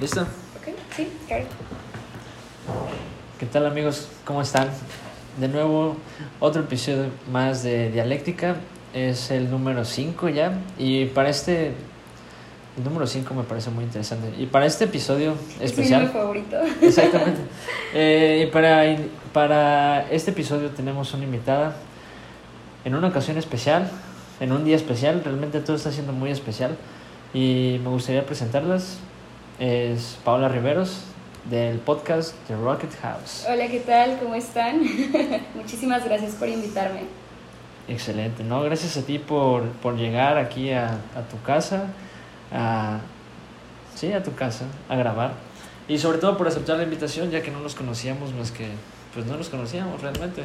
¿Listo? 0.00 0.22
Ok, 0.22 0.74
sí, 0.96 1.08
claro. 1.28 1.44
¿Qué 3.38 3.46
tal 3.46 3.64
amigos? 3.64 4.08
¿Cómo 4.24 4.42
están? 4.42 4.68
De 5.38 5.46
nuevo, 5.46 5.96
otro 6.40 6.62
episodio 6.62 7.06
más 7.30 7.62
de 7.62 7.92
Dialéctica. 7.92 8.56
Es 8.92 9.30
el 9.30 9.48
número 9.50 9.84
5 9.84 10.28
ya. 10.30 10.58
Y 10.78 11.06
para 11.06 11.28
este... 11.28 11.74
El 12.76 12.82
número 12.82 13.06
5 13.06 13.34
me 13.34 13.44
parece 13.44 13.70
muy 13.70 13.84
interesante. 13.84 14.32
Y 14.36 14.46
para 14.46 14.66
este 14.66 14.86
episodio 14.86 15.36
especial... 15.60 16.02
Es 16.02 16.08
mi 16.08 16.12
favorito. 16.12 16.56
Exactamente. 16.82 17.42
Eh, 17.94 18.46
y 18.48 18.50
para, 18.50 18.96
para 19.32 20.10
este 20.10 20.32
episodio 20.32 20.70
tenemos 20.70 21.14
una 21.14 21.22
invitada 21.22 21.76
en 22.84 22.96
una 22.96 23.08
ocasión 23.08 23.38
especial, 23.38 23.88
en 24.40 24.50
un 24.50 24.64
día 24.64 24.74
especial. 24.74 25.22
Realmente 25.24 25.60
todo 25.60 25.76
está 25.76 25.92
siendo 25.92 26.12
muy 26.12 26.32
especial. 26.32 26.76
Y 27.32 27.78
me 27.84 27.90
gustaría 27.90 28.26
presentarlas. 28.26 28.98
Es 29.58 30.18
Paola 30.24 30.48
Riveros 30.48 31.04
del 31.48 31.78
podcast 31.78 32.34
The 32.48 32.56
Rocket 32.56 32.90
House. 33.02 33.46
Hola, 33.48 33.68
¿qué 33.68 33.78
tal? 33.78 34.18
¿Cómo 34.18 34.34
están? 34.34 34.80
Muchísimas 35.54 36.04
gracias 36.04 36.34
por 36.34 36.48
invitarme. 36.48 37.02
Excelente, 37.86 38.42
¿no? 38.42 38.62
Gracias 38.64 38.96
a 38.96 39.02
ti 39.02 39.20
por, 39.20 39.68
por 39.74 39.96
llegar 39.96 40.38
aquí 40.38 40.72
a, 40.72 40.94
a 41.14 41.22
tu 41.30 41.40
casa, 41.44 41.84
a, 42.52 42.98
sí, 43.94 44.12
a 44.12 44.24
tu 44.24 44.34
casa, 44.34 44.64
a 44.88 44.96
grabar. 44.96 45.34
Y 45.86 45.98
sobre 45.98 46.18
todo 46.18 46.36
por 46.36 46.48
aceptar 46.48 46.76
la 46.78 46.82
invitación, 46.82 47.30
ya 47.30 47.40
que 47.40 47.52
no 47.52 47.60
nos 47.60 47.76
conocíamos 47.76 48.32
más 48.32 48.50
que, 48.50 48.66
pues 49.12 49.24
no 49.26 49.36
nos 49.36 49.50
conocíamos 49.50 50.02
realmente. 50.02 50.42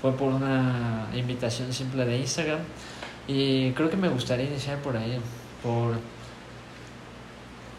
Fue 0.00 0.12
por 0.12 0.32
una 0.32 1.08
invitación 1.14 1.74
simple 1.74 2.06
de 2.06 2.16
Instagram. 2.16 2.60
Y 3.28 3.72
creo 3.72 3.90
que 3.90 3.98
me 3.98 4.08
gustaría 4.08 4.46
iniciar 4.46 4.78
por 4.78 4.96
ahí, 4.96 5.18
por 5.62 5.96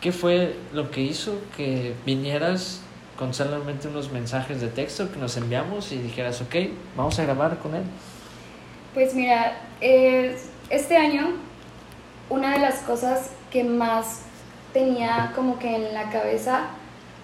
¿Qué 0.01 0.11
fue 0.11 0.55
lo 0.73 0.91
que 0.91 1.01
hizo 1.01 1.39
que 1.55 1.95
vinieras 2.05 2.81
con 3.17 3.33
solamente 3.33 3.87
unos 3.87 4.11
mensajes 4.11 4.61
de 4.61 4.67
texto 4.67 5.11
que 5.11 5.17
nos 5.17 5.37
enviamos 5.37 5.91
y 5.91 5.97
dijeras, 5.97 6.39
ok, 6.41 6.55
vamos 6.95 7.17
a 7.17 7.23
grabar 7.23 7.57
con 7.57 7.73
él? 7.73 7.83
Pues 8.93 9.15
mira, 9.15 9.57
eh, 9.81 10.37
este 10.69 10.97
año 10.97 11.33
una 12.29 12.53
de 12.53 12.59
las 12.59 12.79
cosas 12.79 13.31
que 13.51 13.63
más 13.63 14.21
tenía 14.73 15.31
como 15.35 15.57
que 15.59 15.75
en 15.75 15.93
la 15.93 16.09
cabeza 16.09 16.65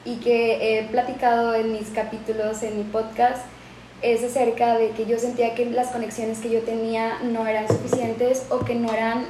y 0.05 0.17
que 0.17 0.79
he 0.79 0.83
platicado 0.85 1.53
en 1.55 1.73
mis 1.73 1.89
capítulos, 1.89 2.63
en 2.63 2.77
mi 2.77 2.83
podcast, 2.83 3.45
es 4.01 4.23
acerca 4.23 4.77
de 4.77 4.89
que 4.91 5.05
yo 5.05 5.17
sentía 5.19 5.55
que 5.55 5.65
las 5.65 5.89
conexiones 5.89 6.39
que 6.39 6.49
yo 6.49 6.61
tenía 6.61 7.19
no 7.23 7.47
eran 7.47 7.67
suficientes 7.67 8.45
o 8.49 8.59
que 8.59 8.75
no 8.75 8.91
eran 8.91 9.25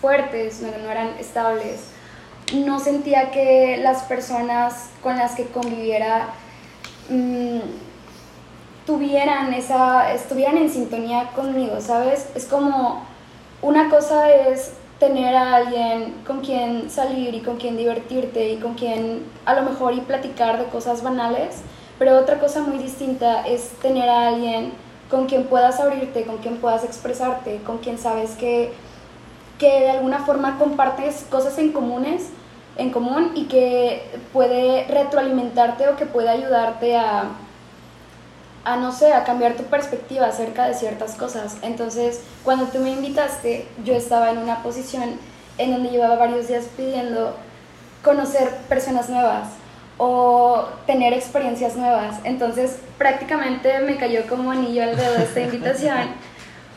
fuertes, 0.00 0.62
no, 0.62 0.68
no 0.82 0.90
eran 0.90 1.08
estables 1.18 1.90
no 2.52 2.80
sentía 2.80 3.30
que 3.30 3.78
las 3.78 4.02
personas 4.02 4.90
con 5.02 5.16
las 5.16 5.34
que 5.34 5.46
conviviera 5.46 6.28
mm, 7.08 7.58
tuvieran 8.86 9.54
esa, 9.54 10.12
estuvieran 10.12 10.56
en 10.56 10.70
sintonía 10.70 11.30
conmigo, 11.34 11.80
¿sabes? 11.80 12.28
Es 12.34 12.46
como 12.46 13.04
una 13.62 13.88
cosa 13.88 14.30
es 14.30 14.72
tener 14.98 15.34
a 15.34 15.56
alguien 15.56 16.14
con 16.26 16.40
quien 16.40 16.90
salir 16.90 17.34
y 17.34 17.40
con 17.40 17.56
quien 17.56 17.76
divertirte 17.76 18.50
y 18.50 18.56
con 18.56 18.74
quien 18.74 19.24
a 19.44 19.54
lo 19.54 19.62
mejor 19.62 19.94
y 19.94 20.00
platicar 20.00 20.58
de 20.58 20.64
cosas 20.66 21.02
banales, 21.02 21.62
pero 21.98 22.18
otra 22.18 22.38
cosa 22.38 22.62
muy 22.62 22.78
distinta 22.78 23.46
es 23.46 23.70
tener 23.80 24.08
a 24.08 24.28
alguien 24.28 24.72
con 25.10 25.26
quien 25.26 25.44
puedas 25.44 25.80
abrirte, 25.80 26.24
con 26.24 26.38
quien 26.38 26.58
puedas 26.58 26.84
expresarte, 26.84 27.60
con 27.64 27.78
quien 27.78 27.98
sabes 27.98 28.32
que, 28.32 28.72
que 29.58 29.80
de 29.80 29.90
alguna 29.90 30.20
forma 30.20 30.58
compartes 30.58 31.26
cosas 31.30 31.58
en 31.58 31.72
comunes 31.72 32.30
en 32.76 32.90
común 32.90 33.32
y 33.34 33.44
que 33.44 34.02
puede 34.32 34.86
retroalimentarte 34.86 35.88
o 35.88 35.96
que 35.96 36.06
puede 36.06 36.28
ayudarte 36.28 36.96
a, 36.96 37.24
a, 38.64 38.76
no 38.76 38.92
sé, 38.92 39.12
a 39.12 39.24
cambiar 39.24 39.54
tu 39.54 39.64
perspectiva 39.64 40.26
acerca 40.26 40.66
de 40.66 40.74
ciertas 40.74 41.14
cosas. 41.14 41.56
Entonces, 41.62 42.22
cuando 42.44 42.66
tú 42.66 42.78
me 42.78 42.90
invitaste, 42.90 43.66
yo 43.84 43.94
estaba 43.94 44.30
en 44.30 44.38
una 44.38 44.62
posición 44.62 45.18
en 45.58 45.72
donde 45.72 45.90
llevaba 45.90 46.16
varios 46.16 46.48
días 46.48 46.66
pidiendo 46.76 47.34
conocer 48.02 48.48
personas 48.68 49.10
nuevas 49.10 49.48
o 49.98 50.64
tener 50.86 51.12
experiencias 51.12 51.76
nuevas. 51.76 52.16
Entonces, 52.24 52.78
prácticamente 52.96 53.80
me 53.80 53.96
cayó 53.96 54.26
como 54.26 54.50
anillo 54.50 54.82
al 54.82 54.96
dedo 54.96 55.16
esta 55.16 55.40
invitación 55.40 55.98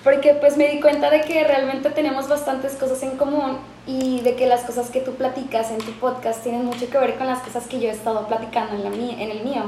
porque 0.04 0.34
pues 0.34 0.58
me 0.58 0.68
di 0.68 0.82
cuenta 0.82 1.10
de 1.10 1.22
que 1.22 1.44
realmente 1.46 1.90
tenemos 1.90 2.28
bastantes 2.28 2.74
cosas 2.74 3.02
en 3.04 3.18
común 3.18 3.58
y 3.88 4.20
de 4.22 4.36
que 4.36 4.48
las 4.48 4.62
cosas 4.62 4.90
que 4.90 5.00
tú 5.00 5.14
platicas 5.16 5.72
en 5.72 5.78
tu 5.78 5.92
podcast 5.94 6.44
tienen 6.44 6.66
mucho 6.66 6.90
que 6.90 6.98
ver 6.98 7.16
con 7.16 7.28
las 7.28 7.40
cosas 7.40 7.68
que 7.68 7.80
yo 7.80 7.88
he 7.88 7.92
estado 7.92 8.28
platicando 8.28 8.76
en, 8.76 8.84
la 8.84 8.90
en 8.90 9.32
el 9.32 9.44
mío. 9.44 9.64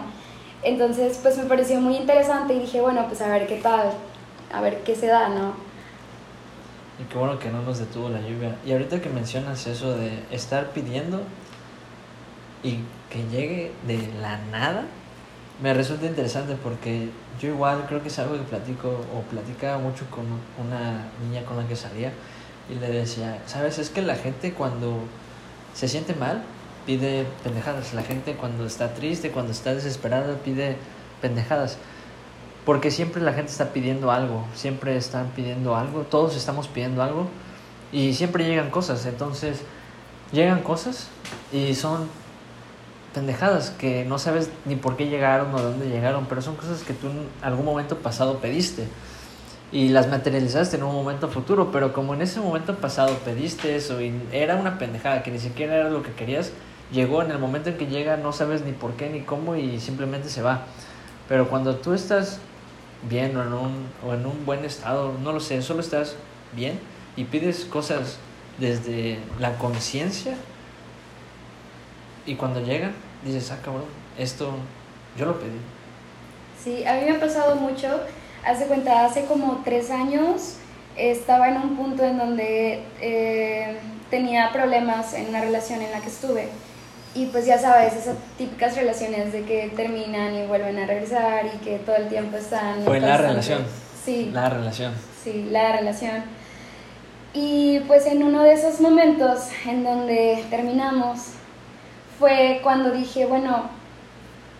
Entonces 0.63 1.19
pues 1.21 1.37
me 1.37 1.45
pareció 1.45 1.79
muy 1.79 1.95
interesante 1.95 2.53
y 2.53 2.59
dije, 2.59 2.81
bueno, 2.81 3.05
pues 3.07 3.21
a 3.21 3.29
ver 3.29 3.47
qué 3.47 3.57
tal, 3.57 3.91
a 4.51 4.61
ver 4.61 4.81
qué 4.83 4.95
se 4.95 5.07
da, 5.07 5.29
¿no? 5.29 5.53
Y 6.99 7.03
qué 7.05 7.17
bueno 7.17 7.39
que 7.39 7.49
no 7.49 7.61
nos 7.61 7.79
detuvo 7.79 8.09
la 8.09 8.19
lluvia. 8.19 8.55
Y 8.65 8.71
ahorita 8.71 9.01
que 9.01 9.09
mencionas 9.09 9.67
eso 9.67 9.95
de 9.95 10.19
estar 10.31 10.71
pidiendo 10.71 11.21
y 12.63 12.79
que 13.09 13.23
llegue 13.29 13.71
de 13.85 13.99
la 14.21 14.37
nada, 14.51 14.85
me 15.61 15.73
resulta 15.73 16.05
interesante 16.05 16.55
porque 16.61 17.09
yo 17.41 17.49
igual 17.49 17.85
creo 17.87 18.01
que 18.01 18.09
es 18.09 18.19
algo 18.19 18.35
que 18.35 18.43
platico 18.43 18.89
o 18.89 19.21
platicaba 19.29 19.77
mucho 19.77 20.05
con 20.09 20.25
una 20.65 21.07
niña 21.23 21.45
con 21.45 21.57
la 21.57 21.67
que 21.67 21.75
salía 21.75 22.11
y 22.69 22.75
le 22.75 22.89
decía, 22.89 23.41
sabes, 23.45 23.77
es 23.79 23.89
que 23.89 24.01
la 24.01 24.15
gente 24.15 24.53
cuando 24.53 24.99
se 25.73 25.87
siente 25.87 26.13
mal 26.13 26.43
pide 26.85 27.25
pendejadas, 27.43 27.93
la 27.93 28.03
gente 28.03 28.35
cuando 28.35 28.65
está 28.65 28.93
triste, 28.93 29.31
cuando 29.31 29.51
está 29.51 29.73
desesperada 29.73 30.35
pide 30.43 30.77
pendejadas, 31.21 31.77
porque 32.65 32.91
siempre 32.91 33.21
la 33.21 33.33
gente 33.33 33.51
está 33.51 33.71
pidiendo 33.71 34.11
algo, 34.11 34.45
siempre 34.53 34.97
están 34.97 35.31
pidiendo 35.35 35.75
algo, 35.75 36.01
todos 36.01 36.35
estamos 36.35 36.67
pidiendo 36.67 37.01
algo 37.01 37.27
y 37.91 38.13
siempre 38.13 38.45
llegan 38.45 38.69
cosas, 38.69 39.05
entonces 39.05 39.61
llegan 40.31 40.61
cosas 40.61 41.07
y 41.51 41.75
son 41.75 42.09
pendejadas 43.15 43.69
que 43.69 44.03
no 44.03 44.19
sabes 44.19 44.49
ni 44.65 44.75
por 44.75 44.97
qué 44.97 45.07
llegaron 45.07 45.55
o 45.55 45.61
dónde 45.61 45.87
llegaron, 45.87 46.25
pero 46.25 46.41
son 46.41 46.57
cosas 46.57 46.83
que 46.83 46.93
tú 46.93 47.07
en 47.07 47.27
algún 47.41 47.63
momento 47.63 47.97
pasado 47.99 48.39
pediste 48.39 48.87
y 49.71 49.87
las 49.87 50.09
materializaste 50.09 50.75
en 50.75 50.83
un 50.83 50.93
momento 50.93 51.29
futuro, 51.29 51.71
pero 51.71 51.93
como 51.93 52.13
en 52.13 52.21
ese 52.21 52.41
momento 52.41 52.75
pasado 52.75 53.15
pediste 53.23 53.77
eso 53.77 54.01
y 54.01 54.13
era 54.33 54.57
una 54.57 54.77
pendejada 54.77 55.23
que 55.23 55.31
ni 55.31 55.39
siquiera 55.39 55.77
era 55.77 55.89
lo 55.89 56.03
que 56.03 56.11
querías, 56.11 56.51
llegó 56.91 57.21
en 57.21 57.31
el 57.31 57.39
momento 57.39 57.69
en 57.69 57.77
que 57.77 57.87
llega, 57.87 58.17
no 58.17 58.33
sabes 58.33 58.63
ni 58.63 58.73
por 58.73 58.93
qué 58.93 59.09
ni 59.09 59.21
cómo 59.21 59.55
y 59.55 59.79
simplemente 59.79 60.27
se 60.27 60.41
va. 60.41 60.65
Pero 61.29 61.47
cuando 61.47 61.77
tú 61.77 61.93
estás 61.93 62.39
bien 63.09 63.35
o 63.37 63.43
en 63.43 63.53
un, 63.53 63.87
o 64.05 64.13
en 64.13 64.25
un 64.25 64.45
buen 64.45 64.65
estado, 64.65 65.13
no 65.23 65.31
lo 65.31 65.39
sé, 65.39 65.61
solo 65.61 65.79
estás 65.79 66.17
bien 66.53 66.79
y 67.15 67.23
pides 67.23 67.63
cosas 67.63 68.17
desde 68.59 69.19
la 69.39 69.57
conciencia 69.57 70.35
y 72.25 72.35
cuando 72.35 72.61
llegan 72.61 72.93
dices, 73.23 73.51
ah, 73.51 73.59
cabrón, 73.63 73.85
esto 74.17 74.51
yo 75.17 75.25
lo 75.25 75.39
pedí. 75.39 75.59
Sí, 76.63 76.85
a 76.85 76.93
mí 76.93 77.01
me 77.05 77.17
ha 77.17 77.19
pasado 77.19 77.55
mucho. 77.55 77.87
Hace 78.45 78.65
cuenta, 78.65 79.05
hace 79.05 79.25
como 79.25 79.61
tres 79.63 79.89
años 79.91 80.57
estaba 80.95 81.49
en 81.49 81.57
un 81.57 81.75
punto 81.75 82.03
en 82.03 82.17
donde 82.17 82.83
eh, 83.01 83.77
tenía 84.09 84.51
problemas 84.51 85.13
en 85.13 85.29
una 85.29 85.41
relación 85.41 85.81
en 85.81 85.91
la 85.91 85.99
que 85.99 86.07
estuve. 86.07 86.49
Y 87.13 87.27
pues 87.27 87.45
ya 87.45 87.57
sabes, 87.57 87.93
esas 87.93 88.15
típicas 88.37 88.75
relaciones 88.75 89.31
de 89.31 89.43
que 89.43 89.71
terminan 89.75 90.35
y 90.35 90.45
vuelven 90.47 90.77
a 90.79 90.85
regresar 90.85 91.45
y 91.45 91.57
que 91.59 91.77
todo 91.77 91.95
el 91.95 92.09
tiempo 92.09 92.35
están... 92.37 92.83
Fue 92.83 92.99
la 92.99 93.17
relación. 93.17 93.65
Sí. 94.03 94.31
La 94.33 94.49
relación. 94.49 94.93
Sí, 95.23 95.47
la 95.49 95.77
relación. 95.77 96.23
Y 97.33 97.79
pues 97.87 98.05
en 98.05 98.21
uno 98.23 98.43
de 98.43 98.53
esos 98.53 98.81
momentos 98.81 99.47
en 99.65 99.83
donde 99.83 100.43
terminamos, 100.49 101.34
fue 102.19 102.59
cuando 102.63 102.91
dije, 102.91 103.25
bueno, 103.25 103.69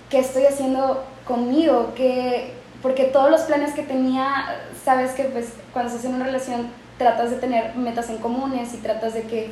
¿qué 0.09 0.19
estoy 0.19 0.45
haciendo 0.45 1.03
conmigo? 1.25 1.93
¿Qué? 1.95 2.53
Porque 2.81 3.05
todos 3.05 3.31
los 3.31 3.41
planes 3.41 3.73
que 3.73 3.83
tenía, 3.83 4.59
sabes 4.83 5.11
que 5.13 5.23
pues 5.25 5.53
cuando 5.73 5.91
estás 5.91 6.05
en 6.05 6.15
una 6.15 6.25
relación 6.25 6.67
tratas 6.97 7.31
de 7.31 7.37
tener 7.37 7.75
metas 7.75 8.09
en 8.09 8.17
comunes 8.17 8.73
y 8.73 8.77
tratas 8.77 9.13
de 9.13 9.23
que, 9.23 9.51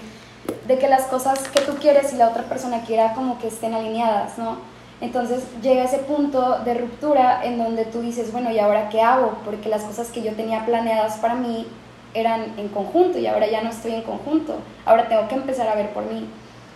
de 0.67 0.77
que 0.77 0.87
las 0.87 1.03
cosas 1.03 1.39
que 1.49 1.61
tú 1.61 1.75
quieres 1.75 2.13
y 2.13 2.17
la 2.17 2.29
otra 2.29 2.43
persona 2.43 2.83
quiera 2.83 3.13
como 3.13 3.39
que 3.39 3.47
estén 3.47 3.73
alineadas, 3.73 4.37
¿no? 4.37 4.57
Entonces 5.01 5.43
llega 5.61 5.83
ese 5.83 5.99
punto 5.99 6.59
de 6.59 6.75
ruptura 6.75 7.43
en 7.43 7.57
donde 7.57 7.83
tú 7.85 8.01
dices, 8.01 8.31
bueno, 8.31 8.51
¿y 8.51 8.59
ahora 8.59 8.87
qué 8.89 9.01
hago? 9.01 9.37
Porque 9.43 9.67
las 9.67 9.83
cosas 9.83 10.09
que 10.11 10.21
yo 10.21 10.33
tenía 10.33 10.65
planeadas 10.65 11.17
para 11.17 11.35
mí 11.35 11.67
eran 12.13 12.53
en 12.57 12.69
conjunto 12.69 13.17
y 13.17 13.27
ahora 13.27 13.47
ya 13.47 13.61
no 13.63 13.69
estoy 13.69 13.95
en 13.95 14.03
conjunto. 14.03 14.55
Ahora 14.85 15.09
tengo 15.09 15.27
que 15.27 15.35
empezar 15.35 15.67
a 15.67 15.75
ver 15.75 15.89
por 15.89 16.05
mí. 16.05 16.25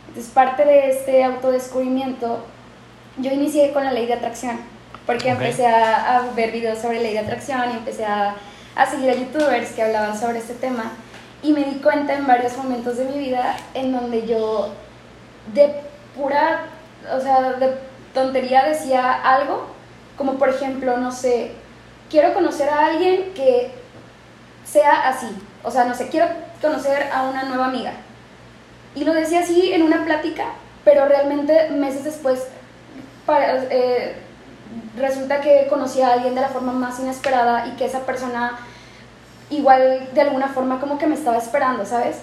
Entonces, 0.08 0.32
parte 0.34 0.66
de 0.66 0.90
este 0.90 1.24
autodescubrimiento, 1.24 2.46
yo 3.18 3.32
inicié 3.32 3.72
con 3.72 3.84
la 3.84 3.92
ley 3.92 4.06
de 4.06 4.14
atracción, 4.14 4.60
porque 5.06 5.30
empecé 5.30 5.68
a, 5.68 6.30
ver 6.36 6.52
videos 6.52 6.80
sobre 6.80 7.00
ley 7.00 7.14
de 7.14 7.20
atracción 7.20 7.62
y 7.72 7.78
empecé 7.78 8.06
a, 8.06 8.36
a 8.76 8.86
seguir 8.86 9.10
a 9.10 9.16
youtubers 9.16 9.72
que 9.72 9.84
hablaban 9.84 10.18
sobre 10.18 10.40
este 10.40 10.54
tema. 10.54 10.92
Y 11.44 11.54
me 11.54 11.64
di 11.64 11.80
cuenta 11.80 12.14
en 12.14 12.26
varios 12.26 12.58
momentos 12.58 12.98
de 12.98 13.06
mi 13.06 13.20
vida 13.20 13.56
en 13.74 13.92
donde 13.92 14.26
yo 14.26 14.74
de 15.54 15.82
pura, 16.16 16.66
o 17.16 17.20
sea, 17.20 17.54
de 17.54 17.78
tontería 18.14 18.66
decía 18.66 19.14
algo, 19.14 19.68
como 20.18 20.34
por 20.34 20.50
ejemplo, 20.50 20.98
no 20.98 21.12
sé, 21.12 21.52
quiero 22.10 22.34
conocer 22.34 22.70
a 22.70 22.88
alguien 22.88 23.34
que 23.34 23.72
sea 24.66 25.08
así, 25.08 25.28
o 25.64 25.72
sea, 25.72 25.86
no 25.86 25.94
sé, 25.94 26.10
quiero 26.10 26.28
conocer 26.62 27.10
a 27.14 27.24
una 27.24 27.44
nueva 27.44 27.68
amiga. 27.68 27.94
Y 28.98 29.04
lo 29.04 29.14
decía 29.14 29.42
así 29.42 29.72
en 29.74 29.84
una 29.84 30.04
plática, 30.06 30.46
pero 30.84 31.08
realmente 31.08 31.70
meses 31.70 32.04
después 32.04 32.48
eh, 33.70 34.16
resulta 34.98 35.40
que 35.40 35.68
conocí 35.70 36.02
a 36.02 36.14
alguien 36.14 36.34
de 36.34 36.42
la 36.42 36.50
forma 36.50 36.74
más 36.74 37.00
inesperada 37.00 37.68
y 37.68 37.72
que 37.78 37.86
esa 37.86 38.08
persona 38.08 38.58
igual 39.52 40.10
de 40.14 40.22
alguna 40.22 40.48
forma 40.48 40.80
como 40.80 40.98
que 40.98 41.06
me 41.06 41.14
estaba 41.14 41.38
esperando, 41.38 41.86
¿sabes? 41.86 42.18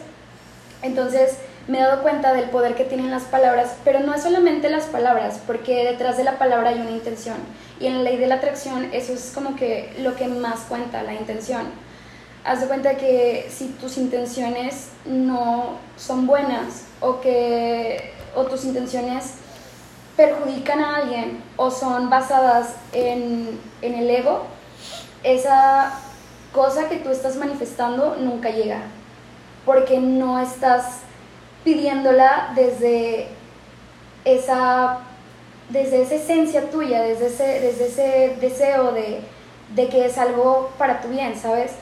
Entonces 0.82 1.38
me 1.68 1.78
he 1.78 1.80
dado 1.80 2.02
cuenta 2.02 2.34
del 2.34 2.50
poder 2.50 2.74
que 2.74 2.84
tienen 2.84 3.12
las 3.12 3.22
palabras, 3.22 3.76
pero 3.84 4.00
no 4.00 4.12
es 4.12 4.24
solamente 4.24 4.68
las 4.68 4.86
palabras, 4.86 5.40
porque 5.46 5.84
detrás 5.84 6.16
de 6.16 6.24
la 6.24 6.38
palabra 6.38 6.70
hay 6.70 6.80
una 6.80 6.90
intención. 6.90 7.36
Y 7.78 7.86
en 7.86 7.98
la 7.98 8.10
ley 8.10 8.16
de 8.16 8.26
la 8.26 8.34
atracción 8.34 8.88
eso 8.92 9.12
es 9.12 9.30
como 9.32 9.54
que 9.54 9.94
lo 10.00 10.16
que 10.16 10.26
más 10.26 10.62
cuenta, 10.68 11.04
la 11.04 11.14
intención. 11.14 11.83
Haz 12.44 12.60
de 12.60 12.66
cuenta 12.66 12.96
que 12.96 13.48
si 13.50 13.68
tus 13.68 13.96
intenciones 13.96 14.90
no 15.06 15.78
son 15.96 16.26
buenas 16.26 16.84
o 17.00 17.20
que 17.20 18.12
o 18.36 18.44
tus 18.44 18.64
intenciones 18.64 19.34
perjudican 20.14 20.80
a 20.80 20.96
alguien 20.96 21.42
o 21.56 21.70
son 21.70 22.10
basadas 22.10 22.74
en, 22.92 23.58
en 23.80 23.94
el 23.94 24.10
ego, 24.10 24.42
esa 25.22 25.98
cosa 26.52 26.88
que 26.88 26.96
tú 26.96 27.10
estás 27.10 27.36
manifestando 27.36 28.16
nunca 28.16 28.50
llega, 28.50 28.82
porque 29.64 29.98
no 29.98 30.38
estás 30.38 30.98
pidiéndola 31.64 32.52
desde 32.54 33.28
esa, 34.26 34.98
desde 35.70 36.02
esa 36.02 36.14
esencia 36.16 36.70
tuya, 36.70 37.02
desde 37.02 37.28
ese, 37.28 37.60
desde 37.60 37.86
ese 37.86 38.36
deseo 38.38 38.92
de, 38.92 39.20
de 39.74 39.88
que 39.88 40.04
es 40.04 40.18
algo 40.18 40.70
para 40.76 41.00
tu 41.00 41.08
bien, 41.08 41.38
¿sabes? 41.38 41.72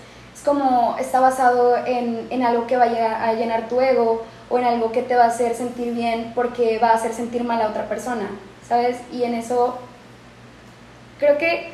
Como 0.45 0.97
está 0.99 1.21
basado 1.21 1.77
en, 1.87 2.27
en 2.31 2.43
algo 2.43 2.67
que 2.67 2.77
vaya 2.77 3.25
a 3.25 3.35
llenar 3.35 3.69
tu 3.69 3.81
ego 3.81 4.25
o 4.51 4.59
en 4.59 4.65
algo 4.65 4.93
que 4.93 5.03
te 5.03 5.15
va 5.15 5.25
a 5.25 5.29
hacer 5.29 5.55
sentir 5.55 5.95
bien 5.95 6.33
porque 6.35 6.79
va 6.79 6.91
a 6.91 6.95
hacer 6.95 7.13
sentir 7.13 7.45
mal 7.45 7.63
a 7.63 7.69
otra 7.69 7.89
persona, 7.89 8.29
¿sabes? 8.69 8.99
Y 9.13 9.23
en 9.23 9.35
eso 9.35 9.79
creo 11.19 11.39
que 11.39 11.71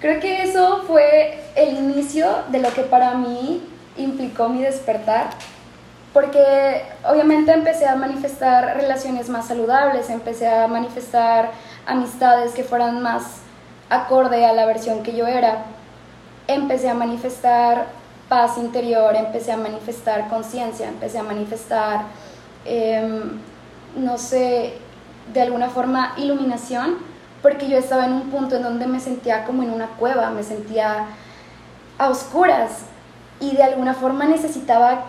creo 0.00 0.20
que 0.20 0.42
eso 0.42 0.82
fue 0.86 1.38
el 1.54 1.78
inicio 1.78 2.26
de 2.48 2.58
lo 2.58 2.72
que 2.72 2.82
para 2.82 3.14
mí 3.14 3.62
implicó 3.96 4.48
mi 4.48 4.62
despertar, 4.62 5.30
porque 6.12 6.82
obviamente 7.08 7.52
empecé 7.52 7.86
a 7.86 7.96
manifestar 7.96 8.76
relaciones 8.76 9.28
más 9.28 9.46
saludables, 9.46 10.10
empecé 10.10 10.48
a 10.48 10.66
manifestar 10.66 11.52
amistades 11.86 12.52
que 12.52 12.64
fueran 12.64 13.02
más 13.02 13.38
acorde 13.88 14.44
a 14.44 14.52
la 14.52 14.66
versión 14.66 15.02
que 15.02 15.14
yo 15.14 15.26
era, 15.26 15.64
empecé 16.46 16.88
a 16.88 16.94
manifestar 16.94 17.86
paz 18.28 18.58
interior, 18.58 19.14
empecé 19.14 19.52
a 19.52 19.56
manifestar 19.56 20.28
conciencia, 20.28 20.88
empecé 20.88 21.18
a 21.18 21.22
manifestar, 21.22 22.04
em, 22.64 23.38
no 23.96 24.18
sé, 24.18 24.74
de 25.32 25.40
alguna 25.40 25.68
forma 25.68 26.14
iluminación, 26.16 26.98
porque 27.42 27.68
yo 27.68 27.78
estaba 27.78 28.06
en 28.06 28.12
un 28.12 28.30
punto 28.30 28.56
en 28.56 28.62
donde 28.62 28.86
me 28.86 29.00
sentía 29.00 29.44
como 29.44 29.62
en 29.62 29.70
una 29.70 29.86
cueva, 29.88 30.30
me 30.30 30.42
sentía 30.42 31.06
a 31.98 32.08
oscuras 32.08 32.86
y 33.40 33.56
de 33.56 33.62
alguna 33.62 33.94
forma 33.94 34.24
necesitaba 34.26 35.04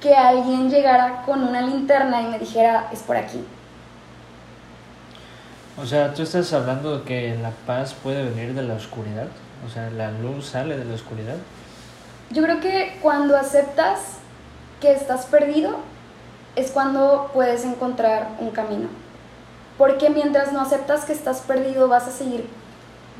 que 0.00 0.14
alguien 0.14 0.70
llegara 0.70 1.22
con 1.22 1.42
una 1.42 1.62
linterna 1.62 2.22
y 2.22 2.26
me 2.26 2.38
dijera, 2.38 2.88
es 2.92 3.00
por 3.00 3.16
aquí. 3.16 3.44
O 5.76 5.86
sea, 5.86 6.14
tú 6.14 6.22
estás 6.22 6.52
hablando 6.52 6.98
de 6.98 7.04
que 7.04 7.36
la 7.36 7.50
paz 7.66 7.94
puede 7.94 8.22
venir 8.30 8.54
de 8.54 8.62
la 8.62 8.74
oscuridad, 8.74 9.26
o 9.66 9.70
sea, 9.70 9.90
la 9.90 10.10
luz 10.10 10.46
sale 10.46 10.76
de 10.76 10.84
la 10.84 10.94
oscuridad. 10.94 11.36
Yo 12.30 12.42
creo 12.42 12.60
que 12.60 12.98
cuando 13.02 13.36
aceptas 13.36 14.00
que 14.80 14.92
estás 14.92 15.26
perdido 15.26 15.76
es 16.56 16.70
cuando 16.70 17.30
puedes 17.32 17.64
encontrar 17.64 18.28
un 18.38 18.50
camino. 18.50 18.88
Porque 19.78 20.10
mientras 20.10 20.52
no 20.52 20.60
aceptas 20.60 21.04
que 21.04 21.12
estás 21.12 21.40
perdido 21.40 21.88
vas 21.88 22.06
a 22.06 22.12
seguir 22.12 22.46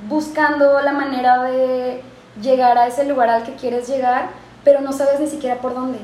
buscando 0.08 0.80
la 0.80 0.92
manera 0.92 1.42
de 1.42 2.02
llegar 2.40 2.78
a 2.78 2.86
ese 2.86 3.04
lugar 3.04 3.28
al 3.28 3.44
que 3.44 3.54
quieres 3.54 3.88
llegar, 3.88 4.28
pero 4.64 4.80
no 4.80 4.92
sabes 4.92 5.20
ni 5.20 5.26
siquiera 5.26 5.56
por 5.60 5.74
dónde. 5.74 5.98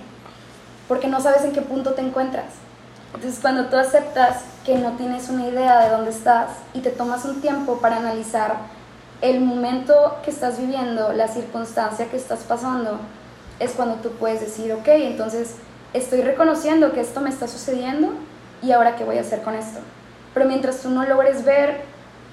Porque 0.88 1.06
no 1.06 1.20
sabes 1.20 1.44
en 1.44 1.52
qué 1.52 1.62
punto 1.62 1.94
te 1.94 2.02
encuentras. 2.02 2.46
Entonces 3.14 3.40
cuando 3.40 3.66
tú 3.66 3.76
aceptas 3.76 4.44
que 4.64 4.76
no 4.76 4.92
tienes 4.92 5.28
una 5.28 5.46
idea 5.46 5.80
de 5.80 5.90
dónde 5.90 6.10
estás 6.10 6.50
y 6.74 6.80
te 6.80 6.90
tomas 6.90 7.24
un 7.24 7.40
tiempo 7.40 7.78
para 7.78 7.96
analizar 7.96 8.56
el 9.22 9.40
momento 9.40 10.18
que 10.24 10.30
estás 10.30 10.58
viviendo, 10.58 11.12
la 11.12 11.28
circunstancia 11.28 12.08
que 12.10 12.16
estás 12.16 12.40
pasando, 12.40 12.98
es 13.58 13.72
cuando 13.72 13.96
tú 13.96 14.10
puedes 14.12 14.40
decir, 14.40 14.72
ok, 14.72 14.88
entonces 14.88 15.56
estoy 15.92 16.22
reconociendo 16.22 16.92
que 16.92 17.00
esto 17.00 17.20
me 17.20 17.28
está 17.28 17.46
sucediendo 17.46 18.12
y 18.62 18.72
ahora 18.72 18.96
qué 18.96 19.04
voy 19.04 19.18
a 19.18 19.20
hacer 19.20 19.42
con 19.42 19.54
esto. 19.54 19.80
Pero 20.32 20.46
mientras 20.46 20.80
tú 20.80 20.90
no 20.90 21.04
logres 21.04 21.44
ver 21.44 21.82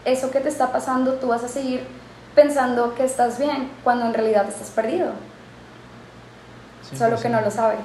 eso 0.05 0.31
que 0.31 0.39
te 0.39 0.49
está 0.49 0.71
pasando, 0.71 1.13
tú 1.15 1.27
vas 1.27 1.43
a 1.43 1.47
seguir 1.47 1.85
pensando 2.33 2.95
que 2.95 3.03
estás 3.03 3.39
bien 3.39 3.69
cuando 3.83 4.05
en 4.05 4.13
realidad 4.13 4.47
estás 4.47 4.69
perdido. 4.69 5.11
Solo 6.97 7.19
que 7.19 7.27
no 7.27 7.41
lo 7.41 7.51
sabes. 7.51 7.79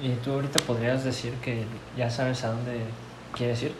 ¿Y 0.00 0.10
tú 0.16 0.32
ahorita 0.32 0.60
podrías 0.64 1.02
decir 1.02 1.34
que 1.42 1.64
ya 1.96 2.08
sabes 2.08 2.44
a 2.44 2.48
dónde 2.48 2.82
quieres 3.34 3.62
ir? 3.62 3.74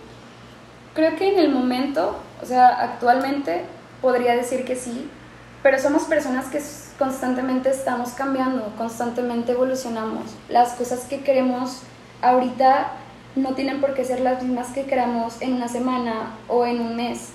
Creo 0.95 1.17
que 1.17 1.33
en 1.33 1.39
el 1.39 1.51
momento, 1.51 2.17
o 2.43 2.47
sea, 2.47 2.69
actualmente 2.83 3.65
podría 4.01 4.35
decir 4.35 4.65
que 4.65 4.77
sí, 4.77 5.11
pero 5.63 5.79
somos 5.79 6.05
personas 6.05 6.47
que 6.47 6.61
constantemente 6.99 7.71
estamos 7.71 8.11
cambiando, 8.11 8.73
constantemente 8.77 9.53
evolucionamos. 9.53 10.25
Las 10.49 10.73
cosas 10.73 11.01
que 11.01 11.21
queremos 11.21 11.83
ahorita 12.23 12.93
no 13.37 13.55
tienen 13.55 13.81
por 13.81 13.95
qué 13.95 14.05
ser 14.05 14.21
las 14.21 14.43
mismas 14.43 14.69
que 14.69 14.85
queramos 14.85 15.41
en 15.41 15.55
una 15.55 15.69
semana 15.69 16.37
o 16.49 16.67
en 16.67 16.81
un 16.81 16.97
mes. 16.97 17.31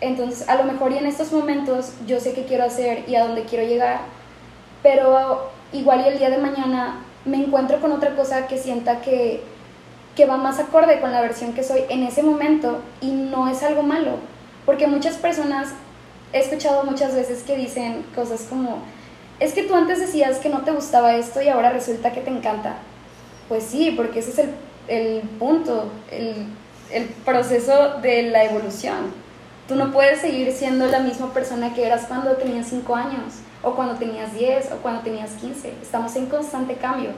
Entonces, 0.00 0.48
a 0.48 0.54
lo 0.56 0.64
mejor 0.64 0.92
y 0.92 0.98
en 0.98 1.06
estos 1.06 1.32
momentos 1.32 1.92
yo 2.06 2.20
sé 2.20 2.32
qué 2.32 2.44
quiero 2.44 2.64
hacer 2.64 3.08
y 3.08 3.16
a 3.16 3.24
dónde 3.24 3.44
quiero 3.44 3.66
llegar, 3.66 4.00
pero 4.82 5.50
igual 5.72 6.02
y 6.02 6.08
el 6.08 6.18
día 6.18 6.30
de 6.30 6.38
mañana 6.38 7.00
me 7.24 7.36
encuentro 7.36 7.80
con 7.80 7.92
otra 7.92 8.14
cosa 8.14 8.46
que 8.46 8.58
sienta 8.58 9.00
que, 9.00 9.42
que 10.14 10.26
va 10.26 10.36
más 10.36 10.58
acorde 10.58 11.00
con 11.00 11.12
la 11.12 11.20
versión 11.20 11.52
que 11.52 11.64
soy 11.64 11.82
en 11.88 12.04
ese 12.04 12.22
momento 12.22 12.80
y 13.00 13.10
no 13.10 13.48
es 13.48 13.62
algo 13.62 13.82
malo, 13.82 14.12
porque 14.64 14.86
muchas 14.86 15.16
personas 15.16 15.74
he 16.32 16.40
escuchado 16.40 16.84
muchas 16.84 17.14
veces 17.14 17.42
que 17.42 17.56
dicen 17.56 18.04
cosas 18.14 18.42
como, 18.48 18.82
es 19.40 19.52
que 19.52 19.62
tú 19.62 19.74
antes 19.74 20.00
decías 20.00 20.38
que 20.38 20.48
no 20.48 20.62
te 20.62 20.72
gustaba 20.72 21.14
esto 21.14 21.40
y 21.40 21.48
ahora 21.48 21.70
resulta 21.70 22.12
que 22.12 22.20
te 22.20 22.30
encanta. 22.30 22.76
Pues 23.48 23.64
sí, 23.64 23.92
porque 23.96 24.18
ese 24.18 24.30
es 24.30 24.38
el, 24.38 24.50
el 24.88 25.20
punto, 25.38 25.90
el, 26.10 26.46
el 26.92 27.04
proceso 27.24 27.98
de 28.02 28.24
la 28.24 28.44
evolución. 28.44 29.12
Tú 29.66 29.74
no 29.74 29.92
puedes 29.92 30.20
seguir 30.20 30.50
siendo 30.52 30.86
la 30.86 31.00
misma 31.00 31.32
persona 31.32 31.74
que 31.74 31.86
eras 31.86 32.06
cuando 32.06 32.32
tenías 32.36 32.68
5 32.68 32.94
años, 32.94 33.34
o 33.62 33.74
cuando 33.74 33.94
tenías 33.96 34.34
10, 34.34 34.72
o 34.72 34.76
cuando 34.76 35.02
tenías 35.02 35.32
15. 35.32 35.74
Estamos 35.82 36.14
en 36.16 36.26
constante 36.26 36.74
cambio. 36.74 37.10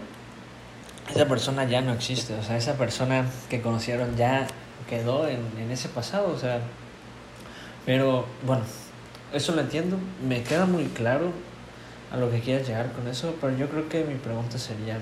Esa 1.15 1.27
persona 1.27 1.65
ya 1.65 1.81
no 1.81 1.93
existe, 1.93 2.35
o 2.35 2.43
sea, 2.43 2.57
esa 2.57 2.75
persona 2.75 3.25
que 3.49 3.61
conocieron 3.61 4.17
ya 4.17 4.47
quedó 4.89 5.27
en, 5.27 5.41
en 5.59 5.71
ese 5.71 5.89
pasado, 5.89 6.33
o 6.33 6.39
sea, 6.39 6.61
pero 7.85 8.27
bueno, 8.45 8.63
eso 9.33 9.55
lo 9.55 9.61
entiendo, 9.61 9.97
me 10.27 10.43
queda 10.43 10.67
muy 10.67 10.85
claro 10.87 11.33
a 12.13 12.17
lo 12.17 12.31
que 12.31 12.41
quieres 12.41 12.67
llegar 12.67 12.93
con 12.93 13.07
eso, 13.07 13.35
pero 13.41 13.57
yo 13.57 13.69
creo 13.69 13.89
que 13.89 14.05
mi 14.05 14.17
pregunta 14.17 14.59
sería, 14.59 14.99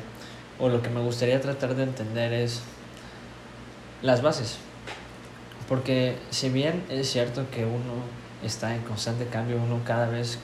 o 0.58 0.68
lo 0.68 0.82
que 0.82 0.90
me 0.90 1.00
gustaría 1.00 1.40
tratar 1.40 1.74
de 1.74 1.84
entender 1.84 2.32
es 2.32 2.60
las 4.02 4.22
bases. 4.22 4.58
Porque 5.68 6.16
si 6.30 6.48
bien 6.48 6.84
es 6.88 7.10
cierto 7.10 7.46
que 7.50 7.64
uno 7.64 8.02
está 8.42 8.74
en 8.74 8.82
constante 8.82 9.26
cambio, 9.26 9.56
uno 9.56 9.80
cada 9.84 10.08
vez 10.08 10.38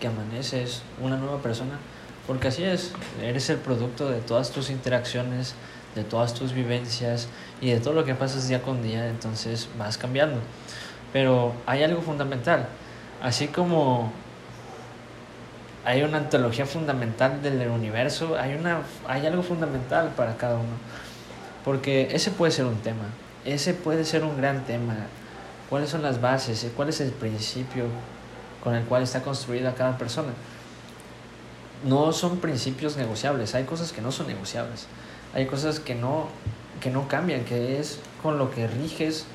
que 0.00 0.06
amanece 0.06 0.62
es 0.62 0.82
una 1.00 1.16
nueva 1.16 1.40
persona, 1.42 1.78
porque 2.26 2.48
así 2.48 2.64
es, 2.64 2.92
eres 3.22 3.48
el 3.50 3.56
producto 3.58 4.10
de 4.10 4.20
todas 4.20 4.50
tus 4.50 4.70
interacciones, 4.70 5.54
de 5.94 6.04
todas 6.04 6.34
tus 6.34 6.52
vivencias 6.52 7.28
y 7.60 7.70
de 7.70 7.80
todo 7.80 7.94
lo 7.94 8.04
que 8.04 8.14
pasas 8.14 8.48
día 8.48 8.62
con 8.62 8.82
día, 8.82 9.08
entonces 9.08 9.68
vas 9.78 9.98
cambiando. 9.98 10.38
Pero 11.12 11.54
hay 11.66 11.82
algo 11.82 12.02
fundamental, 12.02 12.68
Así 13.22 13.48
como 13.48 14.12
hay 15.84 16.02
una 16.02 16.18
antología 16.18 16.66
fundamental 16.66 17.42
del 17.42 17.68
universo, 17.68 18.36
hay, 18.38 18.54
una, 18.54 18.82
hay 19.06 19.26
algo 19.26 19.42
fundamental 19.42 20.12
para 20.16 20.36
cada 20.36 20.54
uno. 20.54 20.76
Porque 21.64 22.08
ese 22.12 22.30
puede 22.30 22.52
ser 22.52 22.66
un 22.66 22.76
tema, 22.76 23.04
ese 23.44 23.74
puede 23.74 24.04
ser 24.04 24.24
un 24.24 24.36
gran 24.36 24.64
tema. 24.64 24.96
¿Cuáles 25.68 25.90
son 25.90 26.02
las 26.02 26.20
bases? 26.20 26.66
¿Cuál 26.76 26.88
es 26.88 27.00
el 27.00 27.10
principio 27.10 27.84
con 28.62 28.74
el 28.74 28.84
cual 28.84 29.02
está 29.02 29.22
construida 29.22 29.74
cada 29.74 29.98
persona? 29.98 30.32
No 31.84 32.12
son 32.12 32.38
principios 32.38 32.96
negociables, 32.96 33.54
hay 33.54 33.64
cosas 33.64 33.92
que 33.92 34.00
no 34.00 34.10
son 34.10 34.26
negociables, 34.28 34.86
hay 35.34 35.46
cosas 35.46 35.78
que 35.78 35.94
no 35.94 36.28
que 36.80 36.90
no 36.90 37.08
cambian, 37.08 37.44
que 37.44 37.78
es 37.78 37.98
con 38.22 38.38
lo 38.38 38.50
que 38.50 38.66
riges, 38.66 39.26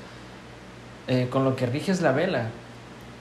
eh, 1.06 1.28
con 1.30 1.44
lo 1.44 1.56
que 1.56 1.66
riges 1.66 2.00
la 2.00 2.12
vela. 2.12 2.48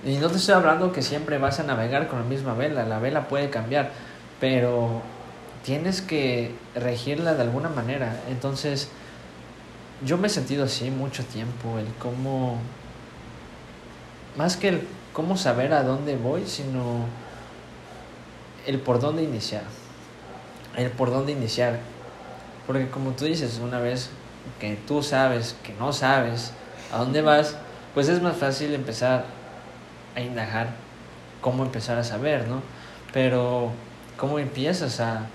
Y 0.05 0.17
no 0.17 0.29
te 0.29 0.37
estoy 0.37 0.55
hablando 0.55 0.91
que 0.91 1.01
siempre 1.01 1.37
vas 1.37 1.59
a 1.59 1.63
navegar 1.63 2.07
con 2.07 2.19
la 2.19 2.25
misma 2.25 2.53
vela, 2.53 2.85
la 2.85 2.99
vela 2.99 3.29
puede 3.29 3.49
cambiar, 3.49 3.91
pero 4.39 5.01
tienes 5.63 6.01
que 6.01 6.53
regirla 6.75 7.35
de 7.35 7.43
alguna 7.43 7.69
manera. 7.69 8.19
Entonces, 8.29 8.89
yo 10.05 10.17
me 10.17 10.27
he 10.27 10.29
sentido 10.29 10.65
así 10.65 10.91
mucho 10.91 11.23
tiempo, 11.23 11.79
el 11.79 11.87
cómo, 11.99 12.57
más 14.35 14.57
que 14.57 14.69
el 14.69 14.87
cómo 15.13 15.37
saber 15.37 15.73
a 15.73 15.83
dónde 15.83 16.17
voy, 16.17 16.47
sino 16.47 17.05
el 18.65 18.79
por 18.79 18.99
dónde 18.99 19.23
iniciar. 19.23 19.63
El 20.75 20.89
por 20.91 21.11
dónde 21.11 21.31
iniciar. 21.31 21.79
Porque 22.67 22.89
como 22.89 23.11
tú 23.11 23.23
dices, 23.23 23.61
una 23.63 23.79
vez 23.79 24.09
que 24.59 24.77
tú 24.87 25.01
sabes, 25.01 25.55
que 25.63 25.73
no 25.75 25.93
sabes 25.93 26.51
a 26.91 26.97
dónde 26.97 27.21
vas, 27.21 27.55
pues 27.93 28.09
es 28.09 28.21
más 28.21 28.35
fácil 28.35 28.73
empezar 28.73 29.25
a 30.15 30.21
indagar 30.21 30.67
cómo 31.41 31.63
empezar 31.63 31.97
a 31.97 32.03
saber, 32.03 32.47
¿no? 32.47 32.61
Pero 33.11 33.71
cómo 34.17 34.39
empiezas 34.39 34.99
a 34.99 35.27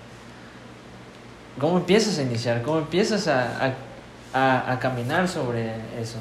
cómo 1.59 1.79
empiezas 1.79 2.19
a 2.19 2.23
iniciar, 2.23 2.63
cómo 2.63 2.79
empiezas 2.79 3.27
a, 3.29 3.75
a, 4.33 4.73
a 4.73 4.79
caminar 4.79 5.29
sobre 5.29 5.73
eso. 6.01 6.19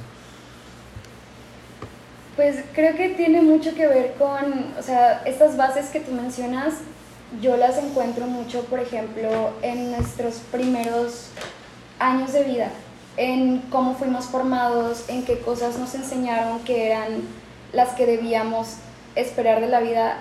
Pues 2.35 2.63
creo 2.73 2.95
que 2.95 3.09
tiene 3.09 3.41
mucho 3.41 3.73
que 3.73 3.87
ver 3.87 4.13
con, 4.13 4.73
o 4.77 4.83
sea, 4.83 5.23
estas 5.25 5.57
bases 5.57 5.87
que 5.87 5.99
tú 5.99 6.11
mencionas, 6.11 6.75
yo 7.41 7.57
las 7.57 7.77
encuentro 7.77 8.25
mucho, 8.25 8.63
por 8.65 8.79
ejemplo, 8.79 9.51
en 9.61 9.91
nuestros 9.91 10.35
primeros 10.51 11.29
años 11.99 12.33
de 12.33 12.43
vida, 12.43 12.69
en 13.17 13.59
cómo 13.71 13.95
fuimos 13.95 14.25
formados, 14.25 15.05
en 15.09 15.25
qué 15.25 15.39
cosas 15.39 15.77
nos 15.79 15.93
enseñaron 15.95 16.59
que 16.59 16.91
eran 16.91 17.21
las 17.73 17.89
que 17.89 18.05
debíamos 18.05 18.77
esperar 19.15 19.61
de 19.61 19.67
la 19.67 19.79
vida. 19.79 20.17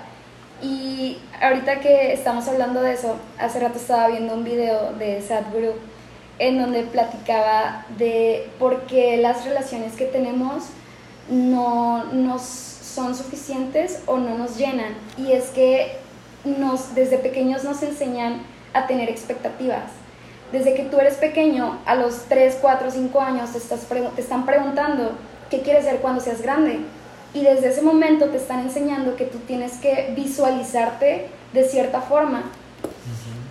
Y 0.62 1.18
ahorita 1.40 1.80
que 1.80 2.12
estamos 2.12 2.48
hablando 2.48 2.80
de 2.80 2.94
eso, 2.94 3.16
hace 3.38 3.60
rato 3.60 3.78
estaba 3.78 4.08
viendo 4.08 4.34
un 4.34 4.44
video 4.44 4.92
de 4.94 5.20
Sadhguru 5.22 5.74
en 6.38 6.58
donde 6.58 6.82
platicaba 6.82 7.86
de 7.96 8.48
por 8.58 8.82
qué 8.82 9.16
las 9.16 9.44
relaciones 9.44 9.94
que 9.94 10.04
tenemos 10.04 10.64
no 11.28 12.04
nos 12.12 12.42
son 12.42 13.14
suficientes 13.14 14.00
o 14.06 14.16
no 14.16 14.36
nos 14.36 14.56
llenan. 14.56 14.94
Y 15.18 15.32
es 15.32 15.46
que 15.50 15.98
nos, 16.44 16.94
desde 16.94 17.18
pequeños 17.18 17.64
nos 17.64 17.82
enseñan 17.82 18.42
a 18.72 18.86
tener 18.86 19.10
expectativas. 19.10 19.84
Desde 20.52 20.74
que 20.74 20.84
tú 20.84 20.98
eres 20.98 21.14
pequeño, 21.14 21.78
a 21.86 21.94
los 21.96 22.24
3, 22.28 22.58
4, 22.60 22.90
5 22.90 23.20
años 23.20 23.50
te, 23.50 23.58
estás, 23.58 23.80
te 23.80 24.20
están 24.20 24.46
preguntando 24.46 25.12
qué 25.50 25.60
quieres 25.60 25.84
ser 25.84 25.96
cuando 25.96 26.20
seas 26.20 26.40
grande. 26.40 26.80
Y 27.37 27.43
desde 27.43 27.69
ese 27.69 27.83
momento 27.83 28.31
te 28.31 28.38
están 28.38 28.61
enseñando 28.61 29.14
que 29.14 29.26
tú 29.26 29.37
tienes 29.40 29.73
que 29.75 30.14
visualizarte 30.16 31.28
de 31.52 31.64
cierta 31.64 32.00
forma. 32.00 32.45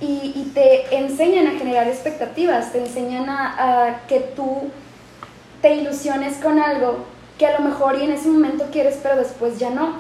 y, 0.01 0.33
y, 0.35 0.51
te 0.53 0.97
enseñan 0.97 1.47
a 1.47 1.51
generar 1.51 1.87
expectativas, 1.87 2.71
te 2.71 2.79
enseñan 2.79 3.29
a, 3.29 3.85
a 3.85 4.07
que 4.07 4.19
tú 4.19 4.69
te 5.61 5.75
ilusiones 5.75 6.37
con 6.37 6.59
algo 6.59 7.05
que 7.37 7.45
a 7.45 7.59
lo 7.59 7.65
mejor 7.65 7.97
y 7.97 8.03
en 8.03 8.11
ese 8.11 8.27
momento 8.27 8.65
quieres, 8.71 8.99
pero 9.01 9.17
después 9.17 9.59
ya 9.59 9.69
no. 9.69 9.99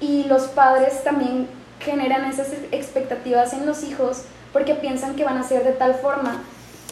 Y 0.00 0.24
los 0.24 0.42
padres 0.48 1.02
también 1.02 1.48
generan 1.80 2.26
esas 2.26 2.48
expectativas 2.72 3.54
en 3.54 3.64
los 3.64 3.84
hijos 3.84 4.24
porque 4.52 4.74
piensan 4.74 5.16
que 5.16 5.24
van 5.24 5.38
a 5.38 5.42
ser 5.42 5.64
de 5.64 5.72
tal 5.72 5.94
forma 5.94 6.42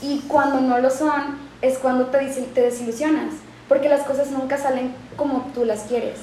y 0.00 0.20
cuando 0.28 0.60
no 0.62 0.78
lo 0.78 0.90
son 0.90 1.38
es 1.60 1.78
cuando 1.78 2.06
te, 2.06 2.18
te 2.18 2.60
desilusionas 2.62 3.34
porque 3.68 3.88
las 3.88 4.02
cosas 4.02 4.30
nunca 4.30 4.58
salen 4.58 4.94
como 5.16 5.50
tú 5.54 5.64
las 5.64 5.82
quieres. 5.82 6.18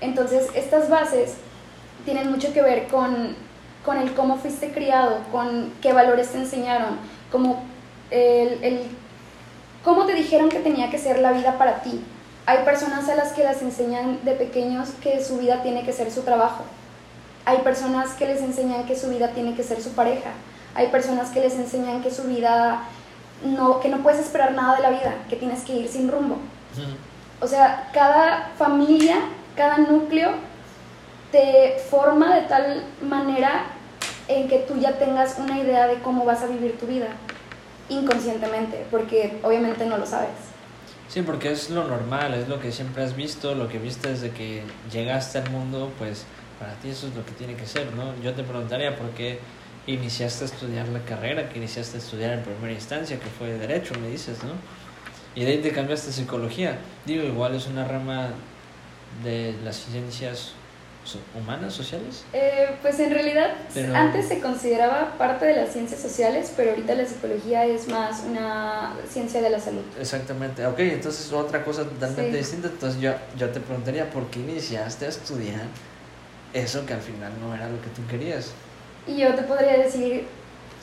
Entonces 0.00 0.48
estas 0.54 0.88
bases 0.88 1.34
tienen 2.04 2.30
mucho 2.30 2.52
que 2.52 2.62
ver 2.62 2.88
con, 2.88 3.36
con 3.84 3.98
el 3.98 4.12
cómo 4.14 4.36
fuiste 4.36 4.72
criado, 4.72 5.18
con 5.30 5.72
qué 5.80 5.92
valores 5.92 6.28
te 6.28 6.38
enseñaron, 6.38 6.96
como 7.30 7.62
el, 8.10 8.64
el, 8.64 8.80
cómo 9.84 10.06
te 10.06 10.14
dijeron 10.14 10.48
que 10.48 10.60
tenía 10.60 10.90
que 10.90 10.98
ser 10.98 11.18
la 11.18 11.32
vida 11.32 11.58
para 11.58 11.82
ti. 11.82 12.02
Hay 12.46 12.64
personas 12.64 13.08
a 13.08 13.14
las 13.14 13.32
que 13.32 13.44
las 13.44 13.62
enseñan 13.62 14.18
de 14.24 14.32
pequeños 14.32 14.90
que 15.02 15.22
su 15.22 15.38
vida 15.38 15.62
tiene 15.62 15.84
que 15.84 15.92
ser 15.92 16.10
su 16.10 16.22
trabajo. 16.22 16.64
Hay 17.44 17.58
personas 17.58 18.10
que 18.14 18.26
les 18.26 18.40
enseñan 18.40 18.84
que 18.84 18.96
su 18.96 19.08
vida 19.08 19.28
tiene 19.28 19.54
que 19.54 19.62
ser 19.62 19.80
su 19.80 19.90
pareja. 19.90 20.30
Hay 20.74 20.88
personas 20.88 21.30
que 21.30 21.40
les 21.40 21.54
enseñan 21.54 22.02
que 22.02 22.10
su 22.10 22.24
vida 22.24 22.84
no 23.44 23.80
que 23.80 23.88
no 23.88 23.98
puedes 23.98 24.20
esperar 24.20 24.52
nada 24.52 24.76
de 24.76 24.82
la 24.82 24.90
vida, 24.90 25.14
que 25.28 25.36
tienes 25.36 25.62
que 25.62 25.74
ir 25.74 25.88
sin 25.88 26.10
rumbo. 26.10 26.36
O 27.40 27.46
sea, 27.46 27.90
cada 27.92 28.50
familia, 28.56 29.16
cada 29.56 29.78
núcleo 29.78 30.30
te 31.32 31.76
forma 31.90 32.34
de 32.34 32.42
tal 32.42 32.84
manera 33.02 33.64
en 34.28 34.48
que 34.48 34.58
tú 34.58 34.78
ya 34.78 34.98
tengas 34.98 35.38
una 35.38 35.58
idea 35.58 35.86
de 35.86 36.00
cómo 36.00 36.24
vas 36.24 36.42
a 36.42 36.46
vivir 36.46 36.78
tu 36.78 36.86
vida 36.86 37.08
inconscientemente, 37.88 38.86
porque 38.90 39.38
obviamente 39.42 39.84
no 39.86 39.98
lo 39.98 40.06
sabes. 40.06 40.30
Sí, 41.08 41.22
porque 41.22 41.50
es 41.50 41.70
lo 41.70 41.84
normal, 41.84 42.34
es 42.34 42.48
lo 42.48 42.60
que 42.60 42.70
siempre 42.70 43.02
has 43.02 43.16
visto, 43.16 43.54
lo 43.56 43.68
que 43.68 43.78
viste 43.78 44.10
desde 44.10 44.30
que 44.30 44.62
llegaste 44.92 45.38
al 45.38 45.50
mundo, 45.50 45.90
pues 45.98 46.24
para 46.60 46.74
ti 46.74 46.90
eso 46.90 47.08
es 47.08 47.16
lo 47.16 47.24
que 47.24 47.32
tiene 47.32 47.56
que 47.56 47.66
ser, 47.66 47.92
¿no? 47.94 48.14
Yo 48.22 48.32
te 48.34 48.44
preguntaría 48.44 48.96
por 48.96 49.10
qué 49.10 49.40
iniciaste 49.88 50.44
a 50.44 50.46
estudiar 50.46 50.86
la 50.88 51.00
carrera 51.00 51.48
que 51.48 51.58
iniciaste 51.58 51.96
a 51.96 52.00
estudiar 52.00 52.32
en 52.34 52.42
primera 52.42 52.72
instancia, 52.72 53.18
que 53.18 53.26
fue 53.26 53.48
Derecho, 53.54 53.94
me 54.00 54.08
dices, 54.08 54.38
¿no? 54.44 54.52
Y 55.34 55.44
de 55.44 55.52
ahí 55.52 55.58
te 55.58 55.70
cambiaste 55.70 56.10
a 56.10 56.12
Psicología. 56.12 56.78
Digo, 57.06 57.22
igual 57.24 57.54
es 57.54 57.66
una 57.66 57.86
rama 57.86 58.30
de 59.22 59.54
las 59.64 59.76
ciencias 59.76 60.54
humanas, 61.34 61.72
sociales? 61.72 62.24
Eh, 62.32 62.70
pues 62.82 63.00
en 63.00 63.10
realidad 63.10 63.52
antes 63.94 64.28
se 64.28 64.40
consideraba 64.40 65.16
parte 65.16 65.46
de 65.46 65.56
las 65.56 65.72
ciencias 65.72 66.00
sociales, 66.00 66.52
pero 66.56 66.70
ahorita 66.70 66.94
la 66.94 67.06
psicología 67.06 67.64
es 67.64 67.88
más 67.88 68.22
una 68.28 68.94
ciencia 69.08 69.40
de 69.40 69.50
la 69.50 69.58
salud. 69.58 69.82
Exactamente, 69.98 70.66
ok, 70.66 70.78
entonces 70.78 71.32
otra 71.32 71.64
cosa 71.64 71.84
totalmente 71.84 72.36
distinta, 72.36 72.68
entonces 72.68 73.00
yo, 73.00 73.12
yo 73.36 73.48
te 73.50 73.60
preguntaría, 73.60 74.10
¿por 74.10 74.26
qué 74.30 74.40
iniciaste 74.40 75.06
a 75.06 75.08
estudiar 75.08 75.62
eso 76.52 76.84
que 76.86 76.94
al 76.94 77.00
final 77.00 77.32
no 77.40 77.54
era 77.54 77.68
lo 77.68 77.80
que 77.80 77.88
tú 77.88 78.06
querías? 78.08 78.52
Y 79.06 79.16
yo 79.16 79.34
te 79.34 79.42
podría 79.42 79.78
decir 79.78 80.26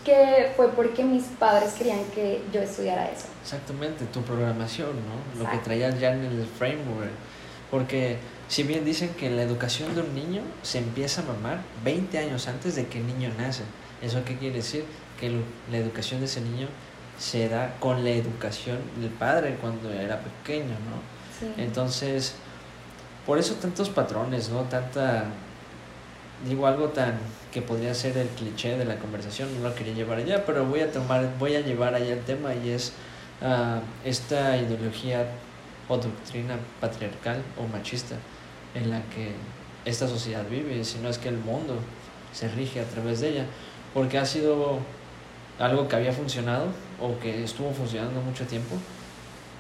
que 0.07 0.53
fue 0.55 0.69
porque 0.69 1.03
mis 1.03 1.25
padres 1.37 1.73
querían 1.73 2.01
que 2.15 2.41
yo 2.53 2.61
estudiara 2.61 3.11
eso. 3.11 3.25
Exactamente, 3.43 4.05
tu 4.05 4.21
programación, 4.21 4.91
¿no? 4.91 5.43
Lo 5.43 5.51
que 5.51 5.57
traías 5.57 5.99
ya 5.99 6.13
en 6.13 6.23
el 6.23 6.45
framework. 6.45 7.11
Porque 7.69 8.17
si 8.47 8.63
bien 8.63 8.85
dicen 8.85 9.09
que 9.15 9.29
la 9.29 9.41
educación 9.41 9.93
de 9.95 10.01
un 10.01 10.15
niño 10.15 10.43
se 10.61 10.77
empieza 10.77 11.23
a 11.23 11.25
mamar 11.25 11.59
20 11.83 12.19
años 12.19 12.47
antes 12.47 12.75
de 12.75 12.87
que 12.87 12.99
el 12.99 13.07
niño 13.07 13.31
nace. 13.37 13.63
¿Eso 14.01 14.23
qué 14.23 14.37
quiere 14.37 14.55
decir? 14.55 14.85
Que 15.19 15.41
la 15.69 15.77
educación 15.77 16.21
de 16.21 16.27
ese 16.27 16.39
niño 16.39 16.69
se 17.19 17.49
da 17.49 17.75
con 17.81 18.05
la 18.05 18.11
educación 18.11 18.77
del 19.01 19.09
padre 19.09 19.57
cuando 19.59 19.91
era 19.91 20.21
pequeño, 20.21 20.63
¿no? 20.87 21.61
Entonces, 21.61 22.35
por 23.25 23.39
eso 23.39 23.55
tantos 23.55 23.89
patrones, 23.89 24.47
¿no? 24.47 24.61
Tanta, 24.61 25.25
digo 26.45 26.67
algo 26.67 26.89
tan 26.89 27.17
que 27.51 27.61
podría 27.61 27.93
ser 27.93 28.17
el 28.17 28.27
cliché 28.27 28.77
de 28.77 28.85
la 28.85 28.97
conversación, 28.97 29.49
no 29.55 29.69
lo 29.69 29.75
quería 29.75 29.93
llevar 29.93 30.19
allá, 30.19 30.45
pero 30.45 30.65
voy 30.65 30.81
a 30.81 30.91
tomar, 30.91 31.29
voy 31.39 31.55
a 31.55 31.61
llevar 31.61 31.95
allá 31.95 32.13
el 32.13 32.23
tema 32.23 32.53
y 32.53 32.69
es 32.69 32.93
uh, 33.41 33.79
esta 34.05 34.57
ideología 34.57 35.25
o 35.87 35.97
doctrina 35.97 36.57
patriarcal 36.81 37.41
o 37.57 37.67
machista 37.67 38.15
en 38.75 38.89
la 38.91 39.01
que 39.09 39.31
esta 39.85 40.07
sociedad 40.07 40.45
vive, 40.49 40.83
sino 40.83 41.09
es 41.09 41.17
que 41.17 41.29
el 41.29 41.37
mundo 41.37 41.75
se 42.33 42.49
rige 42.49 42.81
a 42.81 42.85
través 42.85 43.21
de 43.21 43.29
ella, 43.29 43.45
porque 43.93 44.17
ha 44.17 44.25
sido 44.25 44.79
algo 45.59 45.87
que 45.87 45.95
había 45.95 46.11
funcionado 46.11 46.67
o 47.01 47.17
que 47.19 47.43
estuvo 47.43 47.71
funcionando 47.71 48.21
mucho 48.21 48.45
tiempo 48.45 48.75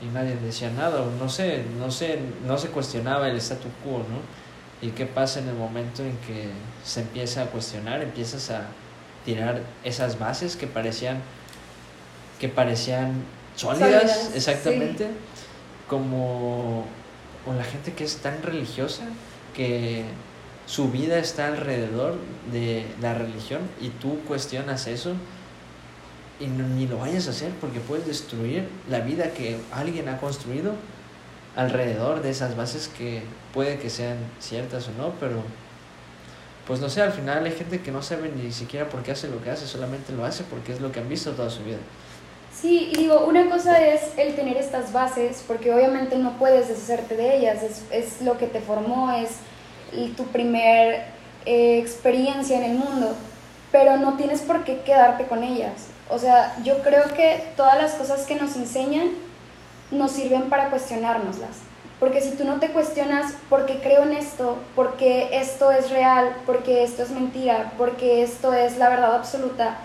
y 0.01 0.05
nadie 0.07 0.35
decía 0.35 0.69
nada, 0.69 1.01
o 1.01 1.09
no 1.11 1.27
sé, 1.27 1.63
no 1.79 1.89
sé, 1.89 2.19
no 2.45 2.57
se 2.57 2.67
cuestionaba 2.69 3.29
el 3.29 3.37
statu 3.37 3.67
quo, 3.83 3.99
¿no? 3.99 4.36
¿Y 4.81 4.89
qué 4.89 5.05
pasa 5.05 5.39
en 5.39 5.49
el 5.49 5.55
momento 5.55 6.03
en 6.03 6.15
que 6.17 6.49
se 6.83 7.01
empieza 7.01 7.43
a 7.43 7.45
cuestionar, 7.47 8.01
empiezas 8.01 8.51
a 8.51 8.67
tirar 9.25 9.61
esas 9.83 10.19
bases 10.19 10.55
que 10.55 10.67
parecían 10.67 11.21
que 12.39 12.47
parecían 12.49 13.23
sólidas, 13.55 14.31
exactamente, 14.35 15.07
como 15.89 16.85
o 17.47 17.53
la 17.53 17.63
gente 17.63 17.93
que 17.93 18.03
es 18.03 18.17
tan 18.17 18.43
religiosa 18.43 19.03
que 19.55 20.03
su 20.67 20.91
vida 20.91 21.17
está 21.17 21.47
alrededor 21.47 22.15
de 22.51 22.85
la 23.01 23.13
religión 23.13 23.61
y 23.81 23.89
tú 23.89 24.19
cuestionas 24.27 24.85
eso 24.87 25.13
y 26.39 26.47
ni 26.47 26.87
lo 26.87 26.99
vayas 26.99 27.27
a 27.27 27.31
hacer 27.31 27.51
porque 27.59 27.79
puedes 27.79 28.05
destruir 28.05 28.67
la 28.89 28.99
vida 28.99 29.31
que 29.31 29.57
alguien 29.71 30.09
ha 30.09 30.19
construido 30.19 30.73
alrededor 31.57 32.21
de 32.21 32.29
esas 32.29 32.55
bases 32.55 32.87
que 32.87 33.23
puede 33.53 33.79
que 33.79 33.89
sean 33.89 34.17
ciertas 34.39 34.87
o 34.87 34.91
no, 34.91 35.13
pero 35.19 35.41
pues 36.67 36.79
no 36.79 36.87
sé, 36.87 37.01
al 37.01 37.11
final 37.11 37.43
hay 37.45 37.51
gente 37.51 37.81
que 37.81 37.91
no 37.91 38.01
sabe 38.01 38.29
ni 38.29 38.51
siquiera 38.51 38.87
por 38.87 39.01
qué 39.01 39.11
hace 39.11 39.27
lo 39.27 39.43
que 39.43 39.49
hace, 39.49 39.65
solamente 39.65 40.13
lo 40.13 40.23
hace 40.23 40.43
porque 40.43 40.71
es 40.71 40.79
lo 40.79 40.91
que 40.91 40.99
han 40.99 41.09
visto 41.09 41.31
toda 41.31 41.49
su 41.49 41.63
vida. 41.63 41.77
Sí, 42.53 42.91
y 42.93 42.97
digo, 42.97 43.25
una 43.25 43.49
cosa 43.49 43.85
es 43.85 44.01
el 44.17 44.35
tener 44.35 44.57
estas 44.57 44.91
bases, 44.93 45.43
porque 45.47 45.73
obviamente 45.73 46.17
no 46.17 46.37
puedes 46.37 46.67
deshacerte 46.67 47.15
de 47.15 47.37
ellas, 47.37 47.63
es, 47.63 47.83
es 47.91 48.21
lo 48.21 48.37
que 48.37 48.47
te 48.47 48.61
formó, 48.61 49.11
es 49.11 49.31
tu 50.15 50.25
primer 50.25 51.05
eh, 51.45 51.79
experiencia 51.79 52.57
en 52.57 52.71
el 52.71 52.77
mundo, 52.77 53.15
pero 53.71 53.97
no 53.97 54.15
tienes 54.15 54.41
por 54.41 54.63
qué 54.63 54.81
quedarte 54.81 55.25
con 55.25 55.43
ellas. 55.43 55.87
O 56.09 56.19
sea, 56.19 56.55
yo 56.63 56.81
creo 56.83 57.13
que 57.15 57.43
todas 57.55 57.77
las 57.77 57.93
cosas 57.93 58.25
que 58.25 58.35
nos 58.35 58.55
enseñan 58.55 59.09
nos 59.91 60.11
sirven 60.11 60.49
para 60.49 60.69
cuestionárnoslas. 60.69 61.57
Porque 61.99 62.21
si 62.21 62.31
tú 62.31 62.43
no 62.43 62.59
te 62.59 62.69
cuestionas 62.69 63.33
por 63.49 63.65
qué 63.65 63.79
creo 63.79 64.03
en 64.03 64.13
esto, 64.13 64.57
por 64.75 64.97
qué 64.97 65.29
esto 65.31 65.71
es 65.71 65.89
real, 65.89 66.35
por 66.45 66.61
qué 66.61 66.83
esto 66.83 67.01
es 67.01 67.09
mentira, 67.09 67.71
por 67.77 67.95
qué 67.95 68.21
esto 68.21 68.53
es 68.53 68.77
la 68.77 68.89
verdad 68.89 69.15
absoluta, 69.15 69.77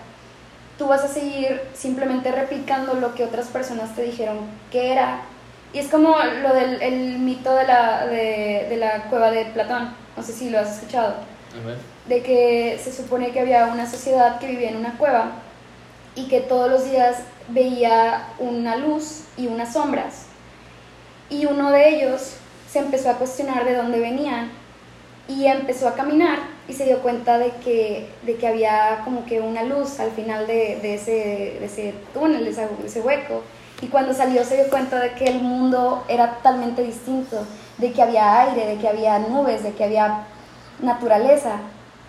tú 0.77 0.87
vas 0.87 1.03
a 1.03 1.07
seguir 1.07 1.61
simplemente 1.73 2.31
replicando 2.31 2.93
lo 2.95 3.15
que 3.15 3.23
otras 3.23 3.47
personas 3.47 3.95
te 3.95 4.03
dijeron 4.03 4.37
que 4.71 4.91
era. 4.91 5.21
Y 5.73 5.79
es 5.79 5.87
como 5.87 6.15
lo 6.43 6.53
del 6.53 6.81
el 6.83 7.17
mito 7.17 7.51
de 7.55 7.65
la, 7.65 8.05
de, 8.05 8.67
de 8.69 8.77
la 8.77 9.05
cueva 9.09 9.31
de 9.31 9.45
Platón, 9.45 9.95
no 10.15 10.21
sé 10.21 10.33
si 10.33 10.51
lo 10.51 10.59
has 10.59 10.75
escuchado, 10.75 11.15
de 12.07 12.21
que 12.21 12.79
se 12.83 12.91
supone 12.91 13.31
que 13.31 13.39
había 13.39 13.65
una 13.65 13.89
sociedad 13.89 14.37
que 14.39 14.47
vivía 14.47 14.69
en 14.69 14.77
una 14.77 14.97
cueva 14.99 15.31
y 16.15 16.27
que 16.27 16.41
todos 16.41 16.69
los 16.69 16.85
días 16.85 17.17
veía 17.49 18.27
una 18.39 18.75
luz 18.75 19.23
y 19.37 19.47
unas 19.47 19.73
sombras. 19.73 20.25
Y 21.29 21.45
uno 21.45 21.71
de 21.71 21.89
ellos 21.89 22.35
se 22.69 22.79
empezó 22.79 23.09
a 23.09 23.17
cuestionar 23.17 23.65
de 23.65 23.75
dónde 23.75 23.99
venían 23.99 24.51
y 25.27 25.45
empezó 25.45 25.87
a 25.87 25.93
caminar 25.93 26.39
y 26.67 26.73
se 26.73 26.85
dio 26.85 27.01
cuenta 27.01 27.37
de 27.37 27.51
que, 27.63 28.09
de 28.23 28.35
que 28.35 28.47
había 28.47 29.01
como 29.03 29.25
que 29.25 29.39
una 29.39 29.63
luz 29.63 29.99
al 29.99 30.11
final 30.11 30.47
de, 30.47 30.79
de 30.81 30.95
ese, 30.95 31.57
de 31.59 31.65
ese 31.65 31.93
túnel, 32.13 32.43
de 32.43 32.51
ese, 32.51 32.67
ese 32.85 33.01
hueco. 33.01 33.41
Y 33.81 33.87
cuando 33.87 34.13
salió 34.13 34.43
se 34.45 34.55
dio 34.55 34.69
cuenta 34.69 34.99
de 34.99 35.13
que 35.13 35.25
el 35.25 35.41
mundo 35.41 36.05
era 36.07 36.35
totalmente 36.35 36.83
distinto, 36.83 37.45
de 37.77 37.91
que 37.91 38.01
había 38.01 38.41
aire, 38.41 38.65
de 38.65 38.77
que 38.77 38.87
había 38.87 39.19
nubes, 39.19 39.63
de 39.63 39.73
que 39.73 39.83
había 39.83 40.25
naturaleza. 40.81 41.57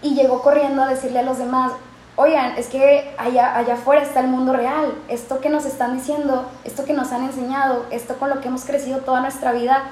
Y 0.01 0.15
llegó 0.15 0.43
corriendo 0.43 0.83
a 0.83 0.89
decirle 0.89 1.21
a 1.21 1.23
los 1.23 1.39
demás, 1.39 1.73
oigan, 2.17 2.57
es 2.57 2.69
que 2.69 3.15
allá, 3.19 3.57
allá 3.57 3.75
afuera 3.75 4.03
está 4.03 4.21
el 4.21 4.29
mundo 4.29 4.53
real, 4.53 4.95
esto 5.09 5.41
que 5.41 5.49
nos 5.49 5.65
están 5.65 5.97
diciendo, 5.97 6.49
esto 6.65 6.85
que 6.85 6.93
nos 6.93 7.13
han 7.13 7.25
enseñado, 7.25 7.87
esto 7.91 8.17
con 8.17 8.31
lo 8.31 8.41
que 8.41 8.49
hemos 8.49 8.65
crecido 8.65 9.01
toda 9.01 9.21
nuestra 9.21 9.53
vida, 9.53 9.85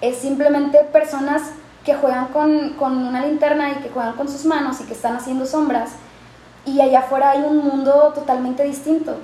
es 0.00 0.18
simplemente 0.18 0.78
personas 0.92 1.42
que 1.84 1.94
juegan 1.94 2.28
con, 2.28 2.70
con 2.70 3.06
una 3.06 3.24
linterna 3.24 3.72
y 3.72 3.74
que 3.76 3.90
juegan 3.90 4.14
con 4.14 4.28
sus 4.28 4.44
manos 4.44 4.80
y 4.80 4.84
que 4.84 4.94
están 4.94 5.16
haciendo 5.16 5.46
sombras, 5.46 5.92
y 6.66 6.80
allá 6.80 7.00
afuera 7.00 7.30
hay 7.30 7.42
un 7.42 7.58
mundo 7.58 8.12
totalmente 8.14 8.64
distinto. 8.64 9.16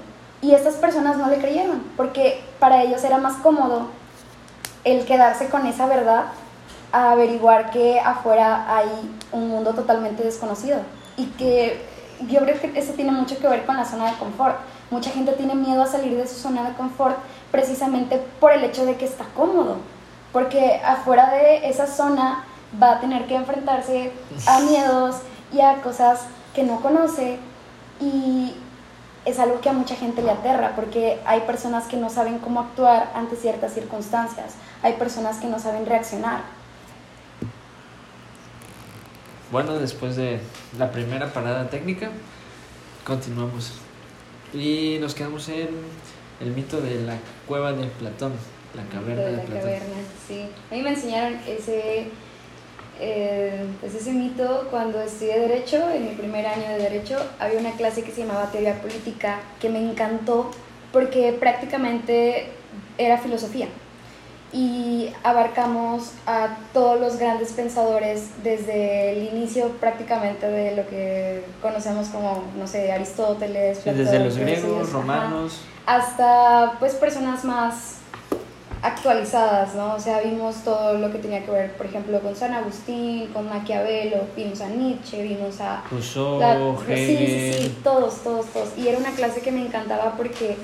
Y 0.43 0.55
estas 0.55 0.75
personas 0.75 1.19
no 1.19 1.29
le 1.29 1.39
creyeron, 1.39 1.83
porque 1.97 2.43
para 2.59 2.83
ellos 2.83 3.03
era 3.05 3.19
más 3.19 3.37
cómodo 3.39 3.89
el 4.85 5.05
quedarse 5.05 5.49
con 5.49 5.67
esa 5.67 5.87
verdad 5.87 6.27
a 6.93 7.13
averiguar 7.13 7.71
que 7.71 8.01
afuera 8.01 8.77
hay 8.77 8.89
un 9.33 9.49
mundo 9.49 9.75
totalmente 9.75 10.23
desconocido 10.23 10.79
y 11.17 11.27
que 11.27 11.87
yo 12.29 12.41
creo 12.41 12.61
que 12.61 12.79
eso 12.79 12.93
tiene 12.93 13.13
mucho 13.13 13.39
que 13.39 13.49
ver 13.49 13.65
con 13.65 13.77
la 13.77 13.85
zona 13.85 14.11
de 14.11 14.19
confort. 14.19 14.57
Mucha 14.91 15.11
gente 15.11 15.33
tiene 15.33 15.55
miedo 15.55 15.83
a 15.83 15.87
salir 15.87 16.17
de 16.17 16.27
su 16.27 16.35
zona 16.35 16.69
de 16.69 16.75
confort 16.75 17.17
precisamente 17.51 18.23
por 18.39 18.53
el 18.53 18.65
hecho 18.65 18.85
de 18.85 18.97
que 18.97 19.05
está 19.05 19.25
cómodo, 19.37 19.77
porque 20.33 20.81
afuera 20.85 21.31
de 21.31 21.69
esa 21.69 21.87
zona 21.87 22.45
va 22.81 22.93
a 22.93 23.01
tener 23.01 23.27
que 23.27 23.35
enfrentarse 23.35 24.13
a 24.47 24.61
miedos 24.71 25.17
y 25.53 25.61
a 25.61 25.83
cosas 25.83 26.27
que 26.55 26.63
no 26.63 26.81
conoce 26.81 27.39
y 28.01 28.55
es 29.25 29.39
algo 29.39 29.61
que 29.61 29.69
a 29.69 29.73
mucha 29.73 29.95
gente 29.97 30.23
le 30.23 30.31
aterra 30.31 30.73
porque 30.75 31.21
hay 31.27 31.41
personas 31.41 31.85
que 31.87 31.97
no 31.97 32.11
saben 32.11 32.39
cómo 32.39 32.61
actuar 32.61 33.11
ante 33.15 33.37
ciertas 33.37 33.75
circunstancias, 33.75 34.55
hay 34.83 34.95
personas 34.95 35.39
que 35.39 35.47
no 35.47 35.59
saben 35.59 35.87
reaccionar. 35.87 36.41
Bueno, 39.51 39.79
después 39.81 40.15
de 40.15 40.39
la 40.79 40.93
primera 40.93 41.33
parada 41.33 41.69
técnica, 41.69 42.11
continuamos. 43.05 43.73
Y 44.55 44.99
nos 45.01 45.15
quedamos 45.15 45.49
en 45.49 45.71
el 46.41 46.53
mito 46.53 46.81
de 46.81 47.03
la 47.03 47.17
cueva 47.49 47.73
de 47.73 47.87
Platón, 47.87 48.33
la 48.77 48.85
caverna 48.85 49.25
de, 49.25 49.33
la 49.33 49.45
Caverna, 49.45 49.97
sí. 50.29 50.47
A 50.71 50.75
mí 50.75 50.83
me 50.83 50.91
enseñaron 50.91 51.35
ese, 51.49 52.07
eh, 53.01 53.67
pues 53.81 53.97
ese 53.97 54.13
mito 54.13 54.69
cuando 54.71 55.01
estudié 55.01 55.41
Derecho, 55.41 55.91
en 55.91 56.11
mi 56.11 56.15
primer 56.15 56.47
año 56.47 56.69
de 56.69 56.79
Derecho, 56.79 57.19
había 57.41 57.59
una 57.59 57.73
clase 57.73 58.05
que 58.05 58.13
se 58.13 58.25
llamaba 58.25 58.53
Teoría 58.53 58.81
Política 58.81 59.41
que 59.61 59.69
me 59.69 59.81
encantó 59.81 60.53
porque 60.93 61.33
prácticamente 61.33 62.51
era 62.99 63.19
filosofía 63.19 63.67
y 64.53 65.13
abarcamos 65.23 66.13
a 66.27 66.57
todos 66.73 67.01
los 67.01 67.19
grandes 67.19 67.53
pensadores 67.53 68.31
desde 68.43 69.13
el 69.13 69.35
inicio 69.35 69.69
prácticamente 69.81 70.47
de 70.49 70.77
lo 70.77 70.89
que 70.89 71.45
conocemos 71.63 72.09
como, 72.09 72.43
no 72.57 72.67
sé, 72.67 72.91
Aristóteles, 72.91 73.85
desde 73.85 74.19
los 74.19 74.37
griegos, 74.37 74.93
romanos, 74.93 75.61
hasta 75.87 76.77
pues 76.81 76.95
personas 76.95 77.45
más 77.45 77.97
actualizadas, 78.83 79.75
¿no? 79.75 79.95
O 79.95 80.01
sea, 80.01 80.21
vimos 80.21 80.65
todo 80.65 80.95
lo 80.95 81.13
que 81.13 81.19
tenía 81.19 81.45
que 81.45 81.51
ver, 81.51 81.73
por 81.75 81.87
ejemplo, 81.87 82.19
con 82.21 82.35
San 82.35 82.55
Agustín, 82.55 83.29
con 83.33 83.49
Maquiavelo, 83.49 84.25
vimos 84.35 84.61
a 84.63 84.69
Nietzsche, 84.69 85.23
vimos 85.23 85.61
a... 85.61 85.83
Rousseau, 85.91 86.77
sí, 86.87 86.97
sí, 86.97 87.53
sí, 87.53 87.79
todos, 87.85 88.23
todos, 88.23 88.47
todos. 88.47 88.71
Y 88.79 88.89
era 88.89 88.99
una 88.99 89.11
clase 89.11 89.43
que 89.43 89.53
me 89.53 89.67
encantaba 89.67 90.15
porque 90.17 90.57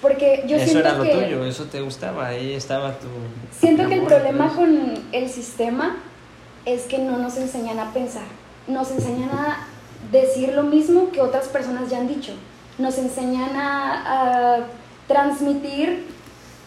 porque 0.00 0.44
yo 0.46 0.56
eso 0.56 0.78
era 0.78 0.94
lo 0.94 1.04
tuyo, 1.04 1.44
eso 1.44 1.64
te 1.64 1.80
gustaba, 1.80 2.28
ahí 2.28 2.52
estaba 2.54 2.98
tu... 2.98 3.06
Siento 3.58 3.88
que 3.88 3.94
el 3.94 4.02
problema 4.02 4.48
con 4.54 4.94
el 5.12 5.28
sistema 5.28 5.96
es 6.64 6.82
que 6.82 6.98
no 6.98 7.18
nos 7.18 7.36
enseñan 7.36 7.78
a 7.78 7.92
pensar, 7.92 8.26
nos 8.66 8.90
enseñan 8.90 9.30
a 9.30 9.66
decir 10.10 10.54
lo 10.54 10.62
mismo 10.62 11.10
que 11.10 11.20
otras 11.20 11.48
personas 11.48 11.90
ya 11.90 11.98
han 11.98 12.08
dicho, 12.08 12.32
nos 12.78 12.96
enseñan 12.98 13.56
a, 13.56 14.56
a 14.56 14.66
transmitir 15.06 16.06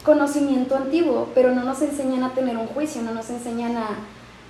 conocimiento 0.03 0.75
antiguo, 0.75 1.29
pero 1.33 1.51
no 1.55 1.63
nos 1.63 1.81
enseñan 1.81 2.23
a 2.23 2.33
tener 2.33 2.57
un 2.57 2.67
juicio, 2.67 3.01
no 3.01 3.13
nos 3.13 3.29
enseñan 3.29 3.77
a, 3.77 3.87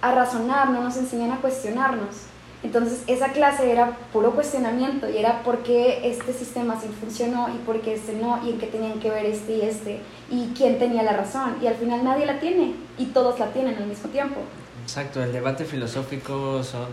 a 0.02 0.12
razonar, 0.12 0.70
no 0.70 0.82
nos 0.82 0.98
enseñan 0.98 1.32
a 1.32 1.38
cuestionarnos. 1.38 2.33
Entonces 2.64 3.04
esa 3.08 3.34
clase 3.34 3.70
era 3.70 3.98
puro 4.14 4.32
cuestionamiento 4.32 5.10
y 5.10 5.18
era 5.18 5.44
por 5.44 5.64
qué 5.64 6.10
este 6.10 6.32
sistema 6.32 6.80
sí 6.80 6.88
funcionó 7.00 7.50
y 7.54 7.58
por 7.60 7.82
qué 7.82 7.94
este 7.94 8.14
no 8.14 8.40
y 8.46 8.52
en 8.52 8.58
qué 8.58 8.68
tenían 8.68 9.00
que 9.00 9.10
ver 9.10 9.26
este 9.26 9.58
y 9.58 9.62
este 9.62 10.00
y 10.32 10.54
quién 10.58 10.80
tenía 10.80 11.04
la 11.04 11.12
razón 11.12 11.58
y 11.62 11.68
al 11.68 11.76
final 11.76 12.06
nadie 12.06 12.26
la 12.26 12.40
tiene 12.40 12.74
y 12.98 13.08
todos 13.08 13.38
la 13.38 13.48
tienen 13.48 13.76
al 13.76 13.86
mismo 13.86 14.10
tiempo. 14.10 14.40
Exacto, 14.82 15.22
el 15.22 15.34
debate 15.34 15.66
filosófico 15.66 16.64
son 16.64 16.88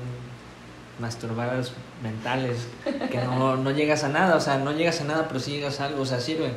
masturbadas 0.98 1.72
mentales 2.02 2.66
que 3.10 3.18
no, 3.18 3.56
no 3.56 3.70
llegas 3.70 4.02
a 4.02 4.08
nada, 4.08 4.34
o 4.34 4.40
sea, 4.40 4.58
no 4.58 4.72
llegas 4.72 5.00
a 5.00 5.04
nada 5.04 5.28
pero 5.28 5.38
sí 5.38 5.52
llegas 5.52 5.80
a 5.80 5.86
algo, 5.86 6.02
o 6.02 6.06
sea, 6.06 6.20
sirven. 6.20 6.52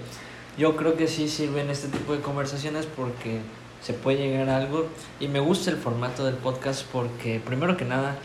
Yo 0.58 0.76
creo 0.76 0.96
que 0.96 1.08
sí 1.08 1.30
sirven 1.30 1.70
este 1.70 1.88
tipo 1.88 2.14
de 2.14 2.22
conversaciones 2.22 2.88
porque 2.88 3.42
se 3.84 3.94
puede 3.94 4.18
llegar 4.18 4.50
a 4.50 4.58
algo 4.58 4.88
y 5.20 5.28
me 5.28 5.40
gusta 5.40 5.70
el 5.70 5.78
formato 5.78 6.26
del 6.26 6.36
podcast 6.36 6.84
porque 6.92 7.40
primero 7.44 7.78
que 7.78 7.86
nada 7.86 8.16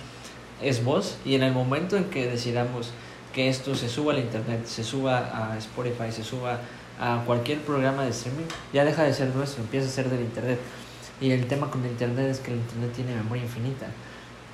es 0.63 0.85
voz 0.85 1.17
y 1.25 1.35
en 1.35 1.43
el 1.43 1.53
momento 1.53 1.97
en 1.97 2.05
que 2.05 2.27
decidamos 2.27 2.91
que 3.33 3.49
esto 3.49 3.75
se 3.75 3.89
suba 3.89 4.13
al 4.13 4.19
internet, 4.21 4.65
se 4.67 4.83
suba 4.83 5.53
a 5.53 5.59
Spotify, 5.59 6.11
se 6.11 6.25
suba 6.25 6.59
a 7.01 7.23
cualquier 7.25 7.61
programa 7.61 8.05
de 8.05 8.11
streaming, 8.11 8.47
ya 8.73 8.85
deja 8.85 9.05
de 9.05 9.13
ser 9.13 9.35
nuestro, 9.35 9.63
empieza 9.63 9.87
a 9.87 9.91
ser 9.91 10.09
del 10.09 10.21
internet. 10.21 10.59
Y 11.21 11.31
el 11.31 11.47
tema 11.47 11.71
con 11.71 11.85
el 11.85 11.91
internet 11.91 12.27
es 12.31 12.41
que 12.41 12.53
el 12.53 12.59
internet 12.59 12.93
tiene 12.95 13.15
memoria 13.15 13.45
infinita. 13.45 13.87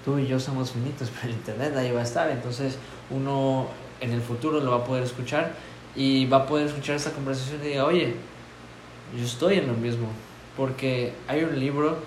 Tú 0.05 0.19
y 0.19 0.27
yo 0.27 0.39
somos 0.39 0.73
finitos, 0.73 1.11
pero 1.15 1.33
el 1.33 1.39
internet 1.39 1.75
ahí 1.77 1.93
va 1.93 2.01
a 2.01 2.05
estar. 2.05 2.31
Entonces 2.31 2.79
uno 3.11 3.69
en 4.01 4.13
el 4.13 4.21
futuro 4.21 4.61
lo 4.61 4.73
va 4.73 4.79
a 4.79 4.85
poder 4.85 5.05
escuchar 5.05 5.53
y 5.97 6.27
va 6.27 6.39
a 6.39 6.47
poder 6.47 6.67
escuchar 6.67 6.97
esta 6.97 7.11
conversación 7.11 7.61
y 7.63 7.69
diga, 7.69 7.85
oye, 7.85 8.17
yo 9.17 9.25
estoy 9.25 9.59
en 9.59 9.69
lo 9.69 9.75
mismo. 9.75 10.09
Porque 10.57 11.13
hay 11.27 11.43
un 11.45 11.59
libro 11.59 11.99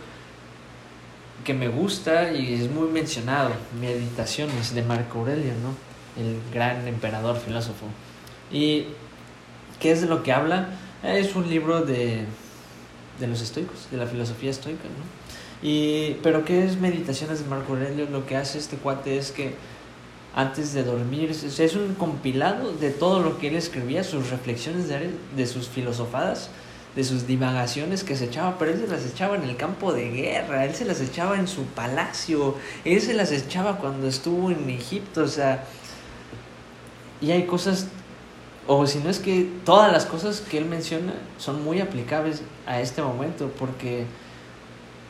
que 1.48 1.54
me 1.54 1.70
gusta 1.70 2.34
y 2.34 2.56
es 2.56 2.70
muy 2.70 2.90
mencionado, 2.90 3.52
Meditaciones 3.80 4.76
de 4.76 4.84
Marco 4.84 5.20
Aurelio, 5.20 5.54
¿no? 5.64 6.22
El 6.22 6.42
gran 6.54 6.86
emperador 6.90 7.38
filósofo. 7.38 7.86
¿Y 8.52 8.88
qué 9.80 9.94
es 9.94 10.02
de 10.02 10.08
lo 10.08 10.24
que 10.24 10.34
habla? 10.34 10.72
Es 11.04 11.38
un 11.38 11.50
libro 11.50 11.86
de, 11.86 12.26
de 13.18 13.28
los 13.28 13.40
estoicos, 13.40 13.88
de 13.90 13.96
la 13.96 14.08
filosofía 14.08 14.52
estoica, 14.52 14.84
¿no? 14.84 15.66
Y, 15.66 16.18
pero 16.22 16.44
¿qué 16.44 16.66
es 16.66 16.76
Meditaciones 16.76 17.42
de 17.42 17.50
Marco 17.50 17.74
Aurelio? 17.74 18.10
Lo 18.12 18.26
que 18.26 18.36
hace 18.36 18.58
este 18.58 18.76
cuate 18.76 19.18
es 19.18 19.32
que 19.32 19.56
antes 20.36 20.74
de 20.74 20.84
dormir, 20.84 21.32
es 21.32 21.76
un 21.76 21.96
compilado 21.96 22.74
de 22.74 22.90
todo 22.90 23.22
lo 23.22 23.38
que 23.38 23.48
él 23.48 23.56
escribía, 23.56 24.04
sus 24.04 24.32
reflexiones 24.32 24.90
de, 24.90 25.12
de 25.38 25.48
sus 25.48 25.70
filosofadas, 25.70 26.50
de 26.98 27.04
sus 27.04 27.28
divagaciones 27.28 28.04
que 28.04 28.16
se 28.16 28.26
echaba, 28.26 28.58
pero 28.58 28.72
él 28.72 28.80
se 28.80 28.88
las 28.88 29.06
echaba 29.06 29.36
en 29.36 29.44
el 29.44 29.56
campo 29.56 29.94
de 29.94 30.10
guerra, 30.10 30.66
él 30.66 30.74
se 30.74 30.84
las 30.84 31.00
echaba 31.00 31.38
en 31.38 31.48
su 31.48 31.64
palacio, 31.66 32.56
él 32.84 33.00
se 33.00 33.14
las 33.14 33.32
echaba 33.32 33.78
cuando 33.78 34.08
estuvo 34.08 34.50
en 34.50 34.68
Egipto, 34.68 35.22
o 35.22 35.28
sea, 35.28 35.64
y 37.22 37.30
hay 37.30 37.46
cosas 37.46 37.88
o 38.66 38.86
si 38.88 38.98
no 38.98 39.12
es 39.12 39.20
que 39.20 39.48
todas 39.64 39.92
las 39.92 40.06
cosas 40.06 40.42
que 40.42 40.58
él 40.58 40.66
menciona 40.66 41.14
son 41.38 41.64
muy 41.64 41.80
aplicables 41.82 42.42
a 42.66 42.82
este 42.82 43.04
momento, 43.04 43.52
porque 43.60 44.06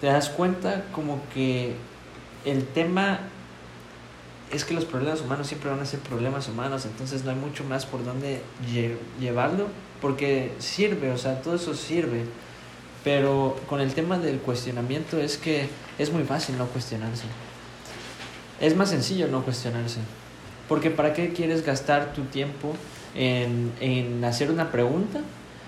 te 0.01 0.07
das 0.07 0.27
cuenta 0.27 0.83
como 0.91 1.21
que 1.33 1.73
el 2.43 2.65
tema 2.65 3.21
es 4.51 4.65
que 4.65 4.73
los 4.73 4.83
problemas 4.83 5.21
humanos 5.21 5.47
siempre 5.47 5.69
van 5.69 5.79
a 5.79 5.85
ser 5.85 6.01
problemas 6.01 6.49
humanos, 6.49 6.85
entonces 6.85 7.23
no 7.23 7.31
hay 7.31 7.37
mucho 7.37 7.63
más 7.63 7.85
por 7.85 8.03
dónde 8.03 8.41
llevarlo, 9.19 9.67
porque 10.01 10.53
sirve, 10.59 11.11
o 11.11 11.17
sea, 11.17 11.41
todo 11.41 11.55
eso 11.55 11.73
sirve, 11.73 12.25
pero 13.03 13.55
con 13.67 13.81
el 13.81 13.93
tema 13.93 14.17
del 14.17 14.39
cuestionamiento 14.39 15.19
es 15.19 15.37
que 15.37 15.69
es 15.97 16.11
muy 16.11 16.23
fácil 16.23 16.57
no 16.57 16.67
cuestionarse. 16.67 17.25
Es 18.59 18.75
más 18.75 18.89
sencillo 18.89 19.27
no 19.27 19.43
cuestionarse, 19.43 19.99
porque 20.67 20.89
¿para 20.89 21.13
qué 21.13 21.33
quieres 21.33 21.65
gastar 21.65 22.13
tu 22.13 22.23
tiempo 22.23 22.73
en, 23.15 23.71
en 23.79 24.23
hacer 24.23 24.51
una 24.51 24.71
pregunta 24.71 25.21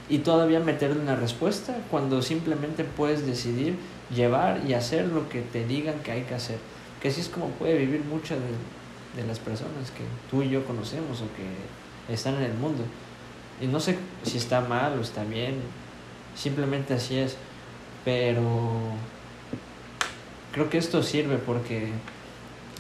y 0.10 0.20
todavía 0.20 0.60
meterle 0.60 1.00
una 1.00 1.16
respuesta 1.16 1.78
cuando 1.92 2.22
simplemente 2.22 2.84
puedes 2.84 3.26
decidir 3.26 3.76
llevar 4.14 4.62
y 4.68 4.74
hacer 4.74 5.08
lo 5.08 5.30
que 5.30 5.42
te 5.42 5.66
digan 5.66 6.00
que 6.04 6.12
hay 6.12 6.22
que 6.24 6.36
hacer? 6.36 6.58
que 7.02 7.08
así 7.08 7.22
es 7.22 7.30
como 7.30 7.48
puede 7.52 7.78
vivir 7.78 8.04
muchas 8.04 8.38
de, 8.40 9.22
de, 9.22 9.28
las 9.28 9.40
personas 9.40 9.92
que 9.92 10.04
tú 10.30 10.44
y 10.44 10.50
yo 10.50 10.66
conocemos 10.66 11.22
o 11.22 11.26
que 11.36 12.14
están 12.14 12.36
en 12.36 12.44
el 12.44 12.54
mundo. 12.54 12.84
Y 13.62 13.68
no 13.68 13.80
sé 13.80 13.98
si 14.24 14.38
está 14.38 14.62
mal 14.62 14.98
o 14.98 15.02
está 15.02 15.24
bien, 15.24 15.62
simplemente 16.36 16.94
así 16.94 17.18
es, 17.18 17.36
pero 18.06 18.44
creo 20.54 20.70
que 20.70 20.78
esto 20.78 21.04
sirve 21.04 21.38
porque 21.38 21.90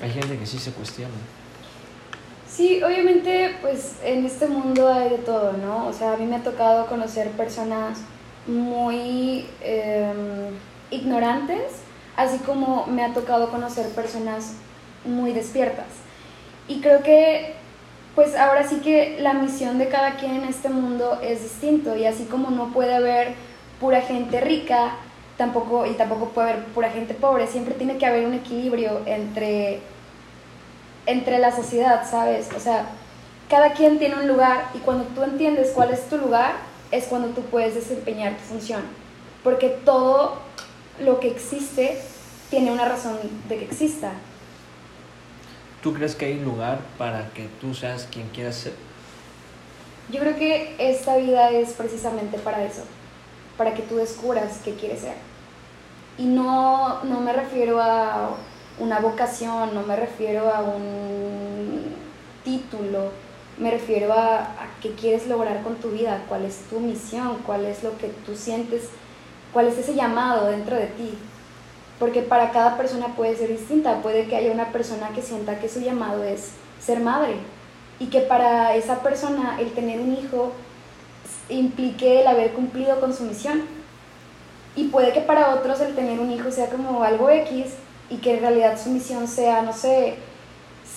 hay 0.01 0.11
gente 0.11 0.37
que 0.37 0.45
sí 0.45 0.57
se 0.57 0.71
cuestiona. 0.71 1.13
Sí, 2.47 2.81
obviamente, 2.81 3.55
pues 3.61 3.97
en 4.03 4.25
este 4.25 4.47
mundo 4.47 4.91
hay 4.91 5.09
de 5.09 5.17
todo, 5.17 5.53
¿no? 5.53 5.87
O 5.87 5.93
sea, 5.93 6.13
a 6.13 6.17
mí 6.17 6.25
me 6.25 6.37
ha 6.37 6.43
tocado 6.43 6.87
conocer 6.87 7.29
personas 7.31 7.99
muy 8.47 9.45
em, 9.61 10.55
ignorantes 10.89 11.89
así 12.19 12.37
como 12.39 12.85
me 12.87 13.03
ha 13.03 13.13
tocado 13.13 13.49
conocer 13.49 13.87
personas 13.89 14.55
muy 15.05 15.31
despiertas. 15.31 15.87
Y 16.67 16.81
creo 16.81 17.01
que 17.01 17.53
pues 18.19 18.35
ahora 18.35 18.67
sí 18.67 18.81
que 18.81 19.17
la 19.21 19.31
misión 19.31 19.77
de 19.77 19.87
cada 19.87 20.17
quien 20.17 20.35
en 20.35 20.43
este 20.43 20.67
mundo 20.67 21.19
es 21.23 21.41
distinto 21.41 21.95
y 21.95 22.03
así 22.03 22.25
como 22.25 22.49
no 22.49 22.73
puede 22.73 22.93
haber 22.93 23.33
pura 23.79 24.01
gente 24.01 24.41
rica, 24.41 24.97
tampoco 25.37 25.85
y 25.85 25.91
tampoco 25.91 26.25
puede 26.31 26.51
haber 26.51 26.65
pura 26.65 26.89
gente 26.89 27.13
pobre, 27.13 27.47
siempre 27.47 27.75
tiene 27.75 27.97
que 27.97 28.05
haber 28.05 28.27
un 28.27 28.33
equilibrio 28.33 29.03
entre 29.05 29.79
entre 31.05 31.39
la 31.39 31.55
sociedad, 31.55 32.05
¿sabes? 32.11 32.49
O 32.53 32.59
sea, 32.59 32.87
cada 33.49 33.71
quien 33.71 33.99
tiene 33.99 34.15
un 34.15 34.27
lugar 34.27 34.65
y 34.73 34.79
cuando 34.79 35.05
tú 35.05 35.23
entiendes 35.23 35.71
cuál 35.73 35.91
es 35.91 36.09
tu 36.09 36.17
lugar 36.17 36.55
es 36.91 37.05
cuando 37.05 37.29
tú 37.29 37.41
puedes 37.43 37.73
desempeñar 37.73 38.35
tu 38.35 38.43
función, 38.43 38.81
porque 39.45 39.69
todo 39.69 40.39
lo 40.99 41.21
que 41.21 41.29
existe 41.29 41.97
tiene 42.49 42.69
una 42.69 42.83
razón 42.83 43.17
de 43.47 43.59
que 43.59 43.63
exista. 43.63 44.11
¿Tú 45.81 45.93
crees 45.93 46.15
que 46.15 46.25
hay 46.25 46.39
lugar 46.39 46.79
para 46.97 47.29
que 47.29 47.47
tú 47.61 47.73
seas 47.73 48.07
quien 48.11 48.27
quieras 48.29 48.55
ser? 48.55 48.73
Yo 50.11 50.19
creo 50.19 50.35
que 50.35 50.75
esta 50.79 51.17
vida 51.17 51.51
es 51.51 51.73
precisamente 51.73 52.37
para 52.37 52.63
eso, 52.63 52.83
para 53.57 53.73
que 53.73 53.83
tú 53.83 53.97
descubras 53.97 54.59
qué 54.63 54.75
quieres 54.75 55.01
ser. 55.01 55.15
Y 56.17 56.25
no, 56.25 57.03
no 57.03 57.21
me 57.21 57.31
refiero 57.31 57.79
a 57.81 58.35
una 58.79 58.99
vocación, 58.99 59.73
no 59.73 59.83
me 59.83 59.95
refiero 59.95 60.53
a 60.53 60.61
un 60.61 61.95
título, 62.43 63.11
me 63.57 63.71
refiero 63.71 64.13
a, 64.13 64.39
a 64.39 64.69
qué 64.81 64.93
quieres 64.93 65.27
lograr 65.27 65.61
con 65.63 65.75
tu 65.75 65.91
vida, 65.91 66.23
cuál 66.27 66.45
es 66.45 66.57
tu 66.69 66.79
misión, 66.79 67.37
cuál 67.45 67.65
es 67.65 67.83
lo 67.83 67.97
que 67.97 68.07
tú 68.25 68.35
sientes 68.35 68.89
cuál 69.51 69.67
es 69.67 69.77
ese 69.77 69.95
llamado 69.95 70.47
dentro 70.47 70.75
de 70.75 70.87
ti. 70.87 71.17
Porque 71.99 72.21
para 72.21 72.51
cada 72.51 72.77
persona 72.77 73.07
puede 73.15 73.35
ser 73.35 73.49
distinta. 73.49 74.01
Puede 74.01 74.27
que 74.27 74.35
haya 74.35 74.51
una 74.51 74.71
persona 74.71 75.09
que 75.09 75.21
sienta 75.21 75.59
que 75.59 75.69
su 75.69 75.81
llamado 75.81 76.23
es 76.23 76.51
ser 76.79 77.01
madre 77.01 77.35
y 77.99 78.07
que 78.07 78.21
para 78.21 78.75
esa 78.75 79.03
persona 79.03 79.57
el 79.59 79.71
tener 79.73 79.99
un 79.99 80.13
hijo 80.13 80.53
implique 81.49 82.21
el 82.21 82.27
haber 82.27 82.53
cumplido 82.53 82.99
con 82.99 83.13
su 83.13 83.23
misión. 83.23 83.63
Y 84.75 84.85
puede 84.85 85.11
que 85.11 85.21
para 85.21 85.55
otros 85.55 85.81
el 85.81 85.95
tener 85.95 86.19
un 86.19 86.31
hijo 86.31 86.51
sea 86.51 86.69
como 86.69 87.03
algo 87.03 87.29
X 87.29 87.73
y 88.09 88.17
que 88.17 88.35
en 88.35 88.41
realidad 88.41 88.79
su 88.81 88.89
misión 88.89 89.27
sea, 89.27 89.61
no 89.61 89.73
sé, 89.73 90.15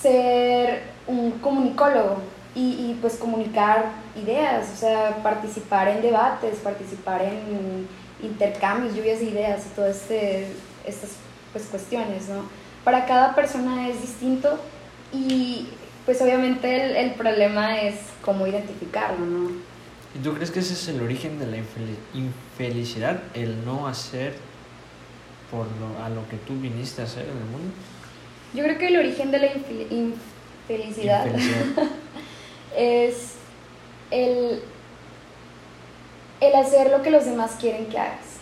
ser 0.01 0.83
un 1.07 1.31
comunicólogo 1.31 2.17
y, 2.55 2.97
pues 3.01 3.15
comunicar 3.15 3.85
ideas, 4.15 4.69
o 4.71 4.75
sea, 4.77 5.23
participar 5.23 5.87
en 5.87 6.03
debates, 6.03 6.59
participar 6.59 7.23
en 7.23 7.87
intercambios, 8.21 8.95
lluvias 8.95 9.19
de 9.19 9.25
ideas 9.25 9.65
y 9.65 9.75
todas 9.75 9.97
este, 9.97 10.47
estas 10.85 11.11
pues, 11.51 11.65
cuestiones, 11.65 12.29
¿no? 12.29 12.43
Para 12.83 13.05
cada 13.05 13.35
persona 13.35 13.87
es 13.89 14.01
distinto 14.01 14.59
y 15.11 15.67
pues 16.05 16.21
obviamente 16.21 16.83
el, 16.83 16.95
el, 16.97 17.11
problema 17.13 17.81
es 17.81 17.95
cómo 18.21 18.45
identificarlo, 18.45 19.25
¿no? 19.25 19.51
¿Y 20.15 20.19
tú 20.21 20.33
crees 20.33 20.51
que 20.51 20.59
ese 20.59 20.73
es 20.73 20.87
el 20.89 21.01
origen 21.01 21.39
de 21.39 21.47
la 21.47 21.57
infelicidad, 22.13 23.23
el 23.33 23.65
no 23.65 23.87
hacer 23.87 24.35
por 25.49 25.65
lo, 25.65 26.03
a 26.03 26.09
lo 26.09 26.27
que 26.29 26.37
tú 26.37 26.59
viniste 26.59 27.01
a 27.01 27.05
hacer 27.05 27.23
en 27.23 27.37
el 27.37 27.45
mundo? 27.45 27.73
Yo 28.53 28.63
creo 28.63 28.77
que 28.77 28.87
el 28.87 28.97
origen 28.97 29.31
de 29.31 29.39
la 29.39 29.47
infelicidad, 29.47 31.25
infelicidad. 31.25 31.25
es 32.77 33.33
el 34.11 34.61
el 36.47 36.55
hacer 36.55 36.91
lo 36.91 37.01
que 37.01 37.09
los 37.09 37.25
demás 37.25 37.55
quieren 37.59 37.85
que 37.87 37.97
hagas 37.97 38.33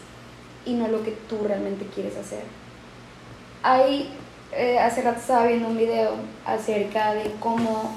y 0.65 0.73
no 0.73 0.87
lo 0.87 1.03
que 1.03 1.11
tú 1.11 1.39
realmente 1.43 1.85
quieres 1.85 2.17
hacer. 2.17 2.43
Hay, 3.63 4.13
eh, 4.51 4.79
hace 4.79 5.01
rato 5.01 5.19
estaba 5.19 5.45
viendo 5.45 5.67
un 5.67 5.77
video 5.77 6.11
acerca 6.45 7.13
de 7.13 7.31
cómo 7.39 7.91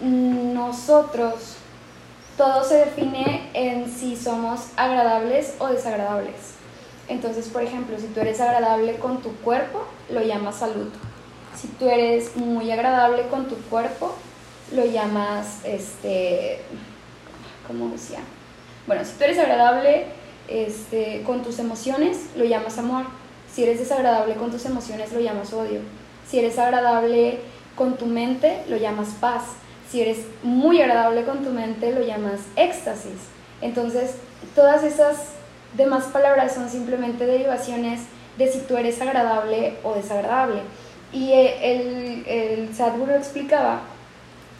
nosotros, 0.00 1.56
todo 2.36 2.62
se 2.62 2.76
define 2.76 3.50
en 3.52 3.90
si 3.90 4.16
somos 4.16 4.68
agradables 4.76 5.56
o 5.58 5.68
desagradables. 5.68 6.54
Entonces, 7.08 7.48
por 7.48 7.62
ejemplo, 7.62 7.98
si 7.98 8.06
tú 8.06 8.20
eres 8.20 8.40
agradable 8.40 8.96
con 8.96 9.22
tu 9.22 9.32
cuerpo, 9.36 9.84
lo 10.10 10.22
llamas 10.22 10.56
salud. 10.56 10.88
Si 11.56 11.66
tú 11.68 11.88
eres 11.88 12.36
muy 12.36 12.70
agradable 12.70 13.26
con 13.28 13.48
tu 13.48 13.56
cuerpo, 13.62 14.14
lo 14.72 14.84
llamas, 14.84 15.60
este, 15.64 16.60
¿cómo 17.66 17.88
decía? 17.88 18.20
Bueno, 18.86 19.04
si 19.04 19.12
tú 19.12 19.24
eres 19.24 19.38
agradable 19.38 20.06
este, 20.48 21.22
con 21.24 21.42
tus 21.42 21.58
emociones, 21.58 22.26
lo 22.36 22.44
llamas 22.44 22.78
amor. 22.78 23.04
Si 23.52 23.62
eres 23.62 23.78
desagradable 23.78 24.34
con 24.34 24.50
tus 24.50 24.64
emociones, 24.64 25.12
lo 25.12 25.20
llamas 25.20 25.52
odio. 25.52 25.80
Si 26.28 26.38
eres 26.38 26.58
agradable 26.58 27.40
con 27.76 27.96
tu 27.96 28.06
mente, 28.06 28.62
lo 28.68 28.76
llamas 28.76 29.08
paz. 29.20 29.44
Si 29.90 30.00
eres 30.00 30.18
muy 30.42 30.80
agradable 30.82 31.24
con 31.24 31.42
tu 31.42 31.50
mente, 31.50 31.92
lo 31.92 32.02
llamas 32.02 32.40
éxtasis. 32.56 33.18
Entonces, 33.60 34.16
todas 34.54 34.84
esas 34.84 35.16
demás 35.76 36.04
palabras 36.06 36.54
son 36.54 36.68
simplemente 36.68 37.26
derivaciones 37.26 38.00
de 38.36 38.50
si 38.50 38.60
tú 38.60 38.76
eres 38.76 39.00
agradable 39.00 39.74
o 39.82 39.94
desagradable. 39.94 40.60
Y 41.12 41.32
el, 41.32 42.24
el 42.26 42.74
Sadhguru 42.74 43.12
explicaba 43.12 43.80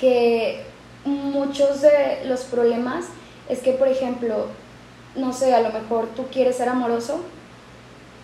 que 0.01 0.63
muchos 1.05 1.83
de 1.83 2.25
los 2.25 2.43
problemas 2.43 3.07
es 3.49 3.61
que, 3.61 3.73
por 3.73 3.89
ejemplo, 3.89 4.47
no 5.19 5.33
sé, 5.33 5.55
a 5.55 5.61
lo 5.61 5.71
mejor 5.71 6.07
tú 6.17 6.27
quieres 6.33 6.57
ser 6.57 6.69
amoroso, 6.69 7.21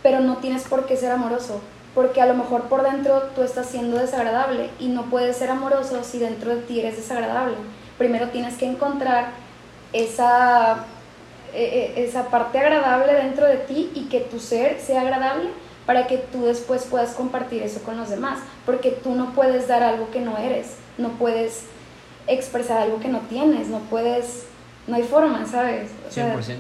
pero 0.03 0.21
no 0.21 0.37
tienes 0.39 0.65
por 0.65 0.87
qué 0.87 0.97
ser 0.97 1.11
amoroso, 1.11 1.61
porque 1.95 2.21
a 2.21 2.27
lo 2.27 2.35
mejor 2.35 2.63
por 2.65 2.83
dentro 2.83 3.23
tú 3.35 3.43
estás 3.43 3.67
siendo 3.67 3.99
desagradable 3.99 4.71
y 4.79 4.89
no 4.89 5.05
puedes 5.05 5.37
ser 5.37 5.51
amoroso 5.51 6.03
si 6.05 6.19
dentro 6.19 6.55
de 6.55 6.63
ti 6.63 6.81
eres 6.81 6.97
desagradable. 6.97 7.57
Primero 7.99 8.29
tienes 8.29 8.57
que 8.57 8.67
encontrar 8.67 9.29
esa, 9.93 10.85
e, 11.55 11.95
e, 11.97 12.05
esa 12.05 12.29
parte 12.29 12.59
agradable 12.59 13.15
dentro 13.15 13.47
de 13.47 13.57
ti 13.57 13.91
y 13.95 14.07
que 14.09 14.21
tu 14.21 14.41
ser 14.41 14.81
sea 14.81 15.03
agradable 15.03 15.51
para 15.87 16.07
que 16.07 16.19
tú 16.19 16.45
después 16.45 16.85
puedas 16.85 17.13
compartir 17.15 17.63
eso 17.63 17.83
con 17.83 17.97
los 17.97 18.11
demás, 18.11 18.41
porque 18.67 18.91
tú 18.91 19.15
no 19.15 19.33
puedes 19.33 19.69
dar 19.69 19.83
algo 19.83 20.11
que 20.11 20.21
no 20.21 20.39
eres, 20.39 20.77
no 20.99 21.11
puedes 21.11 21.65
expresar 22.27 22.79
algo 22.79 23.01
que 23.01 23.09
no 23.09 23.21
tienes, 23.21 23.69
no 23.69 23.79
puedes 23.91 24.47
no 24.87 24.97
hay 24.97 25.03
forma, 25.03 25.47
¿sabes? 25.47 25.91
100%. 26.15 26.57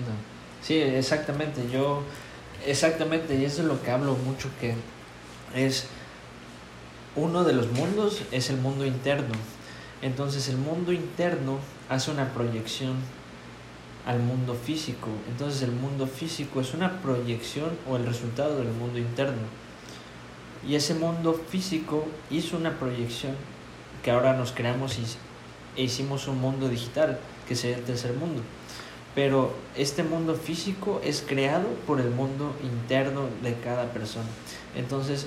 Sí, 0.62 0.78
exactamente. 0.78 1.68
Yo, 1.70 2.02
exactamente, 2.66 3.36
y 3.36 3.44
eso 3.44 3.62
es 3.62 3.68
lo 3.68 3.82
que 3.82 3.90
hablo 3.90 4.14
mucho, 4.14 4.48
que 4.60 4.74
es 5.54 5.86
uno 7.16 7.44
de 7.44 7.52
los 7.52 7.70
mundos 7.70 8.22
es 8.32 8.50
el 8.50 8.56
mundo 8.56 8.84
interno. 8.84 9.34
Entonces 10.02 10.48
el 10.48 10.56
mundo 10.56 10.92
interno 10.92 11.58
hace 11.88 12.10
una 12.10 12.32
proyección 12.34 12.96
al 14.06 14.18
mundo 14.18 14.54
físico. 14.54 15.08
Entonces 15.28 15.62
el 15.62 15.72
mundo 15.72 16.06
físico 16.06 16.60
es 16.60 16.74
una 16.74 17.00
proyección 17.00 17.70
o 17.88 17.96
el 17.96 18.06
resultado 18.06 18.56
del 18.58 18.68
mundo 18.68 18.98
interno. 18.98 19.42
Y 20.66 20.74
ese 20.74 20.94
mundo 20.94 21.40
físico 21.48 22.06
hizo 22.30 22.56
una 22.56 22.78
proyección 22.78 23.36
que 24.02 24.10
ahora 24.10 24.34
nos 24.34 24.52
creamos 24.52 24.98
y 24.98 25.04
e 25.76 25.84
hicimos 25.84 26.28
un 26.28 26.40
mundo 26.40 26.68
digital 26.68 27.18
que 27.48 27.54
sería 27.54 27.76
el 27.76 27.84
tercer 27.84 28.12
mundo. 28.14 28.42
Pero 29.14 29.54
este 29.76 30.02
mundo 30.02 30.34
físico 30.34 31.00
es 31.04 31.24
creado 31.26 31.68
por 31.86 32.00
el 32.00 32.10
mundo 32.10 32.54
interno 32.62 33.26
de 33.42 33.54
cada 33.54 33.92
persona. 33.92 34.26
Entonces, 34.74 35.26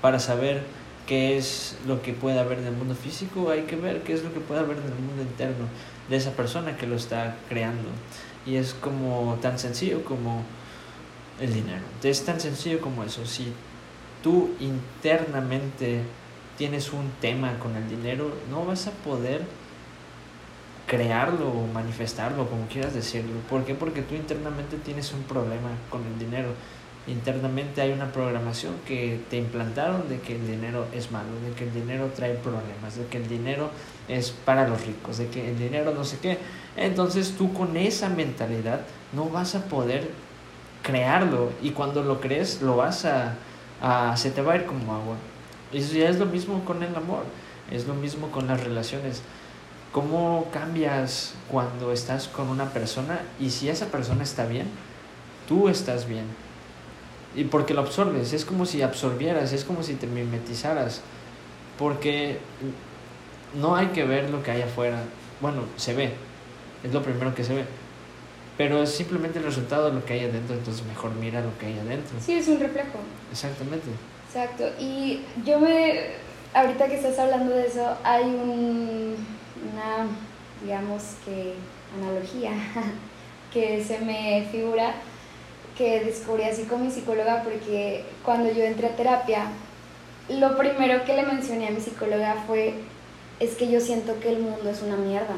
para 0.00 0.18
saber 0.18 0.62
qué 1.06 1.36
es 1.36 1.76
lo 1.86 2.00
que 2.00 2.12
puede 2.12 2.38
haber 2.38 2.58
en 2.58 2.66
el 2.66 2.72
mundo 2.72 2.94
físico, 2.94 3.50
hay 3.50 3.62
que 3.62 3.76
ver 3.76 4.02
qué 4.02 4.14
es 4.14 4.24
lo 4.24 4.32
que 4.32 4.40
puede 4.40 4.60
haber 4.60 4.78
en 4.78 4.84
el 4.84 4.98
mundo 4.98 5.22
interno 5.22 5.66
de 6.08 6.16
esa 6.16 6.32
persona 6.32 6.76
que 6.76 6.86
lo 6.86 6.96
está 6.96 7.36
creando. 7.48 7.88
Y 8.46 8.56
es 8.56 8.74
como 8.74 9.38
tan 9.42 9.58
sencillo 9.58 10.04
como 10.04 10.42
el 11.40 11.52
dinero. 11.52 11.82
Es 12.02 12.24
tan 12.24 12.40
sencillo 12.40 12.80
como 12.80 13.04
eso. 13.04 13.26
Si 13.26 13.52
tú 14.22 14.50
internamente 14.60 16.02
tienes 16.56 16.92
un 16.92 17.10
tema 17.20 17.58
con 17.58 17.76
el 17.76 17.88
dinero, 17.88 18.32
no 18.50 18.64
vas 18.64 18.86
a 18.86 18.92
poder 18.92 19.42
crearlo 20.92 21.48
o 21.48 21.66
manifestarlo, 21.72 22.46
como 22.50 22.66
quieras 22.66 22.92
decirlo. 22.92 23.40
¿Por 23.48 23.64
qué? 23.64 23.74
Porque 23.74 24.02
tú 24.02 24.14
internamente 24.14 24.76
tienes 24.76 25.10
un 25.14 25.22
problema 25.22 25.70
con 25.88 26.02
el 26.04 26.18
dinero. 26.18 26.50
Internamente 27.06 27.80
hay 27.80 27.92
una 27.92 28.12
programación 28.12 28.74
que 28.86 29.18
te 29.30 29.38
implantaron 29.38 30.06
de 30.10 30.20
que 30.20 30.36
el 30.36 30.46
dinero 30.46 30.86
es 30.92 31.10
malo, 31.10 31.30
de 31.48 31.54
que 31.54 31.64
el 31.64 31.72
dinero 31.72 32.10
trae 32.14 32.34
problemas, 32.34 32.96
de 32.96 33.06
que 33.06 33.16
el 33.16 33.26
dinero 33.26 33.70
es 34.06 34.32
para 34.32 34.68
los 34.68 34.84
ricos, 34.84 35.16
de 35.16 35.28
que 35.28 35.48
el 35.48 35.58
dinero 35.58 35.94
no 35.94 36.04
sé 36.04 36.18
qué. 36.18 36.36
Entonces 36.76 37.36
tú 37.38 37.54
con 37.54 37.74
esa 37.78 38.10
mentalidad 38.10 38.82
no 39.14 39.30
vas 39.30 39.54
a 39.54 39.64
poder 39.64 40.10
crearlo 40.82 41.52
y 41.62 41.70
cuando 41.70 42.02
lo 42.02 42.20
crees 42.20 42.60
lo 42.60 42.76
vas 42.76 43.06
a, 43.06 43.36
a 43.80 44.14
se 44.18 44.30
te 44.30 44.42
va 44.42 44.52
a 44.52 44.56
ir 44.56 44.66
como 44.66 44.94
agua. 44.94 45.16
Y 45.72 45.78
eso 45.78 45.94
ya 45.94 46.10
es 46.10 46.18
lo 46.18 46.26
mismo 46.26 46.62
con 46.66 46.82
el 46.82 46.94
amor, 46.94 47.24
es 47.70 47.86
lo 47.86 47.94
mismo 47.94 48.30
con 48.30 48.46
las 48.46 48.62
relaciones. 48.62 49.22
¿Cómo 49.92 50.48
cambias 50.52 51.34
cuando 51.50 51.92
estás 51.92 52.26
con 52.26 52.48
una 52.48 52.70
persona 52.70 53.20
y 53.38 53.50
si 53.50 53.68
esa 53.68 53.86
persona 53.86 54.22
está 54.22 54.46
bien, 54.46 54.66
tú 55.46 55.68
estás 55.68 56.08
bien? 56.08 56.24
Y 57.34 57.44
porque 57.44 57.74
lo 57.74 57.82
absorbes, 57.82 58.32
es 58.32 58.44
como 58.44 58.64
si 58.64 58.82
absorbieras, 58.82 59.52
es 59.52 59.64
como 59.64 59.82
si 59.82 59.94
te 59.94 60.06
mimetizaras. 60.06 61.02
Porque 61.78 62.38
no 63.54 63.76
hay 63.76 63.88
que 63.88 64.04
ver 64.04 64.30
lo 64.30 64.42
que 64.42 64.50
hay 64.50 64.62
afuera. 64.62 65.02
Bueno, 65.40 65.62
se 65.76 65.94
ve, 65.94 66.12
es 66.82 66.92
lo 66.92 67.02
primero 67.02 67.34
que 67.34 67.44
se 67.44 67.54
ve. 67.54 67.64
Pero 68.56 68.82
es 68.82 68.90
simplemente 68.90 69.38
el 69.38 69.44
resultado 69.44 69.88
de 69.88 69.94
lo 69.94 70.04
que 70.04 70.14
hay 70.14 70.24
adentro, 70.24 70.54
entonces 70.54 70.84
mejor 70.86 71.12
mira 71.14 71.40
lo 71.40 71.56
que 71.58 71.66
hay 71.66 71.78
adentro. 71.78 72.16
Sí, 72.20 72.34
es 72.34 72.48
un 72.48 72.60
reflejo. 72.60 72.98
Exactamente. 73.30 73.88
Exacto. 74.26 74.64
Y 74.78 75.20
yo 75.44 75.58
me, 75.58 76.00
ahorita 76.54 76.86
que 76.88 76.96
estás 76.96 77.18
hablando 77.18 77.54
de 77.54 77.66
eso, 77.66 77.96
hay 78.04 78.24
un, 78.24 79.16
una, 79.70 80.06
digamos 80.62 81.02
que, 81.24 81.54
analogía 81.94 82.52
que 83.52 83.84
se 83.84 83.98
me 83.98 84.48
figura 84.50 84.94
que 85.76 86.04
descubrí 86.04 86.44
así 86.44 86.64
con 86.64 86.82
mi 86.82 86.90
psicóloga 86.90 87.42
porque 87.42 88.04
cuando 88.24 88.50
yo 88.50 88.62
entré 88.62 88.88
a 88.88 88.96
terapia, 88.96 89.46
lo 90.28 90.56
primero 90.56 91.04
que 91.04 91.14
le 91.14 91.24
mencioné 91.24 91.68
a 91.68 91.70
mi 91.70 91.80
psicóloga 91.80 92.44
fue, 92.46 92.74
es 93.40 93.54
que 93.54 93.70
yo 93.70 93.80
siento 93.80 94.18
que 94.20 94.30
el 94.30 94.40
mundo 94.40 94.70
es 94.70 94.82
una 94.82 94.96
mierda. 94.96 95.34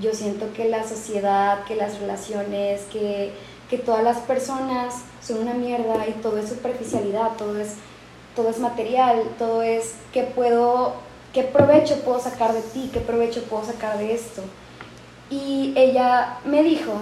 Yo 0.00 0.14
siento 0.14 0.52
que 0.52 0.68
la 0.68 0.86
sociedad, 0.86 1.64
que 1.64 1.74
las 1.74 1.98
relaciones, 1.98 2.82
que, 2.92 3.32
que 3.68 3.78
todas 3.78 4.04
las 4.04 4.18
personas 4.18 5.02
son 5.20 5.40
una 5.40 5.54
mierda 5.54 6.06
y 6.08 6.12
todo 6.22 6.38
es 6.38 6.48
superficialidad, 6.48 7.36
todo 7.36 7.58
es 7.58 7.74
todo 8.38 8.50
es 8.50 8.60
material, 8.60 9.24
todo 9.36 9.62
es 9.62 9.96
qué 10.12 10.22
puedo, 10.22 10.94
qué 11.38 11.44
provecho 11.44 12.00
puedo 12.00 12.18
sacar 12.18 12.52
de 12.52 12.62
ti, 12.62 12.90
qué 12.92 12.98
provecho 12.98 13.44
puedo 13.44 13.64
sacar 13.64 13.96
de 13.96 14.12
esto. 14.12 14.42
Y 15.30 15.72
ella 15.76 16.38
me 16.44 16.64
dijo 16.64 16.94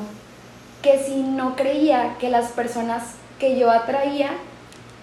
que 0.83 0.99
si 0.99 1.23
no 1.23 1.57
creía 1.57 2.17
que 2.21 2.29
las 2.29 2.51
personas 2.51 3.15
que 3.39 3.59
yo 3.59 3.71
atraía 3.71 4.33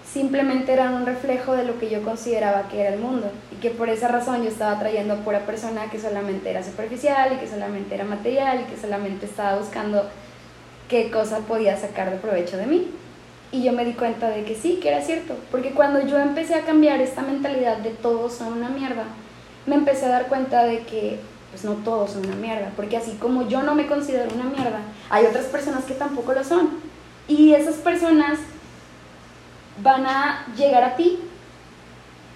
simplemente 0.05 0.71
eran 0.71 0.93
un 0.93 1.07
reflejo 1.07 1.53
de 1.53 1.65
lo 1.65 1.79
que 1.79 1.89
yo 1.89 2.03
consideraba 2.03 2.67
que 2.67 2.81
era 2.81 2.93
el 2.93 2.99
mundo 2.99 3.31
y 3.51 3.55
que 3.55 3.71
por 3.71 3.89
esa 3.89 4.07
razón 4.07 4.43
yo 4.43 4.49
estaba 4.49 4.73
atrayendo 4.73 5.15
a 5.15 5.23
pura 5.23 5.47
persona 5.47 5.89
que 5.89 5.99
solamente 5.99 6.51
era 6.51 6.61
superficial 6.61 7.33
y 7.33 7.37
que 7.37 7.47
solamente 7.47 7.95
era 7.95 8.03
material 8.03 8.61
y 8.61 8.71
que 8.71 8.79
solamente 8.79 9.25
estaba 9.25 9.57
buscando 9.57 10.11
qué 10.89 11.09
cosa 11.09 11.39
podía 11.39 11.75
sacar 11.75 12.11
de 12.11 12.17
provecho 12.17 12.57
de 12.57 12.67
mí. 12.67 12.91
Y 13.53 13.63
yo 13.63 13.71
me 13.71 13.85
di 13.85 13.93
cuenta 13.93 14.29
de 14.29 14.43
que 14.43 14.55
sí, 14.55 14.79
que 14.81 14.89
era 14.89 15.01
cierto. 15.01 15.37
Porque 15.51 15.71
cuando 15.71 16.05
yo 16.05 16.17
empecé 16.17 16.55
a 16.55 16.65
cambiar 16.65 16.99
esta 16.99 17.21
mentalidad 17.21 17.77
de 17.77 17.91
todos 17.91 18.33
son 18.33 18.53
una 18.53 18.67
mierda, 18.67 19.05
me 19.65 19.75
empecé 19.75 20.07
a 20.07 20.09
dar 20.09 20.27
cuenta 20.27 20.63
de 20.63 20.79
que 20.79 21.19
pues 21.51 21.63
no 21.63 21.73
todos 21.73 22.11
son 22.11 22.25
una 22.25 22.35
mierda. 22.35 22.71
Porque 22.75 22.97
así 22.97 23.11
como 23.11 23.47
yo 23.47 23.61
no 23.61 23.75
me 23.75 23.85
considero 23.85 24.33
una 24.33 24.45
mierda, 24.45 24.79
hay 25.09 25.27
otras 25.27 25.45
personas 25.45 25.85
que 25.85 25.93
tampoco 25.93 26.33
lo 26.33 26.43
son. 26.43 26.71
Y 27.27 27.53
esas 27.53 27.75
personas 27.75 28.39
van 29.83 30.05
a 30.07 30.47
llegar 30.57 30.83
a 30.83 30.95
ti, 30.95 31.19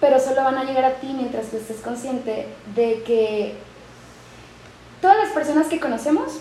pero 0.00 0.20
solo 0.20 0.44
van 0.44 0.56
a 0.56 0.64
llegar 0.64 0.84
a 0.84 0.94
ti 0.94 1.08
mientras 1.14 1.48
tú 1.48 1.56
estés 1.56 1.78
consciente 1.78 2.46
de 2.74 3.02
que 3.02 3.56
todas 5.02 5.16
las 5.18 5.30
personas 5.30 5.66
que 5.66 5.80
conocemos 5.80 6.38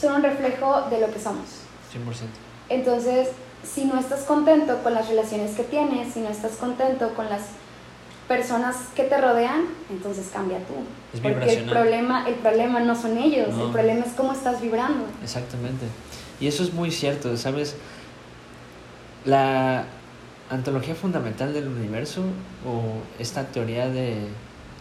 son 0.00 0.14
un 0.14 0.22
reflejo 0.22 0.82
de 0.82 1.00
lo 1.00 1.12
que 1.12 1.18
somos. 1.18 1.46
100%. 1.92 2.26
Entonces, 2.68 3.28
si 3.64 3.84
no 3.84 3.98
estás 3.98 4.24
contento 4.24 4.82
con 4.82 4.94
las 4.94 5.08
relaciones 5.08 5.52
que 5.52 5.64
tienes, 5.64 6.14
si 6.14 6.20
no 6.20 6.28
estás 6.28 6.52
contento 6.52 7.14
con 7.14 7.28
las 7.28 7.42
personas 8.28 8.76
que 8.94 9.04
te 9.04 9.20
rodean, 9.20 9.66
entonces 9.90 10.30
cambia 10.32 10.58
tú. 10.58 10.74
Porque 11.22 11.52
el 11.52 11.64
problema, 11.64 12.26
el 12.26 12.34
problema 12.36 12.80
no 12.80 12.94
son 12.94 13.18
ellos, 13.18 13.48
el 13.58 13.70
problema 13.70 14.04
es 14.04 14.12
cómo 14.12 14.32
estás 14.32 14.60
vibrando. 14.60 15.04
Exactamente. 15.22 15.86
Y 16.40 16.46
eso 16.46 16.62
es 16.62 16.72
muy 16.72 16.90
cierto, 16.90 17.36
¿sabes? 17.36 17.76
La 19.24 19.84
antología 20.50 20.94
fundamental 20.94 21.52
del 21.52 21.68
universo 21.68 22.22
o 22.66 23.02
esta 23.18 23.44
teoría 23.44 23.88
de 23.88 24.16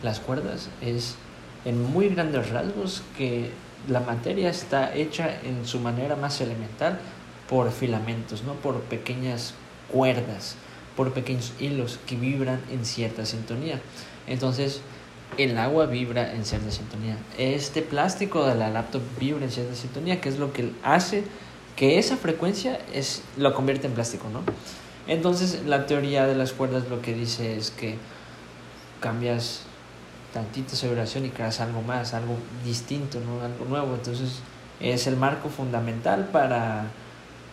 las 0.02 0.20
cuerdas 0.20 0.70
es 0.82 1.16
en 1.66 1.82
muy 1.92 2.10
grandes 2.10 2.50
rasgos 2.50 3.04
que 3.18 3.52
la 3.88 4.00
materia 4.00 4.50
está 4.50 4.94
hecha 4.94 5.40
en 5.44 5.66
su 5.66 5.80
manera 5.80 6.16
más 6.16 6.40
elemental 6.42 7.00
por 7.54 7.72
filamentos, 7.72 8.44
¿no? 8.44 8.54
por 8.54 8.82
pequeñas 8.82 9.54
cuerdas, 9.88 10.56
por 10.98 11.14
pequeños 11.14 11.54
hilos 11.60 12.00
que 12.08 12.16
vibran 12.16 12.60
en 12.72 12.84
cierta 12.84 13.28
sintonía. 13.28 13.80
Entonces, 14.26 14.82
el 15.38 15.60
agua 15.60 15.86
vibra 15.86 16.34
en 16.34 16.46
cierta 16.46 16.72
sintonía. 16.72 17.16
Este 17.38 17.84
plástico 17.84 18.48
de 18.48 18.56
la 18.56 18.72
laptop 18.72 19.04
vibra 19.20 19.46
en 19.46 19.52
cierta 19.52 19.76
sintonía, 19.76 20.20
que 20.20 20.30
es 20.30 20.40
lo 20.40 20.52
que 20.52 20.72
hace 20.82 21.26
que 21.76 22.00
esa 22.00 22.18
frecuencia 22.18 22.80
es, 22.92 23.22
lo 23.38 23.54
convierte 23.54 23.86
en 23.86 23.94
plástico, 23.94 24.30
¿no? 24.34 24.42
Entonces, 25.08 25.62
la 25.64 25.86
teoría 25.86 26.26
de 26.26 26.34
las 26.34 26.54
cuerdas 26.54 26.90
lo 26.90 27.04
que 27.04 27.14
dice 27.14 27.56
es 27.56 27.70
que 27.70 27.98
cambias 29.00 29.62
tantita 30.34 30.74
vibración 30.88 31.28
y 31.28 31.30
creas 31.30 31.60
algo 31.60 31.84
más, 31.84 32.16
algo 32.16 32.36
distinto, 32.66 33.20
¿no? 33.20 33.46
Algo 33.46 33.66
nuevo. 33.66 33.94
Entonces, 33.94 34.40
es 34.80 35.06
el 35.06 35.18
marco 35.18 35.50
fundamental 35.50 36.30
para 36.32 36.88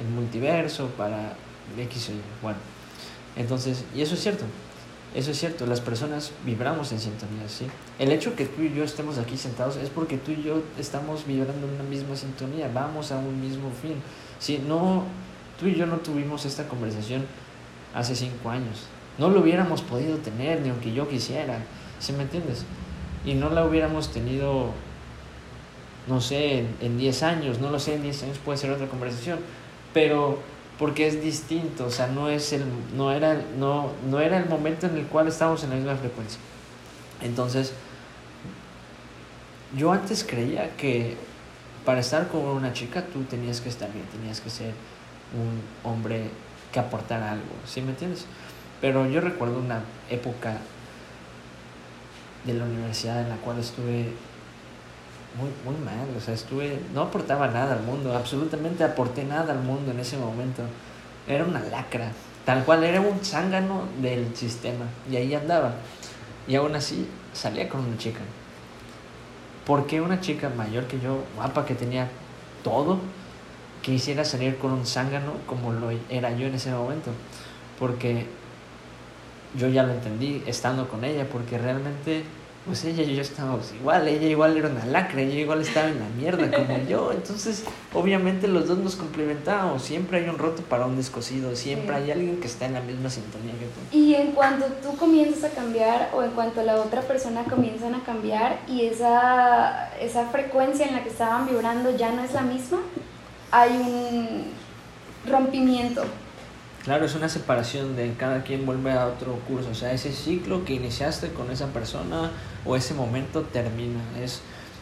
el 0.01 0.09
multiverso, 0.09 0.89
para 0.97 1.35
X. 1.79 2.11
Bueno, 2.43 2.59
entonces, 3.37 3.85
y 3.95 4.03
eso 4.03 4.15
es 4.15 4.21
cierto, 4.21 4.45
eso 5.15 5.33
es 5.33 5.39
cierto, 5.39 5.67
las 5.67 5.81
personas 5.81 6.33
vibramos 6.45 6.93
en 6.93 7.01
sintonía, 7.01 7.49
¿sí? 7.49 7.67
El 7.99 8.13
hecho 8.13 8.37
que 8.37 8.47
tú 8.47 8.63
y 8.63 8.73
yo 8.73 8.85
estemos 8.85 9.19
aquí 9.19 9.37
sentados 9.37 9.77
es 9.77 9.89
porque 9.91 10.19
tú 10.19 10.31
y 10.31 10.43
yo 10.43 10.63
estamos 10.79 11.27
vibrando 11.27 11.67
en 11.67 11.75
una 11.75 11.83
misma 11.83 12.15
sintonía, 12.15 12.71
vamos 12.73 13.11
a 13.11 13.19
un 13.19 13.41
mismo 13.41 13.71
fin. 13.83 13.97
Si 14.39 14.59
no, 14.59 15.05
tú 15.59 15.67
y 15.67 15.75
yo 15.75 15.87
no 15.87 15.97
tuvimos 15.97 16.45
esta 16.45 16.69
conversación 16.69 17.27
hace 17.95 18.15
cinco 18.15 18.51
años, 18.51 18.87
no 19.19 19.31
lo 19.31 19.41
hubiéramos 19.41 19.83
podido 19.83 20.17
tener 20.19 20.61
ni 20.61 20.71
aunque 20.71 20.93
yo 20.93 21.09
quisiera, 21.09 21.59
¿sí 21.99 22.13
me 22.13 22.23
entiendes? 22.23 22.65
Y 23.25 23.35
no 23.35 23.51
la 23.51 23.65
hubiéramos 23.65 24.13
tenido, 24.13 24.71
no 26.07 26.21
sé, 26.21 26.67
en 26.81 26.99
10 26.99 27.23
años, 27.25 27.59
no 27.59 27.71
lo 27.71 27.79
sé, 27.79 27.97
en 27.97 28.03
10 28.03 28.23
años 28.23 28.39
puede 28.39 28.59
ser 28.59 28.71
otra 28.71 28.87
conversación, 28.87 29.41
pero 29.93 30.39
porque 30.79 31.07
es 31.07 31.23
distinto, 31.23 31.87
o 31.87 31.91
sea, 31.91 32.07
no, 32.07 32.31
es 32.31 32.53
el, 32.53 32.65
no, 32.97 33.13
era, 33.13 33.39
no, 33.59 33.91
no 34.09 34.21
era 34.21 34.39
el 34.39 34.49
momento 34.49 34.87
en 34.87 34.97
el 34.97 35.05
cual 35.07 35.29
estábamos 35.29 35.63
en 35.63 35.71
la 35.71 35.77
misma 35.77 35.95
frecuencia. 35.97 36.41
Entonces, 37.23 37.73
yo 39.77 39.93
antes 39.93 40.25
creía 40.25 40.75
que 40.77 41.17
para 41.85 42.01
estar 42.01 42.29
con 42.29 42.41
una 42.41 42.73
chica 42.73 43.05
tú 43.05 43.25
tenías 43.25 43.61
que 43.61 43.69
estar 43.69 43.93
bien, 43.93 44.07
tenías 44.07 44.41
que 44.41 44.49
ser 44.49 44.73
un 45.35 45.91
hombre 45.91 46.31
que 46.73 46.81
aportara 46.81 47.33
algo, 47.33 47.45
¿sí 47.67 47.83
me 47.83 47.91
entiendes? 47.91 48.25
Pero 48.81 49.07
yo 49.07 49.21
recuerdo 49.21 49.59
una 49.59 49.83
época 50.09 50.59
de 52.45 52.55
la 52.55 52.65
universidad 52.65 53.21
en 53.21 53.29
la 53.29 53.37
cual 53.37 53.59
estuve 53.59 54.13
muy, 55.37 55.51
muy 55.65 55.83
mal, 55.85 56.07
o 56.17 56.21
sea, 56.21 56.35
estuve, 56.35 56.81
no 56.95 57.03
aportaba 57.03 57.49
nada 57.49 57.75
al 57.75 57.83
mundo, 57.83 58.15
absolutamente 58.15 58.85
aporté 58.85 59.25
nada 59.25 59.53
al 59.53 59.61
mundo 59.61 59.93
en 59.93 60.01
ese 60.01 60.17
momento. 60.17 60.63
Era 61.29 61.45
una 61.45 61.61
lacra, 61.61 62.13
tal 62.45 62.65
cual 62.65 62.85
era 62.85 63.01
un 63.01 63.25
zángano 63.25 63.85
del 64.01 64.37
sistema, 64.37 64.87
y 65.11 65.17
ahí 65.17 65.35
andaba. 65.35 65.75
Y 66.49 66.57
aún 66.57 66.75
así 66.75 67.07
salía 67.33 67.69
con 67.69 67.81
una 67.81 67.97
chica. 67.97 68.21
¿por 69.71 69.87
qué 69.87 70.01
una 70.01 70.21
chica 70.21 70.49
mayor 70.49 70.89
que 70.89 70.99
yo, 70.99 71.23
guapa, 71.37 71.65
que 71.65 71.77
tenía 71.77 72.09
todo, 72.65 72.99
quisiera 73.83 74.25
salir 74.25 74.59
con 74.59 74.73
un 74.73 74.85
zángano 74.85 75.35
como 75.47 75.73
lo 75.73 75.91
era 76.09 76.33
yo 76.33 76.49
en 76.49 76.57
ese 76.57 76.73
momento? 76.73 77.13
Porque 77.79 78.27
yo 79.57 79.69
ya 79.69 79.85
lo 79.85 79.93
entendí 79.93 80.43
estando 80.45 80.89
con 80.89 81.05
ella, 81.05 81.25
porque 81.31 81.57
realmente 81.57 82.25
pues 82.71 82.85
ella 82.85 83.03
y 83.03 83.17
yo 83.17 83.23
estábamos 83.23 83.73
igual, 83.75 84.07
ella 84.07 84.29
igual 84.29 84.57
era 84.57 84.69
una 84.69 84.87
lacra, 84.87 85.23
ella 85.23 85.41
igual 85.41 85.61
estaba 85.61 85.89
en 85.89 85.99
la 85.99 86.09
mierda 86.17 86.57
como 86.57 86.79
yo, 86.89 87.11
entonces 87.11 87.65
obviamente 87.93 88.47
los 88.47 88.69
dos 88.69 88.79
nos 88.79 88.95
complementábamos, 88.95 89.83
siempre 89.83 90.19
hay 90.19 90.29
un 90.29 90.39
roto 90.39 90.63
para 90.63 90.87
un 90.87 90.97
descosido, 90.97 91.57
siempre 91.57 91.97
hay 91.97 92.13
alguien 92.13 92.39
que 92.41 92.47
está 92.47 92.67
en 92.67 92.75
la 92.75 92.81
misma 92.81 93.11
sintonía 93.11 93.55
que 93.55 93.65
tú. 93.65 93.97
Y 93.97 94.15
en 94.15 94.31
cuanto 94.31 94.67
tú 94.85 94.97
comienzas 94.97 95.51
a 95.51 95.53
cambiar 95.53 96.11
o 96.15 96.23
en 96.23 96.31
cuanto 96.31 96.63
la 96.63 96.77
otra 96.77 97.01
persona 97.01 97.43
comienzan 97.43 97.97
a 97.97 98.05
cambiar 98.05 98.61
y 98.69 98.85
esa, 98.85 99.93
esa 99.99 100.27
frecuencia 100.27 100.87
en 100.87 100.95
la 100.95 101.03
que 101.03 101.09
estaban 101.09 101.49
vibrando 101.49 101.91
ya 101.97 102.13
no 102.13 102.23
es 102.23 102.33
la 102.35 102.43
misma, 102.43 102.79
hay 103.51 103.73
un 103.73 104.45
rompimiento 105.29 106.05
Claro, 106.85 107.05
es 107.05 107.15
una 107.15 107.29
separación 107.29 107.95
de 107.95 108.15
cada 108.15 108.43
quien 108.43 108.65
vuelve 108.65 108.91
a 108.93 109.07
otro 109.07 109.35
curso, 109.47 109.69
o 109.71 109.75
sea, 109.75 109.93
ese 109.93 110.13
ciclo 110.13 110.65
que 110.65 110.73
iniciaste 110.73 111.29
con 111.29 111.51
esa 111.51 111.67
persona 111.75 112.31
o 112.65 112.75
ese 112.75 112.95
momento 112.95 113.43
termina, 113.43 114.01
es 114.19 114.41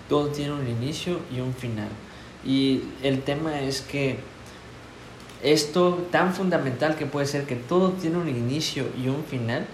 todo 0.09 0.29
tiene 0.29 0.53
un 0.53 0.69
inicio 0.69 1.19
y 1.35 1.41
un 1.41 1.53
final. 1.53 1.89
Y 2.45 2.85
el 3.03 3.23
tema 3.23 3.61
es 3.61 3.81
que 3.81 4.21
esto 5.43 6.07
tan 6.13 6.35
fundamental 6.35 6.95
que 6.95 7.05
puede 7.05 7.27
ser 7.27 7.47
que 7.47 7.57
todo 7.57 7.91
tiene 7.91 8.19
un 8.19 8.29
inicio 8.29 8.87
y 8.97 9.09
un 9.09 9.25
final, 9.25 9.67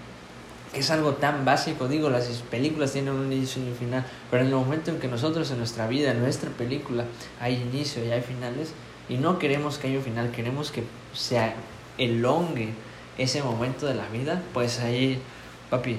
que 0.72 0.80
es 0.80 0.90
algo 0.90 1.12
tan 1.12 1.44
básico, 1.44 1.88
digo, 1.88 2.08
las 2.08 2.26
películas 2.50 2.92
tienen 2.92 3.12
un 3.12 3.30
inicio 3.30 3.62
y 3.62 3.68
un 3.68 3.76
final, 3.76 4.06
pero 4.30 4.42
en 4.42 4.48
el 4.48 4.54
momento 4.54 4.90
en 4.90 4.98
que 4.98 5.08
nosotros 5.08 5.50
en 5.50 5.58
nuestra 5.58 5.88
vida, 5.88 6.12
en 6.12 6.20
nuestra 6.20 6.48
película, 6.48 7.04
hay 7.38 7.56
inicio 7.56 8.02
y 8.02 8.10
hay 8.10 8.22
finales, 8.22 8.72
y 9.10 9.18
no 9.18 9.38
queremos 9.38 9.76
que 9.76 9.88
haya 9.88 9.98
un 9.98 10.04
final, 10.04 10.30
queremos 10.30 10.70
que 10.70 10.84
sea 11.12 11.54
elongue 11.98 12.70
ese 13.18 13.42
momento 13.42 13.86
de 13.86 13.94
la 13.94 14.08
vida, 14.08 14.42
pues 14.52 14.80
ahí, 14.80 15.20
papi, 15.70 15.98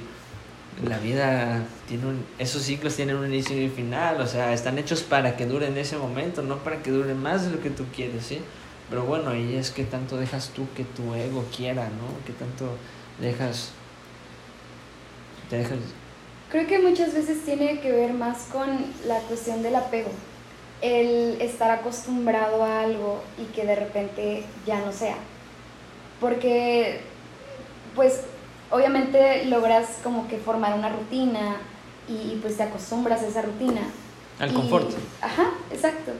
la 0.83 0.97
vida 0.97 1.63
tiene 1.87 2.07
un, 2.07 2.25
esos 2.37 2.63
ciclos 2.63 2.95
tienen 2.95 3.15
un 3.15 3.27
inicio 3.27 3.59
y 3.59 3.65
un 3.65 3.71
final, 3.71 4.19
o 4.19 4.27
sea, 4.27 4.53
están 4.53 4.77
hechos 4.77 5.03
para 5.03 5.37
que 5.37 5.45
duren 5.45 5.77
ese 5.77 5.97
momento, 5.97 6.41
no 6.41 6.57
para 6.57 6.81
que 6.81 6.91
duren 6.91 7.21
más 7.21 7.45
de 7.45 7.51
lo 7.51 7.61
que 7.61 7.69
tú 7.69 7.85
quieres, 7.95 8.25
¿sí? 8.25 8.39
Pero 8.89 9.03
bueno, 9.05 9.29
ahí 9.29 9.55
es 9.55 9.71
que 9.71 9.83
tanto 9.83 10.17
dejas 10.17 10.49
tú 10.49 10.67
que 10.75 10.83
tu 10.83 11.13
ego 11.15 11.45
quiera, 11.55 11.85
¿no? 11.85 12.25
Que 12.25 12.33
tanto 12.33 12.77
dejas... 13.19 13.71
Te 15.49 15.57
dejas... 15.57 15.77
Creo 16.51 16.67
que 16.67 16.79
muchas 16.79 17.13
veces 17.13 17.43
tiene 17.43 17.79
que 17.79 17.91
ver 17.91 18.13
más 18.13 18.47
con 18.51 18.67
la 19.07 19.19
cuestión 19.21 19.63
del 19.63 19.75
apego, 19.75 20.11
el 20.81 21.41
estar 21.41 21.71
acostumbrado 21.71 22.63
a 22.63 22.81
algo 22.81 23.23
y 23.39 23.45
que 23.53 23.65
de 23.65 23.75
repente 23.75 24.43
ya 24.67 24.79
no 24.81 24.91
sea 24.91 25.15
porque 26.25 27.01
pues 27.93 28.21
obviamente 28.71 29.45
logras 29.45 29.99
como 30.03 30.27
que 30.27 30.39
formar 30.39 30.73
una 30.73 30.89
rutina 30.89 31.57
y 32.07 32.39
pues 32.41 32.57
te 32.57 32.63
acostumbras 32.63 33.21
a 33.21 33.27
esa 33.27 33.43
rutina. 33.43 33.81
Al 34.39 34.51
confort. 34.51 34.89
Ajá, 35.21 35.51
exacto. 35.71 36.13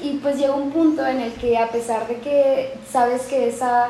Y 0.00 0.18
pues 0.18 0.38
llega 0.38 0.54
un 0.54 0.70
punto 0.70 1.04
en 1.04 1.20
el 1.20 1.32
que 1.32 1.58
a 1.58 1.68
pesar 1.70 2.06
de 2.06 2.20
que 2.20 2.78
sabes 2.88 3.22
que 3.22 3.48
esa 3.48 3.88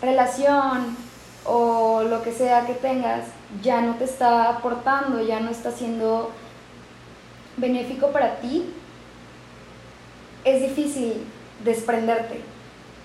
relación 0.00 0.96
o 1.44 2.02
lo 2.04 2.22
que 2.22 2.32
sea 2.32 2.64
que 2.64 2.72
tengas 2.72 3.26
ya 3.62 3.82
no 3.82 3.96
te 3.96 4.04
está 4.04 4.48
aportando, 4.48 5.22
ya 5.22 5.40
no 5.40 5.50
está 5.50 5.70
siendo 5.70 6.30
benéfico 7.58 8.08
para 8.08 8.36
ti, 8.40 8.64
es 10.44 10.62
difícil 10.62 11.26
desprenderte 11.62 12.53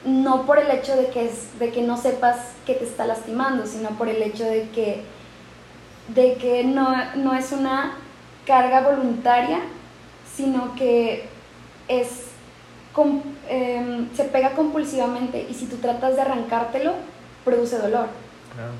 no 0.05 0.45
por 0.45 0.59
el 0.59 0.71
hecho 0.71 0.95
de 0.95 1.09
que, 1.09 1.27
es, 1.27 1.59
de 1.59 1.71
que 1.71 1.81
no 1.81 1.97
sepas 1.97 2.53
que 2.65 2.73
te 2.73 2.85
está 2.85 3.05
lastimando, 3.05 3.65
sino 3.65 3.89
por 3.91 4.07
el 4.07 4.21
hecho 4.21 4.45
de 4.45 4.69
que, 4.69 5.03
de 6.09 6.35
que 6.35 6.63
no, 6.63 6.95
no 7.15 7.33
es 7.33 7.51
una 7.51 7.97
carga 8.45 8.81
voluntaria, 8.81 9.59
sino 10.35 10.73
que 10.75 11.27
es, 11.87 12.27
em, 13.49 14.09
se 14.15 14.23
pega 14.25 14.53
compulsivamente 14.53 15.45
y 15.49 15.53
si 15.53 15.65
tú 15.65 15.77
tratas 15.77 16.15
de 16.15 16.21
arrancártelo, 16.21 16.93
produce 17.43 17.77
dolor. 17.77 18.07
Claro. 18.55 18.71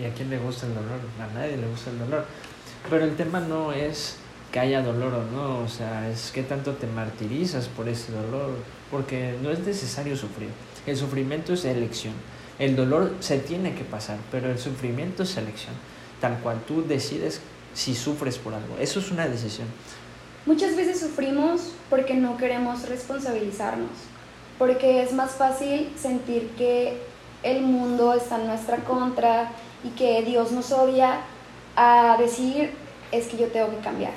¿Y 0.00 0.04
a 0.04 0.12
quién 0.12 0.30
le 0.30 0.38
gusta 0.38 0.66
el 0.66 0.74
dolor? 0.74 0.98
A 1.20 1.32
nadie 1.34 1.56
le 1.56 1.68
gusta 1.68 1.90
el 1.90 1.98
dolor. 1.98 2.24
Pero 2.90 3.04
el 3.04 3.16
tema 3.16 3.40
no 3.40 3.72
es 3.72 4.18
que 4.50 4.60
haya 4.60 4.82
dolor 4.82 5.14
o 5.14 5.24
no, 5.24 5.60
o 5.60 5.68
sea, 5.68 6.08
es 6.08 6.30
que 6.30 6.42
tanto 6.42 6.72
te 6.74 6.86
martirizas 6.86 7.68
por 7.68 7.88
ese 7.88 8.12
dolor, 8.12 8.50
porque 8.90 9.36
no 9.42 9.50
es 9.50 9.60
necesario 9.60 10.16
sufrir. 10.16 10.50
El 10.86 10.96
sufrimiento 10.96 11.52
es 11.52 11.64
elección. 11.64 12.14
El 12.58 12.76
dolor 12.76 13.14
se 13.20 13.38
tiene 13.38 13.74
que 13.74 13.84
pasar, 13.84 14.18
pero 14.30 14.50
el 14.50 14.58
sufrimiento 14.58 15.22
es 15.22 15.36
elección. 15.36 15.74
Tal 16.20 16.38
cual 16.40 16.62
tú 16.66 16.84
decides 16.86 17.40
si 17.74 17.94
sufres 17.94 18.38
por 18.38 18.54
algo. 18.54 18.76
Eso 18.78 19.00
es 19.00 19.10
una 19.10 19.26
decisión. 19.26 19.66
Muchas 20.46 20.76
veces 20.76 21.00
sufrimos 21.00 21.72
porque 21.90 22.14
no 22.14 22.36
queremos 22.36 22.88
responsabilizarnos, 22.88 23.90
porque 24.58 25.02
es 25.02 25.12
más 25.12 25.32
fácil 25.32 25.90
sentir 25.96 26.50
que 26.56 26.98
el 27.42 27.62
mundo 27.62 28.14
está 28.14 28.40
en 28.40 28.46
nuestra 28.46 28.76
contra 28.78 29.50
y 29.82 29.88
que 29.90 30.22
Dios 30.22 30.52
nos 30.52 30.70
odia 30.70 31.20
a 31.76 32.16
decir 32.20 32.70
es 33.10 33.26
que 33.26 33.38
yo 33.38 33.48
tengo 33.48 33.70
que 33.70 33.78
cambiar 33.78 34.12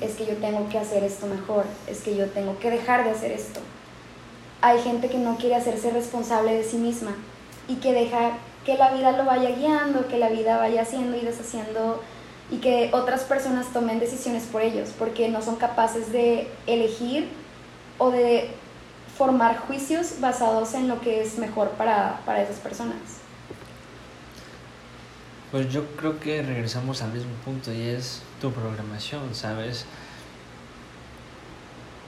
es 0.00 0.14
que 0.14 0.26
yo 0.26 0.34
tengo 0.36 0.68
que 0.68 0.78
hacer 0.78 1.04
esto 1.04 1.26
mejor, 1.26 1.64
es 1.86 2.00
que 2.00 2.16
yo 2.16 2.26
tengo 2.26 2.58
que 2.58 2.70
dejar 2.70 3.04
de 3.04 3.10
hacer 3.10 3.32
esto. 3.32 3.60
Hay 4.62 4.80
gente 4.80 5.08
que 5.08 5.18
no 5.18 5.36
quiere 5.36 5.54
hacerse 5.54 5.90
responsable 5.90 6.54
de 6.54 6.64
sí 6.64 6.76
misma 6.76 7.12
y 7.68 7.76
que 7.76 7.92
deja 7.92 8.32
que 8.64 8.76
la 8.76 8.92
vida 8.92 9.12
lo 9.12 9.24
vaya 9.24 9.50
guiando, 9.50 10.06
que 10.08 10.18
la 10.18 10.28
vida 10.28 10.58
vaya 10.58 10.82
haciendo 10.82 11.16
y 11.16 11.20
deshaciendo 11.20 12.02
y 12.50 12.58
que 12.58 12.90
otras 12.92 13.22
personas 13.22 13.72
tomen 13.72 14.00
decisiones 14.00 14.44
por 14.44 14.62
ellos, 14.62 14.90
porque 14.98 15.28
no 15.28 15.40
son 15.40 15.56
capaces 15.56 16.12
de 16.12 16.48
elegir 16.66 17.28
o 17.98 18.10
de 18.10 18.50
formar 19.16 19.58
juicios 19.58 20.20
basados 20.20 20.74
en 20.74 20.88
lo 20.88 21.00
que 21.00 21.22
es 21.22 21.38
mejor 21.38 21.70
para, 21.70 22.20
para 22.26 22.42
esas 22.42 22.56
personas. 22.56 22.96
Pues 25.50 25.72
yo 25.72 25.84
creo 25.96 26.20
que 26.20 26.42
regresamos 26.42 27.02
al 27.02 27.12
mismo 27.12 27.32
punto 27.44 27.72
y 27.72 27.82
es 27.82 28.22
tu 28.40 28.52
programación, 28.52 29.34
¿sabes? 29.34 29.84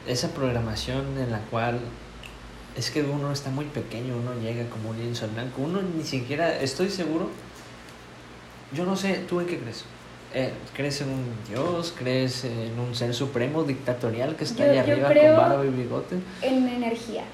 Esa 0.06 0.28
programación 0.28 1.18
en 1.18 1.30
la 1.30 1.40
cual 1.50 1.80
es 2.76 2.90
que 2.90 3.02
uno 3.02 3.32
está 3.32 3.50
muy 3.50 3.66
pequeño, 3.66 4.16
uno 4.16 4.34
llega 4.40 4.68
como 4.68 4.90
un 4.90 4.98
lienzo 4.98 5.28
blanco, 5.28 5.62
uno 5.62 5.80
ni 5.82 6.04
siquiera, 6.04 6.60
estoy 6.60 6.90
seguro, 6.90 7.28
yo 8.72 8.84
no 8.84 8.96
sé, 8.96 9.24
¿tú 9.28 9.40
en 9.40 9.46
qué 9.46 9.58
crees? 9.58 9.84
Eh, 10.34 10.50
¿Crees 10.74 11.02
en 11.02 11.10
un 11.10 11.24
Dios? 11.46 11.94
¿Crees 11.96 12.44
en 12.44 12.78
un 12.78 12.94
ser 12.94 13.14
supremo 13.14 13.64
dictatorial 13.64 14.34
que 14.34 14.44
está 14.44 14.64
allá 14.64 14.80
arriba 14.80 15.08
con 15.08 15.36
barba 15.36 15.64
y 15.66 15.68
bigote? 15.68 16.16
En 16.40 16.66
energías. 16.66 17.26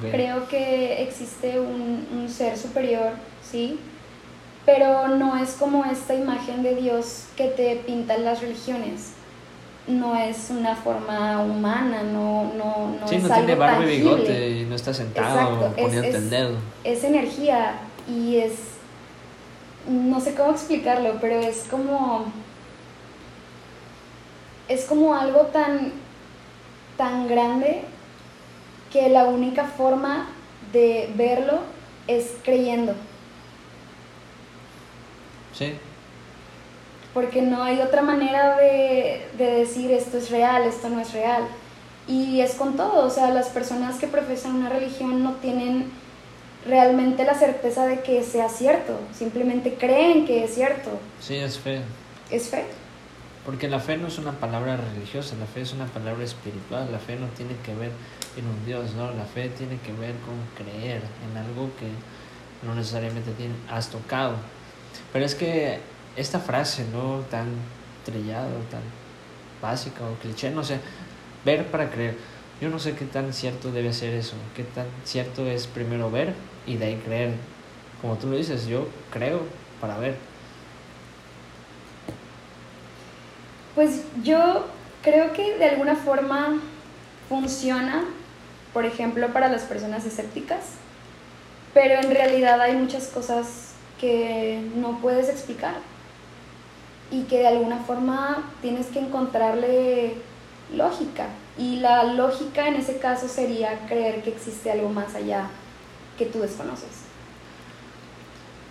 Creo 0.00 0.46
que 0.48 1.02
existe 1.02 1.58
un, 1.60 2.06
un 2.12 2.28
ser 2.28 2.58
superior, 2.58 3.12
¿sí? 3.42 3.78
pero 4.66 5.06
no 5.08 5.40
es 5.40 5.52
como 5.52 5.84
esta 5.84 6.12
imagen 6.12 6.62
de 6.64 6.74
Dios 6.74 7.26
que 7.36 7.46
te 7.46 7.76
pintan 7.86 8.24
las 8.24 8.40
religiones. 8.40 9.12
No 9.86 10.16
es 10.16 10.50
una 10.50 10.74
forma 10.74 11.40
humana, 11.42 12.02
no, 12.02 12.52
no, 12.54 12.96
no 13.00 13.06
sí, 13.06 13.18
no 13.18 13.28
tiene 13.32 13.54
barba 13.54 13.84
y 13.84 13.98
bigote 13.98 14.50
y 14.50 14.64
no 14.64 14.74
está 14.74 14.92
sentado 14.92 15.72
poniendo 15.76 16.18
el 16.18 16.28
dedo. 16.28 16.56
Es 16.82 17.04
energía 17.04 17.78
y 18.08 18.38
es. 18.38 18.54
No 19.88 20.20
sé 20.20 20.34
cómo 20.34 20.50
explicarlo, 20.50 21.18
pero 21.20 21.38
es 21.38 21.66
como. 21.70 22.24
Es 24.68 24.84
como 24.86 25.14
algo 25.14 25.42
tan. 25.52 25.92
tan 26.96 27.28
grande 27.28 27.82
que 28.92 29.08
la 29.08 29.26
única 29.26 29.64
forma 29.64 30.28
de 30.72 31.12
verlo 31.14 31.60
es 32.08 32.34
creyendo. 32.42 32.94
Sí. 35.52 35.74
Porque 37.16 37.40
no 37.40 37.62
hay 37.62 37.80
otra 37.80 38.02
manera 38.02 38.58
de, 38.58 39.22
decir 39.38 39.90
esto 39.90 40.18
es 40.18 40.28
real, 40.28 40.64
esto 40.64 40.90
no 40.90 41.00
es 41.00 41.14
real. 41.14 41.44
Y 42.06 42.42
es 42.42 42.54
con 42.56 42.76
todo, 42.76 43.06
o 43.06 43.08
sea, 43.08 43.30
las 43.30 43.48
personas 43.48 43.96
que 43.96 44.06
profesan 44.06 44.56
una 44.56 44.68
religión 44.68 45.22
no 45.22 45.32
tienen 45.36 45.90
realmente 46.66 47.24
la 47.24 47.32
certeza 47.32 47.86
de 47.86 48.02
que 48.02 48.22
sea 48.22 48.50
cierto, 48.50 49.00
simplemente 49.16 49.76
creen 49.80 50.26
que 50.26 50.44
es 50.44 50.54
cierto. 50.54 50.90
Sí, 51.18 51.36
es 51.36 51.58
fe. 51.58 51.80
Es 52.30 52.50
fe. 52.50 52.66
Porque 53.46 53.66
la 53.66 53.80
fe 53.80 53.96
no 53.96 54.08
es 54.08 54.18
una 54.18 54.32
palabra 54.32 54.76
religiosa, 54.76 55.36
la 55.36 55.46
fe 55.46 55.62
es 55.62 55.72
una 55.72 55.86
palabra 55.86 56.22
espiritual, 56.22 56.92
la 56.92 56.98
fe 56.98 57.16
no 57.16 57.28
tiene 57.28 57.56
que 57.64 57.74
ver 57.74 57.92
en 58.36 58.44
un 58.44 58.66
Dios, 58.66 58.92
¿no? 58.92 59.10
La 59.12 59.24
fe 59.24 59.48
tiene 59.56 59.78
que 59.78 59.92
ver 59.94 60.12
con 60.16 60.36
creer 60.54 61.00
en 61.00 61.38
algo 61.38 61.70
que 61.78 61.88
no 62.66 62.74
necesariamente 62.74 63.30
tiene, 63.38 63.54
has 63.70 63.88
tocado, 63.88 64.34
pero 65.14 65.24
es 65.24 65.34
que 65.34 65.80
esta 66.16 66.40
frase, 66.40 66.84
¿no? 66.92 67.20
Tan 67.30 67.46
trillado, 68.04 68.56
tan 68.70 68.80
básica 69.60 70.04
o 70.04 70.14
cliché, 70.20 70.50
no 70.50 70.64
sé, 70.64 70.78
ver 71.44 71.66
para 71.66 71.90
creer. 71.90 72.16
Yo 72.60 72.70
no 72.70 72.78
sé 72.78 72.94
qué 72.94 73.04
tan 73.04 73.32
cierto 73.32 73.70
debe 73.70 73.92
ser 73.92 74.14
eso, 74.14 74.34
qué 74.54 74.64
tan 74.64 74.86
cierto 75.04 75.46
es 75.46 75.66
primero 75.66 76.10
ver 76.10 76.34
y 76.66 76.76
de 76.76 76.86
ahí 76.86 76.96
creer. 76.96 77.34
Como 78.00 78.16
tú 78.16 78.28
lo 78.28 78.36
dices, 78.36 78.66
yo 78.66 78.88
creo 79.10 79.42
para 79.80 79.98
ver. 79.98 80.16
Pues 83.74 84.04
yo 84.22 84.66
creo 85.02 85.34
que 85.34 85.58
de 85.58 85.66
alguna 85.66 85.96
forma 85.96 86.58
funciona, 87.28 88.04
por 88.72 88.86
ejemplo, 88.86 89.28
para 89.34 89.48
las 89.48 89.62
personas 89.62 90.06
escépticas, 90.06 90.64
pero 91.74 92.00
en 92.00 92.10
realidad 92.10 92.58
hay 92.62 92.74
muchas 92.74 93.08
cosas 93.08 93.74
que 94.00 94.62
no 94.76 94.98
puedes 95.00 95.28
explicar 95.28 95.74
y 97.10 97.22
que 97.22 97.38
de 97.38 97.48
alguna 97.48 97.78
forma 97.78 98.50
tienes 98.62 98.86
que 98.86 98.98
encontrarle 98.98 100.14
lógica. 100.74 101.28
Y 101.58 101.76
la 101.76 102.04
lógica 102.04 102.68
en 102.68 102.74
ese 102.74 102.98
caso 102.98 103.28
sería 103.28 103.86
creer 103.86 104.22
que 104.22 104.30
existe 104.30 104.70
algo 104.70 104.88
más 104.88 105.14
allá 105.14 105.48
que 106.18 106.26
tú 106.26 106.40
desconoces. 106.40 107.06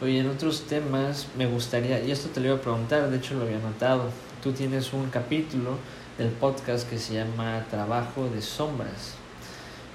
Oye, 0.02 0.20
en 0.20 0.30
otros 0.30 0.64
temas 0.68 1.28
me 1.38 1.46
gustaría, 1.46 2.04
y 2.04 2.12
esto 2.12 2.30
te 2.30 2.42
lo 2.42 2.48
iba 2.48 2.56
a 2.58 2.62
preguntar, 2.62 3.10
de 3.10 3.18
hecho 3.18 3.36
lo 3.36 3.44
había 3.44 3.60
notado, 3.60 4.10
tú 4.44 4.52
tienes 4.52 4.92
un 4.92 5.10
capítulo 5.10 5.78
del 6.18 6.30
podcast 6.30 6.90
que 6.90 6.98
se 6.98 7.14
llama 7.14 7.66
Trabajo 7.70 8.28
de 8.28 8.42
Sombras. 8.42 9.16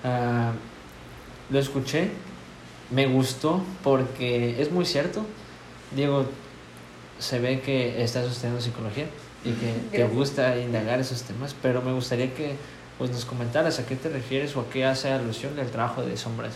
Ah, 0.02 0.52
lo 1.50 1.58
escuché, 1.58 2.10
me 2.90 3.06
gustó 3.06 3.62
porque 3.84 4.60
es 4.60 4.72
muy 4.72 4.86
cierto. 4.86 5.24
Diego, 5.94 6.24
se 7.20 7.38
ve 7.38 7.60
que 7.60 8.02
estás 8.02 8.26
estudiando 8.26 8.60
psicología 8.60 9.06
y 9.44 9.52
que 9.52 9.96
te 9.96 10.04
gusta 10.04 10.58
indagar 10.58 11.00
esos 11.00 11.22
temas, 11.22 11.54
pero 11.62 11.80
me 11.82 11.92
gustaría 11.92 12.34
que 12.34 12.56
pues, 12.98 13.10
nos 13.10 13.24
comentaras 13.24 13.78
a 13.78 13.86
qué 13.86 13.96
te 13.96 14.08
refieres 14.08 14.56
o 14.56 14.60
a 14.60 14.70
qué 14.70 14.84
hace 14.84 15.10
alusión 15.10 15.54
del 15.56 15.70
trabajo 15.70 16.02
de 16.02 16.16
sombras. 16.16 16.54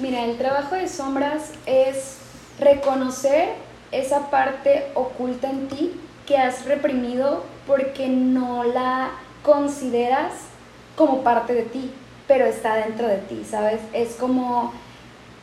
Mira, 0.00 0.24
el 0.24 0.38
trabajo 0.38 0.76
de 0.76 0.88
sombras 0.88 1.52
es 1.66 2.18
reconocer 2.60 3.50
esa 3.90 4.30
parte 4.30 4.86
oculta 4.94 5.50
en 5.50 5.68
ti 5.68 5.92
que 6.26 6.36
has 6.36 6.66
reprimido 6.66 7.44
porque 7.66 8.08
no 8.08 8.64
la 8.64 9.10
consideras 9.42 10.32
como 10.96 11.22
parte 11.22 11.54
de 11.54 11.62
ti, 11.62 11.90
pero 12.26 12.44
está 12.44 12.76
dentro 12.76 13.06
de 13.08 13.18
ti, 13.18 13.42
¿sabes? 13.48 13.80
Es 13.92 14.14
como 14.14 14.72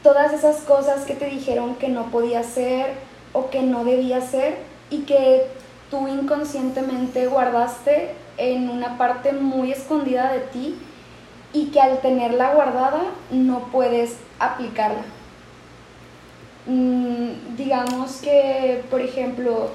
todas 0.03 0.33
esas 0.33 0.57
cosas 0.57 1.05
que 1.05 1.15
te 1.15 1.25
dijeron 1.25 1.75
que 1.75 1.89
no 1.89 2.11
podía 2.11 2.43
ser 2.43 2.93
o 3.35 3.49
que 3.49 3.61
no 3.61 3.83
debía 3.83 4.21
ser 4.21 4.57
y 4.89 4.99
que 4.99 5.47
tú 5.91 6.07
inconscientemente 6.07 7.27
guardaste 7.27 8.13
en 8.37 8.69
una 8.69 8.97
parte 8.97 9.33
muy 9.33 9.71
escondida 9.71 10.31
de 10.31 10.39
ti 10.39 10.75
y 11.53 11.67
que 11.67 11.79
al 11.79 11.99
tenerla 11.99 12.53
guardada 12.53 13.03
no 13.31 13.59
puedes 13.71 14.17
aplicarla. 14.39 15.03
Mm, 16.65 17.55
digamos 17.55 18.17
que, 18.17 18.83
por 18.89 19.01
ejemplo, 19.01 19.69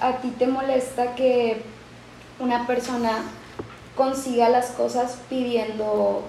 a 0.00 0.16
ti 0.18 0.30
te 0.30 0.46
molesta 0.46 1.14
que 1.14 1.62
una 2.38 2.66
persona 2.66 3.22
consiga 3.96 4.48
las 4.48 4.70
cosas 4.70 5.18
pidiendo, 5.28 6.22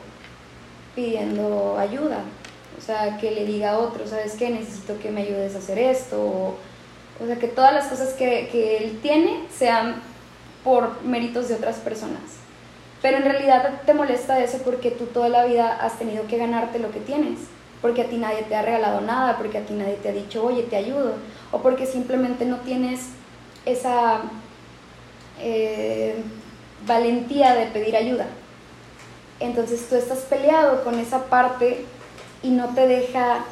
pidiendo 0.96 1.78
ayuda. 1.78 2.20
O 2.84 2.86
sea, 2.86 3.18
que 3.18 3.32
le 3.32 3.46
diga 3.46 3.72
a 3.72 3.80
otro, 3.80 4.06
¿sabes 4.06 4.34
qué? 4.34 4.50
Necesito 4.50 5.00
que 5.00 5.10
me 5.10 5.22
ayudes 5.22 5.56
a 5.56 5.60
hacer 5.60 5.80
esto. 5.80 6.20
O, 6.20 7.26
sea, 7.26 7.38
que 7.38 7.48
todas 7.48 7.74
las 7.74 7.86
cosas 7.88 8.10
que, 8.14 8.50
que 8.52 8.78
él 8.78 9.00
tiene 9.02 9.46
sean 9.58 10.02
por 10.66 11.02
méritos 11.04 11.48
de 11.48 11.56
otras 11.56 11.78
personas. 11.78 12.22
Pero 13.02 13.18
en 13.18 13.24
realidad 13.24 13.82
te 13.86 13.94
molesta 13.94 14.44
eso 14.44 14.58
porque 14.66 14.92
tú 14.92 15.06
toda 15.06 15.30
la 15.30 15.46
vida 15.46 15.78
has 15.82 15.98
tenido 15.98 16.28
que 16.28 16.38
ganarte 16.38 16.80
lo 16.80 16.92
que 16.92 17.00
tienes 17.00 17.40
porque 17.84 18.02
a 18.02 18.08
ti 18.08 18.16
nadie 18.16 18.44
te 18.44 18.56
ha 18.56 18.62
regalado 18.62 19.02
nada, 19.02 19.38
porque 19.38 19.58
a 19.58 19.66
ti 19.66 19.74
nadie 19.74 19.96
te 19.96 20.08
ha 20.08 20.14
dicho, 20.14 20.42
oye, 20.42 20.64
te 20.64 20.78
ayudo, 20.78 21.16
o 21.52 21.62
porque 21.62 21.86
simplemente 21.86 22.46
no 22.46 22.62
tienes 22.62 23.10
esa 23.66 24.22
eh, 25.38 26.16
valentía 26.88 27.54
de 27.56 27.66
pedir 27.66 27.98
ayuda. 27.98 28.26
Entonces 29.42 29.86
tú 29.90 29.98
estás 29.98 30.20
peleado 30.20 30.82
con 30.86 30.98
esa 30.98 31.26
parte 31.26 31.84
y 32.44 32.50
no 32.50 32.70
te 32.76 32.88
deja, 32.88 33.46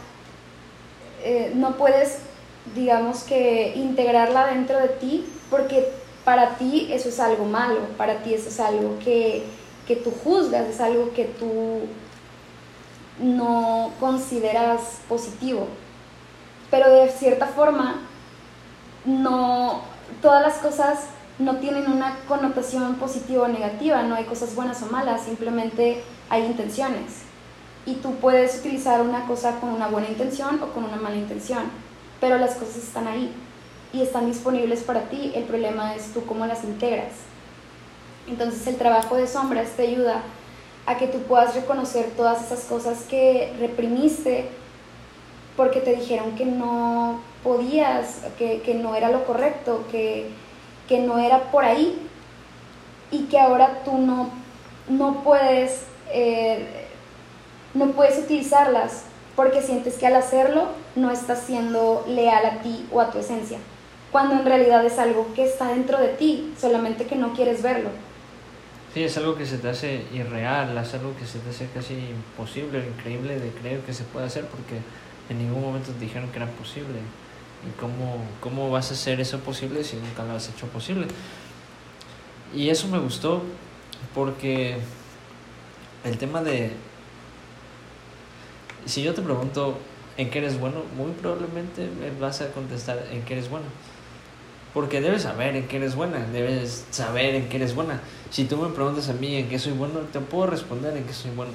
eh, 1.24 1.54
no 1.56 1.78
puedes, 1.78 2.20
digamos 2.76 3.24
que, 3.24 3.74
integrarla 3.76 4.48
dentro 4.48 4.78
de 4.78 4.90
ti 4.90 5.26
porque 5.50 5.92
para 6.24 6.58
ti 6.58 6.90
eso 6.92 7.10
es 7.10 7.20
algo 7.20 7.46
malo, 7.46 7.80
para 7.98 8.18
ti 8.18 8.34
eso 8.34 8.50
es 8.50 8.60
algo 8.60 9.00
que, 9.00 9.44
que 9.88 9.96
tú 9.96 10.12
juzgas, 10.24 10.68
es 10.68 10.80
algo 10.80 11.14
que 11.14 11.26
tú 11.26 11.82
no 13.20 13.92
consideras 14.00 15.00
positivo. 15.08 15.68
Pero 16.70 16.90
de 16.90 17.10
cierta 17.10 17.48
forma, 17.48 18.02
no, 19.06 19.82
todas 20.22 20.42
las 20.42 20.56
cosas 20.56 21.06
no 21.40 21.58
tienen 21.58 21.92
una 21.92 22.18
connotación 22.28 22.96
positiva 22.96 23.44
o 23.44 23.48
negativa, 23.48 24.04
no 24.04 24.16
hay 24.16 24.26
cosas 24.26 24.56
buenas 24.56 24.82
o 24.84 24.86
malas, 24.88 25.24
simplemente 25.24 26.04
hay 26.30 26.46
intenciones. 26.46 27.31
Y 27.86 27.96
tú 27.96 28.16
puedes 28.16 28.60
utilizar 28.60 29.02
una 29.02 29.26
cosa 29.26 29.60
con 29.60 29.70
una 29.70 29.88
buena 29.88 30.08
intención 30.08 30.62
o 30.62 30.68
con 30.68 30.84
una 30.84 30.98
mala 30.98 31.16
intención, 31.16 31.64
pero 32.20 32.38
las 32.38 32.56
cosas 32.56 32.78
están 32.78 33.08
ahí 33.08 33.34
y 33.94 34.02
están 34.02 34.28
disponibles 34.28 34.82
para 34.84 35.02
ti, 35.10 35.32
el 35.36 35.44
problema 35.44 35.96
es 35.96 36.14
tú 36.14 36.26
cómo 36.26 36.46
las 36.46 36.64
integras. 36.64 37.14
Entonces 38.28 38.66
el 38.68 38.78
trabajo 38.78 39.16
de 39.16 39.28
sombras 39.28 39.72
te 39.72 39.84
ayuda 39.84 40.22
a 40.86 40.98
que 40.98 41.08
tú 41.08 41.20
puedas 41.24 41.56
reconocer 41.56 42.12
todas 42.16 42.44
esas 42.44 42.66
cosas 42.66 43.04
que 43.10 43.54
reprimiste 43.60 44.50
porque 45.58 45.80
te 45.80 45.96
dijeron 45.96 46.36
que 46.36 46.46
no 46.46 47.20
podías, 47.44 48.22
que, 48.38 48.80
no 48.82 48.96
era 48.96 49.10
lo 49.10 49.26
correcto, 49.26 49.84
que, 49.92 50.30
no 51.06 51.18
era 51.20 51.52
por 51.52 51.64
ahí 51.64 51.98
y 53.12 53.24
que 53.24 53.40
ahora 53.40 53.82
tú 53.86 53.98
no, 53.98 54.30
no 54.90 55.24
puedes 55.24 55.84
eh, 56.10 56.81
no 57.74 57.92
puedes 57.92 58.20
utilizarlas 58.20 59.04
porque 59.36 59.62
sientes 59.62 59.96
que 59.96 60.08
al 60.08 60.16
hacerlo 60.16 60.70
no 60.96 61.12
estás 61.12 61.44
siendo 61.44 62.06
leal 62.08 62.46
a 62.46 62.62
ti 62.62 62.86
o 62.92 63.00
a 63.00 63.12
tu 63.12 63.20
esencia, 63.20 63.60
cuando 64.12 64.36
en 64.36 64.46
realidad 64.46 64.86
es 64.86 65.00
algo 65.00 65.34
que 65.34 65.46
está 65.46 65.70
dentro 65.70 65.98
de 66.00 66.10
ti, 66.10 66.54
solamente 66.60 67.06
que 67.06 67.16
no 67.16 67.34
quieres 67.34 67.62
verlo. 67.64 67.90
Sí, 68.94 69.04
es 69.04 69.16
algo 69.18 69.36
que 69.36 69.46
se 69.46 69.58
te 69.58 69.70
hace 69.70 70.04
irreal, 70.14 70.78
es 70.78 70.94
algo 70.94 71.16
que 71.18 71.26
se 71.26 71.40
te 71.40 71.50
hace 71.50 71.68
casi 71.74 71.94
imposible, 71.94 72.86
increíble 72.86 73.40
de 73.40 73.50
creer 73.52 73.80
que 73.82 73.94
se 73.94 74.04
puede 74.04 74.26
hacer 74.26 74.46
porque 74.48 74.82
en 75.30 75.38
ningún 75.38 75.62
momento 75.62 75.92
te 75.92 76.00
dijeron 76.00 76.30
que 76.30 76.38
era 76.38 76.48
posible. 76.48 77.00
¿Y 77.66 77.80
cómo, 77.80 78.18
cómo 78.42 78.70
vas 78.70 78.90
a 78.92 78.96
hacer 78.96 79.22
eso 79.22 79.40
posible 79.40 79.84
si 79.84 79.96
nunca 79.96 80.26
lo 80.26 80.34
has 80.34 80.50
hecho 80.50 80.68
posible? 80.68 81.08
Y 82.54 82.70
eso 82.70 82.88
me 82.90 83.00
gustó 83.00 83.44
porque 84.14 84.78
el 86.04 86.18
tema 86.18 86.42
de... 86.42 86.72
Si 88.86 89.04
yo 89.04 89.14
te 89.14 89.22
pregunto 89.22 89.78
en 90.18 90.30
qué 90.30 90.40
eres 90.40 90.60
bueno, 90.60 90.84
muy 90.96 91.12
probablemente 91.12 91.88
me 92.00 92.12
vas 92.20 92.42
a 92.42 92.52
contestar 92.52 93.06
en 93.12 93.24
qué 93.24 93.34
eres 93.34 93.50
bueno. 93.50 93.66
Porque 94.74 95.02
debes 95.02 95.24
saber 95.24 95.56
en 95.56 95.68
qué 95.68 95.78
eres 95.78 95.96
buena, 95.96 96.20
debes 96.32 96.86
saber 96.92 97.36
en 97.36 97.50
qué 97.50 97.58
eres 97.58 97.76
buena. 97.76 98.00
Si 98.30 98.46
tú 98.46 98.58
me 98.58 98.70
preguntas 98.70 99.10
a 99.10 99.14
mí 99.14 99.36
en 99.36 99.50
qué 99.50 99.60
soy 99.60 99.74
bueno, 99.74 100.00
te 100.14 100.20
puedo 100.20 100.48
responder 100.48 100.96
en 100.96 101.04
qué 101.04 101.14
soy 101.14 101.32
bueno. 101.32 101.52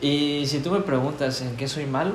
Y 0.00 0.44
si 0.46 0.58
tú 0.58 0.70
me 0.70 0.80
preguntas 0.80 1.40
en 1.40 1.56
qué 1.56 1.68
soy 1.68 1.86
malo, 1.86 2.12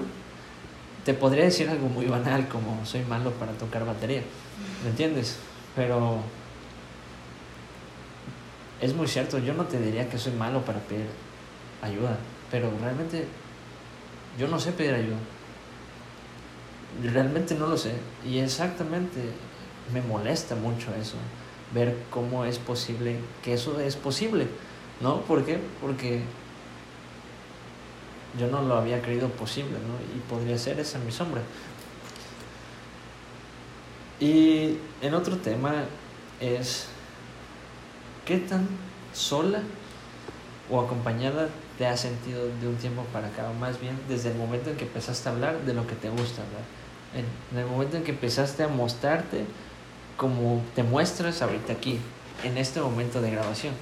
te 1.05 1.13
podría 1.13 1.45
decir 1.45 1.69
algo 1.69 1.87
muy 1.87 2.05
banal 2.05 2.47
como 2.49 2.85
soy 2.85 3.01
malo 3.03 3.31
para 3.31 3.53
tocar 3.53 3.85
batería. 3.85 4.21
¿Me 4.83 4.89
entiendes? 4.89 5.37
Pero 5.75 6.19
es 8.81 8.93
muy 8.93 9.07
cierto, 9.07 9.39
yo 9.39 9.53
no 9.53 9.63
te 9.63 9.79
diría 9.79 10.09
que 10.09 10.17
soy 10.17 10.33
malo 10.33 10.61
para 10.65 10.79
pedir 10.79 11.07
ayuda, 11.81 12.17
pero 12.51 12.69
realmente 12.81 13.25
yo 14.37 14.47
no 14.47 14.59
sé 14.59 14.71
pedir 14.71 14.93
ayuda. 14.93 15.17
Realmente 17.03 17.55
no 17.55 17.67
lo 17.67 17.77
sé. 17.77 17.93
Y 18.25 18.39
exactamente 18.39 19.19
me 19.93 20.01
molesta 20.01 20.55
mucho 20.55 20.93
eso, 20.95 21.15
ver 21.73 21.95
cómo 22.09 22.45
es 22.45 22.59
posible, 22.59 23.19
que 23.43 23.53
eso 23.53 23.79
es 23.79 23.95
posible, 23.95 24.47
¿no? 25.01 25.21
¿Por 25.21 25.45
qué? 25.45 25.59
Porque 25.81 26.21
yo 28.39 28.47
no 28.47 28.61
lo 28.61 28.75
había 28.75 29.01
creído 29.01 29.29
posible, 29.29 29.71
¿no? 29.71 30.15
Y 30.15 30.19
podría 30.29 30.57
ser 30.57 30.79
esa 30.79 30.99
mi 30.99 31.11
sombra. 31.11 31.41
Y 34.19 34.77
en 35.01 35.13
otro 35.13 35.37
tema 35.37 35.85
es, 36.39 36.87
¿qué 38.25 38.37
tan 38.37 38.67
sola 39.13 39.61
o 40.69 40.81
acompañada 40.81 41.49
te 41.77 41.87
has 41.87 41.99
sentido 41.99 42.47
de 42.59 42.67
un 42.67 42.75
tiempo 42.75 43.03
para 43.13 43.27
acá? 43.27 43.43
Más 43.59 43.79
bien 43.79 43.97
desde 44.09 44.31
el 44.31 44.37
momento 44.37 44.69
en 44.69 44.77
que 44.77 44.85
empezaste 44.85 45.29
a 45.29 45.31
hablar 45.31 45.59
de 45.61 45.73
lo 45.73 45.85
que 45.87 45.95
te 45.95 46.09
gusta, 46.09 46.41
En, 47.13 47.25
en 47.51 47.63
el 47.63 47.69
momento 47.69 47.97
en 47.97 48.03
que 48.03 48.11
empezaste 48.11 48.63
a 48.63 48.67
mostrarte 48.67 49.45
como 50.17 50.61
te 50.75 50.83
muestras 50.83 51.41
ahorita 51.41 51.73
aquí, 51.73 51.99
en 52.43 52.57
este 52.57 52.81
momento 52.81 53.21
de 53.21 53.31
grabación. 53.31 53.73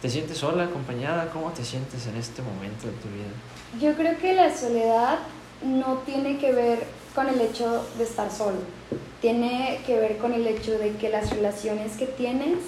¿Te 0.00 0.10
sientes 0.10 0.38
sola, 0.38 0.64
acompañada? 0.64 1.30
¿Cómo 1.30 1.50
te 1.50 1.64
sientes 1.64 2.06
en 2.06 2.16
este 2.16 2.42
momento 2.42 2.88
de 2.88 2.92
tu 2.94 3.08
vida? 3.08 3.30
Yo 3.80 3.94
creo 3.96 4.18
que 4.18 4.34
la 4.34 4.54
soledad 4.54 5.20
no 5.62 5.98
tiene 5.98 6.38
que 6.38 6.52
ver 6.52 6.84
con 7.14 7.28
el 7.28 7.40
hecho 7.40 7.86
de 7.96 8.04
estar 8.04 8.30
solo. 8.30 8.58
Tiene 9.20 9.80
que 9.86 10.00
ver 10.00 10.18
con 10.18 10.32
el 10.32 10.46
hecho 10.46 10.76
de 10.76 10.92
que 10.96 11.08
las 11.08 11.30
relaciones 11.30 11.96
que 11.96 12.06
tienes 12.06 12.58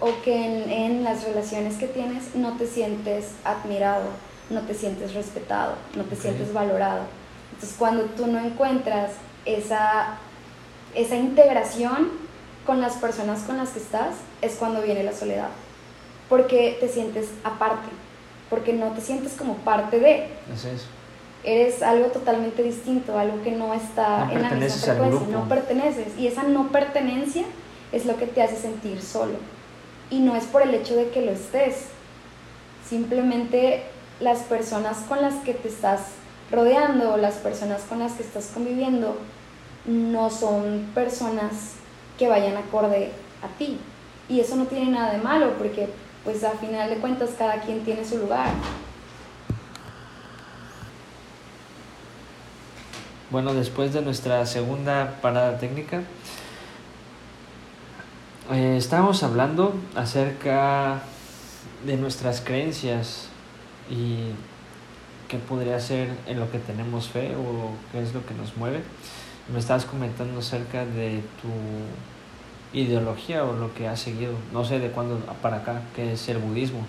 o 0.00 0.10
que 0.22 0.34
en, 0.34 0.70
en, 0.70 1.04
las 1.04 1.24
relaciones 1.24 1.76
que 1.76 1.86
tienes 1.86 2.34
no 2.34 2.56
te 2.56 2.66
sientes 2.66 3.32
admirado, 3.44 4.04
no 4.50 4.60
te 4.62 4.74
sientes 4.74 5.14
respetado, 5.14 5.74
no 5.94 6.04
te 6.04 6.16
sientes 6.16 6.52
valorado. 6.52 7.02
Entonces 7.54 7.76
cuando 7.78 8.04
tú 8.04 8.26
no 8.26 8.38
encuentras 8.38 9.12
esa, 9.46 10.18
esa 10.94 11.16
integración 11.16 12.10
con 12.66 12.80
las 12.80 12.94
personas 12.94 13.42
con 13.42 13.56
las 13.56 13.70
que 13.70 13.78
estás, 13.78 14.16
es 14.42 14.56
cuando 14.56 14.82
viene 14.82 15.02
la 15.02 15.14
soledad. 15.14 15.48
Porque 16.28 16.76
te 16.80 16.88
sientes 16.88 17.28
aparte, 17.44 17.88
porque 18.50 18.72
no 18.72 18.90
te 18.90 19.00
sientes 19.00 19.32
como 19.32 19.54
parte 19.58 20.00
de. 20.00 20.28
Es 20.52 20.64
eso. 20.64 20.86
Eres 21.44 21.80
algo 21.82 22.08
totalmente 22.08 22.62
distinto, 22.62 23.16
algo 23.16 23.40
que 23.44 23.52
no 23.52 23.72
está 23.72 24.24
No 24.26 24.32
en 24.32 24.42
la 24.42 24.50
misma 24.50 24.94
frecuencia, 24.94 25.28
no 25.28 25.48
perteneces. 25.48 26.18
Y 26.18 26.26
esa 26.26 26.42
no 26.42 26.68
pertenencia 26.68 27.44
es 27.92 28.04
lo 28.04 28.16
que 28.16 28.26
te 28.26 28.42
hace 28.42 28.56
sentir 28.56 29.00
solo. 29.00 29.38
Y 30.10 30.20
no 30.20 30.36
es 30.36 30.44
por 30.44 30.62
el 30.62 30.74
hecho 30.74 30.94
de 30.94 31.10
que 31.10 31.22
lo 31.22 31.32
estés, 31.32 31.88
simplemente 32.88 33.84
las 34.20 34.40
personas 34.40 34.98
con 35.08 35.20
las 35.20 35.34
que 35.36 35.54
te 35.54 35.68
estás 35.68 36.00
rodeando, 36.50 37.16
las 37.16 37.34
personas 37.34 37.82
con 37.82 37.98
las 37.98 38.12
que 38.12 38.22
estás 38.22 38.50
conviviendo, 38.54 39.16
no 39.84 40.30
son 40.30 40.90
personas 40.94 41.74
que 42.18 42.28
vayan 42.28 42.56
acorde 42.56 43.10
a 43.42 43.58
ti. 43.58 43.78
Y 44.28 44.40
eso 44.40 44.56
no 44.56 44.66
tiene 44.66 44.90
nada 44.90 45.12
de 45.12 45.18
malo 45.18 45.54
porque 45.58 45.88
pues 46.24 46.42
a 46.42 46.50
final 46.52 46.90
de 46.90 46.96
cuentas 46.96 47.30
cada 47.38 47.60
quien 47.60 47.84
tiene 47.84 48.04
su 48.04 48.18
lugar. 48.18 48.50
Bueno, 53.30 53.54
después 53.54 53.92
de 53.92 54.02
nuestra 54.02 54.46
segunda 54.46 55.18
parada 55.20 55.58
técnica, 55.58 56.02
eh, 58.52 58.76
estábamos 58.76 59.22
hablando 59.22 59.74
acerca 59.94 61.02
de 61.84 61.96
nuestras 61.96 62.40
creencias 62.40 63.28
y 63.90 64.30
qué 65.28 65.38
podría 65.38 65.80
ser 65.80 66.10
en 66.26 66.38
lo 66.38 66.50
que 66.50 66.58
tenemos 66.58 67.08
fe 67.08 67.34
o 67.34 67.70
qué 67.90 68.02
es 68.02 68.14
lo 68.14 68.24
que 68.24 68.34
nos 68.34 68.56
mueve. 68.56 68.82
Me 69.52 69.58
estabas 69.58 69.84
comentando 69.84 70.38
acerca 70.40 70.84
de 70.84 71.22
tu 71.42 72.76
ideología 72.76 73.44
o 73.44 73.52
lo 73.52 73.74
que 73.74 73.88
has 73.88 74.00
seguido, 74.00 74.34
no 74.52 74.64
sé 74.64 74.78
de 74.78 74.90
cuándo 74.90 75.18
para 75.42 75.58
acá, 75.58 75.82
que 75.94 76.12
es 76.12 76.28
el 76.28 76.38
budismo. 76.38 76.86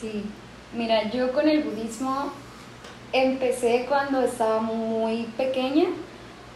Sí, 0.00 0.24
mira, 0.74 1.10
yo 1.10 1.32
con 1.32 1.48
el 1.48 1.62
budismo 1.62 2.32
empecé 3.12 3.86
cuando 3.88 4.22
estaba 4.22 4.60
muy 4.60 5.24
pequeña, 5.36 5.86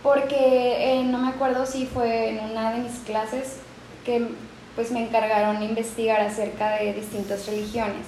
porque 0.03 0.99
eh, 0.99 1.05
no 1.05 1.19
me 1.19 1.29
acuerdo 1.29 1.65
si 1.67 1.87
fue 1.87 2.31
en 2.31 2.51
una 2.51 2.73
de 2.73 2.81
mis 2.81 2.99
clases 3.01 3.61
que 4.09 4.27
pues 4.75 4.91
me 4.91 5.05
encargaron 5.05 5.63
investigar 5.63 6.23
acerca 6.23 6.77
de 6.77 6.95
distintas 6.95 7.47
religiones. 7.47 8.07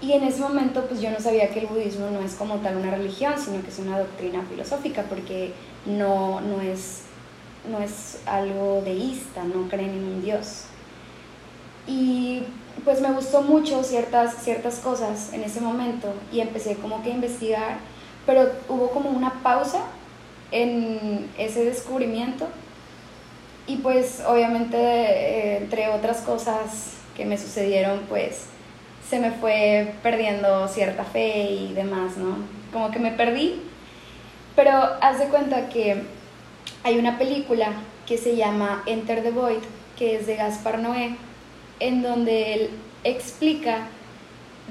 Y 0.00 0.12
en 0.12 0.22
ese 0.22 0.40
momento 0.40 0.86
pues 0.86 1.02
yo 1.02 1.10
no 1.10 1.20
sabía 1.20 1.50
que 1.50 1.60
el 1.60 1.66
budismo 1.66 2.08
no 2.10 2.20
es 2.20 2.34
como 2.34 2.56
tal 2.56 2.76
una 2.76 2.92
religión, 2.92 3.34
sino 3.36 3.60
que 3.60 3.68
es 3.68 3.78
una 3.78 3.98
doctrina 3.98 4.42
filosófica, 4.48 5.02
porque 5.02 5.52
no, 5.84 6.40
no, 6.40 6.62
es, 6.62 7.02
no 7.70 7.78
es 7.80 8.22
algo 8.24 8.80
deísta, 8.82 9.44
no 9.44 9.68
creen 9.68 9.90
en 9.90 10.04
un 10.04 10.22
dios. 10.22 10.64
Y 11.86 12.42
pues 12.84 13.02
me 13.02 13.12
gustó 13.12 13.42
mucho 13.42 13.82
ciertas, 13.82 14.42
ciertas 14.42 14.78
cosas 14.78 15.34
en 15.34 15.42
ese 15.42 15.60
momento 15.60 16.14
y 16.32 16.40
empecé 16.40 16.76
como 16.76 17.02
que 17.02 17.10
a 17.10 17.14
investigar, 17.14 17.78
pero 18.24 18.50
hubo 18.70 18.90
como 18.92 19.10
una 19.10 19.42
pausa 19.42 19.82
en 20.52 21.28
ese 21.36 21.66
descubrimiento 21.66 22.46
y 23.68 23.76
pues 23.76 24.22
obviamente 24.26 24.76
eh, 24.76 25.56
entre 25.58 25.88
otras 25.88 26.22
cosas 26.22 26.94
que 27.16 27.24
me 27.24 27.38
sucedieron 27.38 28.00
pues 28.08 28.46
se 29.08 29.20
me 29.20 29.30
fue 29.30 29.94
perdiendo 30.02 30.68
cierta 30.68 31.04
fe 31.04 31.50
y 31.50 31.72
demás, 31.74 32.16
¿no? 32.16 32.38
Como 32.72 32.90
que 32.90 32.98
me 32.98 33.10
perdí, 33.10 33.60
pero 34.54 34.72
haz 35.00 35.18
de 35.18 35.26
cuenta 35.26 35.68
que 35.68 36.02
hay 36.82 36.98
una 36.98 37.18
película 37.18 37.72
que 38.06 38.18
se 38.18 38.36
llama 38.36 38.82
Enter 38.86 39.22
the 39.22 39.30
Void, 39.30 39.62
que 39.96 40.16
es 40.16 40.26
de 40.26 40.36
Gaspar 40.36 40.78
Noé, 40.78 41.16
en 41.80 42.02
donde 42.02 42.54
él 42.54 42.70
explica 43.04 43.88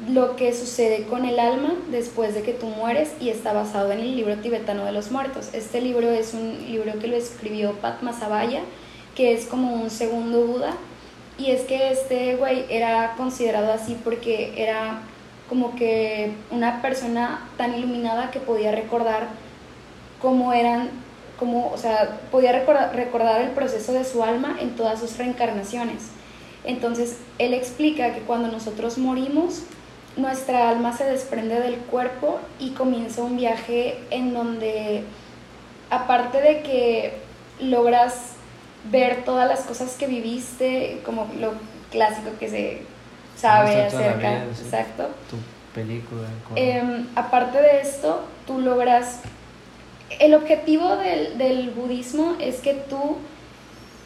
lo 0.10 0.36
que 0.36 0.54
sucede 0.54 1.04
con 1.04 1.26
el 1.26 1.40
alma 1.40 1.74
después 1.90 2.36
de 2.36 2.44
que 2.44 2.54
tú 2.54 2.68
mueres 2.68 3.14
y 3.20 3.30
está 3.30 3.54
basado 3.54 3.92
en 3.92 4.00
el 4.00 4.16
libro 4.16 4.36
tibetano 4.36 4.86
de 4.86 4.92
los 4.92 5.12
muertos. 5.12 5.50
Este 5.54 5.82
libro 5.82 6.10
es 6.12 6.34
un 6.34 6.66
libro 6.68 7.00
que 7.00 7.08
lo 7.08 7.16
escribió 7.16 7.74
Padmasambhaya, 7.74 8.62
que 9.18 9.34
es 9.34 9.48
como 9.48 9.74
un 9.74 9.90
segundo 9.90 10.46
Buda, 10.46 10.74
y 11.40 11.50
es 11.50 11.64
que 11.64 11.92
este 11.92 12.36
güey 12.36 12.66
era 12.70 13.16
considerado 13.18 13.74
así 13.74 13.98
porque 14.04 14.54
era 14.56 15.00
como 15.50 15.76
que 15.76 16.34
una 16.52 16.84
persona 16.84 17.50
tan 17.58 17.76
iluminada 17.76 18.30
que 18.30 18.40
podía 18.40 18.72
recordar 18.72 19.30
cómo 20.22 20.54
eran, 20.54 20.92
como, 21.40 21.72
o 21.72 21.78
sea, 21.80 22.20
podía 22.32 22.52
recordar 22.52 23.42
el 23.42 23.50
proceso 23.50 23.92
de 23.92 24.06
su 24.06 24.24
alma 24.24 24.56
en 24.62 24.76
todas 24.76 25.00
sus 25.00 25.18
reencarnaciones. 25.18 26.10
Entonces, 26.64 27.18
él 27.40 27.56
explica 27.56 28.14
que 28.14 28.22
cuando 28.22 28.50
nosotros 28.50 29.00
morimos, 29.00 29.64
nuestra 30.16 30.70
alma 30.70 30.96
se 30.96 31.06
desprende 31.06 31.60
del 31.60 31.78
cuerpo 31.78 32.40
y 32.60 32.72
comienza 32.72 33.24
un 33.24 33.38
viaje 33.38 33.98
en 34.12 34.34
donde, 34.34 35.04
aparte 35.90 36.40
de 36.40 36.62
que 36.62 37.14
logras 37.60 38.37
ver 38.90 39.24
todas 39.24 39.48
las 39.48 39.62
cosas 39.62 39.96
que 39.96 40.08
viviste, 40.08 41.02
como 41.06 41.30
lo 41.40 41.54
clásico 41.92 42.32
que 42.40 42.50
se 42.50 42.82
sabe 43.36 43.86
acerca, 43.86 44.18
vida, 44.18 44.46
sí. 44.54 44.64
exacto. 44.64 45.10
Tu 45.30 45.38
película. 45.74 46.28
Em, 46.56 47.08
aparte 47.16 47.62
de 47.62 47.82
esto, 47.82 48.24
tú 48.46 48.60
logras... 48.60 49.22
El 50.20 50.34
objetivo 50.34 50.96
del, 50.96 51.38
del 51.38 51.70
budismo 51.72 52.38
es 52.40 52.58
que 52.62 52.74
tú 52.74 53.18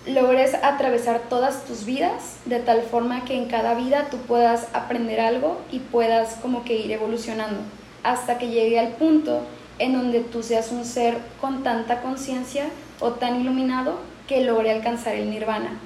logres 0.07 0.55
atravesar 0.55 1.21
todas 1.29 1.65
tus 1.65 1.86
vidas 1.86 2.38
de 2.45 2.59
tal 2.59 2.82
forma 2.82 3.23
que 3.23 3.38
en 3.38 3.45
cada 3.45 3.75
vida 3.75 4.07
tú 4.09 4.17
puedas 4.17 4.67
aprender 4.73 5.21
algo 5.21 5.61
y 5.71 5.77
puedas 5.79 6.36
como 6.41 6.63
que 6.63 6.75
ir 6.75 6.91
evolucionando 6.91 7.59
hasta 8.03 8.39
que 8.39 8.47
llegue 8.47 8.79
al 8.79 8.89
punto 8.93 9.41
en 9.77 9.93
donde 9.93 10.21
tú 10.21 10.41
seas 10.41 10.71
un 10.71 10.86
ser 10.86 11.17
con 11.39 11.61
tanta 11.61 12.01
conciencia 12.01 12.65
o 12.99 13.11
tan 13.11 13.39
iluminado 13.39 13.99
que 14.32 14.45
logre 14.45 14.71
alcanzar 14.71 15.15
el 15.15 15.29
nirvana. 15.29 15.77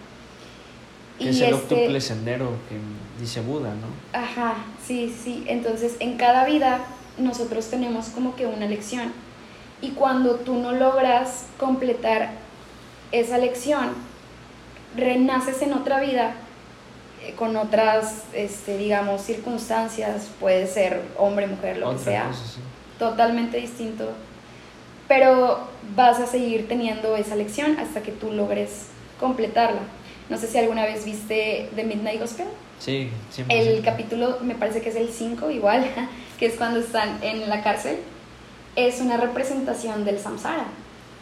que 1.18 1.30
es 1.30 1.42
el 1.42 1.56
octuple 1.56 2.00
sendero 2.00 2.52
que 2.70 2.78
dice 3.20 3.42
Buda, 3.42 3.74
¿no? 3.74 3.88
Ajá, 4.14 4.58
sí, 4.86 5.12
sí. 5.24 5.44
Entonces, 5.48 5.96
en 6.00 6.16
cada 6.18 6.46
vida 6.46 6.82
nosotros 7.18 7.66
tenemos 7.72 8.10
como 8.10 8.36
que 8.36 8.46
una 8.46 8.68
lección. 8.68 9.12
Y 9.82 9.92
cuando 9.92 10.36
tú 10.36 10.54
no 10.54 10.74
logras 10.74 11.48
completar 11.58 12.34
esa 13.12 13.40
lección, 13.40 13.94
renaces 14.96 15.64
en 15.64 15.74
otra 15.74 16.00
vida 16.00 16.36
eh, 17.24 17.34
con 17.34 17.56
otras, 17.56 18.26
este, 18.34 18.78
digamos, 18.78 19.22
circunstancias, 19.22 20.30
puede 20.40 20.68
ser 20.68 21.02
hombre, 21.18 21.48
mujer, 21.48 21.78
lo 21.78 21.94
que 21.94 21.98
sea, 21.98 22.28
cosa, 22.28 22.46
sí. 22.46 22.60
totalmente 23.00 23.58
distinto. 23.58 24.12
Pero 25.08 25.60
vas 25.96 26.20
a 26.20 26.26
seguir 26.26 26.68
teniendo 26.68 27.16
esa 27.16 27.36
lección 27.36 27.78
hasta 27.80 28.02
que 28.02 28.12
tú 28.12 28.32
logres 28.32 28.88
completarla. 29.20 29.82
No 30.30 30.38
sé 30.38 30.48
si 30.48 30.58
alguna 30.58 30.86
vez 30.86 31.06
viste 31.06 31.70
The 31.76 31.84
Midnight 31.84 32.20
Gospel. 32.20 32.48
Sí, 32.80 33.10
100%. 33.36 33.46
El 33.50 33.84
capítulo, 33.84 34.40
me 34.42 34.56
parece 34.56 34.82
que 34.82 34.90
es 34.90 34.96
el 34.96 35.10
5 35.10 35.52
igual, 35.52 35.86
que 36.40 36.48
es 36.48 36.56
cuando 36.56 36.80
están 36.80 37.20
en 37.22 37.48
la 37.50 37.62
cárcel, 37.62 37.98
es 38.76 39.00
una 39.02 39.18
representación 39.18 40.04
del 40.04 40.20
samsara. 40.20 40.66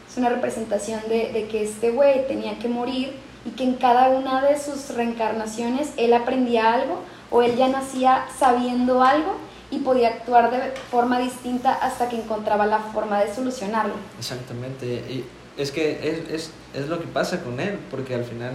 Es 0.09 0.17
una 0.17 0.29
representación 0.29 1.01
de, 1.09 1.31
de 1.31 1.47
que 1.47 1.63
este 1.63 1.91
güey 1.91 2.27
tenía 2.27 2.57
que 2.59 2.67
morir 2.67 3.13
y 3.45 3.51
que 3.51 3.63
en 3.63 3.73
cada 3.73 4.09
una 4.09 4.41
de 4.41 4.57
sus 4.57 4.93
reencarnaciones 4.95 5.91
él 5.97 6.13
aprendía 6.13 6.73
algo 6.73 7.01
o 7.29 7.41
él 7.41 7.55
ya 7.57 7.67
nacía 7.67 8.25
sabiendo 8.37 9.03
algo 9.03 9.35
y 9.73 9.79
podía 9.79 10.09
actuar 10.09 10.51
de 10.51 10.71
forma 10.91 11.19
distinta 11.19 11.73
hasta 11.73 12.07
que 12.07 12.21
encontraba 12.21 12.67
la 12.67 12.79
forma 12.79 13.19
de 13.23 13.33
solucionarlo. 13.33 13.95
Exactamente. 14.19 14.85
Y 14.85 15.25
es 15.57 15.71
que 15.71 15.91
es, 16.07 16.29
es, 16.29 16.51
es 16.75 16.89
lo 16.89 16.99
que 16.99 17.07
pasa 17.07 17.43
con 17.43 17.59
él, 17.59 17.79
porque 17.89 18.13
al 18.13 18.23
final 18.23 18.53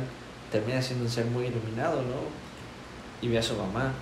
termina 0.52 0.80
siendo 0.80 1.04
un 1.04 1.10
ser 1.10 1.26
muy 1.26 1.46
iluminado, 1.46 2.02
¿no? 2.02 2.20
Y 3.20 3.28
ve 3.28 3.38
a 3.38 3.42
su 3.42 3.56
mamá. 3.56 3.92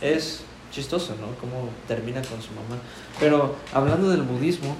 Es 0.00 0.44
chistoso, 0.70 1.16
¿no? 1.20 1.34
Cómo 1.40 1.68
termina 1.88 2.22
con 2.22 2.40
su 2.40 2.52
mamá. 2.52 2.80
Pero 3.18 3.56
hablando 3.74 4.08
del 4.08 4.22
budismo, 4.22 4.76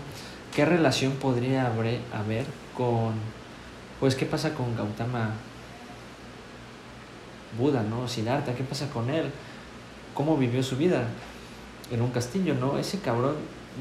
¿qué 0.54 0.64
relación 0.64 1.12
podría 1.14 1.66
haber, 1.66 2.46
con, 2.76 3.14
pues, 3.98 4.14
qué 4.14 4.24
pasa 4.24 4.54
con 4.54 4.76
Gautama 4.76 5.32
Buda, 7.58 7.82
¿no? 7.82 8.06
Siddhartha, 8.06 8.54
¿qué 8.54 8.62
pasa 8.62 8.88
con 8.90 9.10
él? 9.10 9.32
¿Cómo 10.14 10.36
vivió 10.36 10.62
su 10.62 10.76
vida? 10.76 11.08
En 11.91 12.03
un 12.03 12.11
castillo, 12.11 12.55
¿no? 12.55 12.78
Ese 12.78 12.99
cabrón 13.01 13.34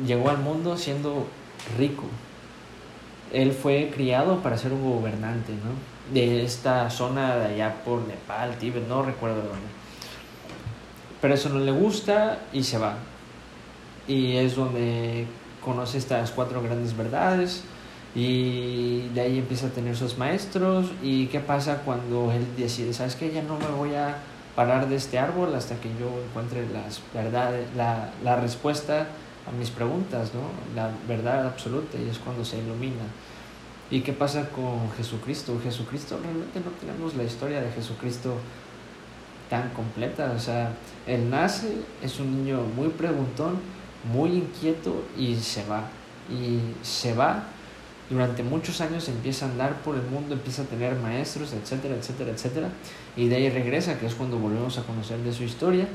llegó 0.06 0.30
al 0.30 0.38
mundo 0.38 0.78
siendo 0.78 1.28
rico. 1.78 2.03
Él 3.34 3.51
fue 3.51 3.91
criado 3.93 4.41
para 4.41 4.58
ser 4.58 4.74
un 4.74 4.84
gobernante, 4.84 5.51
¿no? 5.53 6.14
De 6.14 6.43
esta 6.43 6.89
zona 6.89 7.36
de 7.38 7.45
allá 7.56 7.84
por 7.84 8.08
Nepal, 8.08 8.58
Tíbet, 8.58 8.88
no 8.88 9.01
recuerdo 9.01 9.38
dónde. 9.38 9.68
Pero 11.22 11.34
eso 11.34 11.49
no 11.49 11.60
le 11.60 11.72
gusta 11.72 12.43
y 12.53 12.64
se 12.64 12.78
va. 12.78 12.97
Y 14.08 14.36
es 14.36 14.56
donde 14.56 15.26
conoce 15.64 15.97
estas 15.97 16.30
cuatro 16.30 16.62
grandes 16.62 16.95
verdades 16.95 17.64
y 18.14 19.10
de 19.10 19.22
ahí 19.22 19.39
empieza 19.39 19.68
a 19.68 19.70
tener 19.72 19.97
sus 19.97 20.18
maestros 20.18 20.88
y 21.03 21.26
qué 21.28 21.39
pasa 21.39 21.82
cuando 21.84 22.32
él 22.32 22.45
decide, 22.56 22.93
sabes 22.93 23.16
que 23.16 23.34
ya 23.34 23.41
no 23.41 23.58
me 23.58 23.68
voy 23.76 23.95
a 23.95 24.18
parar 24.56 24.88
de 24.88 24.95
este 24.95 25.20
árbol 25.20 25.53
hasta 25.53 25.76
que 25.76 25.89
yo 25.99 26.10
encuentre 26.30 26.68
las 26.70 27.01
verdades, 27.14 27.68
la, 27.76 28.12
la 28.24 28.38
respuesta 28.38 29.08
a 29.47 29.51
mis 29.51 29.70
preguntas, 29.70 30.32
¿no? 30.34 30.41
la 30.76 30.89
verdad 31.08 31.45
absoluta 31.45 31.97
y 31.97 32.10
es 32.10 32.18
cuando 32.20 32.43
se 32.43 32.58
ilumina. 32.58 33.03
¿Y 33.91 34.01
qué 34.01 34.14
pasa 34.14 34.49
con 34.49 34.91
Jesucristo? 34.97 35.60
Jesucristo, 35.64 36.20
realmente 36.22 36.60
no 36.60 36.72
tenemos 36.72 37.16
la 37.16 37.24
historia 37.24 37.62
de 37.62 37.70
Jesucristo 37.72 38.38
tan 39.49 39.70
completa. 39.70 40.34
O 40.36 40.39
sea, 40.39 40.72
él 41.06 41.30
nace, 41.30 41.78
es 42.01 42.20
un 42.20 42.43
niño 42.43 42.62
muy 42.76 42.89
preguntón, 42.89 43.60
muy 44.12 44.32
inquieto 44.32 45.03
y 45.18 45.36
se 45.36 45.64
va. 45.66 45.84
Y 46.32 46.60
se 46.84 47.14
va 47.14 47.43
durante 48.10 48.43
muchos 48.43 48.82
años 48.82 49.10
empieza 49.10 49.45
a 49.45 49.49
andar 49.49 49.82
por 49.82 49.95
el 49.95 50.03
mundo, 50.03 50.36
empieza 50.36 50.62
a 50.62 50.66
tener 50.66 50.95
maestros, 50.95 51.53
etcétera, 51.53 51.95
etcétera, 51.95 52.32
etcétera. 52.32 52.70
Y 53.16 53.28
de 53.28 53.38
ahí 53.38 53.49
regresa, 53.49 53.97
que 53.97 54.06
es 54.06 54.14
cuando 54.14 54.38
volvemos 54.38 54.78
a 54.78 54.84
conocer 54.84 55.18
de 55.20 55.34
su 55.34 55.43
historia. 55.43 55.88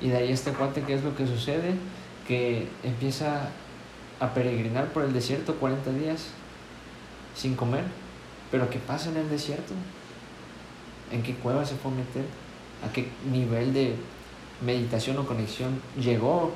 Y 0.00 0.08
de 0.08 0.16
ahí 0.16 0.32
este 0.32 0.52
cuate, 0.52 0.82
¿qué 0.82 0.94
es 0.94 1.04
lo 1.04 1.14
que 1.14 1.26
sucede? 1.26 1.74
Que 2.26 2.66
empieza 2.82 3.48
a 4.18 4.34
peregrinar 4.34 4.92
por 4.92 5.04
el 5.04 5.12
desierto 5.12 5.54
40 5.54 5.92
días 5.92 6.28
sin 7.36 7.54
comer. 7.54 7.84
Pero 8.50 8.68
¿qué 8.68 8.78
pasa 8.78 9.10
en 9.10 9.18
el 9.18 9.30
desierto? 9.30 9.72
¿En 11.12 11.22
qué 11.22 11.34
cueva 11.34 11.64
se 11.64 11.76
fue 11.76 11.92
a 11.92 11.94
meter? 11.94 12.24
¿A 12.84 12.92
qué 12.92 13.08
nivel 13.30 13.72
de 13.72 13.94
meditación 14.64 15.16
o 15.18 15.26
conexión 15.26 15.80
llegó? 15.96 16.52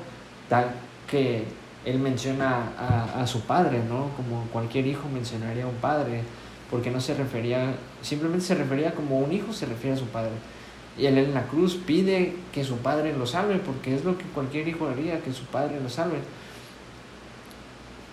Tal 0.49 0.75
que 1.09 1.45
él 1.87 1.99
menciona 1.99 2.73
a, 2.77 3.21
a, 3.21 3.27
su 3.27 3.41
padre, 3.41 3.81
¿no? 3.87 4.09
Como 4.17 4.43
cualquier 4.51 4.87
hijo 4.87 5.07
mencionaría 5.07 5.63
a 5.63 5.67
un 5.67 5.75
padre, 5.75 6.21
porque 6.69 6.91
no 6.91 6.99
se 6.99 7.13
refería, 7.13 7.75
simplemente 8.01 8.45
se 8.45 8.55
refería 8.55 8.93
como 8.93 9.19
un 9.19 9.31
hijo 9.31 9.53
se 9.53 9.65
refiere 9.65 9.95
a 9.95 9.99
su 9.99 10.07
padre. 10.07 10.33
Y 10.97 11.05
él 11.05 11.17
en 11.17 11.33
la 11.33 11.43
cruz 11.43 11.75
pide 11.75 12.35
que 12.51 12.65
su 12.65 12.77
padre 12.79 13.15
lo 13.17 13.25
salve, 13.25 13.59
porque 13.59 13.95
es 13.95 14.03
lo 14.03 14.17
que 14.17 14.25
cualquier 14.25 14.67
hijo 14.67 14.87
haría, 14.87 15.21
que 15.21 15.31
su 15.31 15.45
padre 15.45 15.79
lo 15.79 15.89
salve. 15.89 16.17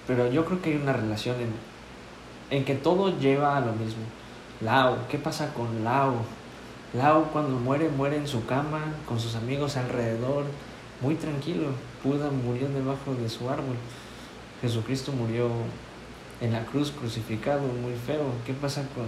Pero 0.07 0.31
yo 0.31 0.45
creo 0.45 0.63
que 0.63 0.71
hay 0.71 0.77
una 0.77 0.93
relación 0.93 1.37
en, 1.41 2.57
en 2.57 2.65
que 2.65 2.75
todo 2.75 3.19
lleva 3.19 3.57
a 3.57 3.61
lo 3.61 3.73
mismo. 3.73 4.05
Lao, 4.61 5.09
¿qué 5.09 5.19
pasa 5.19 5.53
con 5.53 5.83
Lao? 5.83 6.15
Lao 6.93 7.25
cuando 7.33 7.59
muere, 7.59 7.89
muere 7.89 8.19
en 8.19 8.29
su 8.29 8.47
cama, 8.47 8.83
con 9.09 9.19
sus 9.19 9.35
amigos 9.35 9.77
alrededor, 9.77 10.45
muy 11.01 11.17
tranquilo. 11.17 11.71
Buda 12.05 12.31
murió 12.31 12.69
debajo 12.69 13.15
de 13.15 13.29
su 13.29 13.49
árbol. 13.49 13.77
Jesucristo 14.61 15.11
murió 15.13 15.49
en 16.41 16.53
la 16.53 16.65
cruz 16.67 16.91
crucificado, 16.91 17.63
muy 17.63 17.95
feo. 18.07 18.27
¿Qué 18.47 18.53
pasa 18.53 18.87
con.? 18.95 19.07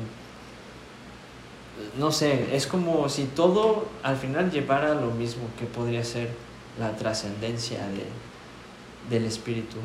No 1.99 2.11
sé, 2.11 2.57
es 2.57 2.67
como 2.67 3.09
si 3.11 3.25
todo 3.25 3.87
al 4.03 4.17
final 4.17 4.51
llevara 4.51 4.95
lo 4.95 5.11
mismo 5.11 5.45
que 5.59 5.67
podría 5.67 6.03
ser 6.03 6.31
la 6.79 6.97
trascendencia 6.97 7.87
de, 7.89 9.15
del 9.15 9.27
espíritu. 9.27 9.77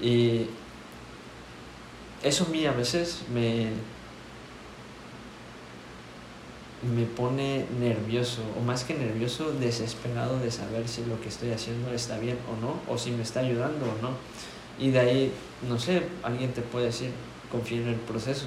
Y 0.00 0.46
eso 2.22 2.44
a 2.44 2.48
mí 2.48 2.64
a 2.64 2.72
veces 2.72 3.22
me, 3.34 3.68
me 6.82 7.04
pone 7.04 7.66
nervioso, 7.78 8.40
o 8.58 8.62
más 8.62 8.84
que 8.84 8.94
nervioso, 8.94 9.52
desesperado 9.52 10.38
de 10.38 10.50
saber 10.50 10.88
si 10.88 11.04
lo 11.04 11.20
que 11.20 11.28
estoy 11.28 11.50
haciendo 11.50 11.92
está 11.92 12.18
bien 12.18 12.38
o 12.50 12.60
no, 12.60 12.74
o 12.92 12.96
si 12.96 13.10
me 13.10 13.22
está 13.22 13.40
ayudando 13.40 13.84
o 13.86 14.02
no. 14.02 14.12
Y 14.78 14.90
de 14.90 15.00
ahí, 15.00 15.32
no 15.68 15.78
sé, 15.78 16.02
alguien 16.22 16.52
te 16.52 16.62
puede 16.62 16.86
decir, 16.86 17.10
confía 17.52 17.82
en 17.82 17.88
el 17.88 17.96
proceso, 17.96 18.46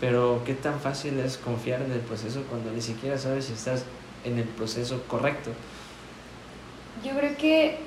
pero 0.00 0.42
¿qué 0.44 0.54
tan 0.54 0.80
fácil 0.80 1.18
es 1.20 1.36
confiar 1.36 1.82
en 1.82 1.92
el 1.92 2.00
proceso 2.00 2.42
cuando 2.48 2.72
ni 2.72 2.80
siquiera 2.80 3.16
sabes 3.18 3.44
si 3.44 3.52
estás 3.52 3.84
en 4.24 4.38
el 4.38 4.44
proceso 4.44 5.02
correcto? 5.06 5.50
Yo 7.04 7.12
creo 7.16 7.36
que 7.36 7.78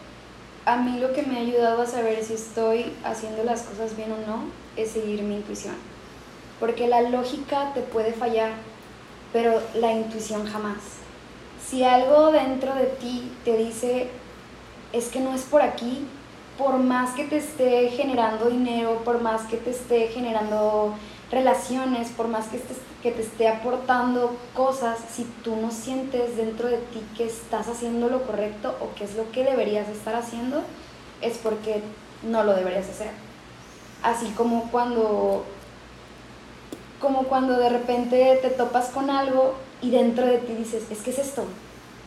a 0.66 0.78
mí 0.78 0.98
lo 1.00 1.12
que 1.12 1.24
me 1.24 1.38
ha 1.38 1.42
ayudado 1.42 1.82
a 1.82 1.86
saber 1.86 2.24
si 2.24 2.36
estoy 2.36 2.94
haciendo 3.04 3.44
las 3.44 3.64
cosas 3.64 3.98
bien 3.98 4.14
o 4.14 4.18
no 4.26 4.46
es 4.78 4.92
seguir 4.92 5.24
mi 5.24 5.36
intuición, 5.36 5.76
porque 6.60 6.88
la 6.88 7.02
lógica 7.02 7.74
te 7.74 7.82
puede 7.82 8.14
fallar 8.14 8.54
pero 9.34 9.60
la 9.74 9.92
intuición 9.92 10.46
jamás. 10.46 10.78
Si 11.68 11.84
algo 11.84 12.32
dentro 12.32 12.74
de 12.76 12.86
ti 12.86 13.34
te 13.44 13.58
dice, 13.58 14.10
es 14.94 15.08
que 15.08 15.20
no 15.20 15.34
es 15.34 15.42
por 15.42 15.62
aquí, 15.62 16.08
por 16.58 16.78
más 16.78 17.16
que 17.16 17.24
te 17.24 17.38
esté 17.38 17.90
generando 17.90 18.46
dinero, 18.50 19.02
por 19.04 19.20
más 19.22 19.42
que 19.44 19.58
te 19.58 19.72
esté 19.72 20.08
generando 20.10 20.94
relaciones, 21.32 22.10
por 22.10 22.28
más 22.28 22.46
que, 22.48 22.62
que 23.02 23.12
te 23.12 23.24
esté 23.24 23.48
aportando 23.48 24.38
cosas, 24.54 25.00
si 25.12 25.24
tú 25.44 25.56
no 25.56 25.72
sientes 25.72 26.38
dentro 26.38 26.68
de 26.68 26.78
ti 26.78 27.02
que 27.18 27.26
estás 27.26 27.68
haciendo 27.68 28.08
lo 28.08 28.22
correcto 28.22 28.76
o 28.80 28.94
que 28.94 29.06
es 29.06 29.16
lo 29.16 29.32
que 29.32 29.44
deberías 29.44 29.90
estar 29.90 30.16
haciendo, 30.16 30.62
es 31.22 31.40
porque 31.40 31.82
no 32.22 32.44
lo 32.44 32.54
deberías 32.54 32.88
hacer. 32.88 33.10
Así 34.04 34.28
como 34.38 34.70
cuando 34.70 35.44
como 37.04 37.24
cuando 37.24 37.58
de 37.58 37.68
repente 37.68 38.40
te 38.42 38.50
topas 38.50 38.88
con 38.88 39.10
algo 39.10 39.56
y 39.82 39.92
dentro 39.92 40.26
de 40.26 40.38
ti 40.38 40.54
dices, 40.54 40.84
es 40.90 41.00
que 41.00 41.12
es 41.12 41.20
esto, 41.20 41.44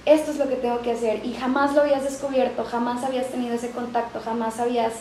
esto 0.07 0.31
es 0.31 0.39
lo 0.39 0.49
que 0.49 0.57
tengo 0.57 0.81
que 0.81 0.93
hacer 0.93 1.23
y 1.23 1.35
jamás 1.35 1.75
lo 1.75 1.83
habías 1.83 2.03
descubierto, 2.03 2.65
jamás 2.65 3.05
habías 3.05 3.29
tenido 3.29 3.55
ese 3.55 3.71
contacto, 3.73 4.21
jamás 4.25 4.59
habías 4.59 4.95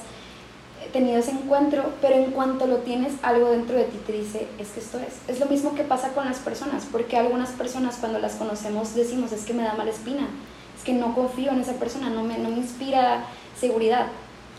tenido 0.91 1.18
ese 1.18 1.32
encuentro, 1.32 1.93
pero 2.02 2.16
en 2.16 2.32
cuanto 2.32 2.68
lo 2.68 2.80
tienes, 2.80 3.14
algo 3.24 3.52
dentro 3.52 3.78
de 3.78 3.86
ti 3.86 3.98
te 4.06 4.12
dice, 4.12 4.48
es 4.60 4.68
que 4.72 4.82
esto 4.82 5.00
es. 5.00 5.30
Es 5.30 5.39
lo 5.39 5.46
mismo 5.46 5.74
que 5.76 5.84
pasa 5.84 6.10
con 6.10 6.26
las 6.26 6.39
personas, 6.39 6.86
porque 6.91 7.18
algunas 7.18 7.52
personas 7.52 7.96
cuando 7.98 8.20
las 8.20 8.36
conocemos 8.36 8.96
decimos, 8.96 9.32
es 9.32 9.46
que 9.46 9.54
me 9.54 9.64
da 9.64 9.76
mala 9.76 9.91
espina, 9.91 10.28
es 10.78 10.84
que 10.84 10.91
no 10.91 11.16
confío 11.16 11.52
en 11.52 11.62
esa 11.62 11.74
persona, 11.74 12.10
no 12.10 12.24
me, 12.24 12.38
no 12.38 12.50
me 12.50 12.58
inspira 12.58 13.24
seguridad. 13.58 14.08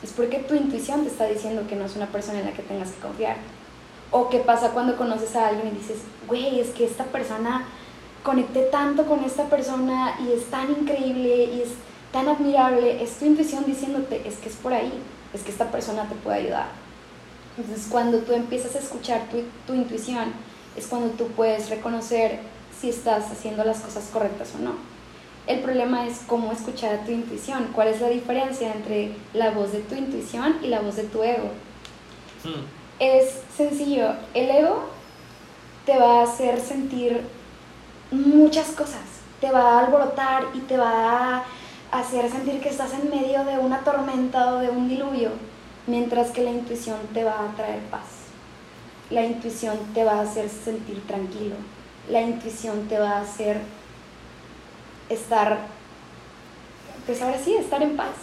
Es 0.02 0.12
porque 0.12 0.38
tu 0.38 0.54
intuición 0.54 1.02
te 1.02 1.08
está 1.08 1.26
diciendo 1.26 1.66
que 1.68 1.76
no 1.76 1.84
es 1.84 1.94
una 1.94 2.06
persona 2.06 2.38
en 2.38 2.46
la 2.46 2.52
que 2.52 2.62
tengas 2.62 2.90
que 2.90 3.00
confiar. 3.00 3.36
O 4.10 4.28
qué 4.28 4.38
pasa 4.38 4.70
cuando 4.70 4.96
conoces 4.96 5.34
a 5.36 5.48
alguien 5.48 5.68
y 5.68 5.78
dices, 5.78 5.98
güey, 6.28 6.60
es 6.60 6.70
que 6.70 6.84
esta 6.84 7.04
persona, 7.04 7.66
conecté 8.22 8.62
tanto 8.62 9.06
con 9.06 9.22
esta 9.22 9.44
persona 9.44 10.18
y 10.20 10.32
es 10.32 10.46
tan 10.46 10.68
increíble 10.70 11.44
y 11.44 11.60
es 11.62 11.70
tan 12.12 12.28
admirable, 12.28 13.00
es 13.00 13.18
tu 13.18 13.24
intuición 13.24 13.64
diciéndote, 13.64 14.26
es 14.26 14.38
que 14.38 14.48
es 14.48 14.56
por 14.56 14.72
ahí, 14.72 14.92
es 15.32 15.42
que 15.42 15.52
esta 15.52 15.70
persona 15.70 16.08
te 16.08 16.16
puede 16.16 16.38
ayudar. 16.38 16.66
Entonces 17.56 17.86
cuando 17.88 18.18
tú 18.18 18.32
empiezas 18.32 18.74
a 18.74 18.80
escuchar 18.80 19.28
tu, 19.30 19.42
tu 19.66 19.74
intuición, 19.74 20.32
es 20.76 20.88
cuando 20.88 21.10
tú 21.10 21.28
puedes 21.28 21.70
reconocer 21.70 22.40
si 22.80 22.90
estás 22.90 23.30
haciendo 23.30 23.62
las 23.62 23.78
cosas 23.78 24.08
correctas 24.12 24.52
o 24.58 24.62
no. 24.62 24.72
El 25.46 25.60
problema 25.60 26.04
es 26.06 26.22
cómo 26.26 26.50
escuchar 26.50 26.96
a 26.96 27.04
tu 27.04 27.12
intuición, 27.12 27.68
cuál 27.72 27.88
es 27.88 28.00
la 28.00 28.08
diferencia 28.08 28.72
entre 28.72 29.12
la 29.34 29.50
voz 29.52 29.70
de 29.70 29.78
tu 29.78 29.94
intuición 29.94 30.56
y 30.62 30.66
la 30.66 30.80
voz 30.80 30.96
de 30.96 31.04
tu 31.04 31.22
ego. 31.22 31.50
Hmm 32.42 32.64
es 32.98 33.40
sencillo. 33.56 34.14
El 34.34 34.50
ego 34.50 34.84
te 35.84 35.98
va 35.98 36.20
a 36.20 36.24
hacer 36.24 36.60
sentir 36.60 37.22
muchas 38.10 38.68
cosas. 38.68 39.02
Te 39.40 39.50
va 39.50 39.60
a 39.60 39.80
alborotar 39.80 40.44
y 40.54 40.60
te 40.60 40.76
va 40.76 41.38
a 41.38 41.44
hacer 41.92 42.30
sentir 42.30 42.60
que 42.60 42.68
estás 42.68 42.92
en 42.94 43.10
medio 43.10 43.44
de 43.44 43.58
una 43.58 43.80
tormenta 43.80 44.54
o 44.54 44.58
de 44.58 44.70
un 44.70 44.88
diluvio, 44.88 45.30
mientras 45.86 46.30
que 46.30 46.42
la 46.42 46.50
intuición 46.50 46.98
te 47.12 47.24
va 47.24 47.44
a 47.44 47.56
traer 47.56 47.80
paz. 47.90 48.06
La 49.10 49.24
intuición 49.24 49.78
te 49.94 50.04
va 50.04 50.18
a 50.18 50.22
hacer 50.22 50.48
sentir 50.48 51.06
tranquilo. 51.06 51.54
La 52.10 52.22
intuición 52.22 52.88
te 52.88 52.98
va 52.98 53.18
a 53.18 53.20
hacer 53.20 53.60
estar, 55.08 55.58
pues 57.04 57.22
ahora 57.22 57.38
sí, 57.38 57.54
estar 57.54 57.82
en 57.82 57.96
paz. 57.96 58.14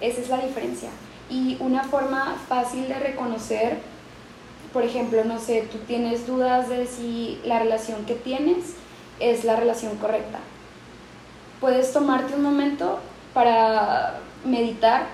Esa 0.00 0.20
es 0.20 0.28
la 0.28 0.38
diferencia. 0.38 0.90
Y 1.30 1.56
una 1.60 1.84
forma 1.84 2.36
fácil 2.48 2.88
de 2.88 2.98
reconocer, 2.98 3.78
por 4.72 4.84
ejemplo, 4.84 5.24
no 5.24 5.38
sé, 5.38 5.68
tú 5.70 5.78
tienes 5.78 6.26
dudas 6.26 6.68
de 6.68 6.86
si 6.86 7.40
la 7.44 7.58
relación 7.58 8.04
que 8.04 8.14
tienes 8.14 8.74
es 9.20 9.44
la 9.44 9.56
relación 9.56 9.96
correcta. 9.96 10.38
Puedes 11.60 11.92
tomarte 11.92 12.34
un 12.34 12.42
momento 12.42 13.00
para 13.34 14.20
meditar 14.44 15.06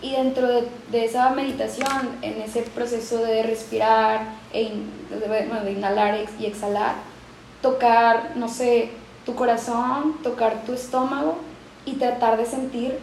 y 0.00 0.12
dentro 0.12 0.48
de, 0.48 1.04
esa 1.04 1.30
meditación, 1.30 2.18
en 2.22 2.40
ese 2.42 2.62
proceso 2.62 3.18
de 3.18 3.44
respirar, 3.44 4.34
e 4.52 4.72
de, 5.10 5.72
inhalar 5.72 6.18
y 6.40 6.46
exhalar, 6.46 6.96
tocar, 7.60 8.32
no 8.34 8.48
sé, 8.48 8.90
tu 9.24 9.34
corazón, 9.36 10.18
tocar 10.22 10.64
tu 10.64 10.72
estómago 10.72 11.38
y 11.84 11.94
tratar 11.94 12.36
de 12.36 12.46
sentir 12.46 12.98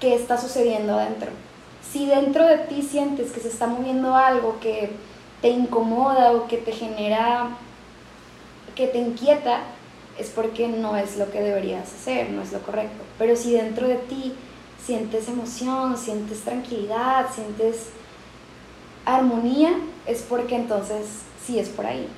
qué 0.00 0.14
está 0.14 0.36
sucediendo 0.38 0.94
adentro. 0.98 1.30
Si 1.90 2.06
dentro 2.06 2.46
de 2.46 2.58
ti 2.58 2.82
sientes 2.82 3.32
que 3.32 3.40
se 3.40 3.48
está 3.48 3.66
moviendo 3.66 4.14
algo 4.14 4.60
que 4.60 4.90
te 5.40 5.48
incomoda 5.48 6.32
o 6.32 6.48
que 6.48 6.56
te 6.56 6.72
genera, 6.72 7.50
que 8.74 8.86
te 8.86 8.98
inquieta, 8.98 9.60
es 10.18 10.30
porque 10.30 10.68
no 10.68 10.96
es 10.96 11.16
lo 11.16 11.30
que 11.30 11.40
deberías 11.40 11.92
hacer, 11.92 12.30
no 12.30 12.42
es 12.42 12.52
lo 12.52 12.60
correcto. 12.60 13.04
Pero 13.18 13.36
si 13.36 13.52
dentro 13.52 13.86
de 13.86 13.96
ti 13.96 14.34
sientes 14.84 15.28
emoción, 15.28 15.96
sientes 15.96 16.40
tranquilidad, 16.40 17.26
sientes 17.32 17.90
armonía, 19.04 19.74
es 20.06 20.22
porque 20.22 20.56
entonces 20.56 21.06
sí 21.44 21.58
es 21.58 21.68
por 21.68 21.86
ahí. 21.86 22.08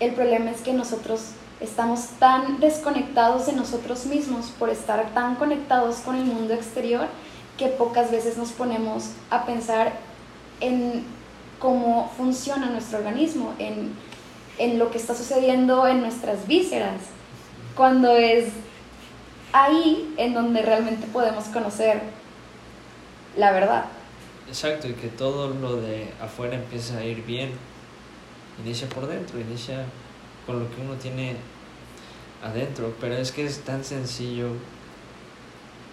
El 0.00 0.12
problema 0.12 0.50
es 0.50 0.60
que 0.60 0.72
nosotros 0.72 1.30
estamos 1.60 2.06
tan 2.18 2.60
desconectados 2.60 3.46
de 3.46 3.52
nosotros 3.52 4.06
mismos 4.06 4.46
por 4.58 4.70
estar 4.70 5.10
tan 5.12 5.36
conectados 5.36 5.96
con 5.96 6.16
el 6.16 6.24
mundo 6.24 6.54
exterior 6.54 7.06
que 7.58 7.68
pocas 7.68 8.10
veces 8.10 8.38
nos 8.38 8.52
ponemos 8.52 9.10
a 9.28 9.44
pensar 9.44 9.92
en 10.60 11.04
cómo 11.60 12.12
funciona 12.16 12.70
nuestro 12.70 12.98
organismo, 12.98 13.54
en, 13.60 13.92
en 14.58 14.78
lo 14.80 14.90
que 14.90 14.98
está 14.98 15.14
sucediendo 15.14 15.86
en 15.86 16.00
nuestras 16.00 16.48
vísceras, 16.48 17.00
cuando 17.76 18.16
es 18.16 18.48
ahí 19.52 20.12
en 20.16 20.34
donde 20.34 20.62
realmente 20.62 21.06
podemos 21.06 21.44
conocer 21.44 22.02
la 23.36 23.52
verdad. 23.52 23.84
Exacto, 24.48 24.88
y 24.88 24.94
que 24.94 25.08
todo 25.08 25.48
lo 25.48 25.76
de 25.76 26.12
afuera 26.20 26.56
empieza 26.56 26.98
a 26.98 27.04
ir 27.04 27.24
bien. 27.24 27.52
Inicia 28.64 28.88
por 28.88 29.06
dentro, 29.06 29.38
inicia 29.38 29.84
con 30.44 30.58
lo 30.58 30.68
que 30.74 30.82
uno 30.82 30.94
tiene 30.94 31.36
adentro. 32.42 32.92
Pero 33.00 33.14
es 33.14 33.30
que 33.30 33.44
es 33.44 33.60
tan 33.60 33.84
sencillo 33.84 34.48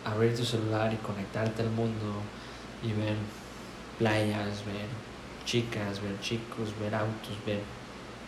abrir 0.04 0.36
tu 0.36 0.44
celular 0.44 0.92
y 0.92 0.96
conectarte 0.98 1.62
al 1.62 1.70
mundo 1.70 2.22
y 2.84 2.94
ver 2.94 3.16
playas, 4.00 4.66
ver 4.66 4.88
chicas, 5.48 6.02
ver 6.04 6.20
chicos, 6.22 6.70
ver 6.80 6.94
autos, 6.94 7.34
ver 7.46 7.62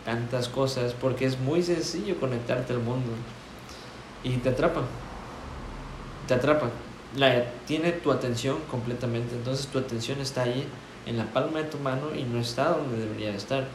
tantas 0.05 0.47
cosas, 0.47 0.93
porque 0.93 1.26
es 1.26 1.38
muy 1.39 1.61
sencillo 1.61 2.20
conectarte 2.20 2.74
al 2.74 2.80
mundo. 2.80 3.11
Y 4.24 4.38
te 4.38 4.49
atrapa, 4.49 4.82
te 6.28 6.34
atrapa, 6.34 6.72
la, 7.15 7.51
tiene 7.67 7.91
tu 7.91 8.11
atención 8.11 8.57
completamente, 8.72 9.36
entonces 9.36 9.67
tu 9.67 9.78
atención 9.78 10.20
está 10.20 10.43
ahí 10.43 10.67
en 11.05 11.17
la 11.17 11.26
palma 11.26 11.59
de 11.59 11.65
tu 11.65 11.78
mano 11.78 12.15
y 12.15 12.24
no 12.24 12.39
está 12.39 12.70
donde 12.70 12.97
debería 12.97 13.36
estar. 13.36 13.67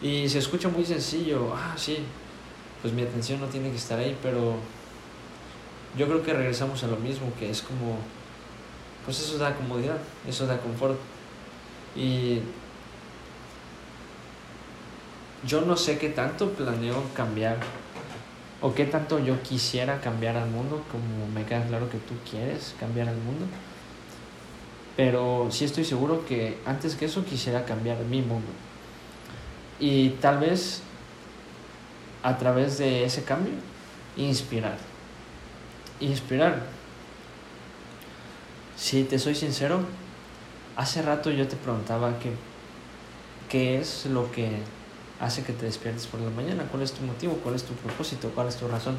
Y 0.00 0.28
se 0.28 0.38
escucha 0.38 0.68
muy 0.68 0.84
sencillo, 0.84 1.52
ah, 1.54 1.74
sí, 1.76 1.98
pues 2.80 2.94
mi 2.94 3.02
atención 3.02 3.40
no 3.40 3.46
tiene 3.46 3.70
que 3.70 3.76
estar 3.76 3.98
ahí, 3.98 4.16
pero 4.22 4.56
yo 5.96 6.06
creo 6.06 6.22
que 6.22 6.32
regresamos 6.32 6.84
a 6.84 6.86
lo 6.86 6.96
mismo, 6.96 7.32
que 7.38 7.50
es 7.50 7.62
como, 7.62 7.98
pues 9.04 9.18
eso 9.20 9.38
da 9.38 9.54
comodidad, 9.54 9.98
eso 10.28 10.46
da 10.46 10.58
confort. 10.58 10.98
Y 11.96 12.40
yo 15.46 15.62
no 15.62 15.76
sé 15.76 15.98
qué 15.98 16.08
tanto 16.08 16.50
planeo 16.50 17.02
cambiar 17.14 17.56
o 18.60 18.74
qué 18.74 18.84
tanto 18.84 19.18
yo 19.18 19.42
quisiera 19.42 20.00
cambiar 20.00 20.36
al 20.36 20.48
mundo, 20.48 20.82
como 20.90 21.26
me 21.34 21.44
queda 21.44 21.64
claro 21.66 21.88
que 21.90 21.98
tú 21.98 22.14
quieres 22.28 22.74
cambiar 22.80 23.08
al 23.08 23.16
mundo. 23.16 23.46
Pero 24.96 25.48
sí 25.50 25.64
estoy 25.64 25.84
seguro 25.84 26.24
que 26.26 26.58
antes 26.64 26.94
que 26.94 27.04
eso 27.04 27.24
quisiera 27.24 27.64
cambiar 27.64 27.98
mi 28.04 28.22
mundo. 28.22 28.48
Y 29.78 30.10
tal 30.20 30.38
vez 30.38 30.82
a 32.22 32.38
través 32.38 32.78
de 32.78 33.04
ese 33.04 33.22
cambio, 33.22 33.52
inspirar. 34.16 34.78
Inspirar. 36.00 36.62
Si 38.76 39.04
te 39.04 39.18
soy 39.18 39.34
sincero, 39.34 39.80
hace 40.76 41.02
rato 41.02 41.30
yo 41.30 41.48
te 41.48 41.56
preguntaba 41.56 42.18
que, 42.18 42.32
qué 43.48 43.78
es 43.78 44.06
lo 44.06 44.30
que 44.30 44.50
hace 45.20 45.42
que 45.42 45.52
te 45.52 45.64
despiertes 45.64 46.06
por 46.06 46.20
la 46.20 46.30
mañana, 46.30 46.64
cuál 46.70 46.82
es 46.82 46.92
tu 46.92 47.02
motivo, 47.04 47.34
cuál 47.42 47.54
es 47.54 47.64
tu 47.64 47.72
propósito, 47.74 48.30
cuál 48.34 48.48
es 48.48 48.56
tu 48.56 48.68
razón. 48.68 48.96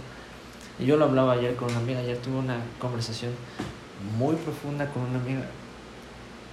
Y 0.80 0.86
yo 0.86 0.98
lo 0.98 1.06
hablaba 1.06 1.34
ayer 1.34 1.56
con 1.56 1.70
una 1.70 1.80
amiga, 1.80 2.00
ayer 2.00 2.18
tuve 2.18 2.38
una 2.38 2.58
conversación 2.80 3.32
muy 4.18 4.36
profunda 4.36 4.88
con 4.90 5.04
una 5.04 5.20
amiga 5.20 5.42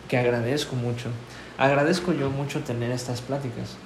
que 0.09 0.19
agradezco 0.19 0.77
mucho. 0.77 1.09
Agradezco 1.57 2.13
yo 2.13 2.31
mucho 2.31 2.61
tener 2.61 2.91
estas 2.91 3.21
pláticas. 3.21 3.77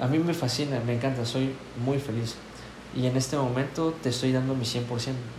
A 0.00 0.06
mí 0.06 0.18
me 0.18 0.32
fascina, 0.32 0.80
me 0.80 0.94
encanta, 0.94 1.26
soy 1.26 1.54
muy 1.84 1.98
feliz. 1.98 2.36
Y 2.96 3.06
en 3.06 3.16
este 3.16 3.36
momento 3.36 3.94
te 4.02 4.08
estoy 4.08 4.32
dando 4.32 4.54
mi 4.54 4.64
100%. 4.64 4.82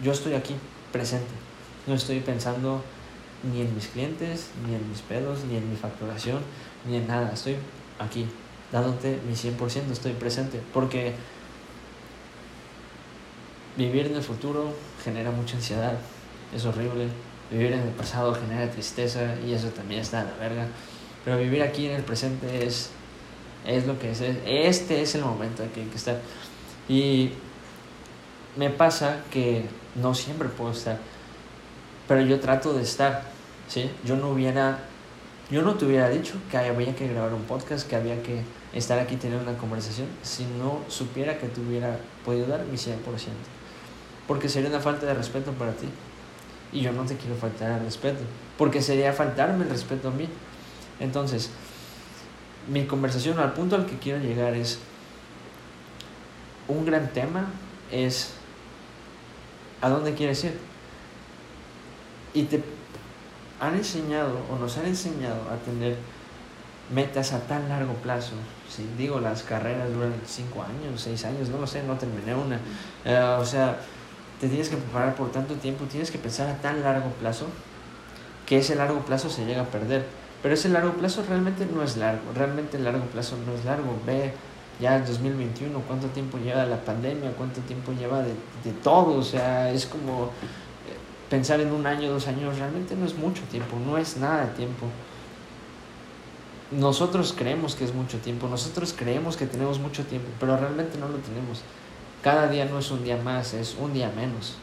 Yo 0.03 0.11
estoy 0.11 0.33
aquí, 0.33 0.55
presente. 0.91 1.31
No 1.87 1.95
estoy 1.95 2.19
pensando 2.19 2.83
ni 3.43 3.61
en 3.61 3.73
mis 3.73 3.87
clientes, 3.87 4.49
ni 4.65 4.75
en 4.75 4.89
mis 4.89 5.01
pedos, 5.01 5.43
ni 5.45 5.57
en 5.57 5.69
mi 5.69 5.75
facturación, 5.75 6.39
ni 6.87 6.97
en 6.97 7.07
nada. 7.07 7.31
Estoy 7.33 7.55
aquí, 7.99 8.25
dándote 8.71 9.19
mi 9.27 9.33
100%, 9.33 9.91
estoy 9.91 10.13
presente. 10.13 10.61
Porque 10.73 11.13
vivir 13.77 14.07
en 14.07 14.15
el 14.15 14.23
futuro 14.23 14.73
genera 15.03 15.31
mucha 15.31 15.57
ansiedad, 15.57 15.93
es 16.55 16.65
horrible. 16.65 17.07
Vivir 17.49 17.73
en 17.73 17.81
el 17.81 17.89
pasado 17.89 18.33
genera 18.33 18.71
tristeza 18.71 19.35
y 19.45 19.53
eso 19.53 19.67
también 19.69 20.01
está 20.01 20.23
de 20.23 20.31
la 20.31 20.37
verga. 20.37 20.67
Pero 21.25 21.37
vivir 21.37 21.61
aquí 21.61 21.85
en 21.85 21.95
el 21.95 22.03
presente 22.03 22.65
es, 22.65 22.89
es 23.65 23.85
lo 23.85 23.99
que 23.99 24.11
es. 24.11 24.21
Este 24.21 25.01
es 25.01 25.15
el 25.15 25.23
momento 25.23 25.63
en 25.63 25.69
que 25.69 25.81
hay 25.81 25.87
que 25.87 25.97
estar. 25.97 26.19
Y 26.87 27.31
me 28.55 28.69
pasa 28.69 29.23
que 29.31 29.65
no 29.95 30.13
siempre 30.13 30.49
puedo 30.49 30.71
estar, 30.71 30.97
pero 32.07 32.21
yo 32.21 32.39
trato 32.39 32.73
de 32.73 32.83
estar, 32.83 33.23
¿sí? 33.67 33.89
Yo 34.03 34.15
no 34.15 34.29
hubiera, 34.29 34.79
yo 35.49 35.61
no 35.61 35.75
te 35.75 35.85
hubiera 35.85 36.09
dicho 36.09 36.35
que 36.49 36.57
había 36.57 36.95
que 36.95 37.07
grabar 37.07 37.33
un 37.33 37.43
podcast, 37.43 37.87
que 37.87 37.95
había 37.95 38.21
que 38.23 38.41
estar 38.73 38.99
aquí 38.99 39.15
tener 39.15 39.39
una 39.39 39.57
conversación, 39.57 40.07
si 40.23 40.45
no 40.45 40.79
supiera 40.87 41.37
que 41.37 41.47
te 41.47 41.61
hubiera 41.61 41.97
podido 42.23 42.47
dar 42.47 42.65
mi 42.65 42.77
100%. 42.77 42.95
Porque 44.27 44.49
sería 44.49 44.69
una 44.69 44.79
falta 44.79 45.05
de 45.05 45.13
respeto 45.13 45.51
para 45.51 45.73
ti. 45.73 45.87
Y 46.73 46.81
yo 46.81 46.93
no 46.93 47.03
te 47.03 47.17
quiero 47.17 47.35
faltar 47.35 47.71
al 47.71 47.81
respeto, 47.81 48.21
porque 48.57 48.81
sería 48.81 49.11
faltarme 49.11 49.65
el 49.65 49.69
respeto 49.69 50.07
a 50.07 50.11
mí. 50.11 50.29
Entonces, 50.99 51.49
mi 52.69 52.85
conversación 52.85 53.39
al 53.39 53.53
punto 53.53 53.75
al 53.75 53.85
que 53.85 53.97
quiero 53.97 54.19
llegar 54.19 54.53
es, 54.53 54.79
un 56.67 56.85
gran 56.85 57.11
tema 57.11 57.47
es 57.91 58.33
a 59.81 59.89
dónde 59.89 60.13
quieres 60.13 60.43
ir. 60.43 60.70
Y 62.33 62.43
te 62.43 62.63
han 63.59 63.75
enseñado 63.75 64.39
o 64.51 64.57
nos 64.57 64.77
han 64.77 64.85
enseñado 64.85 65.41
a 65.51 65.55
tener 65.63 65.95
metas 66.93 67.33
a 67.33 67.39
tan 67.41 67.69
largo 67.69 67.93
plazo. 67.93 68.33
Si 68.69 68.85
digo, 68.97 69.19
las 69.19 69.43
carreras 69.43 69.93
duran 69.93 70.13
5 70.25 70.63
años, 70.63 71.01
6 71.01 71.25
años, 71.25 71.49
no 71.49 71.59
lo 71.59 71.67
sé, 71.67 71.83
no 71.83 71.95
terminé 71.95 72.35
una. 72.35 72.59
Eh, 73.05 73.37
o 73.39 73.45
sea, 73.45 73.77
te 74.39 74.47
tienes 74.47 74.69
que 74.69 74.77
preparar 74.77 75.15
por 75.15 75.31
tanto 75.31 75.55
tiempo, 75.55 75.85
tienes 75.85 76.11
que 76.11 76.17
pensar 76.17 76.49
a 76.49 76.55
tan 76.57 76.81
largo 76.81 77.09
plazo 77.19 77.45
que 78.45 78.57
ese 78.57 78.75
largo 78.75 78.99
plazo 79.01 79.29
se 79.29 79.45
llega 79.45 79.61
a 79.61 79.65
perder. 79.65 80.05
Pero 80.41 80.55
ese 80.55 80.69
largo 80.69 80.93
plazo 80.93 81.23
realmente 81.27 81.67
no 81.71 81.83
es 81.83 81.97
largo, 81.97 82.33
realmente 82.33 82.77
el 82.77 82.83
largo 82.83 83.05
plazo 83.05 83.37
no 83.45 83.53
es 83.53 83.63
largo. 83.63 83.95
Ve 84.05 84.33
ya 84.79 84.95
en 84.95 85.05
2021, 85.05 85.79
cuánto 85.87 86.07
tiempo 86.07 86.39
lleva 86.39 86.65
la 86.65 86.83
pandemia, 86.83 87.31
cuánto 87.37 87.61
tiempo 87.61 87.93
lleva 87.93 88.23
de, 88.23 88.33
de 88.63 88.71
todo, 88.83 89.19
o 89.19 89.23
sea, 89.23 89.71
es 89.71 89.85
como 89.85 90.31
pensar 91.31 91.61
en 91.61 91.71
un 91.71 91.87
año, 91.87 92.11
dos 92.11 92.27
años, 92.27 92.59
realmente 92.59 92.93
no 92.93 93.05
es 93.05 93.15
mucho 93.15 93.41
tiempo, 93.43 93.77
no 93.83 93.97
es 93.97 94.17
nada 94.17 94.47
de 94.47 94.51
tiempo. 94.51 94.85
Nosotros 96.71 97.33
creemos 97.35 97.73
que 97.73 97.85
es 97.85 97.93
mucho 97.93 98.17
tiempo, 98.17 98.49
nosotros 98.49 98.93
creemos 98.95 99.37
que 99.37 99.45
tenemos 99.45 99.79
mucho 99.79 100.03
tiempo, 100.03 100.27
pero 100.41 100.57
realmente 100.57 100.97
no 100.97 101.07
lo 101.07 101.17
tenemos. 101.19 101.61
Cada 102.21 102.49
día 102.49 102.65
no 102.65 102.79
es 102.79 102.91
un 102.91 103.05
día 103.05 103.15
más, 103.15 103.53
es 103.53 103.77
un 103.79 103.93
día 103.93 104.11
menos. 104.13 104.57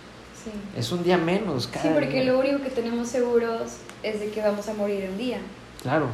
Sí. 0.45 0.51
Es 0.77 0.93
un 0.93 1.03
día 1.03 1.17
menos. 1.17 1.69
Cada 1.69 1.83
sí, 1.83 1.91
porque 1.95 2.23
lo 2.25 2.39
único 2.39 2.63
que 2.63 2.71
tenemos 2.71 3.09
seguros 3.09 3.79
es 4.03 4.21
de 4.21 4.31
que 4.31 4.43
vamos 4.43 4.69
a 4.69 4.75
morir 4.75 5.09
un 5.11 5.17
día. 5.17 5.39
Claro, 5.83 6.09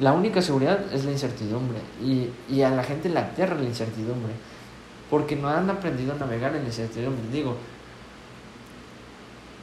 la 0.00 0.14
única 0.14 0.40
seguridad 0.40 0.80
es 0.94 1.04
la 1.04 1.10
incertidumbre 1.10 1.78
y, 2.02 2.30
y 2.48 2.62
a 2.62 2.70
la 2.70 2.84
gente 2.84 3.10
le 3.10 3.18
aterra 3.18 3.54
la 3.56 3.64
incertidumbre 3.64 4.32
porque 5.10 5.36
no 5.36 5.48
han 5.48 5.68
aprendido 5.68 6.14
a 6.14 6.16
navegar 6.16 6.54
en 6.54 6.62
la 6.62 6.68
incertidumbre. 6.68 7.22
Digo, 7.30 7.56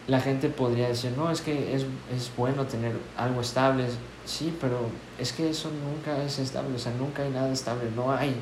la 0.07 0.19
gente 0.19 0.49
podría 0.49 0.87
decir, 0.87 1.13
no, 1.17 1.31
es 1.31 1.41
que 1.41 1.75
es, 1.75 1.83
es 2.15 2.31
bueno 2.37 2.65
tener 2.65 2.93
algo 3.17 3.41
estable. 3.41 3.85
Sí, 4.25 4.55
pero 4.59 4.89
es 5.19 5.33
que 5.33 5.49
eso 5.49 5.69
nunca 5.69 6.23
es 6.23 6.39
estable, 6.39 6.75
o 6.75 6.79
sea, 6.79 6.91
nunca 6.93 7.23
hay 7.23 7.29
nada 7.29 7.51
estable, 7.51 7.89
no 7.95 8.11
hay 8.11 8.35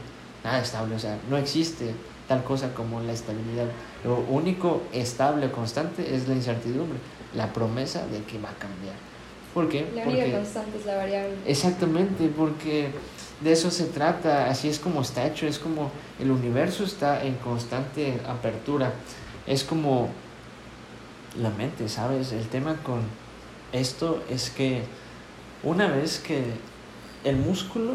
nada 0.43 0.61
estable, 0.61 0.95
o 0.95 0.99
sea, 0.99 1.17
no 1.29 1.37
existe 1.37 1.93
tal 2.27 2.43
cosa 2.43 2.73
como 2.73 3.01
la 3.01 3.13
estabilidad. 3.13 3.67
Lo 4.03 4.17
único 4.29 4.81
estable, 4.93 5.51
constante, 5.51 6.15
es 6.15 6.27
la 6.27 6.35
incertidumbre, 6.35 6.99
la 7.35 7.51
promesa 7.51 8.05
de 8.07 8.23
que 8.23 8.39
va 8.39 8.49
a 8.49 8.55
cambiar. 8.55 8.95
¿Por 9.53 9.69
qué? 9.69 9.87
La 9.93 10.03
única 10.07 10.31
constante 10.37 10.77
es 10.77 10.85
la 10.85 10.95
variable. 10.95 11.35
Exactamente, 11.45 12.29
porque 12.35 12.89
de 13.41 13.51
eso 13.51 13.69
se 13.69 13.85
trata, 13.85 14.49
así 14.49 14.69
es 14.69 14.79
como 14.79 15.01
está 15.01 15.27
hecho, 15.27 15.47
es 15.47 15.59
como 15.59 15.91
el 16.19 16.31
universo 16.31 16.85
está 16.85 17.23
en 17.23 17.35
constante 17.35 18.19
apertura, 18.27 18.93
es 19.45 19.63
como 19.63 20.09
la 21.39 21.49
mente, 21.49 21.89
¿sabes? 21.89 22.31
El 22.31 22.47
tema 22.47 22.75
con 22.83 23.01
esto 23.71 24.23
es 24.29 24.49
que 24.49 24.83
una 25.63 25.87
vez 25.87 26.19
que 26.19 26.43
el 27.23 27.37
músculo, 27.37 27.93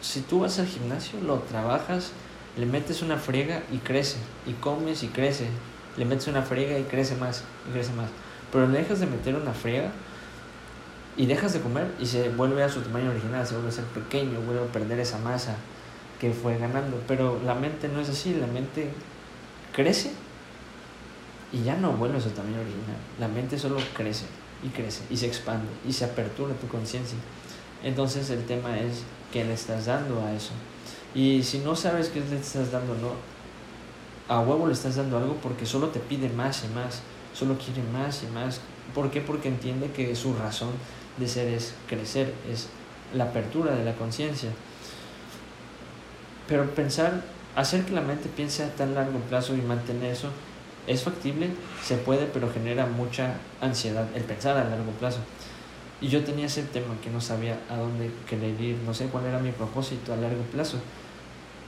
si 0.00 0.20
tú 0.20 0.40
vas 0.40 0.58
al 0.58 0.66
gimnasio, 0.66 1.20
lo 1.20 1.38
trabajas, 1.40 2.12
le 2.56 2.66
metes 2.66 3.02
una 3.02 3.16
friega 3.16 3.62
y 3.72 3.78
crece, 3.78 4.16
y 4.46 4.52
comes 4.52 5.02
y 5.02 5.08
crece, 5.08 5.48
le 5.96 6.04
metes 6.04 6.28
una 6.28 6.42
friega 6.42 6.78
y 6.78 6.84
crece 6.84 7.16
más, 7.16 7.44
y 7.68 7.72
crece 7.72 7.92
más, 7.92 8.08
pero 8.52 8.66
le 8.68 8.78
dejas 8.78 9.00
de 9.00 9.06
meter 9.06 9.34
una 9.34 9.52
friega 9.52 9.90
y 11.16 11.26
dejas 11.26 11.52
de 11.52 11.60
comer 11.60 11.86
y 12.00 12.06
se 12.06 12.28
vuelve 12.30 12.62
a 12.62 12.68
su 12.68 12.80
tamaño 12.80 13.10
original, 13.10 13.46
se 13.46 13.54
vuelve 13.54 13.68
a 13.68 13.72
ser 13.72 13.84
pequeño, 13.84 14.40
vuelve 14.40 14.64
a 14.64 14.72
perder 14.72 14.98
esa 15.00 15.18
masa 15.18 15.56
que 16.20 16.32
fue 16.32 16.58
ganando. 16.58 17.00
Pero 17.06 17.40
la 17.44 17.54
mente 17.54 17.88
no 17.88 18.00
es 18.00 18.08
así, 18.08 18.34
la 18.34 18.46
mente 18.46 18.90
crece 19.72 20.12
y 21.54 21.62
ya 21.62 21.76
no 21.76 21.92
vuelve 21.92 22.18
a 22.18 22.20
su 22.20 22.30
tamaño 22.30 22.60
original. 22.60 22.96
La 23.20 23.28
mente 23.28 23.58
solo 23.58 23.76
crece 23.94 24.24
y 24.64 24.68
crece 24.68 25.02
y 25.08 25.16
se 25.16 25.26
expande 25.26 25.68
y 25.86 25.92
se 25.92 26.04
apertura 26.04 26.52
tu 26.54 26.66
conciencia. 26.66 27.16
Entonces 27.84 28.28
el 28.30 28.44
tema 28.44 28.78
es 28.78 29.02
qué 29.32 29.44
le 29.44 29.54
estás 29.54 29.86
dando 29.86 30.20
a 30.22 30.32
eso. 30.32 30.50
Y 31.14 31.44
si 31.44 31.58
no 31.58 31.76
sabes 31.76 32.08
qué 32.08 32.20
le 32.20 32.36
estás 32.36 32.72
dando, 32.72 32.94
no, 32.96 33.12
a 34.28 34.40
huevo 34.40 34.66
le 34.66 34.72
estás 34.72 34.96
dando 34.96 35.16
algo 35.18 35.36
porque 35.36 35.64
solo 35.64 35.88
te 35.88 36.00
pide 36.00 36.28
más 36.28 36.64
y 36.64 36.74
más, 36.74 37.02
solo 37.34 37.56
quiere 37.56 37.82
más 37.92 38.24
y 38.24 38.26
más. 38.26 38.60
¿Por 38.92 39.10
qué? 39.10 39.20
Porque 39.20 39.48
entiende 39.48 39.92
que 39.92 40.16
su 40.16 40.34
razón 40.34 40.70
de 41.18 41.28
ser 41.28 41.46
es 41.48 41.74
crecer, 41.88 42.34
es 42.50 42.68
la 43.14 43.24
apertura 43.24 43.76
de 43.76 43.84
la 43.84 43.94
conciencia. 43.94 44.50
Pero 46.48 46.68
pensar, 46.74 47.22
hacer 47.54 47.84
que 47.84 47.92
la 47.92 48.00
mente 48.00 48.28
piense 48.28 48.64
a 48.64 48.74
tan 48.74 48.94
largo 48.94 49.20
plazo 49.20 49.54
y 49.54 49.62
mantener 49.62 50.12
eso, 50.12 50.30
es 50.86 51.02
factible, 51.02 51.50
se 51.82 51.96
puede, 51.96 52.26
pero 52.26 52.52
genera 52.52 52.86
mucha 52.86 53.34
ansiedad 53.60 54.06
el 54.14 54.22
pensar 54.24 54.56
a 54.56 54.64
largo 54.68 54.92
plazo. 54.92 55.18
Y 56.00 56.08
yo 56.08 56.22
tenía 56.24 56.46
ese 56.46 56.62
tema 56.64 56.94
que 57.02 57.10
no 57.10 57.20
sabía 57.20 57.58
a 57.70 57.76
dónde 57.76 58.10
querer 58.28 58.60
ir, 58.60 58.76
no 58.84 58.92
sé 58.92 59.06
cuál 59.06 59.26
era 59.26 59.38
mi 59.38 59.52
propósito 59.52 60.12
a 60.12 60.16
largo 60.16 60.42
plazo. 60.44 60.78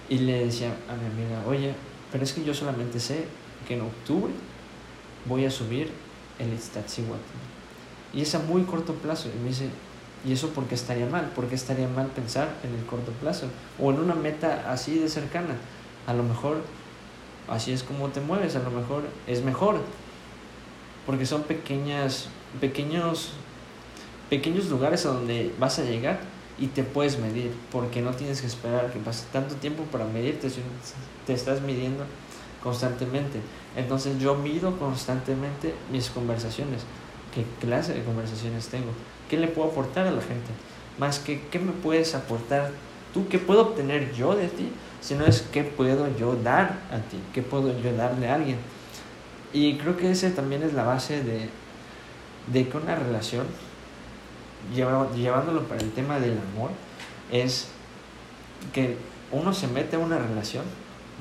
Y 0.09 0.19
le 0.19 0.45
decía 0.45 0.75
a 0.89 0.95
mi 0.95 1.07
amiga, 1.07 1.43
oye, 1.47 1.75
pero 2.13 2.25
es 2.25 2.33
que 2.33 2.45
yo 2.45 2.55
solamente 2.55 3.01
sé 3.01 3.25
que 3.67 3.75
en 3.75 3.83
octubre 3.83 4.33
voy 5.25 5.45
a 5.45 5.51
subir 5.51 5.91
el 6.39 6.53
Iztaccíhuatl 6.53 7.23
y 8.17 8.23
es 8.23 8.35
a 8.35 8.39
muy 8.39 8.63
corto 8.63 8.95
plazo. 8.95 9.29
Y 9.35 9.39
me 9.43 9.49
dice, 9.49 9.69
¿y 10.25 10.33
eso 10.33 10.49
por 10.51 10.65
qué 10.65 10.75
estaría 10.75 11.07
mal? 11.07 11.31
¿Por 11.35 11.49
qué 11.49 11.55
estaría 11.55 11.89
mal 11.89 12.07
pensar 12.09 12.49
en 12.65 12.75
el 12.75 12.85
corto 12.87 13.13
plazo? 13.13 13.47
O 13.79 13.91
en 13.91 14.01
una 14.01 14.15
meta 14.15 14.71
así 14.71 14.99
de 14.99 15.09
cercana. 15.09 15.57
A 16.07 16.15
lo 16.15 16.23
mejor 16.23 16.63
así 17.49 17.73
es 17.73 17.83
como 17.83 18.09
te 18.09 18.21
mueves, 18.21 18.57
a 18.57 18.61
lo 18.61 18.71
mejor 18.71 19.05
es 19.27 19.43
mejor. 19.43 19.81
Porque 21.05 21.27
son 21.27 21.43
pequeñas, 21.45 22.29
pequeños, 22.61 23.33
pequeños 24.29 24.69
lugares 24.69 25.07
a 25.07 25.11
donde 25.11 25.55
vas 25.59 25.79
a 25.79 25.85
llegar 25.85 26.19
y 26.59 26.69
te 26.69 26.83
puedes 26.83 27.19
medir, 27.19 27.53
porque 27.71 28.01
no 28.01 28.13
tienes 28.13 28.41
que 28.41 28.47
esperar 28.47 28.93
que 28.93 28.99
pase 28.99 29.27
tanto 29.33 29.55
tiempo 29.57 29.85
para 29.85 30.05
medirte, 30.07 30.49
te 31.27 31.33
estás 31.33 31.61
midiendo 31.61 32.05
constantemente. 32.63 33.41
Entonces 33.77 34.19
yo 34.19 34.35
mido 34.35 34.79
constantemente 34.79 35.75
mis 35.93 36.09
conversaciones 36.11 36.83
qué 37.37 37.45
clase 37.61 37.93
de 37.93 38.03
conversaciones 38.03 38.69
tengo, 38.69 38.91
qué 39.29 39.37
le 39.37 39.49
puedo 39.49 39.69
aportar 39.69 40.07
a 40.07 40.11
la 40.11 40.23
gente, 40.23 40.51
más 40.99 41.19
que 41.19 41.43
qué 41.51 41.59
me 41.59 41.73
puedes 41.73 42.15
aportar 42.15 42.71
tú, 43.17 43.27
qué 43.29 43.39
puedo 43.39 43.63
obtener 43.63 44.13
yo 44.13 44.37
de 44.37 44.49
ti, 44.49 44.71
sino 45.01 45.25
es 45.25 45.41
qué 45.41 45.65
puedo 45.65 46.15
yo 46.19 46.37
dar 46.37 46.81
a 46.91 46.99
ti, 46.99 47.19
qué 47.33 47.41
puedo 47.41 47.69
yo 47.81 47.97
darle 47.97 48.29
a 48.29 48.35
alguien. 48.35 48.59
Y 49.55 49.79
creo 49.79 49.97
que 49.97 50.11
ese 50.11 50.31
también 50.31 50.63
es 50.63 50.75
la 50.75 50.85
base 50.85 51.25
de, 51.25 51.49
de 52.53 52.69
que 52.69 52.77
una 52.77 52.95
relación, 52.95 53.47
llevándolo 54.75 55.63
para 55.63 55.81
el 55.81 55.93
tema 55.93 56.21
del 56.21 56.39
amor, 56.53 56.73
es 57.33 57.69
que 58.75 58.99
uno 59.33 59.55
se 59.55 59.67
mete 59.67 59.97
a 59.97 59.99
una 59.99 60.19
relación 60.19 60.65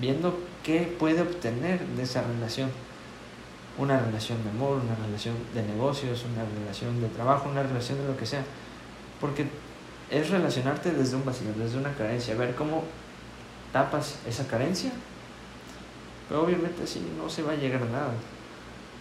viendo 0.01 0.37
qué 0.63 0.93
puede 0.99 1.21
obtener 1.21 1.79
de 1.79 2.03
esa 2.03 2.23
relación 2.23 2.69
una 3.77 3.99
relación 3.99 4.43
de 4.43 4.49
amor, 4.49 4.81
una 4.83 4.95
relación 5.05 5.35
de 5.53 5.63
negocios, 5.63 6.25
una 6.33 6.43
relación 6.59 6.99
de 7.01 7.07
trabajo, 7.07 7.49
una 7.49 7.63
relación 7.63 7.99
de 7.99 8.07
lo 8.07 8.17
que 8.17 8.25
sea. 8.25 8.43
Porque 9.21 9.47
es 10.09 10.29
relacionarte 10.29 10.91
desde 10.91 11.15
un 11.15 11.25
vacío, 11.25 11.47
desde 11.57 11.77
una 11.77 11.93
carencia, 11.93 12.35
ver 12.35 12.55
cómo 12.55 12.83
tapas 13.71 14.15
esa 14.27 14.47
carencia. 14.47 14.91
Pero 16.27 16.43
obviamente 16.43 16.83
así 16.83 17.01
no 17.17 17.29
se 17.29 17.43
va 17.43 17.53
a 17.53 17.55
llegar 17.55 17.81
a 17.83 17.85
nada. 17.85 18.13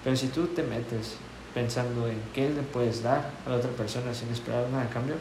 Pero 0.03 0.17
si 0.17 0.29
tú 0.29 0.47
te 0.49 0.63
metes 0.63 1.17
pensando 1.55 2.09
en 2.09 2.21
qué 2.35 2.51
le 2.51 2.63
puedes 2.63 3.03
dar 3.03 3.31
a 3.47 3.51
la 3.51 3.57
otra 3.57 3.71
persona 3.71 4.13
sin 4.13 4.29
esperar 4.31 4.69
nada 4.71 4.85
a 4.85 4.91
cambio, 4.91 5.15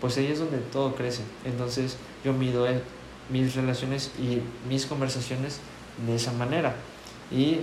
pues 0.00 0.18
ahí 0.18 0.26
es 0.26 0.38
donde 0.38 0.58
todo 0.58 0.94
crece. 0.94 1.22
Entonces 1.44 1.96
yo 2.24 2.32
mido 2.32 2.66
mis 3.30 3.54
relaciones 3.54 4.10
y 4.18 4.42
mis 4.68 4.86
conversaciones 4.86 5.60
de 6.06 6.16
esa 6.16 6.32
manera. 6.32 6.74
Y 7.30 7.60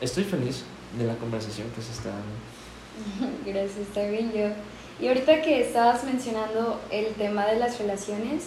estoy 0.00 0.24
feliz 0.24 0.62
de 0.98 1.06
la 1.06 1.16
conversación 1.16 1.68
que 1.74 1.82
se 1.82 1.92
está 1.92 2.10
dando. 2.10 3.42
Gracias, 3.44 4.10
bien 4.10 4.32
yo. 4.32 4.73
Y 5.00 5.08
ahorita 5.08 5.42
que 5.42 5.60
estabas 5.60 6.04
mencionando 6.04 6.80
el 6.90 7.14
tema 7.14 7.46
de 7.46 7.58
las 7.58 7.78
relaciones, 7.78 8.44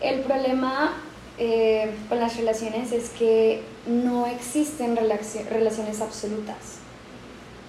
el 0.00 0.20
problema 0.20 0.92
eh, 1.38 1.94
con 2.08 2.20
las 2.20 2.36
relaciones 2.36 2.92
es 2.92 3.10
que 3.10 3.62
no 3.86 4.26
existen 4.26 4.96
relaciones 4.96 6.00
absolutas. 6.00 6.78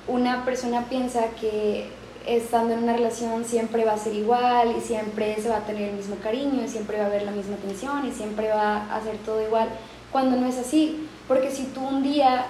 Una 0.08 0.44
persona 0.46 0.86
piensa 0.90 1.28
que 1.40 1.88
estando 2.26 2.74
en 2.74 2.84
una 2.84 2.94
relación 2.94 3.46
siempre 3.46 3.86
va 3.86 3.94
a 3.94 3.98
ser 3.98 4.14
igual 4.14 4.76
y 4.78 4.82
siempre 4.82 5.36
se 5.42 5.50
va 5.50 5.58
a 5.58 5.66
tener 5.66 5.90
el 5.90 5.96
mismo 5.96 6.16
cariño 6.18 6.64
y 6.64 6.68
siempre 6.68 6.98
va 6.98 7.06
a 7.06 7.08
haber 7.08 7.24
la 7.24 7.32
misma 7.32 7.56
atención 7.56 8.06
y 8.08 8.12
siempre 8.12 8.50
va 8.50 8.84
a 8.84 8.98
hacer 8.98 9.18
todo 9.26 9.42
igual, 9.42 9.70
cuando 10.12 10.38
no 10.38 10.48
es 10.48 10.58
así. 10.58 11.08
Porque 11.28 11.52
si 11.52 11.64
tú 11.66 11.82
un 11.82 12.04
día 12.04 12.46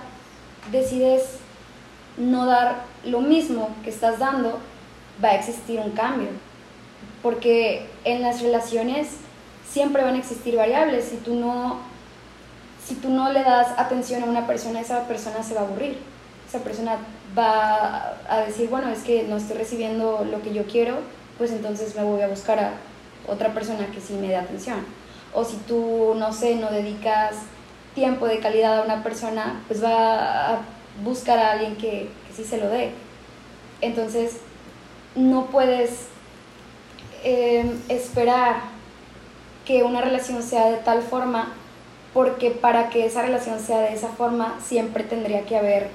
decides 0.71 1.37
no 2.17 2.45
dar 2.45 2.85
lo 3.05 3.21
mismo 3.21 3.69
que 3.83 3.89
estás 3.89 4.19
dando, 4.19 4.59
va 5.23 5.29
a 5.29 5.35
existir 5.35 5.79
un 5.79 5.91
cambio. 5.91 6.29
Porque 7.21 7.85
en 8.03 8.21
las 8.21 8.41
relaciones 8.41 9.09
siempre 9.69 10.03
van 10.03 10.15
a 10.15 10.19
existir 10.19 10.55
variables. 10.55 11.05
Si 11.05 11.17
tú 11.17 11.35
no, 11.35 11.79
si 12.85 12.95
tú 12.95 13.09
no 13.09 13.31
le 13.31 13.43
das 13.43 13.67
atención 13.77 14.23
a 14.23 14.25
una 14.25 14.45
persona, 14.45 14.81
esa 14.81 15.07
persona 15.07 15.43
se 15.43 15.55
va 15.55 15.61
a 15.61 15.63
aburrir. 15.63 15.97
Esa 16.47 16.59
persona 16.59 16.97
va 17.37 18.15
a 18.29 18.41
decir, 18.45 18.69
bueno, 18.69 18.89
es 18.89 18.99
que 18.99 19.23
no 19.23 19.37
estoy 19.37 19.57
recibiendo 19.57 20.25
lo 20.29 20.41
que 20.41 20.53
yo 20.53 20.65
quiero, 20.65 20.97
pues 21.37 21.51
entonces 21.51 21.95
me 21.95 22.03
voy 22.03 22.21
a 22.21 22.27
buscar 22.27 22.59
a 22.59 22.73
otra 23.27 23.53
persona 23.53 23.87
que 23.87 24.01
sí 24.01 24.13
me 24.13 24.27
dé 24.27 24.35
atención. 24.35 24.85
O 25.33 25.43
si 25.43 25.57
tú, 25.57 26.13
no 26.15 26.31
sé, 26.31 26.55
no 26.55 26.69
dedicas 26.69 27.35
tiempo 27.95 28.27
de 28.27 28.39
calidad 28.39 28.79
a 28.79 28.83
una 28.83 29.03
persona, 29.03 29.61
pues 29.67 29.83
va 29.83 30.53
a 30.53 30.61
buscar 31.03 31.39
a 31.39 31.51
alguien 31.53 31.75
que, 31.75 32.09
que 32.27 32.33
sí 32.35 32.43
se 32.43 32.57
lo 32.57 32.69
dé. 32.69 32.91
Entonces, 33.81 34.37
no 35.15 35.45
puedes 35.47 36.07
em, 37.23 37.79
esperar 37.89 38.57
que 39.65 39.83
una 39.83 40.01
relación 40.01 40.43
sea 40.43 40.69
de 40.69 40.77
tal 40.77 41.01
forma, 41.01 41.53
porque 42.13 42.51
para 42.51 42.89
que 42.89 43.05
esa 43.05 43.21
relación 43.21 43.59
sea 43.59 43.79
de 43.79 43.93
esa 43.93 44.09
forma, 44.09 44.59
siempre 44.63 45.03
tendría 45.03 45.45
que 45.45 45.57
haber 45.57 45.89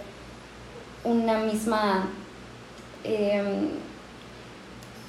una 1.05 1.39
misma... 1.39 2.09
Eh, 3.05 3.69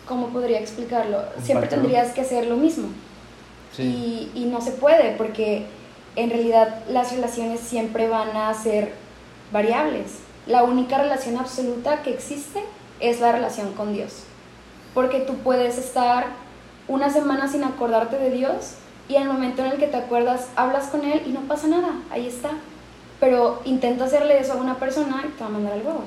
¿Cómo 0.08 0.30
podría 0.30 0.60
explicarlo? 0.60 1.22
Siempre 1.44 1.68
tendrías 1.68 2.14
que 2.14 2.22
hacer 2.22 2.48
lo 2.48 2.58
mismo. 2.58 2.88
Y, 3.78 4.32
y 4.34 4.46
no 4.46 4.60
se 4.60 4.72
puede, 4.72 5.12
porque 5.12 5.68
en 6.16 6.32
realidad 6.32 6.84
las 6.90 7.12
relaciones 7.12 7.60
siempre 7.60 8.10
van 8.10 8.36
a 8.36 8.52
ser 8.56 8.94
variables. 9.52 10.20
La 10.48 10.64
única 10.64 10.98
relación 10.98 11.38
absoluta 11.38 12.02
que 12.02 12.10
existe 12.10 12.64
es 13.00 13.20
la 13.20 13.32
relación 13.32 13.74
con 13.74 13.94
Dios. 13.94 14.24
Porque 14.94 15.20
tú 15.20 15.36
puedes 15.36 15.78
estar 15.78 16.28
una 16.88 17.10
semana 17.10 17.48
sin 17.48 17.64
acordarte 17.64 18.18
de 18.18 18.32
Dios 18.32 18.76
y 19.08 19.16
en 19.16 19.24
el 19.24 19.30
momento 19.30 19.64
en 19.64 19.72
el 19.72 19.78
que 19.78 19.88
te 19.88 19.98
acuerdas 19.98 20.50
hablas 20.56 20.88
con 20.88 21.04
Él 21.04 21.22
y 21.26 21.30
no 21.30 21.42
pasa 21.42 21.68
nada, 21.68 21.94
ahí 22.12 22.28
está. 22.28 22.52
Pero 23.20 23.62
intenta 23.66 24.06
hacerle 24.06 24.40
eso 24.40 24.54
a 24.54 24.58
una 24.58 24.80
persona 24.80 25.24
y 25.28 25.30
te 25.30 25.42
va 25.42 25.48
a 25.48 25.50
mandar 25.50 25.74
al 25.74 25.82
huevo. 25.82 26.04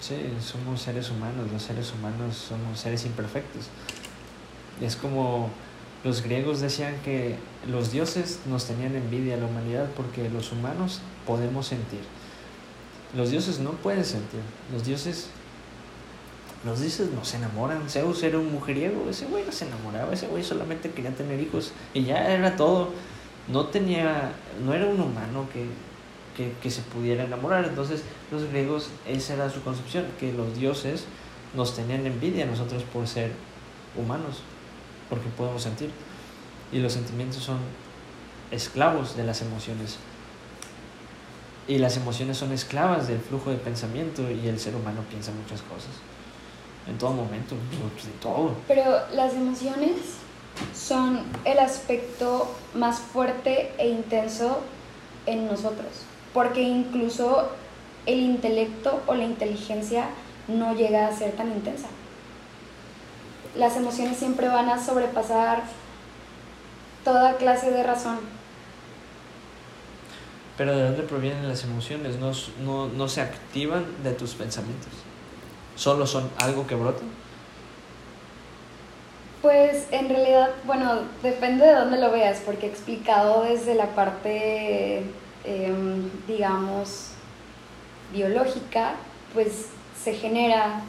Sí, 0.00 0.16
somos 0.40 0.82
seres 0.82 1.10
humanos, 1.10 1.50
los 1.52 1.62
seres 1.62 1.92
humanos 1.92 2.36
somos 2.36 2.78
seres 2.78 3.04
imperfectos. 3.04 3.66
Es 4.80 4.96
como 4.96 5.50
los 6.04 6.22
griegos 6.22 6.60
decían 6.60 6.94
que 7.04 7.36
los 7.68 7.92
dioses 7.92 8.40
nos 8.46 8.66
tenían 8.66 8.94
envidia 8.94 9.34
a 9.34 9.38
la 9.38 9.46
humanidad 9.46 9.88
porque 9.96 10.28
los 10.28 10.52
humanos 10.52 11.00
podemos 11.26 11.66
sentir. 11.66 12.00
Los 13.16 13.30
dioses 13.30 13.58
no 13.58 13.72
pueden 13.72 14.04
sentir. 14.04 14.40
Los 14.72 14.84
dioses 14.84 15.28
los 16.66 16.80
dices 16.80 17.10
no 17.12 17.24
se 17.24 17.36
enamoran. 17.36 17.88
Zeus 17.88 18.22
era 18.24 18.38
un 18.38 18.52
mujeriego, 18.52 19.08
ese 19.08 19.26
güey 19.26 19.44
no 19.44 19.52
se 19.52 19.66
enamoraba, 19.66 20.12
ese 20.12 20.26
güey 20.26 20.42
solamente 20.42 20.90
quería 20.90 21.12
tener 21.12 21.40
hijos 21.40 21.72
y 21.94 22.02
ya 22.02 22.28
era 22.28 22.56
todo. 22.56 22.90
No 23.48 23.66
tenía, 23.66 24.32
no 24.64 24.74
era 24.74 24.86
un 24.86 25.00
humano 25.00 25.46
que, 25.52 25.66
que, 26.36 26.52
que 26.60 26.70
se 26.70 26.82
pudiera 26.82 27.24
enamorar. 27.24 27.64
Entonces 27.64 28.02
los 28.32 28.44
griegos, 28.50 28.88
esa 29.06 29.34
era 29.34 29.48
su 29.48 29.62
concepción, 29.62 30.06
que 30.18 30.32
los 30.32 30.58
dioses 30.58 31.04
nos 31.54 31.76
tenían 31.76 32.04
envidia 32.04 32.44
a 32.44 32.48
nosotros 32.48 32.82
por 32.82 33.06
ser 33.06 33.30
humanos, 33.96 34.42
porque 35.08 35.28
podemos 35.36 35.62
sentir. 35.62 35.90
Y 36.72 36.80
los 36.80 36.94
sentimientos 36.94 37.44
son 37.44 37.58
esclavos 38.50 39.16
de 39.16 39.22
las 39.22 39.40
emociones. 39.40 39.98
Y 41.68 41.78
las 41.78 41.96
emociones 41.96 42.36
son 42.36 42.50
esclavas 42.52 43.06
del 43.06 43.20
flujo 43.20 43.50
de 43.50 43.56
pensamiento 43.56 44.28
y 44.28 44.48
el 44.48 44.58
ser 44.58 44.74
humano 44.74 45.02
piensa 45.08 45.30
muchas 45.30 45.62
cosas. 45.62 45.90
En 46.88 46.98
todo 46.98 47.10
momento, 47.10 47.54
en 47.54 48.20
todo. 48.20 48.52
Pero 48.68 48.84
las 49.12 49.34
emociones 49.34 49.96
son 50.74 51.20
el 51.44 51.58
aspecto 51.58 52.48
más 52.74 52.98
fuerte 52.98 53.72
e 53.78 53.88
intenso 53.88 54.60
en 55.26 55.46
nosotros. 55.46 56.04
Porque 56.32 56.62
incluso 56.62 57.48
el 58.06 58.20
intelecto 58.20 59.02
o 59.06 59.14
la 59.14 59.24
inteligencia 59.24 60.08
no 60.48 60.74
llega 60.74 61.08
a 61.08 61.12
ser 61.12 61.32
tan 61.32 61.48
intensa. 61.48 61.88
Las 63.56 63.76
emociones 63.76 64.16
siempre 64.16 64.48
van 64.48 64.68
a 64.68 64.82
sobrepasar 64.82 65.64
toda 67.04 67.36
clase 67.36 67.70
de 67.70 67.82
razón. 67.82 68.18
Pero 70.56 70.76
¿de 70.76 70.84
dónde 70.84 71.02
provienen 71.02 71.48
las 71.48 71.64
emociones? 71.64 72.16
No, 72.16 72.32
no, 72.64 72.88
no 72.88 73.08
se 73.08 73.20
activan 73.20 73.84
de 74.02 74.12
tus 74.12 74.34
pensamientos. 74.34 75.05
Solo 75.76 76.06
son 76.06 76.28
algo 76.38 76.66
que 76.66 76.74
brota. 76.74 77.02
Pues 79.42 79.86
en 79.92 80.08
realidad, 80.08 80.50
bueno, 80.64 81.02
depende 81.22 81.66
de 81.66 81.74
dónde 81.74 81.98
lo 81.98 82.10
veas, 82.10 82.40
porque 82.44 82.66
explicado 82.66 83.44
desde 83.44 83.74
la 83.74 83.94
parte, 83.94 85.04
em, 85.44 86.10
digamos, 86.26 87.10
biológica, 88.12 88.94
pues 89.34 89.66
se 90.02 90.14
genera 90.14 90.80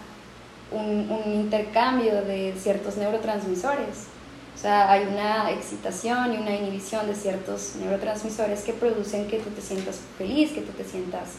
un, 0.71 1.09
un 1.11 1.33
intercambio 1.33 2.23
de 2.23 2.55
ciertos 2.57 2.97
neurotransmisores. 2.97 4.07
O 4.55 4.59
sea, 4.59 4.91
hay 4.91 5.05
una 5.05 5.51
excitación 5.51 6.33
y 6.33 6.38
una 6.38 6.55
inhibición 6.55 7.05
de 7.05 7.13
ciertos 7.13 7.75
neurotransmisores 7.75 8.61
que 8.63 8.73
producen 8.73 9.27
que 9.27 9.38
tú 9.38 9.51
te 9.51 9.61
sientas 9.61 9.99
feliz, 10.17 10.51
que 10.51 10.61
tú 10.61 10.71
te 10.71 10.83
sientas 10.83 11.33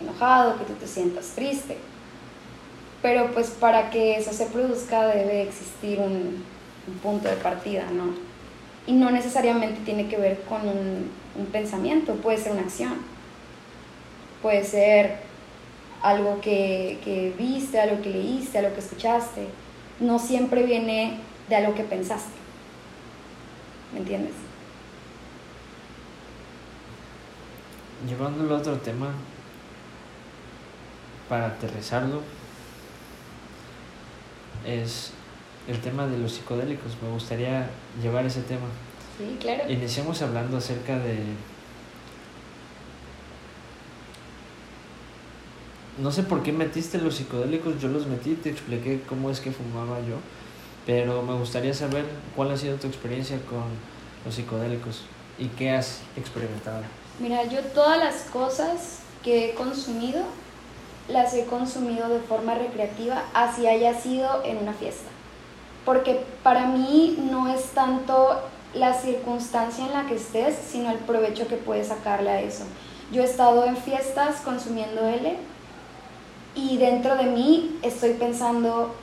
enojado, 0.00 0.58
que 0.58 0.64
tú 0.66 0.74
te 0.74 0.86
sientas 0.86 1.32
triste. 1.34 1.78
Pero 3.02 3.32
pues 3.32 3.50
para 3.50 3.90
que 3.90 4.16
eso 4.16 4.32
se 4.32 4.46
produzca 4.46 5.08
debe 5.08 5.42
existir 5.42 5.98
un, 5.98 6.44
punto 7.02 7.28
de 7.28 7.36
partida, 7.36 7.84
¿no? 7.92 8.14
Y 8.86 8.92
no 8.92 9.10
necesariamente 9.10 9.80
tiene 9.84 10.08
que 10.08 10.16
ver 10.16 10.42
con 10.42 10.66
un, 10.66 11.10
pensamiento, 11.52 12.14
puede 12.14 12.38
ser 12.38 12.52
una 12.52 12.62
acción. 12.62 12.94
Puede 14.40 14.64
ser 14.64 15.18
algo 16.02 16.40
que, 16.40 16.98
que 17.04 17.32
viste, 17.38 17.80
algo 17.80 18.02
que 18.02 18.10
leíste, 18.10 18.58
algo 18.58 18.74
que 18.74 18.80
escuchaste. 18.80 19.46
No 20.00 20.18
siempre 20.18 20.64
viene 20.64 21.18
de 21.48 21.56
algo 21.56 21.74
que 21.74 21.84
pensaste. 21.84 22.32
¿Me 23.92 24.00
entiendes? 24.00 24.34
Llevándolo 28.08 28.56
a 28.56 28.58
otro 28.58 28.78
tema, 28.78 29.12
para 31.28 31.46
aterrizarlo, 31.46 32.20
es 34.66 35.10
el 35.68 35.80
tema 35.80 36.06
de 36.06 36.18
los 36.18 36.32
psicodélicos. 36.32 36.92
Me 37.02 37.10
gustaría 37.10 37.70
llevar 38.02 38.26
ese 38.26 38.42
tema. 38.42 38.66
Sí, 39.18 39.36
claro. 39.40 39.70
Iniciamos 39.70 40.22
hablando 40.22 40.56
acerca 40.56 40.98
de... 40.98 41.18
No 45.98 46.10
sé 46.10 46.22
por 46.22 46.42
qué 46.42 46.52
metiste 46.52 46.98
los 46.98 47.16
psicodélicos, 47.16 47.80
yo 47.80 47.88
los 47.88 48.06
metí, 48.06 48.34
te 48.34 48.48
expliqué 48.48 49.02
cómo 49.06 49.30
es 49.30 49.40
que 49.40 49.52
fumaba 49.52 49.98
yo 50.00 50.16
pero 50.86 51.22
me 51.22 51.34
gustaría 51.34 51.74
saber 51.74 52.04
cuál 52.34 52.50
ha 52.50 52.56
sido 52.56 52.76
tu 52.76 52.86
experiencia 52.86 53.38
con 53.48 53.64
los 54.24 54.34
psicodélicos 54.34 55.02
y 55.38 55.46
qué 55.48 55.70
has 55.70 56.00
experimentado. 56.16 56.82
Mira, 57.20 57.44
yo 57.44 57.60
todas 57.60 57.98
las 57.98 58.22
cosas 58.24 59.00
que 59.22 59.50
he 59.50 59.54
consumido 59.54 60.24
las 61.08 61.34
he 61.34 61.44
consumido 61.46 62.08
de 62.08 62.20
forma 62.20 62.54
recreativa, 62.54 63.22
así 63.34 63.66
haya 63.66 63.94
sido 63.94 64.42
en 64.44 64.58
una 64.58 64.72
fiesta. 64.72 65.10
Porque 65.84 66.24
para 66.42 66.66
mí 66.66 67.18
no 67.30 67.48
es 67.52 67.70
tanto 67.70 68.40
la 68.74 68.94
circunstancia 68.94 69.84
en 69.84 69.92
la 69.92 70.06
que 70.06 70.14
estés, 70.14 70.56
sino 70.56 70.90
el 70.90 70.98
provecho 70.98 71.48
que 71.48 71.56
puedes 71.56 71.88
sacarle 71.88 72.30
a 72.30 72.40
eso. 72.40 72.64
Yo 73.10 73.22
he 73.22 73.26
estado 73.26 73.64
en 73.64 73.76
fiestas 73.76 74.36
consumiendo 74.40 75.06
L 75.06 75.36
y 76.54 76.78
dentro 76.78 77.16
de 77.16 77.24
mí 77.24 77.78
estoy 77.82 78.14
pensando 78.14 78.94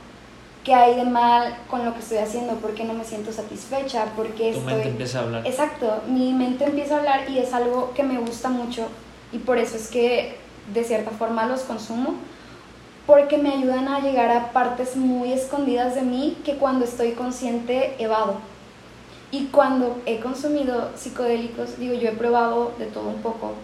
qué 0.64 0.74
hay 0.74 0.96
de 0.96 1.04
mal 1.04 1.56
con 1.68 1.84
lo 1.84 1.94
que 1.94 2.00
estoy 2.00 2.18
haciendo, 2.18 2.54
por 2.56 2.74
qué 2.74 2.84
no 2.84 2.94
me 2.94 3.04
siento 3.04 3.32
satisfecha, 3.32 4.06
porque 4.16 4.52
tu 4.52 4.58
estoy... 4.58 4.74
mente 4.74 4.88
empieza 4.88 5.20
a 5.20 5.22
hablar. 5.22 5.46
Exacto, 5.46 6.02
mi 6.08 6.32
mente 6.32 6.64
empieza 6.64 6.96
a 6.96 6.98
hablar 6.98 7.30
y 7.30 7.38
es 7.38 7.52
algo 7.54 7.92
que 7.94 8.02
me 8.02 8.18
gusta 8.18 8.48
mucho 8.48 8.88
y 9.32 9.38
por 9.38 9.58
eso 9.58 9.76
es 9.76 9.88
que 9.88 10.39
de 10.72 10.84
cierta 10.84 11.10
forma 11.10 11.46
los 11.46 11.62
consumo, 11.62 12.14
porque 13.06 13.38
me 13.38 13.52
ayudan 13.52 13.88
a 13.88 14.00
llegar 14.00 14.30
a 14.30 14.52
partes 14.52 14.96
muy 14.96 15.32
escondidas 15.32 15.94
de 15.94 16.02
mí 16.02 16.38
que 16.44 16.56
cuando 16.56 16.84
estoy 16.84 17.12
consciente 17.12 17.96
evado. 17.98 18.36
Y 19.32 19.46
cuando 19.46 20.00
he 20.06 20.20
consumido 20.20 20.90
psicodélicos, 20.96 21.78
digo, 21.78 21.94
yo 21.94 22.08
he 22.08 22.12
probado 22.12 22.72
de 22.78 22.86
todo 22.86 23.08
un 23.08 23.22
poco. 23.22 23.54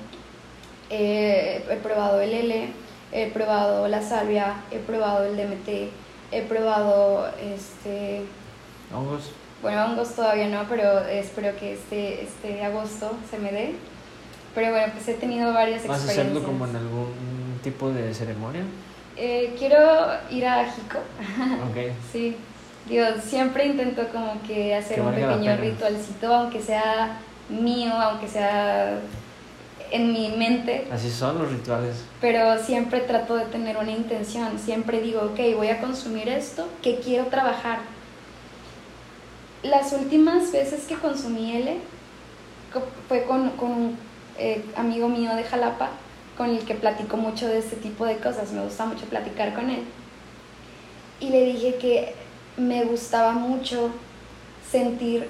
Eh, 0.91 1.65
he 1.69 1.77
probado 1.77 2.21
el 2.21 2.33
L, 2.33 2.69
he 3.13 3.31
probado 3.31 3.89
la 3.89 4.03
salvia, 4.03 4.63
he 4.71 4.79
probado 4.79 5.25
el 5.25 5.37
DMT, 5.37 5.91
he 6.31 6.43
probado 6.43 7.29
este 7.41 8.23
hongos. 8.95 9.31
Bueno, 9.63 9.87
hongos 9.87 10.15
todavía 10.15 10.49
no, 10.49 10.65
pero 10.69 11.01
espero 11.07 11.57
que 11.59 11.73
este, 11.73 12.23
este 12.23 12.65
agosto 12.65 13.13
se 13.31 13.39
me 13.39 13.51
dé. 13.51 13.75
Pero 14.57 14.71
bueno, 14.71 14.91
pues 14.95 15.07
he 15.07 15.15
tenido 15.15 15.53
varias 15.53 15.87
¿Vas 15.87 15.99
experiencias. 16.01 16.19
a 16.19 16.23
hacerlo 16.23 16.43
como 16.43 16.67
en 16.67 16.77
algún 16.77 17.61
tipo 17.63 17.91
de 17.91 18.15
ceremonia? 18.15 18.63
Eh, 19.15 19.55
quiero 19.59 19.77
ir 20.31 20.47
a 20.47 20.65
Jico. 20.65 20.99
Ok. 21.71 21.93
sí. 22.13 22.35
Digo, 22.89 23.05
siempre 23.23 23.67
intento 23.67 24.09
como 24.09 24.41
que 24.47 24.75
hacer 24.75 25.03
un 25.03 25.13
pequeño 25.13 25.57
ritualcito, 25.59 26.35
aunque 26.35 26.63
sea 26.63 27.19
mío, 27.51 27.93
aunque 27.93 28.29
sea 28.29 28.99
en 29.91 30.13
mi 30.13 30.31
mente, 30.31 30.89
Así 30.91 31.11
son 31.11 31.39
los 31.39 31.53
rituales. 31.53 31.97
pero 32.21 32.59
siempre 32.59 33.01
trato 33.01 33.37
de 33.37 33.45
tener 33.45 33.77
una 33.77 33.93
intención, 33.93 34.59
siempre 34.59 35.01
digo, 35.01 35.21
ok, 35.21 35.57
voy 35.57 35.69
a 35.69 35.81
consumir 35.81 36.29
esto, 36.29 36.67
que 36.83 36.99
quiero 37.01 37.27
trabajar. 37.27 37.81
Las 39.63 39.93
últimas 39.93 40.51
veces 40.51 40.87
que 40.87 40.95
consumí 40.95 41.57
L 41.57 41.77
fue 43.09 43.25
con, 43.25 43.51
con 43.51 43.71
un 43.71 43.99
eh, 44.39 44.65
amigo 44.77 45.09
mío 45.09 45.35
de 45.35 45.45
Jalapa, 45.45 45.91
con 46.37 46.51
el 46.51 46.65
que 46.65 46.75
platico 46.75 47.17
mucho 47.17 47.49
de 47.49 47.59
este 47.59 47.77
tipo 47.77 48.05
de 48.05 48.19
cosas, 48.19 48.53
me 48.53 48.63
gusta 48.63 48.87
mucho 48.87 49.07
platicar 49.07 49.55
con 49.55 49.71
él. 49.71 49.83
Y 51.21 51.31
le 51.31 51.45
dije 51.45 51.77
que 51.77 52.15
me 52.57 52.85
gustaba 52.85 53.33
mucho 53.33 53.91
sentir 54.71 55.29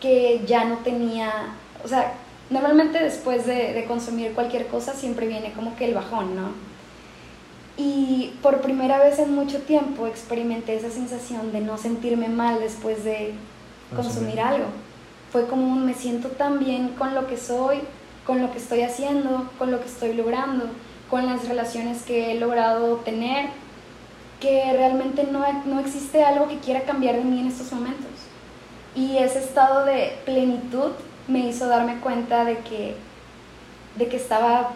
que 0.00 0.42
ya 0.46 0.64
no 0.64 0.78
tenía, 0.78 1.54
o 1.84 1.88
sea, 1.88 2.14
normalmente 2.50 3.02
después 3.02 3.46
de, 3.46 3.72
de 3.72 3.84
consumir 3.86 4.32
cualquier 4.34 4.66
cosa 4.66 4.92
siempre 4.92 5.26
viene 5.26 5.52
como 5.52 5.74
que 5.76 5.86
el 5.86 5.94
bajón, 5.94 6.36
¿no? 6.36 6.50
Y 7.76 8.34
por 8.40 8.60
primera 8.60 8.98
vez 9.02 9.18
en 9.18 9.34
mucho 9.34 9.62
tiempo 9.62 10.06
experimenté 10.06 10.76
esa 10.76 10.90
sensación 10.90 11.50
de 11.52 11.60
no 11.60 11.76
sentirme 11.76 12.28
mal 12.28 12.60
después 12.60 13.02
de 13.02 13.34
consumir 13.96 14.40
algo. 14.40 14.66
Fue 15.32 15.46
como 15.48 15.66
un 15.66 15.84
me 15.84 15.94
siento 15.94 16.28
tan 16.28 16.60
bien 16.60 16.90
con 16.90 17.14
lo 17.14 17.26
que 17.26 17.36
soy, 17.36 17.80
con 18.26 18.40
lo 18.40 18.50
que 18.50 18.58
estoy 18.58 18.82
haciendo, 18.82 19.50
con 19.58 19.70
lo 19.70 19.80
que 19.80 19.86
estoy 19.86 20.14
logrando, 20.14 20.66
con 21.10 21.26
las 21.26 21.48
relaciones 21.48 22.02
que 22.02 22.32
he 22.32 22.40
logrado 22.40 22.96
tener, 22.98 23.46
que 24.40 24.72
realmente 24.72 25.24
no, 25.30 25.44
no 25.64 25.80
existe 25.80 26.22
algo 26.22 26.48
que 26.48 26.58
quiera 26.58 26.82
cambiar 26.82 27.16
de 27.16 27.24
mí 27.24 27.40
en 27.40 27.48
estos 27.48 27.72
momentos. 27.72 28.10
Y 28.94 29.18
ese 29.18 29.40
estado 29.40 29.84
de 29.84 30.16
plenitud 30.24 30.92
me 31.28 31.40
hizo 31.40 31.66
darme 31.66 31.98
cuenta 32.00 32.44
de 32.44 32.58
que, 32.58 32.94
de 33.96 34.08
que 34.08 34.16
estaba 34.16 34.72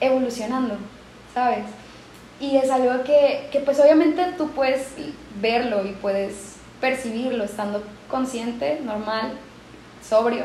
evolucionando, 0.00 0.76
¿sabes? 1.34 1.64
Y 2.40 2.56
es 2.56 2.70
algo 2.70 3.02
que, 3.04 3.48
que 3.50 3.60
pues 3.60 3.80
obviamente 3.80 4.24
tú 4.36 4.50
puedes 4.50 4.92
verlo 5.40 5.84
y 5.84 5.92
puedes 5.92 6.56
percibirlo 6.80 7.44
estando 7.44 7.82
consciente, 8.08 8.80
normal, 8.84 9.32
sobrio, 10.08 10.44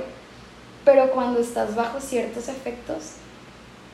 pero 0.86 1.12
cuando 1.12 1.40
estás 1.40 1.76
bajo 1.76 2.00
ciertos 2.00 2.48
efectos, 2.48 3.14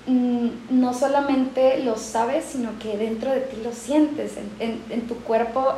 mm, 0.08 0.50
no 0.70 0.94
solamente 0.94 1.84
lo 1.84 1.98
sabes, 1.98 2.46
sino 2.46 2.78
que 2.80 2.98
dentro 2.98 3.32
de 3.32 3.42
ti 3.42 3.58
lo 3.64 3.72
sientes. 3.72 4.38
En, 4.60 4.84
en 4.90 5.08
tu 5.08 5.16
cuerpo 5.16 5.74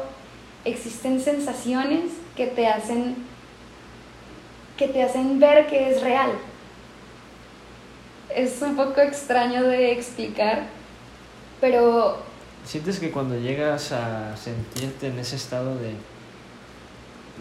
existen 0.63 1.21
sensaciones 1.21 2.11
que 2.35 2.47
te 2.47 2.67
hacen 2.67 3.15
que 4.81 4.87
te 4.87 5.03
hacen 5.03 5.39
ver 5.39 5.67
que 5.67 5.91
es 5.91 6.01
real. 6.01 6.31
Es 8.33 8.59
un 8.63 8.75
poco 8.75 8.99
extraño 9.01 9.63
de 9.63 9.91
explicar, 9.91 10.63
pero... 11.59 12.17
¿Sientes 12.65 12.99
que 12.99 13.11
cuando 13.11 13.37
llegas 13.37 13.91
a 13.91 14.35
sentirte 14.37 15.09
en 15.09 15.19
ese 15.19 15.35
estado 15.35 15.75
de, 15.75 15.93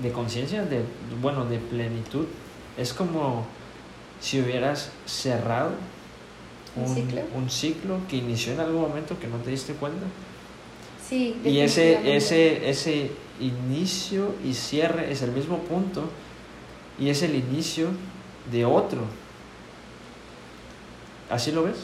de 0.02 0.12
conciencia, 0.12 0.64
de, 0.64 0.82
bueno, 1.22 1.46
de 1.46 1.58
plenitud, 1.58 2.26
es 2.76 2.92
como 2.92 3.46
si 4.20 4.40
hubieras 4.40 4.90
cerrado 5.06 5.72
un, 6.76 6.94
ciclo? 6.94 7.22
un 7.34 7.50
ciclo 7.50 7.98
que 8.08 8.16
inició 8.16 8.52
en 8.52 8.60
algún 8.60 8.82
momento 8.82 9.18
que 9.18 9.26
no 9.26 9.38
te 9.38 9.50
diste 9.50 9.72
cuenta? 9.74 10.06
Sí, 11.08 11.36
y 11.44 11.58
ese, 11.58 12.16
ese, 12.16 12.70
ese 12.70 13.10
inicio 13.40 14.34
y 14.44 14.54
cierre 14.54 15.10
es 15.10 15.22
el 15.22 15.32
mismo 15.32 15.58
punto 15.58 16.08
y 16.98 17.08
es 17.08 17.22
el 17.22 17.34
inicio 17.34 17.88
de 18.52 18.64
otro. 18.64 19.02
¿Así 21.28 21.50
lo 21.50 21.64
ves? 21.64 21.76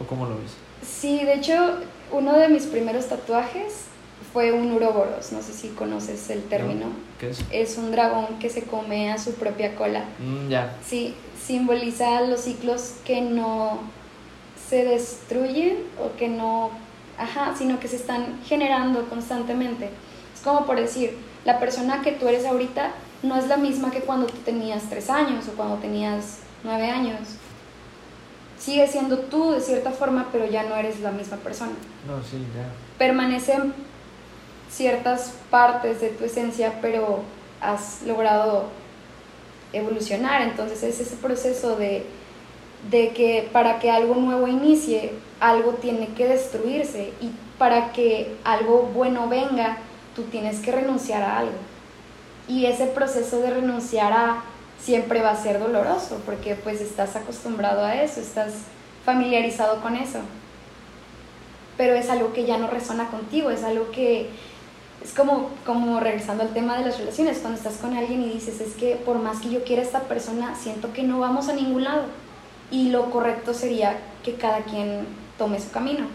¿O 0.00 0.04
cómo 0.04 0.26
lo 0.26 0.36
ves? 0.36 0.52
Sí, 0.82 1.24
de 1.24 1.34
hecho, 1.34 1.78
uno 2.12 2.36
de 2.38 2.48
mis 2.48 2.66
primeros 2.66 3.06
tatuajes 3.06 3.84
fue 4.32 4.52
un 4.52 4.72
uroboros, 4.72 5.32
no 5.32 5.42
sé 5.42 5.52
si 5.52 5.68
conoces 5.68 6.28
el 6.30 6.42
término. 6.44 6.86
¿Qué 7.18 7.30
es? 7.30 7.44
Es 7.50 7.78
un 7.78 7.90
dragón 7.90 8.38
que 8.38 8.50
se 8.50 8.62
come 8.62 9.10
a 9.10 9.18
su 9.18 9.34
propia 9.34 9.74
cola. 9.74 10.04
Mm, 10.18 10.48
ya. 10.48 10.76
Sí, 10.86 11.14
simboliza 11.48 12.20
los 12.20 12.40
ciclos 12.40 12.96
que 13.06 13.22
no 13.22 13.78
se 14.68 14.84
destruyen 14.84 15.78
o 15.98 16.14
que 16.18 16.28
no, 16.28 16.70
ajá, 17.16 17.54
sino 17.56 17.80
que 17.80 17.88
se 17.88 17.96
están 17.96 18.38
generando 18.44 19.08
constantemente. 19.08 19.88
Es 20.34 20.42
como 20.44 20.66
por 20.66 20.76
decir, 20.76 21.16
la 21.46 21.58
persona 21.58 22.02
que 22.02 22.12
tú 22.12 22.28
eres 22.28 22.44
ahorita 22.44 22.90
no 23.22 23.38
es 23.38 23.48
la 23.48 23.56
misma 23.56 23.90
que 23.90 24.00
cuando 24.00 24.26
tú 24.26 24.36
tenías 24.44 24.90
tres 24.90 25.08
años 25.08 25.48
o 25.48 25.52
cuando 25.52 25.76
tenías 25.76 26.40
nueve 26.64 26.90
años. 26.90 27.20
Sigue 28.58 28.86
siendo 28.86 29.18
tú 29.18 29.52
de 29.52 29.62
cierta 29.62 29.90
forma, 29.90 30.28
pero 30.30 30.44
ya 30.44 30.64
no 30.64 30.76
eres 30.76 31.00
la 31.00 31.12
misma 31.12 31.38
persona. 31.38 31.72
No, 32.06 32.22
sí, 32.22 32.44
ya. 32.54 32.68
Permanecen 32.98 33.72
ciertas 34.70 35.32
partes 35.50 36.02
de 36.02 36.10
tu 36.10 36.26
esencia, 36.26 36.74
pero 36.82 37.20
has 37.62 38.02
logrado 38.02 38.66
evolucionar. 39.72 40.42
Entonces 40.42 40.82
es 40.82 41.00
ese 41.00 41.16
proceso 41.16 41.76
de, 41.76 42.04
de 42.90 43.10
que 43.10 43.48
para 43.52 43.78
que 43.78 43.90
algo 43.90 44.14
nuevo 44.14 44.46
inicie, 44.46 45.12
algo 45.40 45.72
tiene 45.74 46.08
que 46.08 46.26
destruirse 46.26 47.12
y 47.20 47.30
para 47.58 47.92
que 47.92 48.36
algo 48.44 48.90
bueno 48.94 49.28
venga, 49.28 49.78
tú 50.14 50.22
tienes 50.24 50.60
que 50.60 50.72
renunciar 50.72 51.22
a 51.22 51.38
algo. 51.38 51.58
Y 52.46 52.66
ese 52.66 52.86
proceso 52.86 53.40
de 53.40 53.50
renunciar 53.50 54.12
a 54.12 54.42
siempre 54.80 55.20
va 55.22 55.30
a 55.30 55.42
ser 55.42 55.58
doloroso 55.58 56.20
porque 56.24 56.54
pues 56.54 56.80
estás 56.80 57.16
acostumbrado 57.16 57.84
a 57.84 58.00
eso, 58.02 58.20
estás 58.20 58.52
familiarizado 59.04 59.80
con 59.80 59.96
eso. 59.96 60.20
Pero 61.76 61.94
es 61.94 62.08
algo 62.10 62.32
que 62.32 62.44
ya 62.44 62.58
no 62.58 62.68
resona 62.68 63.08
contigo, 63.08 63.50
es 63.50 63.64
algo 63.64 63.90
que 63.90 64.28
es 65.02 65.12
como, 65.14 65.50
como 65.64 66.00
regresando 66.00 66.42
al 66.42 66.50
tema 66.50 66.76
de 66.76 66.84
las 66.84 66.98
relaciones, 66.98 67.38
cuando 67.38 67.58
estás 67.58 67.76
con 67.76 67.96
alguien 67.96 68.22
y 68.22 68.30
dices, 68.30 68.60
es 68.60 68.74
que 68.74 68.96
por 68.96 69.18
más 69.18 69.40
que 69.40 69.50
yo 69.50 69.64
quiera 69.64 69.82
a 69.82 69.84
esta 69.84 70.00
persona, 70.00 70.54
siento 70.54 70.92
que 70.92 71.02
no 71.02 71.20
vamos 71.20 71.48
a 71.48 71.52
ningún 71.52 71.84
lado. 71.84 72.02
Y 72.70 72.90
lo 72.90 73.10
correcto 73.10 73.54
sería 73.54 73.98
que 74.22 74.34
cada 74.34 74.60
quien 74.60 75.06
tome 75.38 75.60
su 75.60 75.70
camino 75.70 76.06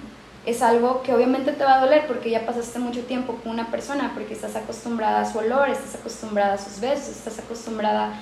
es 0.45 0.61
algo 0.61 1.01
que 1.03 1.13
obviamente 1.13 1.53
te 1.53 1.63
va 1.63 1.75
a 1.75 1.79
doler 1.79 2.05
porque 2.05 2.29
ya 2.29 2.45
pasaste 2.45 2.77
mucho 2.79 3.01
tiempo 3.05 3.35
con 3.35 3.51
una 3.53 3.67
persona, 3.67 4.11
porque 4.13 4.33
estás 4.33 4.55
acostumbrada 4.55 5.21
a 5.21 5.31
su 5.31 5.37
olor, 5.37 5.69
estás 5.69 5.95
acostumbrada 5.95 6.55
a 6.55 6.57
sus 6.57 6.81
besos, 6.81 7.09
estás 7.09 7.39
acostumbrada, 7.39 8.13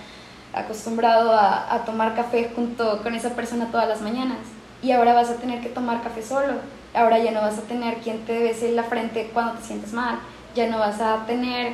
acostumbrado 0.54 1.32
a, 1.32 1.74
a, 1.74 1.84
tomar 1.84 2.16
café 2.16 2.52
junto 2.56 3.02
con 3.02 3.16
esa 3.16 3.32
persona 3.32 3.72
todas 3.72 3.88
las 3.88 4.02
mañanas. 4.02 4.38
Y 4.84 4.92
ahora 4.92 5.14
vas 5.14 5.30
a 5.30 5.36
tener 5.36 5.62
que 5.62 5.70
tomar 5.70 6.04
café 6.04 6.22
solo. 6.22 6.54
Ahora 6.94 7.18
ya 7.20 7.32
no 7.32 7.42
vas 7.42 7.58
a 7.58 7.62
tener 7.62 7.98
quien 7.98 8.24
te 8.26 8.38
bese 8.40 8.70
en 8.70 8.76
la 8.76 8.84
frente 8.84 9.32
cuando 9.34 9.54
te 9.54 9.66
sientes 9.66 9.94
mal. 9.94 10.20
Ya 10.56 10.68
no 10.68 10.80
vas 10.80 11.00
a 11.00 11.26
tener 11.26 11.74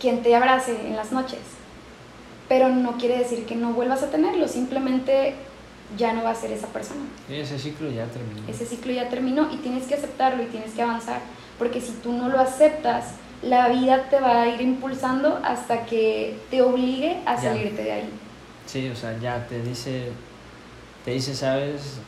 quien 0.00 0.22
te 0.22 0.34
abrace 0.34 0.86
en 0.86 0.96
las 0.96 1.12
noches. 1.12 1.40
Pero 2.48 2.68
no 2.68 2.92
quiere 2.98 3.18
decir 3.18 3.46
que 3.46 3.56
no 3.56 3.72
vuelvas 3.72 4.02
a 4.02 4.10
tenerlo, 4.10 4.46
simplemente 4.48 5.34
ya 5.96 6.12
no 6.12 6.24
va 6.24 6.30
a 6.30 6.34
ser 6.34 6.52
esa 6.52 6.66
persona. 6.68 7.02
Ese 7.28 7.58
ciclo 7.58 7.90
ya 7.90 8.06
terminó. 8.06 8.48
Ese 8.48 8.66
ciclo 8.66 8.92
ya 8.92 9.08
terminó 9.08 9.52
y 9.52 9.58
tienes 9.58 9.86
que 9.86 9.94
aceptarlo 9.94 10.42
y 10.42 10.46
tienes 10.46 10.72
que 10.72 10.82
avanzar, 10.82 11.20
porque 11.58 11.80
si 11.80 11.92
tú 11.92 12.12
no 12.12 12.28
lo 12.28 12.40
aceptas, 12.40 13.14
la 13.42 13.68
vida 13.68 14.08
te 14.08 14.18
va 14.20 14.42
a 14.42 14.48
ir 14.48 14.60
impulsando 14.60 15.40
hasta 15.44 15.84
que 15.84 16.38
te 16.50 16.62
obligue 16.62 17.18
a 17.26 17.40
salirte 17.40 17.82
de 17.82 17.92
ahí. 17.92 18.10
Sí, 18.66 18.88
o 18.88 18.96
sea, 18.96 19.18
ya 19.18 19.46
te 19.46 19.62
dice, 19.62 20.10
te 21.04 21.12
dice, 21.12 21.34
sabes, 21.34 21.98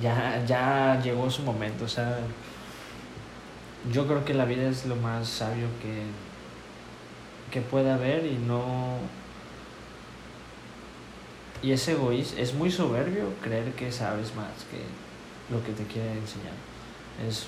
ya, 0.00 0.42
ya 0.46 1.00
llegó 1.02 1.30
su 1.30 1.42
momento, 1.42 1.86
o 1.86 1.88
sea, 1.88 2.18
yo 3.92 4.06
creo 4.06 4.24
que 4.24 4.34
la 4.34 4.44
vida 4.44 4.68
es 4.68 4.86
lo 4.86 4.96
más 4.96 5.28
sabio 5.28 5.66
que, 5.80 6.02
que 7.52 7.60
pueda 7.60 7.94
haber 7.94 8.26
y 8.26 8.36
no 8.36 8.98
y 11.62 11.72
es 11.72 11.88
egoísta, 11.88 12.40
es 12.40 12.54
muy 12.54 12.70
soberbio 12.70 13.32
creer 13.42 13.72
que 13.72 13.90
sabes 13.90 14.34
más 14.34 14.52
que 14.70 14.82
lo 15.52 15.64
que 15.64 15.72
te 15.72 15.84
quiere 15.84 16.12
enseñar. 16.12 16.52
Es 17.26 17.46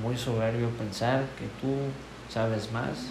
muy 0.00 0.16
soberbio 0.16 0.70
pensar 0.70 1.24
que 1.38 1.46
tú 1.60 1.76
sabes 2.32 2.70
más 2.72 3.08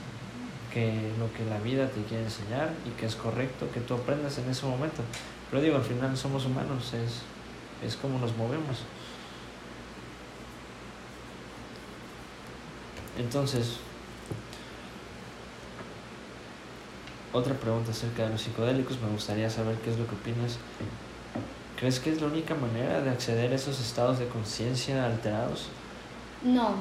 que 0.74 1.12
lo 1.20 1.32
que 1.34 1.44
la 1.50 1.60
vida 1.60 1.88
te 1.90 2.02
quiere 2.04 2.24
enseñar 2.24 2.74
y 2.86 2.90
que 2.92 3.06
es 3.06 3.16
correcto 3.16 3.68
que 3.74 3.82
tú 3.82 3.94
aprendas 3.94 4.38
en 4.38 4.50
ese 4.50 4.66
momento. 4.66 5.04
Pero 5.50 5.62
digo, 5.62 5.76
al 5.76 5.84
final 5.84 6.16
somos 6.16 6.46
humanos, 6.46 6.94
es, 6.94 7.22
es 7.86 7.96
como 7.98 8.18
nos 8.18 8.36
movemos. 8.38 8.84
Entonces, 13.18 13.78
otra 17.34 17.54
pregunta 17.54 17.92
acerca 17.92 18.24
de 18.24 18.30
los 18.30 18.42
psicodélicos, 18.42 19.00
me 19.02 19.10
gustaría 19.10 19.50
saber 19.50 19.76
qué 19.78 19.92
es 19.92 19.98
lo 19.98 20.08
que 20.08 20.16
opinas. 20.16 20.58
¿Crees 21.78 22.00
que 22.00 22.12
es 22.12 22.22
la 22.22 22.28
única 22.28 22.54
manera 22.56 23.02
de 23.02 23.10
acceder 23.10 23.52
a 23.52 23.56
esos 23.56 23.80
estados 23.80 24.20
de 24.20 24.28
conciencia 24.28 25.06
alterados? 25.06 25.68
No, 26.44 26.76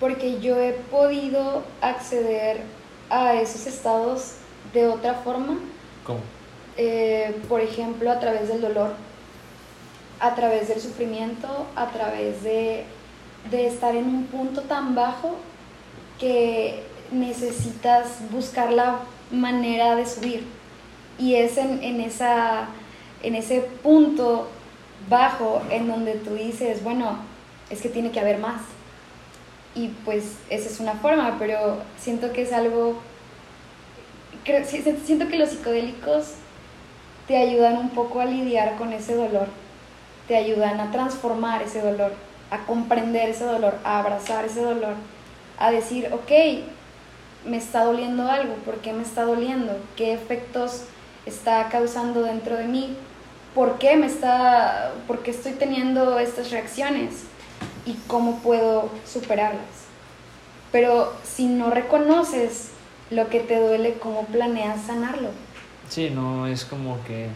porque 0.00 0.40
yo 0.40 0.58
he 0.58 0.72
podido 0.72 1.62
acceder 1.80 2.62
a 3.10 3.34
esos 3.34 3.66
estados 3.66 4.36
de 4.72 4.88
otra 4.88 5.14
forma. 5.14 5.58
¿Cómo? 6.04 6.20
Eh, 6.76 7.40
por 7.48 7.60
ejemplo, 7.60 8.10
a 8.10 8.18
través 8.18 8.48
del 8.48 8.62
dolor, 8.62 8.94
a 10.20 10.34
través 10.34 10.68
del 10.68 10.80
sufrimiento, 10.80 11.66
a 11.76 11.88
través 11.88 12.42
de, 12.42 12.86
de 13.50 13.66
estar 13.66 13.94
en 13.96 14.06
un 14.06 14.24
punto 14.24 14.62
tan 14.62 14.94
bajo 14.94 15.36
que 16.18 16.82
necesitas 17.10 18.18
buscar 18.30 18.72
la 18.72 19.00
manera 19.30 19.96
de 19.96 20.06
subir. 20.06 20.44
Y 21.18 21.34
es 21.34 21.58
en, 21.58 21.82
en, 21.82 22.00
esa, 22.00 22.68
en 23.22 23.34
ese 23.34 23.60
punto 23.82 24.48
bajo 25.08 25.62
en 25.70 25.88
donde 25.88 26.14
tú 26.14 26.34
dices, 26.34 26.82
bueno, 26.82 27.18
es 27.70 27.80
que 27.80 27.88
tiene 27.88 28.10
que 28.10 28.20
haber 28.20 28.38
más. 28.38 28.62
Y 29.74 29.88
pues 30.04 30.36
esa 30.50 30.68
es 30.68 30.80
una 30.80 30.94
forma, 30.94 31.36
pero 31.38 31.78
siento 31.98 32.32
que 32.32 32.42
es 32.42 32.52
algo, 32.52 33.00
siento 34.44 35.28
que 35.28 35.38
los 35.38 35.50
psicodélicos 35.50 36.34
te 37.26 37.36
ayudan 37.36 37.78
un 37.78 37.90
poco 37.90 38.20
a 38.20 38.26
lidiar 38.26 38.76
con 38.76 38.92
ese 38.92 39.14
dolor, 39.14 39.46
te 40.28 40.36
ayudan 40.36 40.80
a 40.80 40.90
transformar 40.90 41.62
ese 41.62 41.80
dolor, 41.80 42.12
a 42.52 42.66
comprender 42.66 43.30
ese 43.30 43.44
dolor, 43.44 43.78
a 43.82 43.98
abrazar 43.98 44.44
ese 44.44 44.60
dolor, 44.60 44.94
a 45.58 45.70
decir, 45.70 46.10
ok, 46.12 46.30
me 47.46 47.56
está 47.56 47.82
doliendo 47.82 48.30
algo, 48.30 48.54
por 48.56 48.76
qué 48.82 48.92
me 48.92 49.02
está 49.02 49.22
doliendo, 49.22 49.74
qué 49.96 50.12
efectos 50.12 50.82
está 51.24 51.70
causando 51.70 52.22
dentro 52.22 52.58
de 52.58 52.66
mí, 52.66 52.94
por 53.54 53.78
qué 53.78 53.96
me 53.96 54.06
está, 54.06 54.92
por 55.06 55.22
qué 55.22 55.30
estoy 55.30 55.52
teniendo 55.52 56.18
estas 56.18 56.50
reacciones 56.50 57.24
y 57.86 57.94
cómo 58.06 58.40
puedo 58.40 58.90
superarlas. 59.06 59.86
Pero 60.70 61.14
si 61.24 61.46
no 61.46 61.70
reconoces 61.70 62.68
lo 63.10 63.30
que 63.30 63.40
te 63.40 63.58
duele, 63.60 63.94
¿cómo 63.94 64.26
planeas 64.26 64.82
sanarlo? 64.82 65.30
Sí, 65.88 66.10
no 66.10 66.46
es 66.46 66.66
como 66.66 67.02
que 67.04 67.28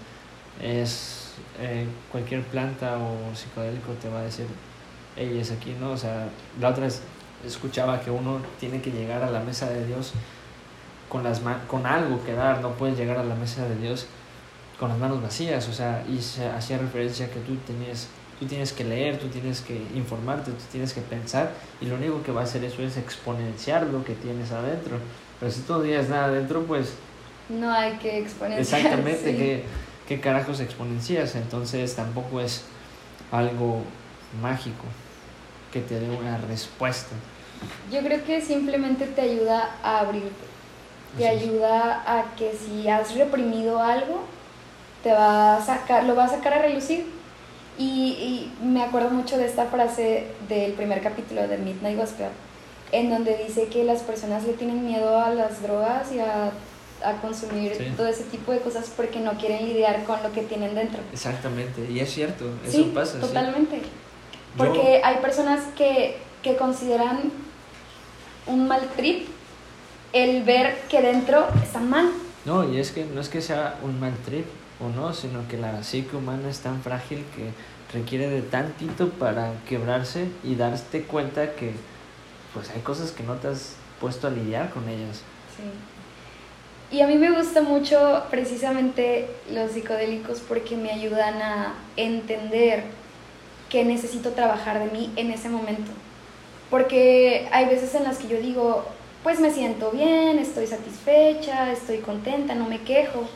es 0.63 1.33
eh, 1.59 1.87
cualquier 2.13 2.43
planta 2.43 2.99
o 2.99 3.35
psicodélico 3.35 3.93
te 3.95 4.11
va 4.11 4.21
a 4.21 4.25
decir, 4.25 4.47
hey, 5.17 5.39
es 5.41 5.51
aquí, 5.51 5.75
¿no? 5.81 5.93
O 5.93 5.97
sea, 5.97 6.29
la 6.61 6.69
otra 6.69 6.87
es 6.87 7.03
escuchaba 7.45 8.01
que 8.01 8.11
uno 8.11 8.41
tiene 8.59 8.81
que 8.81 8.91
llegar 8.91 9.23
a 9.23 9.31
la 9.31 9.41
mesa 9.41 9.69
de 9.69 9.87
Dios 9.87 10.13
con, 11.09 11.23
las 11.23 11.41
con 11.69 11.87
algo 11.87 12.25
que 12.25 12.33
dar, 12.33 12.61
no 12.61 12.73
puedes 12.73 12.97
llegar 12.97 13.19
a 13.19 13.25
la 13.25 13.35
mesa 13.35 13.67
de 13.69 13.77
Dios 13.77 14.07
con 14.79 14.91
las 14.91 14.99
manos 14.99 15.23
vacías, 15.23 15.69
o 15.69 15.73
sea, 15.73 16.05
y 16.09 16.21
se 16.21 16.47
hacía 16.47 16.77
referencia 16.79 17.31
que 17.31 17.41
tú 17.41 17.57
tenías, 17.67 18.09
tú 18.39 18.47
tienes 18.47 18.73
que 18.73 18.85
leer, 18.85 19.19
tú 19.19 19.29
tienes 19.29 19.63
que 19.63 19.81
informarte, 19.95 20.51
tú 20.51 20.65
tienes 20.71 20.93
que 20.93 21.01
pensar, 21.01 21.53
y 21.81 21.87
lo 21.87 21.95
único 21.95 22.23
que 22.23 22.31
va 22.31 22.43
a 22.43 22.45
hacer 22.45 22.63
eso 22.65 22.83
es 22.83 22.99
exponenciar 22.99 23.87
lo 23.87 24.05
que 24.05 24.15
tienes 24.15 24.53
adentro. 24.53 24.99
Pero 25.41 25.51
si 25.51 25.61
tú 25.63 25.75
no 25.75 25.81
tienes 25.81 26.11
nada 26.11 26.27
adentro, 26.27 26.63
pues... 26.65 26.93
No 27.49 27.73
hay 27.73 27.97
que 27.97 28.19
exponenciar. 28.19 28.81
Exactamente, 28.81 29.31
sí. 29.31 29.37
¿qué, 29.37 29.65
¿qué 30.09 30.21
carajos 30.21 30.61
exponencias? 30.61 31.37
Entonces 31.37 31.95
tampoco 31.95 32.41
es 32.41 32.65
algo 33.31 33.83
mágico 34.43 34.85
que 35.73 35.81
te 35.81 35.99
dé 36.01 36.09
una 36.11 36.39
respuesta. 36.39 37.15
Yo 37.91 38.01
creo 38.01 38.23
que 38.25 38.41
simplemente 38.41 39.07
te 39.07 39.21
ayuda 39.23 39.77
a 39.83 40.01
abrirte. 40.01 40.31
Te 41.17 41.27
Así 41.29 41.37
es. 41.37 41.43
ayuda 41.43 42.03
a 42.07 42.35
que 42.37 42.53
si 42.55 42.89
has 42.89 43.15
reprimido 43.15 43.83
algo, 43.83 44.21
te 45.03 45.13
va 45.13 45.57
a 45.57 45.65
sacar, 45.65 46.05
lo 46.05 46.15
va 46.15 46.25
a 46.25 46.29
sacar 46.29 46.53
a 46.55 46.63
relucir. 46.63 47.07
Y, 47.79 48.53
y 48.63 48.65
me 48.65 48.83
acuerdo 48.83 49.11
mucho 49.11 49.37
de 49.39 49.47
esta 49.47 49.67
frase 49.67 50.27
del 50.49 50.73
primer 50.73 51.03
capítulo 51.03 51.47
de 51.47 51.59
Midnight 51.59 51.99
Gospel, 51.99 52.29
en 52.93 53.11
donde 53.11 53.37
dice 53.47 53.67
que 53.69 53.85
las 53.85 54.03
personas 54.03 54.45
le 54.45 54.55
tienen 54.55 54.87
miedo 54.87 55.19
a 55.19 55.31
las 55.31 55.63
drogas 55.63 56.11
y 56.13 56.21
a, 56.21 56.53
a 57.05 57.13
consumir 57.21 57.75
Sí. 57.77 57.85
todo 57.97 58.07
ese 58.07 58.25
tipo 58.25 58.53
de 58.53 58.61
cosas 58.61 58.91
porque 58.97 59.21
no 59.21 59.33
quieren 59.33 59.67
lidiar 59.67 60.05
con 60.05 60.23
lo 60.23 60.33
que 60.33 60.43
tienen 60.43 60.75
dentro. 60.75 61.01
Exactamente, 61.13 61.87
y 61.91 62.01
es 62.01 62.11
cierto, 62.13 62.47
eso 62.67 62.79
sí, 62.79 62.93
pasa. 62.95 63.19
sí. 63.21 63.21
Yo- 64.57 64.65
Porque 64.65 65.01
hay 65.05 65.17
personas 65.17 65.61
que, 65.77 66.17
que 66.43 66.57
consideran 66.57 67.31
un 68.47 68.69
mal 68.69 68.81
trip 68.97 69.29
el 70.13 70.43
ver 70.45 70.79
que 70.89 71.03
dentro 71.03 71.47
están 71.63 71.91
mal. 71.91 72.11
No, 72.45 72.71
y 72.73 72.79
es 72.79 72.93
que 72.93 73.05
no 73.05 73.21
es 73.21 73.29
que 73.29 73.41
sea 73.43 73.79
un 73.83 73.99
mal 74.01 74.15
trip 74.25 74.47
o 74.81 74.89
no, 74.89 75.13
sino 75.13 75.47
que 75.49 75.57
la 75.59 75.83
psique 75.83 76.17
humana 76.17 76.49
es 76.49 76.61
tan 76.61 76.81
frágil 76.83 77.25
que 77.35 77.51
requiere 77.97 78.29
de 78.29 78.43
tantito 78.43 79.11
para 79.11 79.53
quebrarse 79.69 80.29
y 80.45 80.55
darte 80.55 81.03
cuenta 81.03 81.53
que 81.55 81.73
pues 82.55 82.71
hay 82.71 82.81
cosas 82.81 83.11
que 83.11 83.23
no 83.25 83.35
te 83.35 83.49
has 83.49 83.75
puesto 84.01 84.27
a 84.29 84.31
lidiar 84.31 84.71
con 84.71 84.89
ellas. 84.89 85.23
Sí. 85.57 86.97
Y 86.97 87.01
a 87.01 87.07
mí 87.09 87.17
me 87.17 87.33
gusta 87.33 87.63
mucho 87.63 88.23
precisamente 88.31 89.29
los 89.51 89.73
psicodélicos 89.73 90.41
porque 90.41 90.77
me 90.77 90.93
ayudan 90.93 91.43
a 91.43 91.75
entender 91.97 92.85
que 93.71 93.85
necesito 93.85 94.31
trabajar 94.31 94.79
de 94.79 94.91
mí 94.91 95.13
en 95.17 95.31
ese 95.31 95.49
momento. 95.49 95.91
Porque 96.71 97.49
hay 97.53 97.67
veces 97.67 97.95
en 97.95 98.05
las 98.05 98.19
que 98.19 98.29
yo 98.29 98.39
digo, 98.39 98.85
pues 99.23 99.41
me 99.41 99.51
siento 99.51 99.91
bien, 99.91 100.39
estoy 100.39 100.67
satisfecha, 100.67 101.73
estoy 101.73 101.99
contenta, 101.99 102.55
no 102.55 102.69
me 102.69 102.83
quejo, 102.83 103.29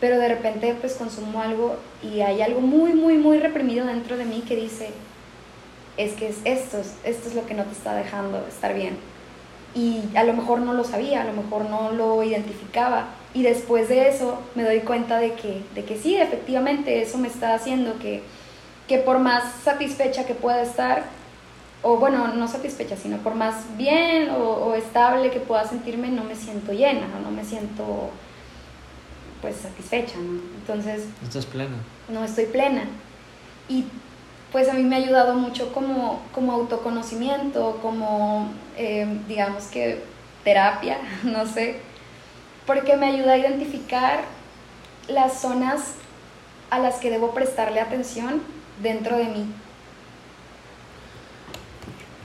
pero 0.00 0.18
de 0.18 0.28
repente 0.28 0.74
pues 0.80 0.94
consumo 0.94 1.40
algo 1.40 1.76
y 2.02 2.20
hay 2.20 2.42
algo 2.42 2.60
muy, 2.60 2.92
muy, 2.92 3.16
muy 3.16 3.38
reprimido 3.38 3.86
dentro 3.86 4.16
de 4.16 4.24
mí 4.24 4.42
que 4.46 4.56
dice, 4.56 4.90
es 5.96 6.12
que 6.12 6.28
es 6.28 6.36
esto, 6.44 6.78
esto 7.04 7.28
es 7.28 7.34
lo 7.34 7.46
que 7.46 7.54
no 7.54 7.64
te 7.64 7.72
está 7.72 7.94
dejando 7.94 8.46
estar 8.46 8.74
bien. 8.74 8.96
Y 9.74 10.02
a 10.14 10.24
lo 10.24 10.32
mejor 10.32 10.60
no 10.60 10.72
lo 10.72 10.84
sabía, 10.84 11.22
a 11.22 11.24
lo 11.24 11.34
mejor 11.34 11.66
no 11.66 11.92
lo 11.92 12.22
identificaba. 12.22 13.08
Y 13.34 13.42
después 13.42 13.88
de 13.90 14.08
eso 14.08 14.38
me 14.54 14.62
doy 14.62 14.80
cuenta 14.80 15.18
de 15.18 15.34
que, 15.34 15.62
de 15.74 15.84
que 15.84 15.98
sí, 15.98 16.16
efectivamente, 16.16 17.02
eso 17.02 17.18
me 17.18 17.28
está 17.28 17.54
haciendo 17.54 17.98
que, 17.98 18.22
que 18.88 18.98
por 18.98 19.18
más 19.18 19.44
satisfecha 19.64 20.26
que 20.26 20.34
pueda 20.34 20.62
estar, 20.62 21.04
o 21.82 21.96
bueno, 21.98 22.28
no 22.28 22.48
satisfecha, 22.48 22.96
sino 22.96 23.18
por 23.18 23.34
más 23.34 23.76
bien 23.76 24.30
o, 24.30 24.38
o 24.38 24.74
estable 24.74 25.30
que 25.30 25.40
pueda 25.40 25.64
sentirme, 25.66 26.08
no 26.08 26.24
me 26.24 26.34
siento 26.34 26.72
llena, 26.72 27.06
no 27.22 27.30
me 27.30 27.44
siento 27.44 28.10
pues 29.42 29.56
satisfecha, 29.56 30.16
¿no? 30.18 30.40
Entonces, 30.60 31.04
Estás 31.22 31.46
plena. 31.46 31.76
no 32.08 32.24
estoy 32.24 32.46
plena. 32.46 32.84
Y 33.68 33.84
pues 34.52 34.68
a 34.68 34.72
mí 34.72 34.82
me 34.84 34.96
ha 34.96 34.98
ayudado 34.98 35.34
mucho 35.34 35.72
como, 35.72 36.22
como 36.32 36.52
autoconocimiento, 36.52 37.78
como 37.82 38.48
eh, 38.76 39.06
digamos 39.28 39.64
que 39.66 40.02
terapia, 40.44 40.98
no 41.24 41.46
sé, 41.46 41.80
porque 42.66 42.96
me 42.96 43.06
ayuda 43.06 43.32
a 43.32 43.38
identificar 43.38 44.20
las 45.08 45.40
zonas 45.40 45.94
a 46.70 46.78
las 46.78 46.96
que 46.96 47.10
debo 47.10 47.32
prestarle 47.32 47.80
atención 47.80 48.42
dentro 48.82 49.16
de 49.16 49.24
mí. 49.24 49.46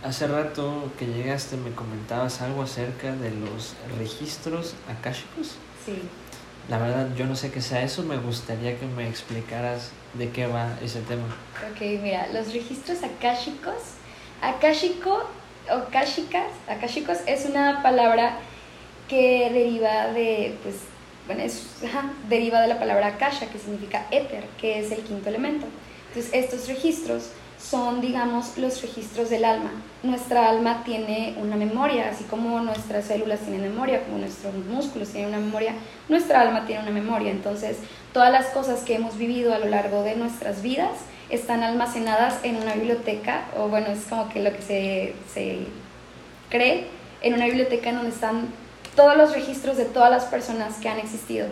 Hace 0.04 0.28
rato 0.28 0.92
que 0.98 1.06
llegaste 1.06 1.58
me 1.58 1.72
comentabas 1.72 2.42
algo 2.42 2.64
acerca 2.64 3.16
de 3.16 3.30
los 3.32 3.76
registros 4.00 4.74
akáshicos. 4.90 5.58
Sí. 5.86 6.02
La 6.70 6.78
verdad 6.78 7.10
yo 7.16 7.26
no 7.26 7.36
sé 7.36 7.52
qué 7.52 7.62
sea 7.62 7.84
eso, 7.84 8.04
me 8.04 8.18
gustaría 8.18 8.80
que 8.80 8.86
me 8.86 9.08
explicaras 9.08 9.92
de 10.14 10.30
qué 10.30 10.48
va 10.48 10.76
ese 10.82 11.02
tema. 11.02 11.26
Ok, 11.72 11.82
mira, 12.02 12.28
los 12.34 12.54
registros 12.54 13.04
akáshicos, 13.04 13.76
akáshico 14.42 15.24
o 15.70 15.92
kashicas, 15.92 16.48
akashicos 16.68 17.20
es 17.28 17.46
una 17.46 17.84
palabra 17.84 18.38
que 19.08 19.50
deriva 19.52 20.08
de, 20.08 20.58
pues, 20.64 20.76
bueno, 21.28 21.44
es, 21.44 21.84
ajá, 21.86 22.12
deriva 22.28 22.62
de 22.62 22.68
la 22.68 22.80
palabra 22.80 23.08
akasha, 23.08 23.48
que 23.48 23.60
significa 23.60 24.08
éter, 24.10 24.46
que 24.60 24.80
es 24.80 24.92
el 24.92 25.02
quinto 25.04 25.30
elemento. 25.30 25.68
Entonces, 26.14 26.34
estos 26.34 26.68
registros 26.68 27.30
son, 27.58 28.02
digamos, 28.02 28.58
los 28.58 28.82
registros 28.82 29.30
del 29.30 29.46
alma. 29.46 29.72
Nuestra 30.04 30.50
alma 30.50 30.84
tiene 30.84 31.36
una 31.40 31.56
memoria, 31.56 32.10
así 32.10 32.26
como 32.26 32.60
nuestras 32.60 33.06
células 33.06 33.40
tienen 33.42 33.62
memoria, 33.62 34.04
como 34.04 34.18
nuestros 34.18 34.54
músculos 34.54 35.10
tienen 35.10 35.30
una 35.30 35.40
memoria, 35.40 35.74
nuestra 36.10 36.42
alma 36.42 36.66
tiene 36.66 36.82
una 36.82 36.92
memoria. 36.92 37.32
Entonces, 37.32 37.78
todas 38.14 38.32
las 38.32 38.48
cosas 38.48 38.82
que 38.82 38.96
hemos 38.96 39.18
vivido 39.18 39.54
a 39.54 39.60
lo 39.60 39.68
largo 39.68 40.04
de 40.04 40.16
nuestras 40.16 40.62
vidas 40.62 40.92
están 41.30 41.64
almacenadas 41.64 42.40
en 42.44 42.58
una 42.58 42.74
biblioteca, 42.74 43.46
o 43.58 43.70
bueno, 43.70 43.88
es 43.88 44.04
como 44.10 44.28
que 44.28 44.42
lo 44.42 44.52
que 44.52 44.62
se, 44.62 45.14
se 45.34 45.60
cree, 46.50 46.88
en 47.22 47.36
una 47.36 47.46
biblioteca 47.46 47.90
en 47.90 47.96
donde 47.96 48.12
están 48.12 48.48
todos 48.98 49.16
los 49.16 49.32
registros 49.32 49.78
de 49.78 49.86
todas 49.86 50.12
las 50.12 50.26
personas 50.26 50.76
que 50.80 50.90
han 50.90 51.00
existido. 51.00 51.48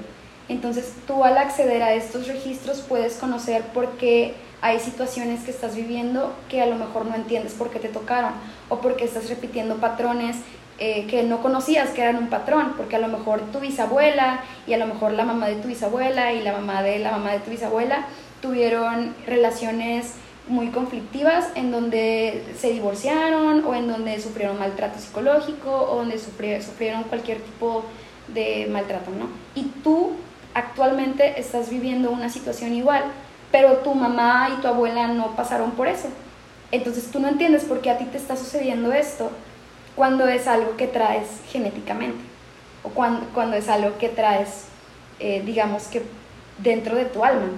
Entonces, 0.50 0.94
tú 1.08 1.24
al 1.24 1.38
acceder 1.38 1.84
a 1.84 1.94
estos 1.94 2.28
registros 2.28 2.82
puedes 2.82 3.14
conocer 3.14 3.62
por 3.68 3.92
qué 3.98 4.34
hay 4.62 4.80
situaciones 4.80 5.44
que 5.44 5.52
estás 5.52 5.76
viviendo 5.76 6.34
que 6.50 6.62
a 6.62 6.66
lo 6.66 6.76
mejor 6.76 7.06
no 7.06 7.16
entiendes 7.16 7.54
por 7.54 7.70
qué 7.70 7.80
te 7.80 7.88
tocaron 7.88 8.34
o 8.68 8.80
porque 8.80 9.06
estás 9.06 9.30
repitiendo 9.30 9.78
patrones 9.78 10.38
eh, 10.80 11.08
que 11.08 11.24
no 11.24 11.42
conocías 11.42 11.90
que 11.90 12.02
eran 12.02 12.18
un 12.18 12.28
patrón, 12.28 12.74
porque 12.78 12.96
a 12.96 13.00
lo 13.00 13.08
mejor 13.10 13.42
tu 13.52 13.60
bisabuela 13.60 14.42
y 14.66 14.74
a 14.74 14.78
lo 14.78 14.88
mejor 14.88 15.12
la 15.12 15.26
mamá 15.26 15.48
de 15.48 15.56
tu 15.56 15.68
bisabuela 15.68 16.32
y 16.34 16.42
la 16.42 16.54
mamá 16.54 16.84
de 16.84 17.00
la 17.00 17.12
mamá 17.12 17.32
de 17.32 17.40
tu 17.40 17.52
bisabuela 17.52 18.06
tuvieron 18.42 19.14
relaciones 19.28 20.14
muy 20.48 20.70
conflictivas 20.70 21.50
en 21.56 21.72
donde 21.72 22.44
se 22.58 22.72
divorciaron 22.72 23.64
o 23.66 23.76
en 23.76 23.88
donde 23.88 24.20
sufrieron 24.20 24.58
maltrato 24.58 25.00
psicológico 25.00 25.70
o 25.70 25.98
donde 25.98 26.18
sufri- 26.18 26.62
sufrieron 26.62 27.04
cualquier 27.04 27.40
tipo 27.42 27.84
de 28.30 28.68
maltrato, 28.72 29.12
¿no? 29.12 29.28
Y 29.56 29.66
tú 29.84 30.14
actualmente 30.54 31.40
estás 31.40 31.70
viviendo 31.70 32.10
una 32.10 32.30
situación 32.30 32.74
igual, 32.74 33.04
pero 33.52 33.78
tu 33.78 33.94
mamá 33.96 34.50
y 34.58 34.62
tu 34.62 34.68
abuela 34.68 35.08
no 35.08 35.36
pasaron 35.36 35.72
por 35.72 35.88
eso. 35.88 36.08
Entonces 36.72 37.10
tú 37.12 37.20
no 37.20 37.28
entiendes 37.28 37.64
por 37.64 37.82
qué 37.82 37.90
a 37.90 37.98
ti 37.98 38.06
te 38.06 38.18
está 38.18 38.36
sucediendo 38.36 38.94
esto 38.94 39.32
cuando 39.96 40.28
es 40.28 40.48
algo 40.48 40.78
que 40.78 40.88
traes 40.88 41.28
genéticamente 41.52 42.20
o 42.84 42.90
cuando, 42.90 43.28
cuando 43.34 43.58
es 43.58 43.68
algo 43.70 43.98
que 43.98 44.10
traes, 44.10 44.66
eh, 45.20 45.42
digamos 45.46 45.84
que 45.88 46.04
dentro 46.60 46.96
de 46.96 47.06
tu 47.06 47.24
alma. 47.24 47.50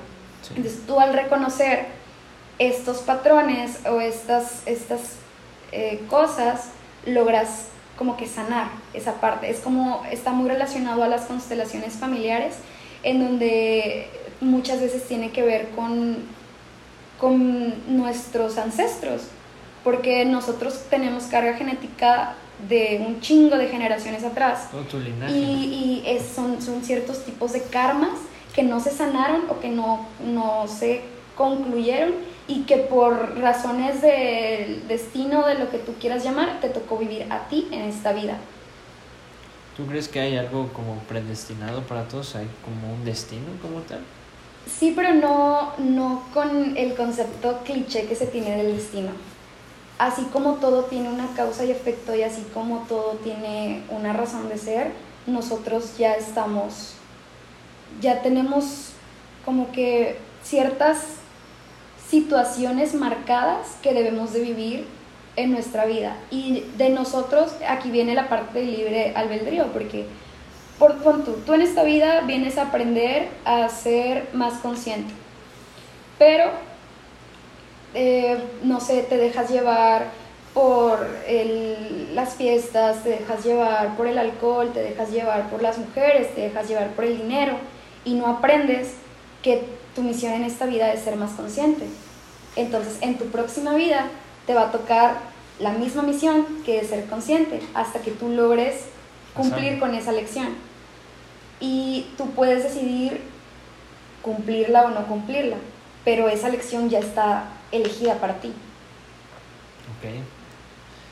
Sí. 0.42 0.54
Entonces 0.56 0.82
tú 0.88 1.00
al 1.00 1.14
reconocer 1.14 1.88
estos 2.58 3.00
patrones 3.00 3.86
o 3.86 4.00
estas, 4.00 4.62
estas 4.66 5.18
eh, 5.72 6.02
cosas, 6.10 6.70
logras 7.06 7.68
como 7.98 8.18
que 8.18 8.28
sanar 8.28 8.68
esa 8.94 9.20
parte. 9.22 9.50
Es 9.50 9.60
como, 9.60 10.04
está 10.10 10.32
muy 10.32 10.50
relacionado 10.50 11.04
a 11.04 11.08
las 11.08 11.24
constelaciones 11.24 11.94
familiares, 11.94 12.56
en 13.04 13.20
donde 13.20 14.10
muchas 14.42 14.82
veces 14.82 15.08
tiene 15.08 15.32
que 15.32 15.44
ver 15.44 15.70
con, 15.76 16.18
con 17.20 17.96
nuestros 17.98 18.58
ancestros, 18.58 19.24
porque 19.84 20.26
nosotros 20.26 20.86
tenemos 20.90 21.26
carga 21.26 21.54
genética 21.54 22.34
de 22.68 23.04
un 23.08 23.22
chingo 23.22 23.58
de 23.58 23.68
generaciones 23.70 24.24
atrás. 24.24 24.70
Tu 24.90 25.00
linaje. 25.00 25.32
Y, 25.34 26.04
y 26.04 26.04
es- 26.06 26.26
son, 26.36 26.62
son 26.62 26.84
ciertos 26.84 27.24
tipos 27.26 27.54
de 27.54 27.62
karmas 27.64 28.12
que 28.56 28.64
no 28.64 28.80
se 28.80 28.92
sanaron 28.92 29.44
o 29.50 29.60
que 29.60 29.70
no, 29.70 30.06
no 30.26 30.68
se 30.68 31.02
concluyeron 31.38 32.14
y 32.48 32.64
que 32.64 32.78
por 32.78 33.40
razones 33.40 34.02
del 34.02 34.88
destino, 34.88 35.48
de 35.48 35.56
lo 35.56 35.70
que 35.70 35.78
tú 35.78 35.94
quieras 36.00 36.24
llamar, 36.24 36.60
te 36.60 36.70
tocó 36.70 36.98
vivir 36.98 37.26
a 37.32 37.48
ti 37.48 37.68
en 37.72 37.82
esta 37.82 38.12
vida. 38.12 38.36
¿Tú 39.78 39.86
crees 39.88 40.10
que 40.10 40.20
hay 40.20 40.36
algo 40.38 40.68
como 40.74 40.96
predestinado 41.08 41.82
para 41.84 42.04
todos? 42.08 42.36
¿Hay 42.36 42.48
como 42.66 42.94
un 42.94 43.06
destino 43.06 43.46
como 43.62 43.80
tal? 43.82 44.02
Sí, 44.68 44.94
pero 44.96 45.14
no, 45.14 45.74
no 45.78 46.24
con 46.34 46.78
el 46.78 46.96
concepto 46.96 47.60
cliché 47.64 48.06
que 48.06 48.16
se 48.16 48.28
tiene 48.28 48.58
del 48.58 48.78
destino. 48.78 49.12
Así 49.98 50.24
como 50.34 50.56
todo 50.56 50.86
tiene 50.86 51.10
una 51.10 51.28
causa 51.36 51.64
y 51.66 51.72
efecto 51.72 52.16
y 52.16 52.24
así 52.24 52.44
como 52.54 52.86
todo 52.88 53.14
tiene 53.24 53.84
una 53.90 54.14
razón 54.14 54.50
de 54.50 54.58
ser, 54.58 54.92
nosotros 55.28 55.98
ya 55.98 56.14
estamos, 56.14 56.94
ya 58.02 58.22
tenemos 58.22 58.94
como 59.46 59.72
que 59.72 60.18
ciertas 60.44 61.04
situaciones 62.10 62.94
marcadas 62.94 63.78
que 63.82 63.94
debemos 63.94 64.34
de 64.34 64.42
vivir 64.42 64.88
en 65.36 65.52
nuestra 65.52 65.86
vida. 65.86 66.18
Y 66.30 66.66
de 66.78 66.90
nosotros, 66.90 67.54
aquí 67.68 67.92
viene 67.92 68.16
la 68.16 68.28
parte 68.28 68.60
de 68.60 68.66
libre 68.66 69.14
albedrío, 69.16 69.68
porque 69.72 70.08
por, 70.90 71.24
tú, 71.24 71.34
tú 71.46 71.54
en 71.54 71.62
esta 71.62 71.84
vida 71.84 72.22
vienes 72.22 72.58
a 72.58 72.64
aprender 72.64 73.30
a 73.46 73.70
ser 73.70 74.28
más 74.34 74.56
consciente, 74.56 75.14
pero, 76.18 76.50
eh, 77.94 78.38
no 78.64 78.80
sé, 78.80 79.04
te 79.04 79.18
dejas 79.18 79.52
llevar 79.52 80.08
por 80.56 81.08
el, 81.28 82.16
las 82.16 82.34
fiestas, 82.34 83.04
te 83.04 83.10
dejas 83.10 83.46
llevar 83.46 83.96
por 83.96 84.08
el 84.08 84.18
alcohol, 84.18 84.72
te 84.74 84.82
dejas 84.82 85.12
llevar 85.12 85.50
por 85.52 85.62
las 85.62 85.78
mujeres, 85.78 86.34
te 86.34 86.42
dejas 86.42 86.68
llevar 86.68 86.90
por 86.90 87.06
el 87.06 87.18
dinero 87.18 87.54
y 88.04 88.16
no 88.16 88.26
aprendes 88.26 88.96
que 89.44 89.64
tu 89.94 90.02
misión 90.02 90.34
en 90.34 90.44
esta 90.44 90.66
vida 90.66 90.92
es 90.92 91.02
ser 91.02 91.16
más 91.16 91.32
consciente. 91.32 91.86
Entonces, 92.56 92.98
en 93.02 93.18
tu 93.18 93.26
próxima 93.26 93.76
vida 93.76 94.08
te 94.48 94.56
va 94.56 94.64
a 94.64 94.72
tocar 94.72 95.18
la 95.60 95.72
misma 95.72 96.02
misión 96.02 96.46
que 96.66 96.80
es 96.80 96.88
ser 96.88 97.06
consciente 97.06 97.62
hasta 97.76 98.02
que 98.02 98.10
tú 98.10 98.30
logres 98.30 98.86
cumplir 99.36 99.80
con 99.80 99.94
esa 99.94 100.12
lección. 100.12 100.71
Y 101.62 102.08
tú 102.18 102.32
puedes 102.32 102.64
decidir 102.64 103.22
cumplirla 104.22 104.84
o 104.84 104.90
no 104.90 105.06
cumplirla, 105.08 105.58
pero 106.04 106.28
esa 106.28 106.50
lección 106.50 106.90
ya 106.90 107.00
está 107.00 107.46
elegida 107.72 108.16
para 108.16 108.40
ti. 108.40 108.50
Ok. 109.98 110.12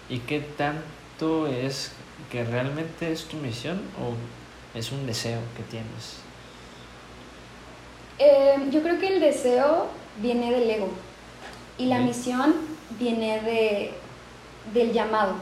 ¿Y 0.10 0.20
qué 0.20 0.40
tanto 0.40 1.48
es 1.48 1.92
que 2.32 2.44
realmente 2.44 3.12
es 3.12 3.26
tu 3.26 3.38
misión 3.38 3.80
o 4.02 4.78
es 4.78 4.92
un 4.92 5.06
deseo 5.06 5.40
que 5.56 5.64
tienes? 5.64 6.18
Eh, 8.18 8.70
yo 8.72 8.82
creo 8.82 9.00
que 9.00 9.08
el 9.08 9.20
deseo 9.22 9.88
viene 10.22 10.52
del 10.52 10.70
ego 10.70 10.90
y 11.78 11.86
la 11.86 12.00
misión 12.00 12.54
viene 13.00 13.40
de, 13.42 13.94
del 14.74 14.92
llamado 14.92 15.36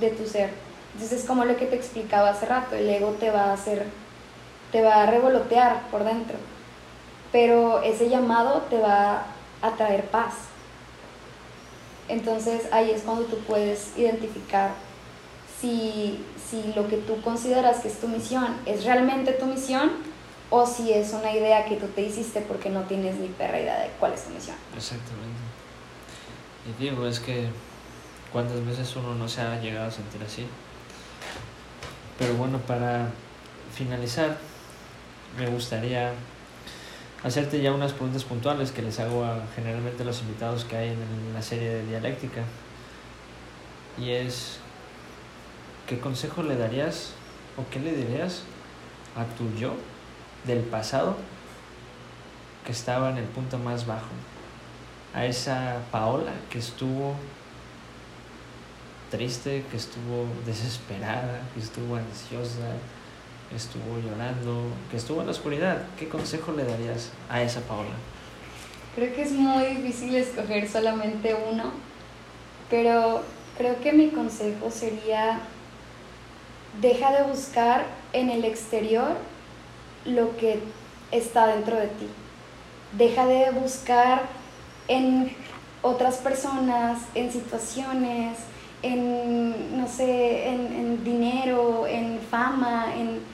de 0.00 0.10
tu 0.10 0.26
ser. 0.26 0.50
Entonces 0.94 1.20
es 1.20 1.26
como 1.26 1.44
lo 1.44 1.56
que 1.56 1.66
te 1.66 1.76
explicaba 1.76 2.30
hace 2.30 2.46
rato, 2.46 2.76
el 2.76 2.88
ego 2.88 3.10
te 3.20 3.30
va 3.30 3.50
a 3.50 3.52
hacer, 3.52 3.84
te 4.74 4.82
va 4.82 5.04
a 5.04 5.06
revolotear 5.06 5.88
por 5.88 6.02
dentro, 6.02 6.36
pero 7.30 7.80
ese 7.82 8.08
llamado 8.08 8.62
te 8.62 8.76
va 8.80 9.24
a 9.62 9.70
traer 9.76 10.06
paz. 10.06 10.34
Entonces 12.08 12.62
ahí 12.72 12.90
es 12.90 13.02
cuando 13.02 13.22
tú 13.26 13.38
puedes 13.46 13.96
identificar 13.96 14.72
si, 15.60 16.24
si 16.50 16.72
lo 16.74 16.88
que 16.88 16.96
tú 16.96 17.22
consideras 17.22 17.78
que 17.78 17.86
es 17.86 18.00
tu 18.00 18.08
misión 18.08 18.56
es 18.66 18.84
realmente 18.84 19.30
tu 19.34 19.46
misión 19.46 19.92
o 20.50 20.66
si 20.66 20.92
es 20.92 21.12
una 21.12 21.30
idea 21.30 21.66
que 21.66 21.76
tú 21.76 21.86
te 21.86 22.02
hiciste 22.02 22.40
porque 22.40 22.68
no 22.68 22.82
tienes 22.82 23.14
ni 23.14 23.28
perra 23.28 23.60
idea 23.60 23.78
de 23.78 23.90
cuál 24.00 24.14
es 24.14 24.24
tu 24.24 24.30
misión. 24.30 24.56
Exactamente. 24.76 25.38
Y 26.66 26.82
digo, 26.82 27.06
es 27.06 27.20
que 27.20 27.46
cuántas 28.32 28.66
veces 28.66 28.96
uno 28.96 29.14
no 29.14 29.28
se 29.28 29.40
ha 29.40 29.60
llegado 29.60 29.86
a 29.86 29.92
sentir 29.92 30.20
así. 30.24 30.44
Pero 32.18 32.34
bueno, 32.34 32.58
para 32.58 33.10
finalizar, 33.72 34.36
me 35.38 35.46
gustaría 35.46 36.12
hacerte 37.22 37.60
ya 37.60 37.72
unas 37.72 37.92
preguntas 37.92 38.24
puntuales 38.24 38.70
que 38.70 38.82
les 38.82 39.00
hago 39.00 39.24
a 39.24 39.42
generalmente 39.54 40.04
los 40.04 40.20
invitados 40.20 40.64
que 40.64 40.76
hay 40.76 40.88
en 40.90 41.34
la 41.34 41.42
serie 41.42 41.70
de 41.70 41.86
dialéctica. 41.86 42.42
Y 43.98 44.10
es, 44.10 44.58
¿qué 45.88 45.98
consejo 45.98 46.42
le 46.42 46.56
darías 46.56 47.12
o 47.56 47.68
qué 47.70 47.80
le 47.80 47.92
dirías 47.92 48.42
a 49.16 49.24
tu 49.36 49.52
yo 49.58 49.74
del 50.44 50.60
pasado 50.60 51.16
que 52.66 52.72
estaba 52.72 53.10
en 53.10 53.16
el 53.16 53.24
punto 53.24 53.58
más 53.58 53.86
bajo? 53.86 54.10
A 55.14 55.24
esa 55.24 55.78
Paola 55.90 56.32
que 56.50 56.58
estuvo 56.58 57.14
triste, 59.10 59.64
que 59.70 59.76
estuvo 59.76 60.26
desesperada, 60.44 61.40
que 61.54 61.60
estuvo 61.60 61.96
ansiosa, 61.96 62.76
estuvo 63.54 63.98
llorando, 63.98 64.68
que 64.90 64.96
estuvo 64.96 65.20
en 65.20 65.26
la 65.26 65.32
oscuridad. 65.32 65.82
¿Qué 65.98 66.08
consejo 66.08 66.52
le 66.52 66.64
darías 66.64 67.10
a 67.28 67.42
esa 67.42 67.60
Paola? 67.62 67.90
Creo 68.94 69.14
que 69.14 69.22
es 69.22 69.32
muy 69.32 69.64
difícil 69.64 70.14
escoger 70.14 70.68
solamente 70.68 71.34
uno, 71.50 71.72
pero 72.70 73.22
creo 73.56 73.80
que 73.80 73.92
mi 73.92 74.10
consejo 74.10 74.70
sería 74.70 75.40
deja 76.80 77.12
de 77.12 77.24
buscar 77.24 77.86
en 78.12 78.30
el 78.30 78.44
exterior 78.44 79.16
lo 80.04 80.36
que 80.36 80.60
está 81.10 81.46
dentro 81.48 81.76
de 81.76 81.86
ti. 81.88 82.08
Deja 82.96 83.26
de 83.26 83.50
buscar 83.50 84.22
en 84.88 85.32
otras 85.82 86.16
personas, 86.16 87.02
en 87.14 87.32
situaciones, 87.32 88.38
en, 88.82 89.78
no 89.78 89.88
sé, 89.88 90.48
en, 90.48 91.04
dinero, 91.04 91.86
en 91.86 92.18
fama, 92.30 92.94
en... 92.96 93.33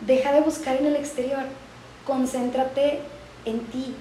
Deja 0.00 0.32
de 0.32 0.40
buscar 0.40 0.76
en 0.76 0.86
el 0.86 0.96
exterior, 0.96 1.44
concéntrate 2.06 3.00
en 3.44 3.60
ti. 3.66 3.94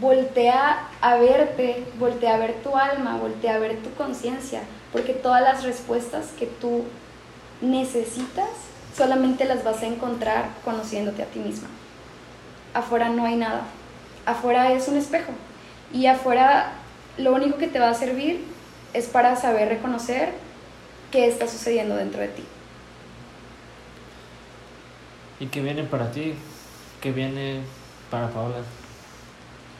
Voltea 0.00 0.88
a 1.00 1.16
verte, 1.16 1.84
voltea 1.98 2.34
a 2.34 2.38
ver 2.38 2.54
tu 2.62 2.76
alma, 2.76 3.18
voltea 3.18 3.56
a 3.56 3.58
ver 3.58 3.76
tu 3.82 3.92
conciencia, 3.94 4.62
porque 4.92 5.12
todas 5.12 5.42
las 5.42 5.64
respuestas 5.64 6.28
que 6.38 6.46
tú 6.46 6.84
necesitas 7.60 8.48
solamente 8.96 9.44
las 9.44 9.64
vas 9.64 9.82
a 9.82 9.86
encontrar 9.86 10.48
conociéndote 10.64 11.22
a 11.22 11.26
ti 11.26 11.38
misma. 11.38 11.68
Afuera 12.74 13.10
no 13.10 13.26
hay 13.26 13.36
nada, 13.36 13.62
afuera 14.24 14.72
es 14.72 14.88
un 14.88 14.96
espejo 14.96 15.32
y 15.92 16.06
afuera 16.06 16.72
lo 17.18 17.34
único 17.34 17.58
que 17.58 17.68
te 17.68 17.78
va 17.78 17.90
a 17.90 17.94
servir 17.94 18.44
es 18.94 19.06
para 19.06 19.36
saber 19.36 19.68
reconocer 19.68 20.32
qué 21.10 21.28
está 21.28 21.46
sucediendo 21.46 21.96
dentro 21.96 22.20
de 22.20 22.28
ti. 22.28 22.44
¿Y 25.42 25.48
qué 25.48 25.60
viene 25.60 25.82
para 25.82 26.12
ti? 26.12 26.34
¿Qué 27.00 27.10
viene 27.10 27.62
para 28.12 28.30
Paola? 28.30 28.58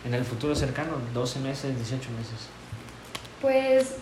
En 0.05 0.13
el 0.13 0.25
futuro 0.25 0.57
cercano, 0.57 0.95
12 1.15 1.39
meses, 1.39 1.77
18 1.77 2.11
meses. 2.19 2.49
Pues 3.41 3.95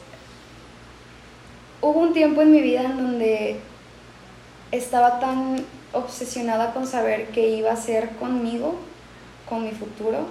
hubo 1.82 2.01
un 2.01 2.15
tiempo 2.15 2.41
en 2.41 2.51
mi 2.51 2.62
vida 2.62 2.85
en 2.85 2.97
donde 2.97 3.61
estaba 4.73 5.20
tan 5.20 5.62
obsesionada 5.93 6.73
con 6.73 6.87
saber 6.87 7.28
qué 7.28 7.51
iba 7.51 7.69
a 7.69 7.74
hacer 7.74 8.09
conmigo, 8.16 8.77
con 9.47 9.62
mi 9.62 9.73
futuro, 9.73 10.28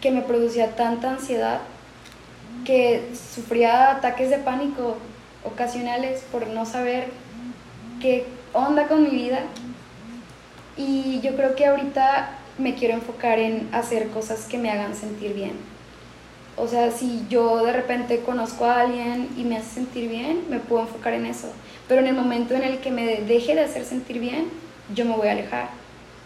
que 0.00 0.10
me 0.10 0.22
producía 0.22 0.74
tanta 0.76 1.10
ansiedad 1.10 1.60
que 2.64 3.06
sufría 3.34 3.90
ataques 3.90 4.30
de 4.30 4.38
pánico 4.38 4.96
ocasionales 5.44 6.22
por 6.32 6.46
no 6.46 6.64
saber 6.64 7.08
qué 8.00 8.24
onda 8.54 8.88
con 8.88 9.02
mi 9.02 9.10
vida. 9.10 9.40
Y 10.78 11.20
yo 11.20 11.34
creo 11.34 11.56
que 11.56 11.66
ahorita 11.66 12.30
me 12.56 12.74
quiero 12.74 12.94
enfocar 12.94 13.38
en 13.38 13.68
hacer 13.72 14.08
cosas 14.08 14.46
que 14.46 14.58
me 14.58 14.70
hagan 14.70 14.94
sentir 14.94 15.34
bien. 15.34 15.52
O 16.56 16.66
sea, 16.66 16.90
si 16.90 17.24
yo 17.28 17.64
de 17.64 17.72
repente 17.72 18.20
conozco 18.20 18.64
a 18.64 18.80
alguien 18.80 19.28
y 19.36 19.44
me 19.44 19.56
hace 19.56 19.74
sentir 19.74 20.08
bien, 20.08 20.44
me 20.48 20.58
puedo 20.58 20.82
enfocar 20.82 21.14
en 21.14 21.26
eso. 21.26 21.48
Pero 21.86 22.00
en 22.00 22.06
el 22.06 22.14
momento 22.14 22.54
en 22.54 22.62
el 22.62 22.78
que 22.78 22.90
me 22.90 23.20
deje 23.22 23.54
de 23.54 23.62
hacer 23.62 23.84
sentir 23.84 24.18
bien, 24.20 24.46
yo 24.94 25.04
me 25.04 25.16
voy 25.16 25.28
a 25.28 25.32
alejar. 25.32 25.68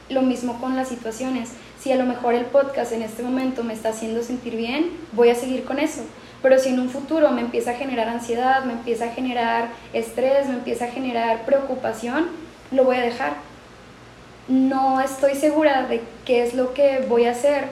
Lo 0.08 0.22
mismo 0.22 0.60
con 0.60 0.76
las 0.76 0.88
situaciones. 0.88 1.50
Si 1.78 1.92
a 1.92 1.96
lo 1.96 2.04
mejor 2.04 2.34
el 2.34 2.44
podcast 2.44 2.92
en 2.92 3.02
este 3.02 3.22
momento 3.22 3.64
me 3.64 3.72
está 3.74 3.90
haciendo 3.90 4.22
sentir 4.22 4.56
bien, 4.56 4.90
voy 5.12 5.30
a 5.30 5.34
seguir 5.34 5.64
con 5.64 5.78
eso. 5.78 6.02
Pero 6.42 6.58
si 6.58 6.70
en 6.70 6.80
un 6.80 6.90
futuro 6.90 7.30
me 7.30 7.40
empieza 7.40 7.70
a 7.70 7.74
generar 7.74 8.08
ansiedad, 8.08 8.64
me 8.64 8.72
empieza 8.72 9.06
a 9.06 9.12
generar 9.12 9.68
estrés, 9.92 10.46
me 10.48 10.54
empieza 10.54 10.86
a 10.86 10.90
generar 10.90 11.44
preocupación, 11.44 12.28
lo 12.70 12.84
voy 12.84 12.96
a 12.96 13.00
dejar. 13.00 13.51
No 14.52 15.00
estoy 15.00 15.34
segura 15.34 15.86
de 15.86 16.02
qué 16.26 16.42
es 16.42 16.52
lo 16.52 16.74
que 16.74 17.06
voy 17.08 17.24
a 17.24 17.30
hacer 17.30 17.68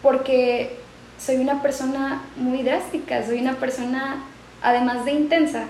porque 0.00 0.78
soy 1.18 1.36
una 1.36 1.60
persona 1.60 2.22
muy 2.36 2.62
drástica, 2.62 3.22
soy 3.22 3.38
una 3.38 3.56
persona 3.56 4.24
además 4.62 5.04
de 5.04 5.12
intensa 5.12 5.64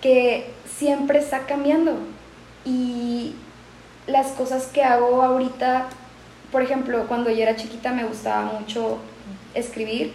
que 0.00 0.48
siempre 0.64 1.18
está 1.18 1.40
cambiando 1.40 1.98
y 2.64 3.34
las 4.06 4.28
cosas 4.28 4.68
que 4.68 4.84
hago 4.84 5.24
ahorita, 5.24 5.88
por 6.52 6.62
ejemplo, 6.62 7.08
cuando 7.08 7.28
yo 7.28 7.42
era 7.42 7.56
chiquita 7.56 7.92
me 7.92 8.04
gustaba 8.04 8.44
mucho 8.44 8.98
escribir 9.54 10.12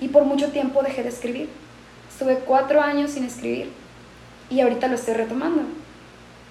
y 0.00 0.08
por 0.08 0.24
mucho 0.24 0.52
tiempo 0.52 0.82
dejé 0.82 1.02
de 1.02 1.10
escribir. 1.10 1.50
Estuve 2.10 2.36
cuatro 2.36 2.80
años 2.80 3.10
sin 3.10 3.24
escribir 3.24 3.70
y 4.48 4.62
ahorita 4.62 4.88
lo 4.88 4.94
estoy 4.94 5.12
retomando. 5.12 5.64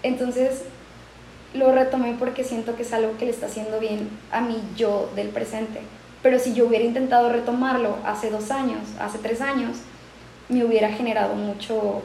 Entonces 0.04 0.62
lo 1.54 1.72
retomé 1.72 2.16
porque 2.20 2.44
siento 2.44 2.76
que 2.76 2.84
es 2.84 2.94
algo 2.94 3.18
que 3.18 3.26
le 3.26 3.32
está 3.32 3.48
haciendo 3.48 3.80
bien 3.80 4.10
a 4.32 4.42
mí 4.42 4.62
yo 4.76 5.10
del 5.16 5.30
presente. 5.30 5.82
Pero 6.22 6.38
si 6.38 6.54
yo 6.54 6.68
hubiera 6.68 6.86
intentado 6.86 7.30
retomarlo 7.30 7.98
hace 8.06 8.30
dos 8.30 8.52
años, 8.52 8.80
hace 9.00 9.18
tres 9.20 9.42
años, 9.42 9.78
me 10.50 10.66
hubiera 10.66 10.90
generado 10.90 11.36
mucho, 11.36 12.02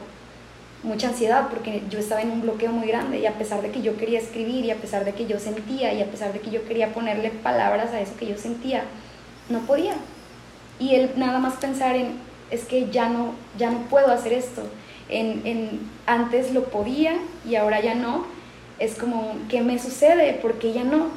mucha 0.83 1.09
ansiedad 1.09 1.47
porque 1.49 1.83
yo 1.89 1.99
estaba 1.99 2.21
en 2.21 2.31
un 2.31 2.41
bloqueo 2.41 2.71
muy 2.71 2.87
grande 2.87 3.19
y 3.19 3.25
a 3.25 3.37
pesar 3.37 3.61
de 3.61 3.71
que 3.71 3.81
yo 3.81 3.97
quería 3.97 4.19
escribir 4.19 4.65
y 4.65 4.71
a 4.71 4.77
pesar 4.77 5.03
de 5.03 5.13
que 5.13 5.25
yo 5.25 5.39
sentía 5.39 5.93
y 5.93 6.01
a 6.01 6.05
pesar 6.05 6.31
de 6.31 6.39
que 6.39 6.51
yo 6.51 6.65
quería 6.65 6.93
ponerle 6.93 7.29
palabras 7.29 7.91
a 7.91 7.99
eso 7.99 8.15
que 8.17 8.27
yo 8.27 8.37
sentía, 8.37 8.83
no 9.49 9.59
podía. 9.61 9.95
Y 10.79 10.95
el 10.95 11.11
nada 11.17 11.39
más 11.39 11.55
pensar 11.55 11.95
en, 11.95 12.13
es 12.51 12.63
que 12.63 12.89
ya 12.89 13.09
no, 13.09 13.33
ya 13.57 13.69
no 13.71 13.79
puedo 13.89 14.11
hacer 14.11 14.33
esto. 14.33 14.63
En, 15.09 15.45
en, 15.45 15.79
antes 16.05 16.53
lo 16.53 16.65
podía 16.65 17.17
y 17.47 17.55
ahora 17.55 17.81
ya 17.81 17.95
no. 17.95 18.25
Es 18.79 18.95
como, 18.95 19.35
¿qué 19.49 19.61
me 19.61 19.79
sucede? 19.79 20.39
porque 20.41 20.73
ya 20.73 20.83
no? 20.83 21.07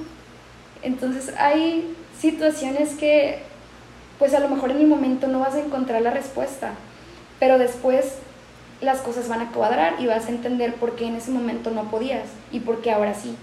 Entonces 0.82 1.34
hay 1.36 1.94
situaciones 2.20 2.90
que, 2.90 3.40
pues 4.18 4.34
a 4.34 4.40
lo 4.40 4.48
mejor 4.48 4.70
en 4.70 4.78
el 4.78 4.86
momento 4.86 5.26
no 5.28 5.40
vas 5.40 5.54
a 5.54 5.60
encontrar 5.60 6.02
la 6.02 6.10
respuesta, 6.10 6.72
pero 7.40 7.58
después 7.58 8.14
las 8.80 9.00
cosas 9.00 9.28
van 9.28 9.40
a 9.40 9.50
cuadrar 9.50 9.96
y 9.98 10.06
vas 10.06 10.26
a 10.26 10.30
entender 10.30 10.74
por 10.74 10.94
qué 10.94 11.06
en 11.06 11.16
ese 11.16 11.30
momento 11.30 11.70
no 11.70 11.90
podías 11.90 12.24
y 12.52 12.60
por 12.60 12.80
qué 12.80 12.92
ahora 12.92 13.14
sí. 13.14 13.34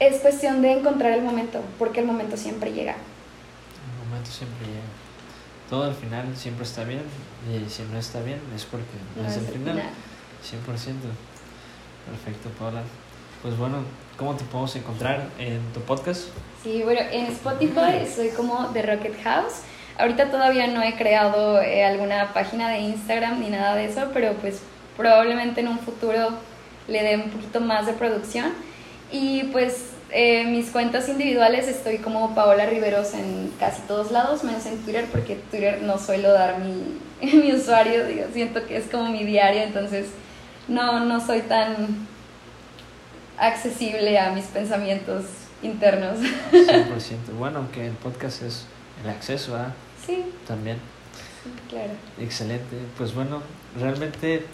Es 0.00 0.20
cuestión 0.20 0.62
de 0.62 0.72
encontrar 0.72 1.12
el 1.12 1.22
momento, 1.22 1.60
porque 1.78 2.00
el 2.00 2.06
momento 2.06 2.36
siempre 2.36 2.72
llega. 2.72 2.92
El 2.92 4.08
momento 4.08 4.30
siempre 4.30 4.66
llega. 4.66 4.86
Todo 5.68 5.84
al 5.84 5.94
final 5.94 6.34
siempre 6.34 6.64
está 6.64 6.84
bien 6.84 7.02
y 7.46 7.68
si 7.68 7.82
no 7.82 7.98
está 7.98 8.22
bien 8.22 8.40
es 8.54 8.64
porque 8.64 8.86
no, 9.20 9.28
es 9.28 9.36
el 9.36 9.46
final. 9.46 9.76
100%. 9.76 9.82
Perfecto, 12.06 12.48
Paula. 12.58 12.82
Pues 13.42 13.56
bueno, 13.56 13.78
¿cómo 14.16 14.34
te 14.34 14.44
podemos 14.44 14.74
encontrar 14.76 15.28
en 15.38 15.60
tu 15.72 15.80
podcast? 15.80 16.28
Sí, 16.62 16.82
bueno, 16.82 17.00
en 17.12 17.26
Spotify 17.26 18.06
soy 18.12 18.30
como 18.30 18.66
The 18.72 18.82
Rocket 18.82 19.22
House. 19.22 19.62
Ahorita 19.96 20.30
todavía 20.30 20.66
no 20.68 20.82
he 20.82 20.94
creado 20.94 21.60
eh, 21.60 21.84
alguna 21.84 22.32
página 22.32 22.68
de 22.68 22.80
Instagram 22.80 23.40
ni 23.40 23.50
nada 23.50 23.74
de 23.76 23.86
eso, 23.86 24.10
pero 24.12 24.32
pues 24.34 24.60
probablemente 24.96 25.60
en 25.60 25.68
un 25.68 25.78
futuro 25.78 26.30
le 26.88 27.02
dé 27.02 27.16
un 27.16 27.30
poquito 27.30 27.60
más 27.60 27.86
de 27.86 27.92
producción. 27.92 28.52
Y 29.10 29.44
pues 29.44 29.90
eh, 30.10 30.44
mis 30.44 30.70
cuentas 30.70 31.08
individuales 31.08 31.68
estoy 31.68 31.98
como 31.98 32.34
Paola 32.34 32.66
Riveros 32.66 33.14
en 33.14 33.52
casi 33.60 33.82
todos 33.82 34.10
lados, 34.10 34.42
menos 34.42 34.64
en 34.66 34.78
Twitter, 34.78 35.06
porque 35.12 35.36
Twitter 35.50 35.82
no 35.82 35.98
suelo 35.98 36.32
dar 36.32 36.58
mi, 36.58 36.98
mi 37.32 37.52
usuario, 37.52 38.06
digo, 38.06 38.24
siento 38.32 38.66
que 38.66 38.76
es 38.76 38.86
como 38.86 39.10
mi 39.10 39.24
diario, 39.24 39.62
entonces 39.62 40.06
no, 40.68 41.04
no 41.04 41.24
soy 41.24 41.42
tan 41.42 42.06
accesible 43.38 44.18
a 44.18 44.30
mis 44.32 44.44
pensamientos 44.46 45.24
internos. 45.62 46.18
100%. 46.52 47.32
Bueno, 47.38 47.58
aunque 47.58 47.86
el 47.86 47.92
podcast 47.92 48.42
es 48.42 48.64
el 49.02 49.10
acceso 49.10 49.56
a 49.56 49.72
Sí. 50.04 50.24
También. 50.46 50.78
claro. 51.68 51.92
Excelente. 52.18 52.76
Pues 52.96 53.14
bueno, 53.14 53.42
realmente 53.78 54.46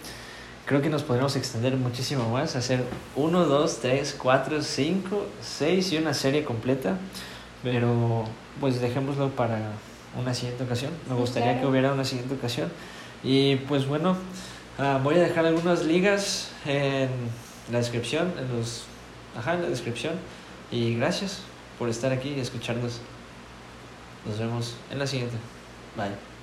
creo 0.65 0.81
que 0.81 0.89
nos 0.89 1.03
podremos 1.03 1.35
extender 1.35 1.75
muchísimo 1.77 2.29
más, 2.29 2.55
hacer 2.55 2.83
uno, 3.15 3.45
dos, 3.45 3.79
tres, 3.79 4.15
cuatro, 4.21 4.61
cinco, 4.61 5.25
seis 5.41 5.91
y 5.93 5.97
una 5.97 6.13
serie 6.13 6.43
completa, 6.43 6.97
pero 7.63 8.25
pues 8.59 8.81
dejémoslo 8.81 9.29
para 9.29 9.59
una 10.19 10.33
siguiente 10.33 10.63
ocasión. 10.63 10.91
Me 11.09 11.15
gustaría 11.15 11.59
que 11.59 11.65
hubiera 11.65 11.93
una 11.93 12.03
siguiente 12.05 12.35
ocasión. 12.35 12.71
Y 13.23 13.55
pues 13.57 13.87
bueno, 13.87 14.17
uh, 14.79 15.03
voy 15.03 15.15
a 15.15 15.19
dejar 15.19 15.45
algunas 15.45 15.83
ligas 15.83 16.51
en 16.65 17.09
la 17.71 17.79
descripción, 17.79 18.33
en 18.37 18.57
los, 18.57 18.85
ajá, 19.37 19.53
en 19.53 19.63
la 19.63 19.69
descripción. 19.69 20.13
Y 20.71 20.95
gracias 20.95 21.41
por 21.77 21.89
estar 21.89 22.11
aquí 22.11 22.33
y 22.35 22.39
escucharnos. 22.39 22.99
Nos 24.25 24.39
vemos 24.39 24.75
en 24.91 24.99
la 24.99 25.07
siguiente. 25.07 25.37
Bye. 25.95 26.34